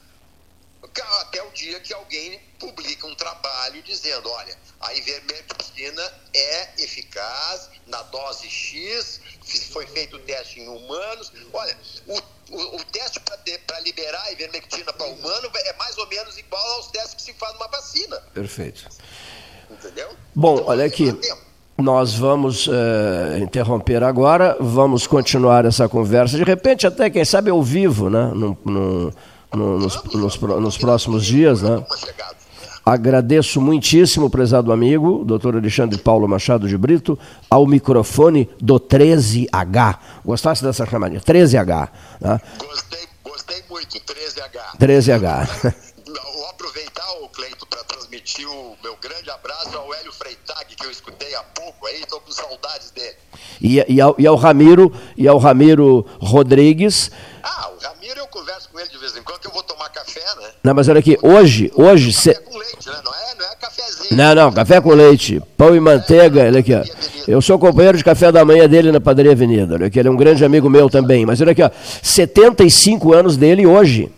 até 1.21 1.43
o 1.43 1.51
dia 1.53 1.79
que 1.81 1.95
alguém 1.95 2.41
publica 2.59 3.07
um 3.07 3.15
trabalho 3.15 3.83
dizendo, 3.83 4.29
olha, 4.29 4.57
a 4.81 4.95
ivermectina 4.95 6.03
é 6.35 6.83
eficaz 6.83 7.71
na 7.87 8.03
dose 8.03 8.49
X, 8.49 9.21
foi 9.71 9.87
feito 9.87 10.17
o 10.17 10.19
teste 10.21 10.61
em 10.61 10.69
humanos. 10.69 11.33
Olha, 11.53 11.77
o, 12.07 12.19
o, 12.51 12.77
o 12.77 12.85
teste 12.87 13.21
para 13.21 13.81
liberar 13.81 14.23
a 14.25 14.33
ivermectina 14.33 14.93
para 14.93 15.07
humano 15.07 15.51
é 15.55 15.73
mais 15.75 15.97
ou 15.99 16.09
menos 16.09 16.37
igual 16.37 16.67
aos 16.75 16.89
testes 16.89 17.15
que 17.15 17.23
se 17.23 17.35
faz 17.35 17.53
numa 17.55 17.69
vacina. 17.69 18.17
Perfeito. 18.35 18.89
Entendeu? 19.71 20.11
Bom, 20.35 20.55
então, 20.55 20.69
olha 20.69 20.85
aqui. 20.85 21.13
Nós 21.79 22.15
vamos 22.15 22.67
uh, 22.67 23.39
interromper 23.41 24.05
agora, 24.05 24.57
vamos 24.61 25.07
continuar 25.07 25.65
essa 25.65 25.89
conversa. 25.89 26.37
De 26.37 26.45
repente, 26.45 26.87
até, 26.87 27.09
quem 27.09 27.25
sabe, 27.25 27.51
ao 27.51 27.63
vivo, 27.63 28.11
né? 28.11 28.31
No, 28.35 28.57
no, 28.65 29.15
no, 29.55 29.79
nos, 29.79 30.03
nos, 30.13 30.39
nos, 30.39 30.79
próximos 30.79 31.25
dias, 31.25 31.63
né? 31.63 31.85
Agradeço 32.85 33.61
muitíssimo, 33.61 34.29
prezado 34.29 34.73
amigo, 34.73 35.25
doutor 35.25 35.55
Alexandre 35.55 35.97
Paulo 35.99 36.27
Machado 36.27 36.67
de 36.67 36.77
Brito, 36.77 37.17
ao 37.49 37.65
microfone 37.65 38.51
do 38.61 38.81
13H. 38.81 39.99
Gostasse 40.25 40.65
dessa 40.65 40.85
chamadinha? 40.85 41.21
13H. 41.21 41.89
Né? 42.21 42.41
Gostei, 42.59 43.09
gostei 43.23 43.63
muito, 43.71 44.01
13H. 44.01 44.79
13H. 44.81 45.75
Vou 46.35 46.47
aproveitar, 46.51 47.09
o 47.23 47.29
Cleito, 47.29 47.65
para 47.67 47.85
transmitir 47.85 48.49
o 48.49 48.77
meu 48.83 48.97
grande 49.01 49.31
abraço 49.31 49.77
ao 49.77 49.95
Hélio 49.95 50.13
Freitag, 50.13 50.75
que 50.75 50.85
eu 50.85 50.91
escutei 50.91 51.33
há 51.37 51.43
pouco 51.43 51.87
aí, 51.87 52.01
estou 52.01 52.21
com 52.21 52.33
saudades 52.33 52.91
dele. 52.91 53.17
E, 53.61 53.95
e, 53.95 54.01
ao, 54.01 54.17
e 54.19 54.27
ao 54.27 54.35
Ramiro, 54.35 54.93
e 55.17 55.29
ao 55.29 55.39
Ramiro 55.39 56.05
Rodrigues. 56.21 57.13
Ah, 57.45 57.71
o 57.71 57.81
Ramiro 57.81 58.19
eu 58.19 58.27
converso 58.27 58.69
com 58.71 58.81
ele 58.81 58.89
de 58.89 58.99
vez 58.99 59.17
em 59.17 59.23
quando, 59.23 59.39
que 59.39 59.47
eu 59.47 59.53
vou 59.53 59.63
tomar 59.63 59.89
café, 59.91 60.25
né? 60.37 60.52
Não, 60.63 60.75
mas 60.75 60.89
olha 60.89 61.01
aqui, 61.01 61.19
hoje, 61.23 61.73
hoje... 61.75 62.13
Café 62.13 62.35
com 62.35 62.59
leite, 62.59 62.87
né? 62.87 63.01
Não 63.05 63.13
é, 63.13 63.35
não 63.35 63.47
é 63.47 63.55
cafezinho. 63.57 64.17
Não, 64.17 64.35
não, 64.35 64.53
café 64.53 64.81
com 64.81 64.95
leite, 64.95 65.43
pão 65.57 65.75
e 65.75 65.81
manteiga, 65.81 66.43
olha 66.43 66.61
aqui, 66.61 66.73
ó. 66.75 66.83
Eu 67.27 67.43
sou 67.43 67.59
companheiro 67.59 67.99
de 67.99 68.05
café 68.05 68.31
da 68.31 68.45
manhã 68.45 68.69
dele 68.69 68.93
na 68.93 69.01
Padaria 69.01 69.33
Avenida, 69.33 69.75
olha 69.75 69.87
aqui, 69.87 69.99
ele 69.99 70.09
é 70.09 70.11
um 70.11 70.17
grande 70.17 70.45
amigo 70.45 70.71
meu 70.71 70.89
também, 70.89 71.27
mas 71.27 71.41
olha 71.41 71.53
aqui, 71.53 71.63
ó, 71.63 71.71
75 72.03 73.13
anos 73.13 73.37
dele 73.37 73.67
hoje. 73.67 74.11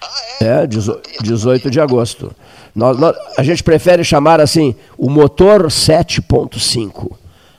Ah, 0.00 0.22
é? 0.40 0.44
É, 0.64 0.66
18 0.66 1.70
de 1.70 1.80
agosto. 1.80 2.34
Nós, 2.74 2.98
nós, 2.98 3.14
a 3.36 3.42
gente 3.42 3.62
prefere 3.62 4.02
chamar 4.02 4.40
assim, 4.40 4.74
o 4.96 5.10
motor 5.10 5.66
7.5. 5.66 7.12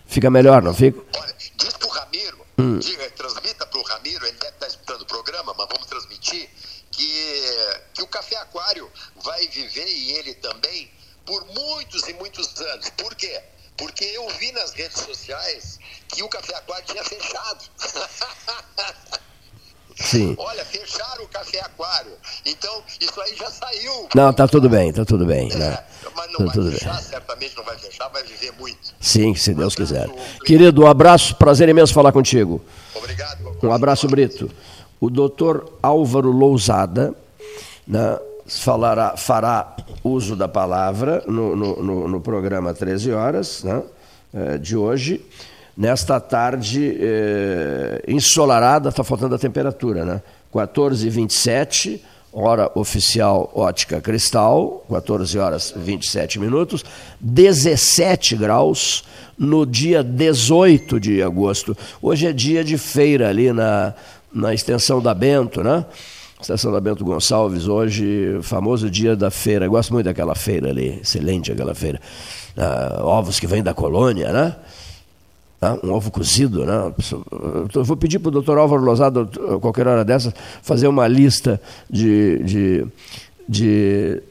Fica 0.08 0.30
melhor, 0.30 0.62
não 0.62 0.74
fica? 0.74 1.00
Olha, 1.16 1.34
diz 1.56 1.74
pro 1.78 1.90
Ramiro, 1.90 2.38
hum. 2.58 2.80
diga, 2.80 3.10
transmita 3.16 3.66
pro 3.68 3.82
Ramiro, 3.84 4.26
ele 4.26 4.38
deve 4.40 4.54
estar 4.54 4.68
escutando 4.68 5.02
o 5.02 5.06
programa, 5.06 5.54
mas 5.58 5.68
vamos 5.72 5.88
transmitir, 5.88 6.50
que, 6.92 7.40
que 7.94 8.02
o 8.03 8.03
Café 8.14 8.36
Aquário 8.38 8.90
vai 9.24 9.48
viver, 9.48 9.88
e 9.88 10.12
ele 10.12 10.36
também, 10.36 10.90
por 11.26 11.44
muitos 11.48 12.08
e 12.08 12.14
muitos 12.14 12.62
anos. 12.62 12.90
Por 12.92 13.16
quê? 13.16 13.42
Porque 13.76 14.04
eu 14.04 14.30
vi 14.38 14.52
nas 14.52 14.72
redes 14.72 15.02
sociais 15.02 15.80
que 16.08 16.22
o 16.22 16.30
Café 16.30 16.56
Aquário 16.56 16.86
tinha 16.86 17.04
fechado. 17.04 17.66
Sim. 19.96 20.36
Olha, 20.38 20.64
fecharam 20.66 21.24
o 21.24 21.28
Café 21.28 21.60
Aquário. 21.62 22.14
Então, 22.46 22.84
isso 23.00 23.20
aí 23.22 23.36
já 23.36 23.50
saiu. 23.50 24.10
Não, 24.14 24.32
tá 24.32 24.48
tudo 24.48 24.70
bem, 24.70 24.94
tá 24.94 25.06
tudo 25.06 25.26
bem. 25.26 25.52
É, 25.52 25.56
né? 25.56 25.84
Mas 26.16 26.32
não 26.32 26.46
tá 26.46 26.54
vai 26.54 26.72
fechar, 26.72 26.94
bem. 26.96 27.04
certamente 27.04 27.58
não 27.58 27.64
vai 27.64 27.78
fechar, 27.78 28.08
vai 28.10 28.24
viver 28.24 28.54
muito. 28.60 28.94
Sim, 29.00 29.34
se 29.36 29.54
Deus 29.54 29.76
quiser. 29.76 30.08
Querido, 30.46 30.84
um 30.84 30.88
abraço, 30.88 31.36
prazer 31.36 31.68
imenso 31.70 31.94
falar 31.94 32.12
contigo. 32.12 32.64
Obrigado. 32.94 33.58
Um 33.64 33.72
abraço, 33.72 34.08
Brito. 34.08 34.52
O 35.00 35.10
doutor 35.10 35.78
Álvaro 35.82 36.32
Lousada 36.32 37.23
né, 37.88 38.18
falará, 38.46 39.16
fará 39.18 39.76
uso 40.04 40.36
da 40.36 40.48
palavra 40.48 41.24
no, 41.28 41.56
no, 41.56 41.84
no, 41.84 42.08
no 42.08 42.22
programa 42.22 42.74
13 42.74 43.12
horas 43.12 43.64
né, 43.64 43.82
eh, 44.34 44.58
de 44.58 44.76
hoje 44.76 45.22
nesta 45.76 46.20
tarde 46.20 46.98
eh, 47.00 48.04
ensolarada, 48.08 48.90
está 48.90 49.04
faltando 49.04 49.36
a 49.36 49.40
temperatura, 49.40 50.06
né? 50.06 50.22
14h27, 50.54 52.00
hora 52.32 52.72
oficial 52.76 53.52
ótica 53.56 54.00
cristal, 54.00 54.86
14 54.90 55.40
horas 55.40 55.74
27 55.76 56.40
minutos, 56.40 56.86
17 57.20 58.36
graus 58.36 59.04
no 59.38 59.66
dia 59.66 60.04
18 60.04 61.00
de 61.00 61.24
agosto. 61.24 61.76
Hoje 62.02 62.28
é 62.28 62.34
dia 62.34 62.64
de 62.64 62.78
feira 62.78 63.30
ali 63.30 63.52
na, 63.52 63.96
na 64.32 64.54
extensão 64.54 65.02
da 65.02 65.14
Bento, 65.14 65.64
né? 65.64 65.86
Bento 66.82 67.06
Gonçalves, 67.06 67.68
hoje, 67.68 68.40
famoso 68.42 68.90
dia 68.90 69.16
da 69.16 69.32
feira. 69.32 69.68
Gosto 69.68 69.94
muito 69.94 70.06
daquela 70.06 70.36
feira 70.36 70.70
ali, 70.70 71.00
excelente 71.02 71.52
aquela 71.52 71.74
feira. 71.74 72.00
Uh, 72.58 73.04
ovos 73.06 73.40
que 73.40 73.48
vêm 73.48 73.64
da 73.64 73.74
colônia, 73.74 74.32
né? 74.32 74.56
Tá? 75.60 75.78
um 75.82 75.94
ovo 75.94 76.12
cozido. 76.12 76.66
Né? 76.66 76.94
Eu 77.74 77.84
vou 77.86 77.96
pedir 77.96 78.20
para 78.20 78.28
o 78.28 78.32
doutor 78.32 78.58
Álvaro 78.58 78.84
Lozado, 78.84 79.30
qualquer 79.62 79.88
hora 79.88 80.04
dessa, 80.04 80.34
fazer 80.62 80.88
uma 80.90 81.08
lista 81.08 81.62
de, 81.90 82.44
de, 82.44 82.88
de 83.48 84.22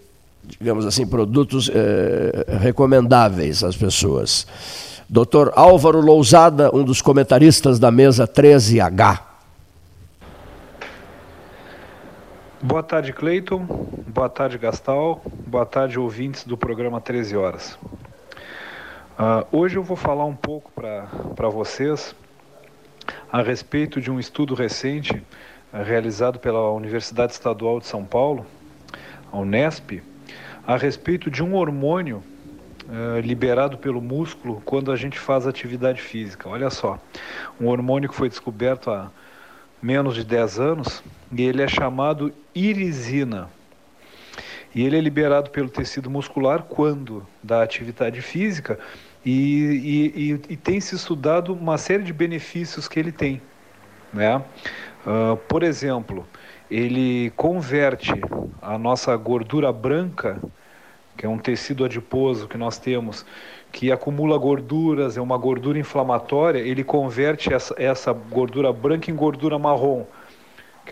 digamos 0.58 0.84
assim, 0.84 1.06
produtos 1.06 1.70
eh, 1.72 2.58
recomendáveis 2.60 3.64
às 3.64 3.74
pessoas. 3.74 4.46
Doutor 5.08 5.52
Álvaro 5.56 6.00
Lousada, 6.00 6.70
um 6.74 6.84
dos 6.84 7.00
comentaristas 7.00 7.78
da 7.78 7.90
mesa 7.90 8.28
13H. 8.28 9.31
Boa 12.64 12.80
tarde, 12.80 13.12
Cleiton. 13.12 13.66
Boa 14.06 14.28
tarde, 14.28 14.56
Gastal. 14.56 15.20
Boa 15.48 15.66
tarde, 15.66 15.98
ouvintes 15.98 16.44
do 16.44 16.56
programa 16.56 17.00
13 17.00 17.36
Horas. 17.36 17.76
Uh, 19.18 19.44
hoje 19.50 19.74
eu 19.74 19.82
vou 19.82 19.96
falar 19.96 20.24
um 20.26 20.36
pouco 20.36 20.70
para 20.70 21.48
vocês 21.48 22.14
a 23.32 23.42
respeito 23.42 24.00
de 24.00 24.12
um 24.12 24.20
estudo 24.20 24.54
recente 24.54 25.12
uh, 25.72 25.82
realizado 25.82 26.38
pela 26.38 26.70
Universidade 26.70 27.32
Estadual 27.32 27.80
de 27.80 27.86
São 27.88 28.04
Paulo, 28.04 28.46
a 29.32 29.38
Unesp, 29.38 30.00
a 30.64 30.76
respeito 30.76 31.32
de 31.32 31.42
um 31.42 31.56
hormônio 31.56 32.22
uh, 32.84 33.18
liberado 33.18 33.76
pelo 33.76 34.00
músculo 34.00 34.62
quando 34.64 34.92
a 34.92 34.96
gente 34.96 35.18
faz 35.18 35.48
atividade 35.48 36.00
física. 36.00 36.48
Olha 36.48 36.70
só, 36.70 36.96
um 37.60 37.66
hormônio 37.66 38.08
que 38.08 38.14
foi 38.14 38.28
descoberto 38.28 38.88
há 38.88 39.10
menos 39.82 40.14
de 40.14 40.22
10 40.22 40.60
anos 40.60 41.02
e 41.32 41.42
ele 41.42 41.62
é 41.62 41.68
chamado 41.68 42.32
irisina. 42.54 43.48
E 44.74 44.84
ele 44.84 44.96
é 44.96 45.00
liberado 45.00 45.50
pelo 45.50 45.68
tecido 45.68 46.10
muscular 46.10 46.62
quando 46.62 47.26
da 47.42 47.62
atividade 47.62 48.20
física 48.22 48.78
e, 49.24 49.32
e, 49.34 50.32
e, 50.32 50.40
e 50.50 50.56
tem 50.56 50.80
se 50.80 50.94
estudado 50.94 51.52
uma 51.52 51.78
série 51.78 52.02
de 52.02 52.12
benefícios 52.12 52.88
que 52.88 52.98
ele 52.98 53.12
tem. 53.12 53.40
Né? 54.12 54.36
Uh, 55.06 55.36
por 55.48 55.62
exemplo, 55.62 56.26
ele 56.70 57.30
converte 57.36 58.12
a 58.60 58.78
nossa 58.78 59.14
gordura 59.16 59.72
branca, 59.72 60.40
que 61.16 61.26
é 61.26 61.28
um 61.28 61.38
tecido 61.38 61.84
adiposo 61.84 62.48
que 62.48 62.56
nós 62.56 62.78
temos, 62.78 63.26
que 63.70 63.92
acumula 63.92 64.38
gorduras, 64.38 65.16
é 65.16 65.20
uma 65.20 65.36
gordura 65.36 65.78
inflamatória, 65.78 66.60
ele 66.60 66.82
converte 66.82 67.52
essa, 67.52 67.74
essa 67.78 68.12
gordura 68.12 68.72
branca 68.72 69.10
em 69.10 69.14
gordura 69.14 69.58
marrom 69.58 70.06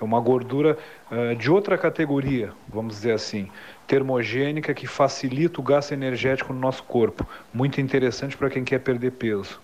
que 0.01 0.05
é 0.05 0.07
uma 0.07 0.19
gordura 0.19 0.79
uh, 1.11 1.37
de 1.37 1.51
outra 1.51 1.77
categoria, 1.77 2.55
vamos 2.67 2.95
dizer 2.95 3.13
assim, 3.13 3.51
termogênica 3.87 4.73
que 4.73 4.87
facilita 4.87 5.61
o 5.61 5.63
gasto 5.63 5.93
energético 5.93 6.55
no 6.55 6.59
nosso 6.59 6.83
corpo. 6.85 7.27
Muito 7.53 7.83
interessante 7.83 8.35
para 8.35 8.49
quem 8.49 8.65
quer 8.65 8.79
perder 8.79 9.13
peso. 9.13 9.61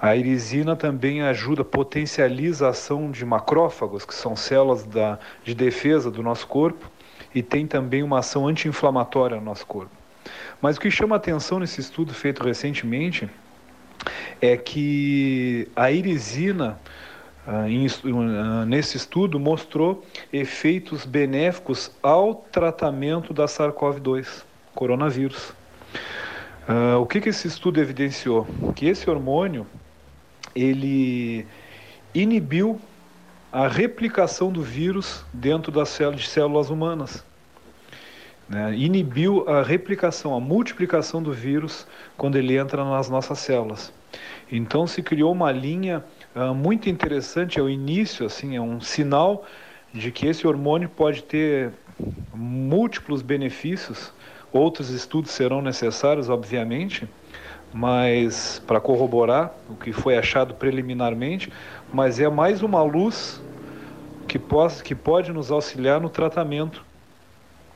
A 0.00 0.14
irisina 0.14 0.76
também 0.76 1.22
ajuda, 1.22 1.64
potencializa 1.64 2.66
a 2.66 2.70
ação 2.70 3.10
de 3.10 3.24
macrófagos, 3.24 4.04
que 4.04 4.14
são 4.14 4.36
células 4.36 4.84
da, 4.84 5.18
de 5.42 5.54
defesa 5.54 6.10
do 6.10 6.22
nosso 6.22 6.46
corpo, 6.46 6.90
e 7.34 7.42
tem 7.42 7.66
também 7.66 8.02
uma 8.02 8.18
ação 8.18 8.46
anti-inflamatória 8.46 9.38
no 9.38 9.42
nosso 9.42 9.66
corpo. 9.66 9.92
Mas 10.60 10.76
o 10.76 10.80
que 10.80 10.90
chama 10.90 11.16
atenção 11.16 11.58
nesse 11.58 11.80
estudo 11.80 12.12
feito 12.12 12.44
recentemente 12.44 13.26
é 14.38 14.54
que 14.54 15.66
a 15.74 15.90
irisina 15.90 16.78
nesse 18.66 18.96
estudo 18.96 19.38
mostrou 19.38 20.04
efeitos 20.32 21.04
benéficos 21.04 21.90
ao 22.02 22.34
tratamento 22.34 23.34
da 23.34 23.44
SARS-CoV-2, 23.44 24.44
coronavírus. 24.74 25.52
Uh, 26.66 26.98
o 26.98 27.06
que, 27.06 27.20
que 27.20 27.28
esse 27.28 27.46
estudo 27.46 27.78
evidenciou? 27.78 28.46
Que 28.74 28.86
esse 28.86 29.08
hormônio 29.10 29.66
ele 30.54 31.46
inibiu 32.14 32.80
a 33.52 33.68
replicação 33.68 34.50
do 34.50 34.62
vírus 34.62 35.24
dentro 35.32 35.70
das 35.70 35.90
células, 35.90 36.20
de 36.22 36.28
células 36.28 36.70
humanas. 36.70 37.24
Né? 38.48 38.74
Inibiu 38.76 39.48
a 39.48 39.62
replicação, 39.62 40.34
a 40.34 40.40
multiplicação 40.40 41.22
do 41.22 41.32
vírus 41.32 41.86
quando 42.16 42.36
ele 42.36 42.56
entra 42.56 42.84
nas 42.84 43.10
nossas 43.10 43.38
células. 43.38 43.92
Então 44.50 44.86
se 44.86 45.02
criou 45.02 45.32
uma 45.32 45.52
linha 45.52 46.02
muito 46.54 46.88
interessante, 46.88 47.58
é 47.58 47.62
o 47.62 47.68
início, 47.68 48.26
assim, 48.26 48.56
é 48.56 48.60
um 48.60 48.80
sinal 48.80 49.44
de 49.92 50.10
que 50.10 50.26
esse 50.26 50.46
hormônio 50.46 50.88
pode 50.88 51.22
ter 51.22 51.70
múltiplos 52.34 53.22
benefícios. 53.22 54.12
Outros 54.52 54.90
estudos 54.90 55.30
serão 55.30 55.62
necessários, 55.62 56.28
obviamente, 56.28 57.08
mas 57.72 58.62
para 58.66 58.80
corroborar 58.80 59.52
o 59.68 59.76
que 59.76 59.92
foi 59.92 60.16
achado 60.16 60.54
preliminarmente, 60.54 61.52
mas 61.92 62.18
é 62.18 62.28
mais 62.28 62.62
uma 62.62 62.82
luz 62.82 63.40
que, 64.26 64.38
pode, 64.38 64.82
que 64.82 64.94
pode 64.94 65.32
nos 65.32 65.50
auxiliar 65.50 66.00
no 66.00 66.08
tratamento 66.08 66.84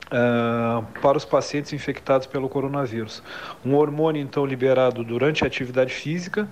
uh, 0.07 0.85
para 1.01 1.17
os 1.17 1.25
pacientes 1.25 1.73
infectados 1.73 2.27
pelo 2.27 2.49
coronavírus. 2.49 3.23
Um 3.65 3.75
hormônio, 3.75 4.23
então, 4.23 4.45
liberado 4.45 5.05
durante 5.05 5.45
a 5.45 5.47
atividade 5.47 5.93
física, 5.93 6.49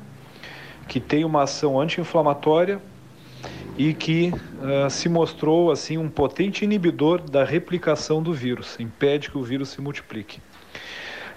que 0.89 1.01
tem 1.01 1.25
uma 1.25 1.43
ação 1.43 1.81
anti-inflamatória 1.81 2.81
e 3.77 3.93
que 3.93 4.33
uh, 4.33 4.89
se 4.89 5.09
mostrou 5.09 5.71
assim 5.71 5.99
um 5.99 6.09
potente 6.09 6.65
inibidor 6.65 7.21
da 7.21 7.45
replicação 7.45 8.23
do 8.23 8.33
vírus, 8.33 8.79
impede 8.81 9.31
que 9.31 9.39
o 9.39 9.43
vírus 9.43 9.69
se 9.69 9.81
multiplique. 9.81 10.41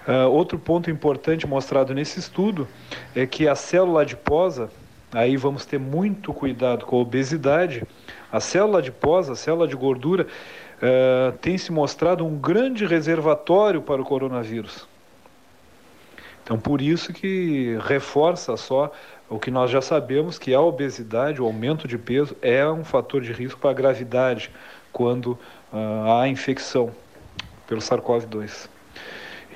Uh, 0.07 0.29
outro 0.29 0.57
ponto 0.57 0.89
importante 0.89 1.45
mostrado 1.45 1.93
nesse 1.93 2.19
estudo 2.19 2.67
é 3.15 3.25
que 3.25 3.47
a 3.47 3.55
célula 3.55 4.01
adiposa, 4.01 4.71
aí 5.11 5.35
vamos 5.35 5.65
ter 5.65 5.79
muito 5.79 6.33
cuidado 6.33 6.85
com 6.85 6.97
a 6.97 6.99
obesidade, 6.99 7.83
a 8.31 8.39
célula 8.39 8.79
adiposa, 8.79 9.33
a 9.33 9.35
célula 9.35 9.67
de 9.67 9.75
gordura, 9.75 10.25
uh, 10.25 11.37
tem 11.39 11.57
se 11.57 11.71
mostrado 11.71 12.25
um 12.25 12.37
grande 12.37 12.85
reservatório 12.85 13.81
para 13.81 14.01
o 14.01 14.05
coronavírus. 14.05 14.87
Então, 16.43 16.57
por 16.57 16.81
isso 16.81 17.13
que 17.13 17.77
reforça 17.81 18.57
só 18.57 18.91
o 19.29 19.39
que 19.39 19.51
nós 19.51 19.69
já 19.69 19.81
sabemos, 19.81 20.39
que 20.39 20.53
a 20.53 20.61
obesidade, 20.61 21.41
o 21.41 21.45
aumento 21.45 21.87
de 21.87 21.97
peso, 21.97 22.35
é 22.41 22.67
um 22.67 22.83
fator 22.83 23.21
de 23.21 23.31
risco 23.31 23.59
para 23.59 23.69
a 23.69 23.73
gravidade 23.73 24.51
quando 24.91 25.37
uh, 25.71 26.11
há 26.11 26.27
infecção 26.27 26.91
pelo 27.67 27.81
SARS-CoV-2. 27.81 28.67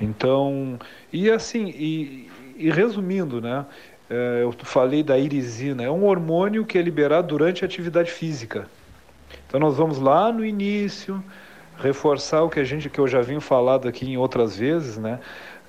Então, 0.00 0.78
e 1.12 1.30
assim, 1.30 1.68
e, 1.68 2.30
e 2.56 2.70
resumindo, 2.70 3.40
né? 3.40 3.66
É, 4.08 4.42
eu 4.42 4.52
falei 4.52 5.02
da 5.02 5.18
irisina, 5.18 5.82
é 5.82 5.90
um 5.90 6.04
hormônio 6.04 6.66
que 6.66 6.76
é 6.76 6.82
liberado 6.82 7.28
durante 7.28 7.64
a 7.64 7.66
atividade 7.66 8.10
física. 8.10 8.68
Então 9.46 9.58
nós 9.58 9.76
vamos 9.76 9.98
lá 9.98 10.30
no 10.30 10.44
início 10.44 11.24
reforçar 11.78 12.42
o 12.42 12.50
que 12.50 12.60
a 12.60 12.64
gente 12.64 12.90
que 12.90 12.98
eu 12.98 13.08
já 13.08 13.20
vim 13.22 13.40
falado 13.40 13.88
aqui 13.88 14.06
em 14.06 14.16
outras 14.16 14.56
vezes, 14.56 14.98
né? 14.98 15.20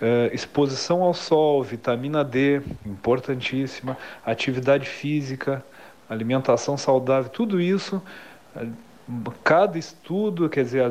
É, 0.02 0.30
exposição 0.34 1.02
ao 1.04 1.14
sol, 1.14 1.64
vitamina 1.64 2.24
D, 2.24 2.62
importantíssima, 2.86 3.98
atividade 4.26 4.88
física, 4.88 5.64
alimentação 6.10 6.78
saudável, 6.78 7.30
tudo 7.30 7.62
isso, 7.62 8.02
é, 8.56 8.68
cada 9.44 9.78
estudo, 9.78 10.50
quer 10.50 10.64
dizer, 10.64 10.84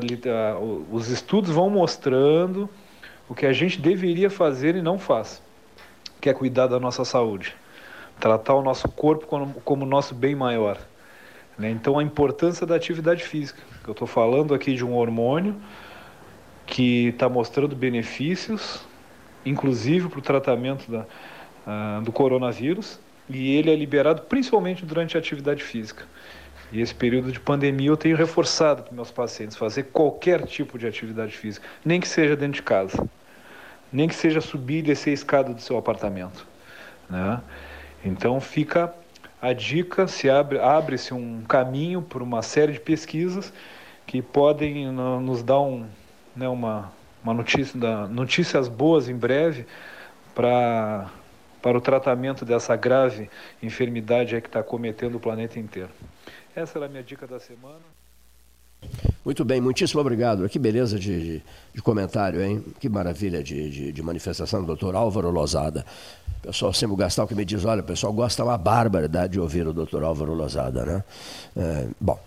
os 0.91 1.09
estudos 1.09 1.51
vão 1.51 1.69
mostrando 1.69 2.69
o 3.29 3.35
que 3.35 3.47
a 3.47 3.53
gente 3.53 3.81
deveria 3.81 4.31
fazer 4.31 4.77
e 4.77 4.83
não 4.83 4.99
faz, 4.99 5.43
que 6.21 6.29
é 6.29 6.35
cuidar 6.35 6.67
da 6.67 6.79
nossa 6.79 7.05
saúde, 7.05 7.55
tratar 8.21 8.55
o 8.55 8.63
nosso 8.63 8.89
corpo 8.89 9.27
como, 9.27 9.53
como 9.61 9.85
nosso 9.85 10.15
bem 10.15 10.35
maior. 10.35 10.79
Né? 11.59 11.71
Então, 11.71 11.99
a 11.99 12.03
importância 12.03 12.67
da 12.67 12.75
atividade 12.75 13.23
física. 13.23 13.61
Eu 13.87 13.93
estou 13.93 14.07
falando 14.07 14.55
aqui 14.55 14.75
de 14.75 14.85
um 14.85 14.95
hormônio 14.95 15.57
que 16.67 17.09
está 17.09 17.29
mostrando 17.29 17.77
benefícios, 17.77 18.83
inclusive 19.45 20.09
para 20.09 20.19
o 20.19 20.23
tratamento 20.23 20.91
da, 20.91 21.07
uh, 21.67 22.03
do 22.03 22.13
coronavírus, 22.13 22.99
e 23.29 23.57
ele 23.57 23.71
é 23.71 23.77
liberado 23.77 24.23
principalmente 24.23 24.85
durante 24.85 25.17
a 25.17 25.21
atividade 25.21 25.63
física. 25.63 26.05
E 26.73 26.81
esse 26.81 26.95
período 26.95 27.31
de 27.31 27.39
pandemia 27.39 27.89
eu 27.89 27.97
tenho 27.97 28.17
reforçado 28.17 28.83
para 28.83 28.93
meus 28.93 29.11
pacientes 29.11 29.57
fazer 29.57 29.85
qualquer 29.85 30.45
tipo 30.47 30.79
de 30.79 30.87
atividade 30.87 31.37
física, 31.37 31.67
nem 31.85 32.01
que 32.01 32.09
seja 32.09 32.35
dentro 32.35 32.55
de 32.55 32.63
casa, 32.63 33.09
nem 33.93 34.09
que 34.09 34.15
seja 34.15 34.41
subir 34.41 34.79
e 34.79 34.83
descer 34.83 35.11
a 35.11 35.15
escada 35.15 35.55
do 35.55 35.61
seu 35.61 35.79
apartamento. 35.79 36.47
Né? 37.09 37.41
Então 38.05 38.41
fica 38.41 38.93
a 39.41 39.53
dica, 39.53 40.09
se 40.09 40.29
abre 40.29 40.59
abre-se 40.59 41.13
um 41.15 41.43
caminho 41.43 42.03
para 42.03 42.23
uma 42.23 42.43
série 42.43 42.73
de 42.73 42.81
pesquisas 42.81 43.53
que 44.07 44.21
podem 44.21 44.91
nos 44.91 45.43
dar 45.43 45.61
um, 45.61 45.87
né, 46.35 46.49
uma, 46.49 46.93
uma 47.25 47.35
notícia, 47.35 47.81
da, 47.81 48.07
notícias 48.07 48.69
boas 48.69 49.09
em 49.09 49.17
breve 49.17 49.67
para 50.35 51.11
para 51.65 51.79
o 51.79 51.81
tratamento 51.81 52.45
dessa 52.45 52.77
grave 52.77 53.31
enfermidade 53.63 54.39
que 54.43 54.49
está 54.49 54.63
cometendo 54.63 55.15
o 55.15 55.19
planeta 55.19 55.59
inteiro. 55.59 55.89
Essa 56.55 56.79
era 56.79 56.85
a 56.85 56.89
minha 56.91 57.03
dica 57.03 57.27
da 57.27 57.41
semana. 57.41 57.81
Muito 59.25 59.47
bem, 59.47 59.63
muitíssimo 59.63 59.99
obrigado. 59.99 60.47
Que 60.47 60.59
beleza 60.59 60.99
de, 60.99 61.39
de, 61.39 61.43
de 61.73 61.81
comentário, 61.81 62.43
hein? 62.43 62.63
Que 62.79 62.87
maravilha 62.87 63.43
de, 63.43 63.71
de, 63.71 63.93
de 63.93 64.03
manifestação 64.03 64.61
do 64.61 64.67
doutor 64.67 64.95
Álvaro 64.95 65.31
Lozada. 65.31 65.87
O 66.41 66.49
pessoal 66.49 66.71
sempre 66.75 66.97
gastar 66.97 67.25
o 67.25 67.27
que 67.27 67.35
me 67.35 67.47
diz, 67.47 67.65
olha, 67.65 67.81
o 67.81 67.85
pessoal 67.85 68.13
gosta 68.13 68.45
uma 68.45 68.59
barbaridade 68.59 69.33
de 69.33 69.41
ouvir 69.41 69.67
o 69.67 69.73
doutor 69.73 70.05
Álvaro 70.05 70.35
Lozada, 70.35 70.85
né? 70.85 71.05
É, 71.57 71.87
bom, 71.99 72.21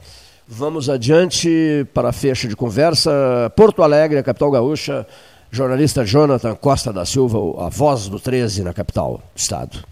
vamos 0.48 0.90
adiante 0.90 1.86
para 1.94 2.10
a 2.10 2.14
fecha 2.14 2.48
de 2.48 2.56
conversa. 2.56 3.52
Porto 3.56 3.84
Alegre, 3.84 4.18
a 4.18 4.24
capital 4.24 4.50
gaúcha, 4.50 5.06
jornalista 5.52 6.06
Jonathan 6.06 6.56
Costa 6.56 6.94
da 6.94 7.06
Silva, 7.06 7.38
a 7.66 7.70
voz 7.70 8.08
do 8.08 8.20
13 8.20 8.64
na 8.64 8.74
capital 8.74 9.22
do 9.36 9.38
estado. 9.38 9.84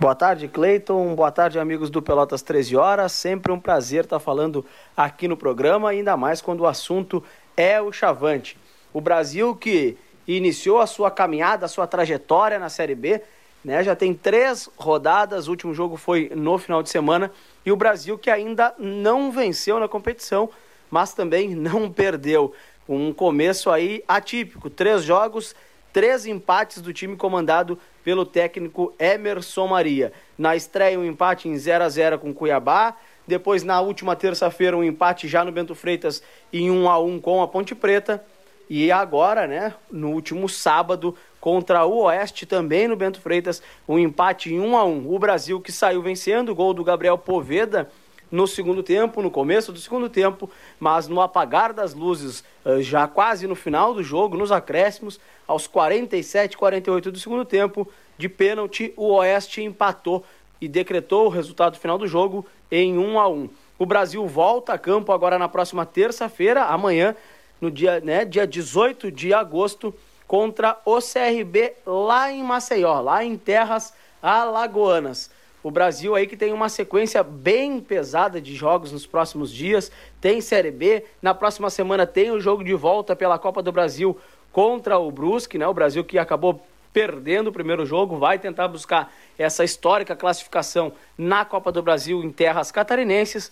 Boa 0.00 0.14
tarde, 0.14 0.46
Cleiton. 0.48 1.14
Boa 1.14 1.30
tarde, 1.30 1.58
amigos 1.58 1.90
do 1.90 2.02
Pelotas 2.02 2.42
13 2.42 2.76
Horas. 2.76 3.12
Sempre 3.12 3.52
um 3.52 3.58
prazer 3.58 4.04
estar 4.04 4.18
falando 4.18 4.64
aqui 4.96 5.26
no 5.26 5.36
programa, 5.36 5.90
ainda 5.90 6.16
mais 6.16 6.40
quando 6.40 6.60
o 6.60 6.66
assunto 6.66 7.22
é 7.56 7.80
o 7.80 7.92
Chavante. 7.92 8.56
O 8.92 9.00
Brasil 9.00 9.54
que 9.56 9.96
iniciou 10.26 10.80
a 10.80 10.86
sua 10.86 11.10
caminhada, 11.10 11.66
a 11.66 11.68
sua 11.68 11.86
trajetória 11.86 12.58
na 12.58 12.68
Série 12.68 12.94
B, 12.94 13.22
né? 13.64 13.82
Já 13.82 13.94
tem 13.94 14.14
três 14.14 14.68
rodadas, 14.76 15.48
o 15.48 15.50
último 15.50 15.74
jogo 15.74 15.96
foi 15.96 16.30
no 16.34 16.58
final 16.58 16.82
de 16.82 16.90
semana, 16.90 17.30
e 17.64 17.72
o 17.72 17.76
Brasil 17.76 18.16
que 18.18 18.30
ainda 18.30 18.74
não 18.78 19.30
venceu 19.30 19.78
na 19.78 19.88
competição, 19.88 20.50
mas 20.90 21.12
também 21.12 21.54
não 21.54 21.90
perdeu. 21.90 22.52
Um 22.88 23.12
começo 23.12 23.70
aí 23.70 24.02
atípico, 24.08 24.70
três 24.70 25.02
jogos, 25.02 25.54
três 25.92 26.26
empates 26.26 26.80
do 26.80 26.92
time 26.92 27.16
comandado 27.16 27.78
pelo 28.04 28.24
técnico 28.24 28.94
Emerson 28.98 29.66
Maria. 29.66 30.12
Na 30.38 30.56
estreia, 30.56 30.98
um 30.98 31.04
empate 31.04 31.48
em 31.48 31.56
0 31.58 31.84
a 31.84 31.88
0 31.88 32.18
com 32.18 32.32
Cuiabá. 32.32 32.96
Depois, 33.26 33.62
na 33.62 33.80
última 33.80 34.16
terça-feira, 34.16 34.76
um 34.76 34.82
empate 34.82 35.28
já 35.28 35.44
no 35.44 35.52
Bento 35.52 35.74
Freitas 35.74 36.22
em 36.50 36.70
1 36.70 36.88
a 36.88 36.98
1 36.98 37.20
com 37.20 37.42
a 37.42 37.48
Ponte 37.48 37.74
Preta. 37.74 38.24
E 38.70 38.90
agora, 38.92 39.46
né, 39.46 39.74
no 39.90 40.10
último 40.10 40.48
sábado, 40.48 41.14
contra 41.40 41.84
o 41.84 42.02
Oeste, 42.02 42.46
também 42.46 42.88
no 42.88 42.96
Bento 42.96 43.20
Freitas, 43.20 43.62
um 43.88 43.98
empate 43.98 44.52
em 44.52 44.60
1 44.60 44.76
a 44.76 44.84
1 44.84 45.14
O 45.14 45.18
Brasil 45.18 45.60
que 45.60 45.72
saiu 45.72 46.02
vencendo, 46.02 46.54
gol 46.54 46.74
do 46.74 46.84
Gabriel 46.84 47.16
Poveda 47.16 47.88
no 48.30 48.46
segundo 48.46 48.82
tempo, 48.82 49.22
no 49.22 49.30
começo 49.30 49.72
do 49.72 49.78
segundo 49.78 50.08
tempo, 50.08 50.50
mas 50.78 51.08
no 51.08 51.20
apagar 51.20 51.72
das 51.72 51.94
luzes, 51.94 52.44
eh, 52.64 52.82
já 52.82 53.08
quase 53.08 53.46
no 53.46 53.54
final 53.54 53.94
do 53.94 54.02
jogo, 54.02 54.36
nos 54.36 54.52
acréscimos, 54.52 55.18
aos 55.46 55.66
47, 55.66 56.56
48 56.56 57.10
do 57.10 57.18
segundo 57.18 57.44
tempo, 57.44 57.88
de 58.18 58.28
pênalti, 58.28 58.92
o 58.96 59.14
Oeste 59.14 59.62
empatou 59.62 60.24
e 60.60 60.68
decretou 60.68 61.26
o 61.26 61.30
resultado 61.30 61.78
final 61.78 61.96
do 61.96 62.06
jogo 62.06 62.44
em 62.70 62.98
1 62.98 63.18
a 63.18 63.28
1. 63.28 63.48
O 63.78 63.86
Brasil 63.86 64.26
volta 64.26 64.72
a 64.72 64.78
campo 64.78 65.12
agora 65.12 65.38
na 65.38 65.48
próxima 65.48 65.86
terça-feira, 65.86 66.64
amanhã, 66.64 67.14
no 67.60 67.70
dia, 67.70 68.00
né, 68.00 68.24
dia 68.24 68.46
18 68.46 69.10
de 69.10 69.32
agosto, 69.32 69.94
contra 70.28 70.78
o 70.84 70.98
CRB 70.98 71.72
lá 71.86 72.30
em 72.30 72.42
Maceió, 72.42 73.00
lá 73.00 73.24
em 73.24 73.36
terras 73.36 73.94
alagoanas. 74.22 75.30
O 75.62 75.70
Brasil 75.70 76.14
aí 76.14 76.26
que 76.26 76.36
tem 76.36 76.52
uma 76.52 76.68
sequência 76.68 77.22
bem 77.22 77.80
pesada 77.80 78.40
de 78.40 78.54
jogos 78.54 78.92
nos 78.92 79.06
próximos 79.06 79.50
dias. 79.50 79.90
Tem 80.20 80.40
Série 80.40 80.70
B, 80.70 81.04
na 81.20 81.34
próxima 81.34 81.70
semana 81.70 82.06
tem 82.06 82.30
o 82.30 82.38
jogo 82.38 82.62
de 82.62 82.74
volta 82.74 83.16
pela 83.16 83.38
Copa 83.38 83.62
do 83.62 83.72
Brasil 83.72 84.16
contra 84.52 84.98
o 84.98 85.10
Brusque, 85.10 85.58
né? 85.58 85.66
O 85.66 85.74
Brasil 85.74 86.04
que 86.04 86.18
acabou 86.18 86.62
perdendo 86.92 87.48
o 87.48 87.52
primeiro 87.52 87.84
jogo, 87.86 88.16
vai 88.16 88.38
tentar 88.38 88.68
buscar 88.68 89.12
essa 89.38 89.64
histórica 89.64 90.16
classificação 90.16 90.92
na 91.16 91.44
Copa 91.44 91.72
do 91.72 91.82
Brasil 91.82 92.22
em 92.22 92.30
terras 92.30 92.70
catarinenses. 92.70 93.50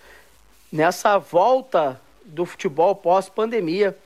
Nessa 0.70 1.19
volta 1.19 2.01
do 2.24 2.44
futebol 2.44 2.94
pós-pandemia, 2.94 3.97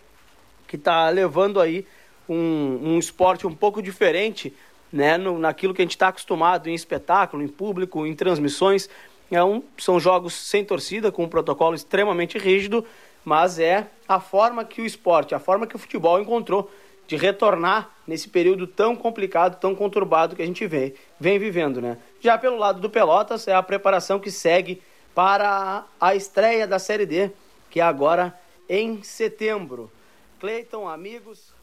que 0.69 0.77
está 0.77 1.09
levando 1.09 1.61
aí 1.61 1.87
um, 2.31 2.93
um 2.95 2.99
esporte 2.99 3.45
um 3.47 3.55
pouco 3.55 3.83
diferente 3.83 4.55
né, 4.93 5.19
no, 5.19 5.39
naquilo 5.39 5.75
que 5.75 5.83
a 5.83 5.85
gente 5.85 5.97
está 5.97 6.09
acostumado 6.09 6.69
em 6.69 6.75
espetáculo, 6.75 7.43
em 7.43 7.49
público, 7.49 8.07
em 8.07 8.15
transmissões. 8.15 8.89
É 9.31 9.43
um, 9.43 9.63
são 9.77 9.99
jogos 9.99 10.35
sem 10.35 10.65
torcida, 10.65 11.11
com 11.11 11.25
um 11.25 11.29
protocolo 11.29 11.75
extremamente 11.75 12.39
rígido, 12.39 12.85
mas 13.25 13.59
é 13.59 13.89
a 14.09 14.21
forma 14.21 14.65
que 14.65 14.81
o 14.81 14.87
esporte, 14.87 15.35
a 15.35 15.41
forma 15.41 15.67
que 15.67 15.75
o 15.75 15.79
futebol 15.79 16.21
encontrou 16.21 16.71
de 17.07 17.17
retornar 17.17 17.91
nesse 18.07 18.29
período 18.29 18.69
tão 18.69 18.95
complicado, 18.95 19.59
tão 19.59 19.75
conturbado 19.75 20.37
que 20.37 20.43
a 20.43 20.47
gente 20.47 20.65
vem, 20.67 20.95
vem 21.19 21.39
vivendo. 21.39 21.81
Né? 21.81 21.99
Já 22.21 22.39
pelo 22.39 22.57
lado 22.57 22.81
do 22.81 22.89
Pelotas, 22.89 23.49
é 23.49 23.55
a 23.55 23.63
preparação 23.63 24.21
que 24.21 24.31
segue 24.31 24.81
para 25.13 25.85
a 26.01 26.15
estreia 26.15 26.67
da 26.67 26.79
Série 26.79 27.07
D. 27.07 27.31
que 27.69 27.81
é 27.81 27.83
agora 27.83 28.39
em 28.69 29.03
setembro. 29.03 29.91
Cleiton, 30.39 30.89
amigos. 30.89 31.60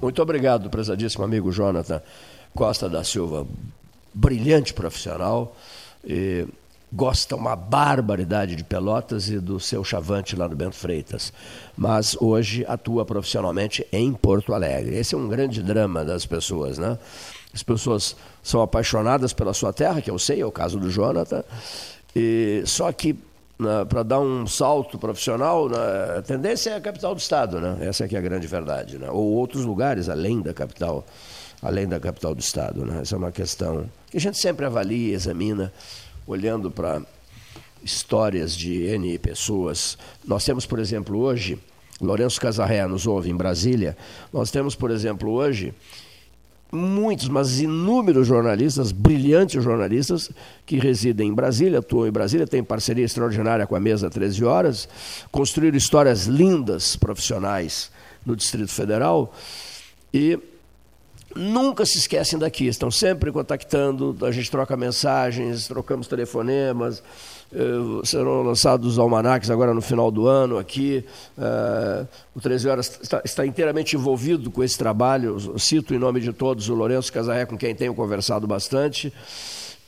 Muito 0.00 0.22
obrigado, 0.22 0.70
prezadíssimo 0.70 1.24
amigo 1.24 1.52
Jonathan 1.52 2.02
Costa 2.54 2.88
da 2.88 3.04
Silva. 3.04 3.46
Brilhante 4.12 4.74
profissional. 4.74 5.56
Gosta 6.92 7.36
uma 7.36 7.54
barbaridade 7.54 8.56
de 8.56 8.64
Pelotas 8.64 9.28
e 9.28 9.38
do 9.38 9.60
seu 9.60 9.84
chavante 9.84 10.34
lá 10.34 10.48
no 10.48 10.56
Bento 10.56 10.74
Freitas, 10.74 11.32
mas 11.76 12.16
hoje 12.20 12.64
atua 12.66 13.04
profissionalmente 13.04 13.86
em 13.92 14.12
Porto 14.12 14.52
Alegre. 14.52 14.96
Esse 14.96 15.14
é 15.14 15.18
um 15.18 15.28
grande 15.28 15.62
drama 15.62 16.04
das 16.04 16.26
pessoas, 16.26 16.78
né? 16.78 16.98
As 17.54 17.62
pessoas 17.62 18.16
são 18.42 18.60
apaixonadas 18.60 19.32
pela 19.32 19.54
sua 19.54 19.72
terra, 19.72 20.02
que 20.02 20.10
eu 20.10 20.18
sei, 20.18 20.40
é 20.40 20.44
o 20.44 20.50
caso 20.50 20.80
do 20.80 20.90
Jonathan, 20.90 21.44
e 22.16 22.64
só 22.66 22.90
que 22.90 23.16
para 23.88 24.02
dar 24.02 24.20
um 24.20 24.46
salto 24.46 24.98
profissional, 24.98 25.68
né, 25.68 25.76
a 26.18 26.22
tendência 26.22 26.70
é 26.70 26.76
a 26.76 26.80
capital 26.80 27.14
do 27.14 27.18
estado, 27.18 27.60
né? 27.60 27.78
Essa 27.80 28.04
é, 28.04 28.08
é 28.12 28.18
a 28.18 28.20
grande 28.20 28.46
verdade, 28.46 28.98
né? 28.98 29.08
Ou 29.10 29.32
outros 29.32 29.64
lugares 29.64 30.08
além 30.08 30.40
da 30.40 30.52
capital, 30.52 31.04
além 31.62 31.86
da 31.86 32.00
capital 32.00 32.34
do 32.34 32.40
estado, 32.40 32.84
né? 32.84 33.00
Essa 33.02 33.14
é 33.14 33.18
uma 33.18 33.32
questão 33.32 33.88
que 34.10 34.16
a 34.16 34.20
gente 34.20 34.38
sempre 34.38 34.66
avalia, 34.66 35.14
examina 35.14 35.72
olhando 36.26 36.70
para 36.70 37.02
histórias 37.82 38.56
de 38.56 38.84
N 38.86 39.18
pessoas. 39.18 39.96
Nós 40.24 40.44
temos, 40.44 40.66
por 40.66 40.78
exemplo, 40.78 41.18
hoje, 41.18 41.58
Lourenço 42.00 42.40
Casarré 42.40 42.86
nos 42.86 43.06
ouve 43.06 43.30
em 43.30 43.36
Brasília, 43.36 43.96
nós 44.32 44.50
temos, 44.50 44.74
por 44.74 44.90
exemplo, 44.90 45.30
hoje, 45.30 45.74
muitos, 46.72 47.28
mas 47.28 47.60
inúmeros 47.60 48.26
jornalistas, 48.26 48.92
brilhantes 48.92 49.62
jornalistas, 49.62 50.30
que 50.64 50.78
residem 50.78 51.28
em 51.28 51.34
Brasília, 51.34 51.80
atuam 51.80 52.06
em 52.06 52.12
Brasília, 52.12 52.46
têm 52.46 52.62
parceria 52.62 53.04
extraordinária 53.04 53.66
com 53.66 53.74
a 53.74 53.80
mesa 53.80 54.08
13 54.08 54.44
horas, 54.44 54.88
construíram 55.30 55.76
histórias 55.76 56.26
lindas, 56.26 56.96
profissionais, 56.96 57.90
no 58.24 58.36
Distrito 58.36 58.70
Federal, 58.70 59.34
e 60.12 60.38
nunca 61.34 61.86
se 61.86 61.98
esquecem 61.98 62.38
daqui, 62.38 62.66
estão 62.66 62.90
sempre 62.90 63.30
contactando, 63.32 64.16
a 64.24 64.30
gente 64.30 64.50
troca 64.50 64.76
mensagens, 64.76 65.66
trocamos 65.66 66.06
telefonemas, 66.06 67.02
serão 68.04 68.42
lançados 68.42 68.98
almanacs 68.98 69.50
agora 69.50 69.74
no 69.74 69.82
final 69.82 70.10
do 70.10 70.26
ano 70.26 70.56
aqui. 70.56 71.04
Eh, 71.36 72.06
o 72.34 72.40
13 72.40 72.68
Horas 72.68 72.98
está, 73.02 73.20
está, 73.24 73.46
inteiramente 73.46 73.96
envolvido 73.96 74.50
com 74.50 74.62
esse 74.62 74.78
trabalho, 74.78 75.36
Eu 75.52 75.58
cito 75.58 75.92
em 75.92 75.98
nome 75.98 76.20
de 76.20 76.32
todos 76.32 76.68
o 76.68 76.74
Lourenço 76.74 77.12
Casarré, 77.12 77.46
com 77.46 77.58
quem 77.58 77.74
tenho 77.74 77.94
conversado 77.94 78.46
bastante, 78.46 79.12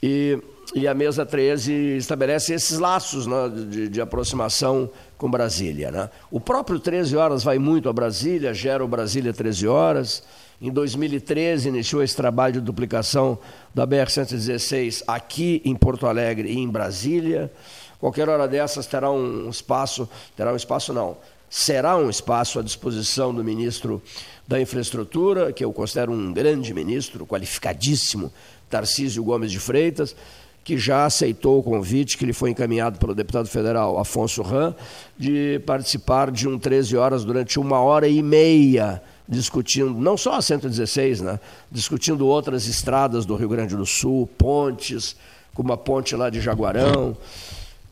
e, 0.03 0.39
e 0.75 0.89
a 0.89 0.95
Mesa 0.95 1.25
13 1.25 1.73
estabelece 1.97 2.53
esses 2.53 2.79
laços 2.79 3.27
né, 3.27 3.49
de, 3.69 3.89
de 3.89 4.01
aproximação 4.01 4.91
com 5.17 5.31
Brasília. 5.31 5.93
Né? 5.93 6.11
O 6.31 6.41
próprio 6.41 6.81
13 6.81 7.17
Horas 7.17 7.45
vai 7.45 7.59
muito 7.59 7.89
a 7.89 7.93
Brasília, 7.93 8.53
gera 8.53 8.85
o 8.85 8.89
Brasília 8.89 9.33
13 9.33 9.69
Horas, 9.69 10.25
em 10.63 10.71
2013, 10.71 11.71
iniciou 11.71 12.05
esse 12.05 12.15
trabalho 12.15 12.55
de 12.55 12.61
duplicação 12.61 13.37
da 13.75 13.85
BR-116 13.85 15.03
aqui 15.09 15.61
em 15.65 15.75
Porto 15.75 16.07
Alegre 16.07 16.53
e 16.53 16.57
em 16.57 16.69
Brasília. 16.69 17.51
Qualquer 17.99 18.29
hora 18.29 18.47
dessas 18.47 18.87
terá 18.87 19.11
um 19.11 19.51
espaço, 19.51 20.09
terá 20.37 20.53
um 20.53 20.57
espaço 20.57 20.93
não, 20.93 21.17
será 21.51 21.97
um 21.97 22.09
espaço 22.09 22.61
à 22.61 22.63
disposição 22.63 23.35
do 23.35 23.43
ministro 23.43 24.01
da 24.47 24.61
Infraestrutura, 24.61 25.53
que 25.53 25.65
eu 25.65 25.73
considero 25.73 26.13
um 26.13 26.33
grande 26.33 26.73
ministro, 26.73 27.27
qualificadíssimo, 27.27 28.33
Tarcísio 28.71 29.25
Gomes 29.25 29.51
de 29.51 29.59
Freitas, 29.59 30.15
que 30.63 30.79
já 30.79 31.07
aceitou 31.07 31.59
o 31.59 31.63
convite 31.63 32.17
que 32.17 32.25
lhe 32.25 32.33
foi 32.33 32.51
encaminhado 32.51 33.01
pelo 33.01 33.17
deputado 33.17 33.49
federal 33.49 33.99
Afonso 33.99 34.43
Ram, 34.43 34.77
de 35.19 35.61
participar 35.67 36.31
de 36.31 36.47
um 36.47 36.57
13 36.57 36.97
horas 36.97 37.25
durante 37.25 37.59
uma 37.59 37.81
hora 37.81 38.07
e 38.07 38.23
meia 38.23 39.03
discutindo 39.33 39.95
não 39.95 40.17
só 40.17 40.35
a 40.35 40.43
116, 40.43 41.21
né? 41.23 41.41
discutindo 41.71 42.27
outras 42.27 42.67
estradas 42.67 43.25
do 43.27 43.35
Rio 43.35 43.49
Grande 43.49 43.75
do 43.75 43.87
Sul, 43.87 44.29
pontes, 44.39 45.17
como 45.55 45.73
a 45.73 45.77
ponte 45.77 46.15
lá 46.15 46.31
de 46.31 46.41
Jaguarão, 46.41 47.17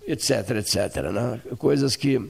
etc, 0.06 0.50
etc. 0.58 1.10
Né? 1.12 1.40
Coisas 1.58 1.96
que 1.96 2.20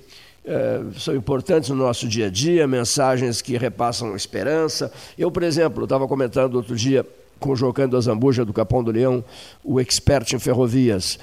é, 0.44 0.80
são 0.98 1.14
importantes 1.14 1.68
no 1.68 1.76
nosso 1.76 2.08
dia 2.08 2.26
a 2.26 2.30
dia, 2.30 2.66
mensagens 2.66 3.42
que 3.42 3.56
repassam 3.58 4.14
esperança. 4.16 4.92
Eu, 5.18 5.30
por 5.30 5.42
exemplo, 5.42 5.84
estava 5.84 6.06
comentando 6.08 6.54
outro 6.54 6.74
dia 6.74 7.04
com 7.38 7.50
o 7.50 7.56
Jocando 7.56 7.96
Azambuja 7.96 8.44
do 8.44 8.52
Capão 8.52 8.84
do 8.84 8.90
Leão, 8.90 9.24
o 9.64 9.80
expert 9.80 10.32
em 10.32 10.38
ferrovias. 10.38 11.18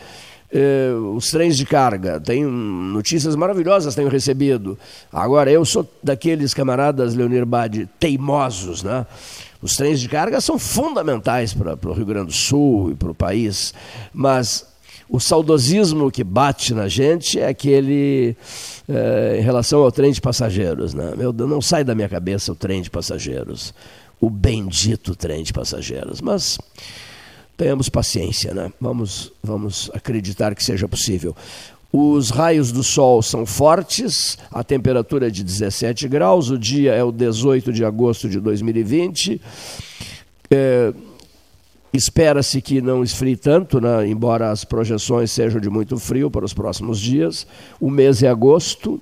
Eh, 0.51 0.93
os 1.13 1.29
trens 1.29 1.57
de 1.57 1.65
carga. 1.65 2.19
Tenho 2.19 2.49
notícias 2.49 3.35
maravilhosas, 3.35 3.95
tenho 3.95 4.07
recebido. 4.07 4.77
Agora, 5.11 5.51
eu 5.51 5.65
sou 5.65 5.85
daqueles 6.01 6.53
camaradas, 6.53 7.15
Leonir 7.15 7.45
Bade, 7.45 7.89
teimosos, 7.99 8.81
né? 8.81 9.05
Os 9.61 9.75
trens 9.75 9.99
de 9.99 10.07
carga 10.07 10.39
são 10.39 10.57
fundamentais 10.57 11.53
para 11.53 11.77
o 11.83 11.93
Rio 11.93 12.05
Grande 12.05 12.27
do 12.27 12.33
Sul 12.33 12.91
e 12.91 12.95
para 12.95 13.11
o 13.11 13.15
país, 13.15 13.73
mas 14.13 14.65
o 15.09 15.19
saudosismo 15.19 16.11
que 16.11 16.23
bate 16.23 16.73
na 16.73 16.87
gente 16.87 17.39
é 17.39 17.47
aquele 17.47 18.35
é, 18.87 19.37
em 19.39 19.41
relação 19.41 19.81
ao 19.81 19.91
trem 19.91 20.11
de 20.11 20.21
passageiros. 20.21 20.93
Né? 20.93 21.13
Meu 21.17 21.33
não 21.33 21.61
sai 21.61 21.83
da 21.83 21.95
minha 21.95 22.07
cabeça 22.07 22.51
o 22.51 22.55
trem 22.55 22.81
de 22.81 22.89
passageiros, 22.89 23.73
o 24.21 24.29
bendito 24.29 25.15
trem 25.15 25.43
de 25.43 25.51
passageiros. 25.51 26.21
Mas 26.21 26.57
tenhamos 27.57 27.89
paciência, 27.89 28.53
né? 28.53 28.71
Vamos, 28.79 29.33
vamos 29.43 29.91
acreditar 29.93 30.55
que 30.55 30.63
seja 30.63 30.87
possível. 30.87 31.35
Os 31.91 32.29
raios 32.29 32.71
do 32.71 32.83
sol 32.83 33.21
são 33.21 33.45
fortes, 33.45 34.37
a 34.51 34.63
temperatura 34.63 35.27
é 35.27 35.29
de 35.29 35.43
17 35.43 36.07
graus, 36.07 36.49
o 36.51 36.57
dia 36.57 36.93
é 36.93 37.03
o 37.03 37.11
18 37.11 37.73
de 37.73 37.83
agosto 37.83 38.29
de 38.29 38.39
2020. 38.39 39.41
É, 40.51 40.93
Espera-se 41.93 42.61
que 42.61 42.81
não 42.81 43.03
esfrie 43.03 43.35
tanto, 43.35 43.79
né? 43.79 44.07
embora 44.07 44.51
as 44.51 44.63
projeções 44.63 45.31
sejam 45.31 45.59
de 45.59 45.69
muito 45.69 45.97
frio 45.97 46.29
para 46.29 46.45
os 46.45 46.53
próximos 46.53 46.99
dias. 46.99 47.47
O 47.79 47.89
mês 47.89 48.21
é 48.21 48.27
agosto. 48.27 49.01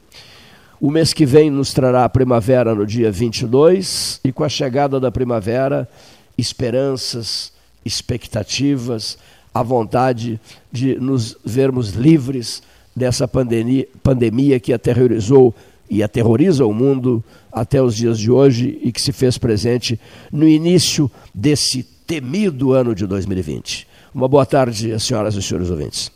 O 0.79 0.91
mês 0.91 1.11
que 1.11 1.25
vem 1.25 1.49
nos 1.49 1.73
trará 1.73 2.05
a 2.05 2.09
primavera 2.09 2.75
no 2.75 2.85
dia 2.85 3.11
22, 3.11 4.19
e 4.23 4.31
com 4.31 4.43
a 4.43 4.49
chegada 4.49 4.99
da 4.99 5.11
primavera, 5.11 5.89
esperanças, 6.37 7.51
expectativas, 7.85 9.17
a 9.53 9.63
vontade 9.63 10.39
de 10.71 10.99
nos 10.99 11.37
vermos 11.45 11.91
livres 11.91 12.61
dessa 12.95 13.27
pandemia, 13.27 13.87
pandemia 14.03 14.59
que 14.59 14.73
aterrorizou 14.73 15.53
e 15.89 16.01
aterroriza 16.01 16.65
o 16.65 16.73
mundo 16.73 17.23
até 17.51 17.81
os 17.81 17.95
dias 17.95 18.19
de 18.19 18.31
hoje 18.31 18.79
e 18.81 18.91
que 18.91 19.01
se 19.01 19.11
fez 19.11 19.37
presente 19.37 19.99
no 20.31 20.47
início 20.47 21.09
desse 21.33 21.83
temido 21.83 22.73
ano 22.73 22.95
de 22.95 23.05
2020. 23.05 23.87
Uma 24.13 24.27
boa 24.27 24.45
tarde, 24.45 24.99
senhoras 24.99 25.35
e 25.35 25.41
senhores 25.41 25.69
ouvintes. 25.69 26.11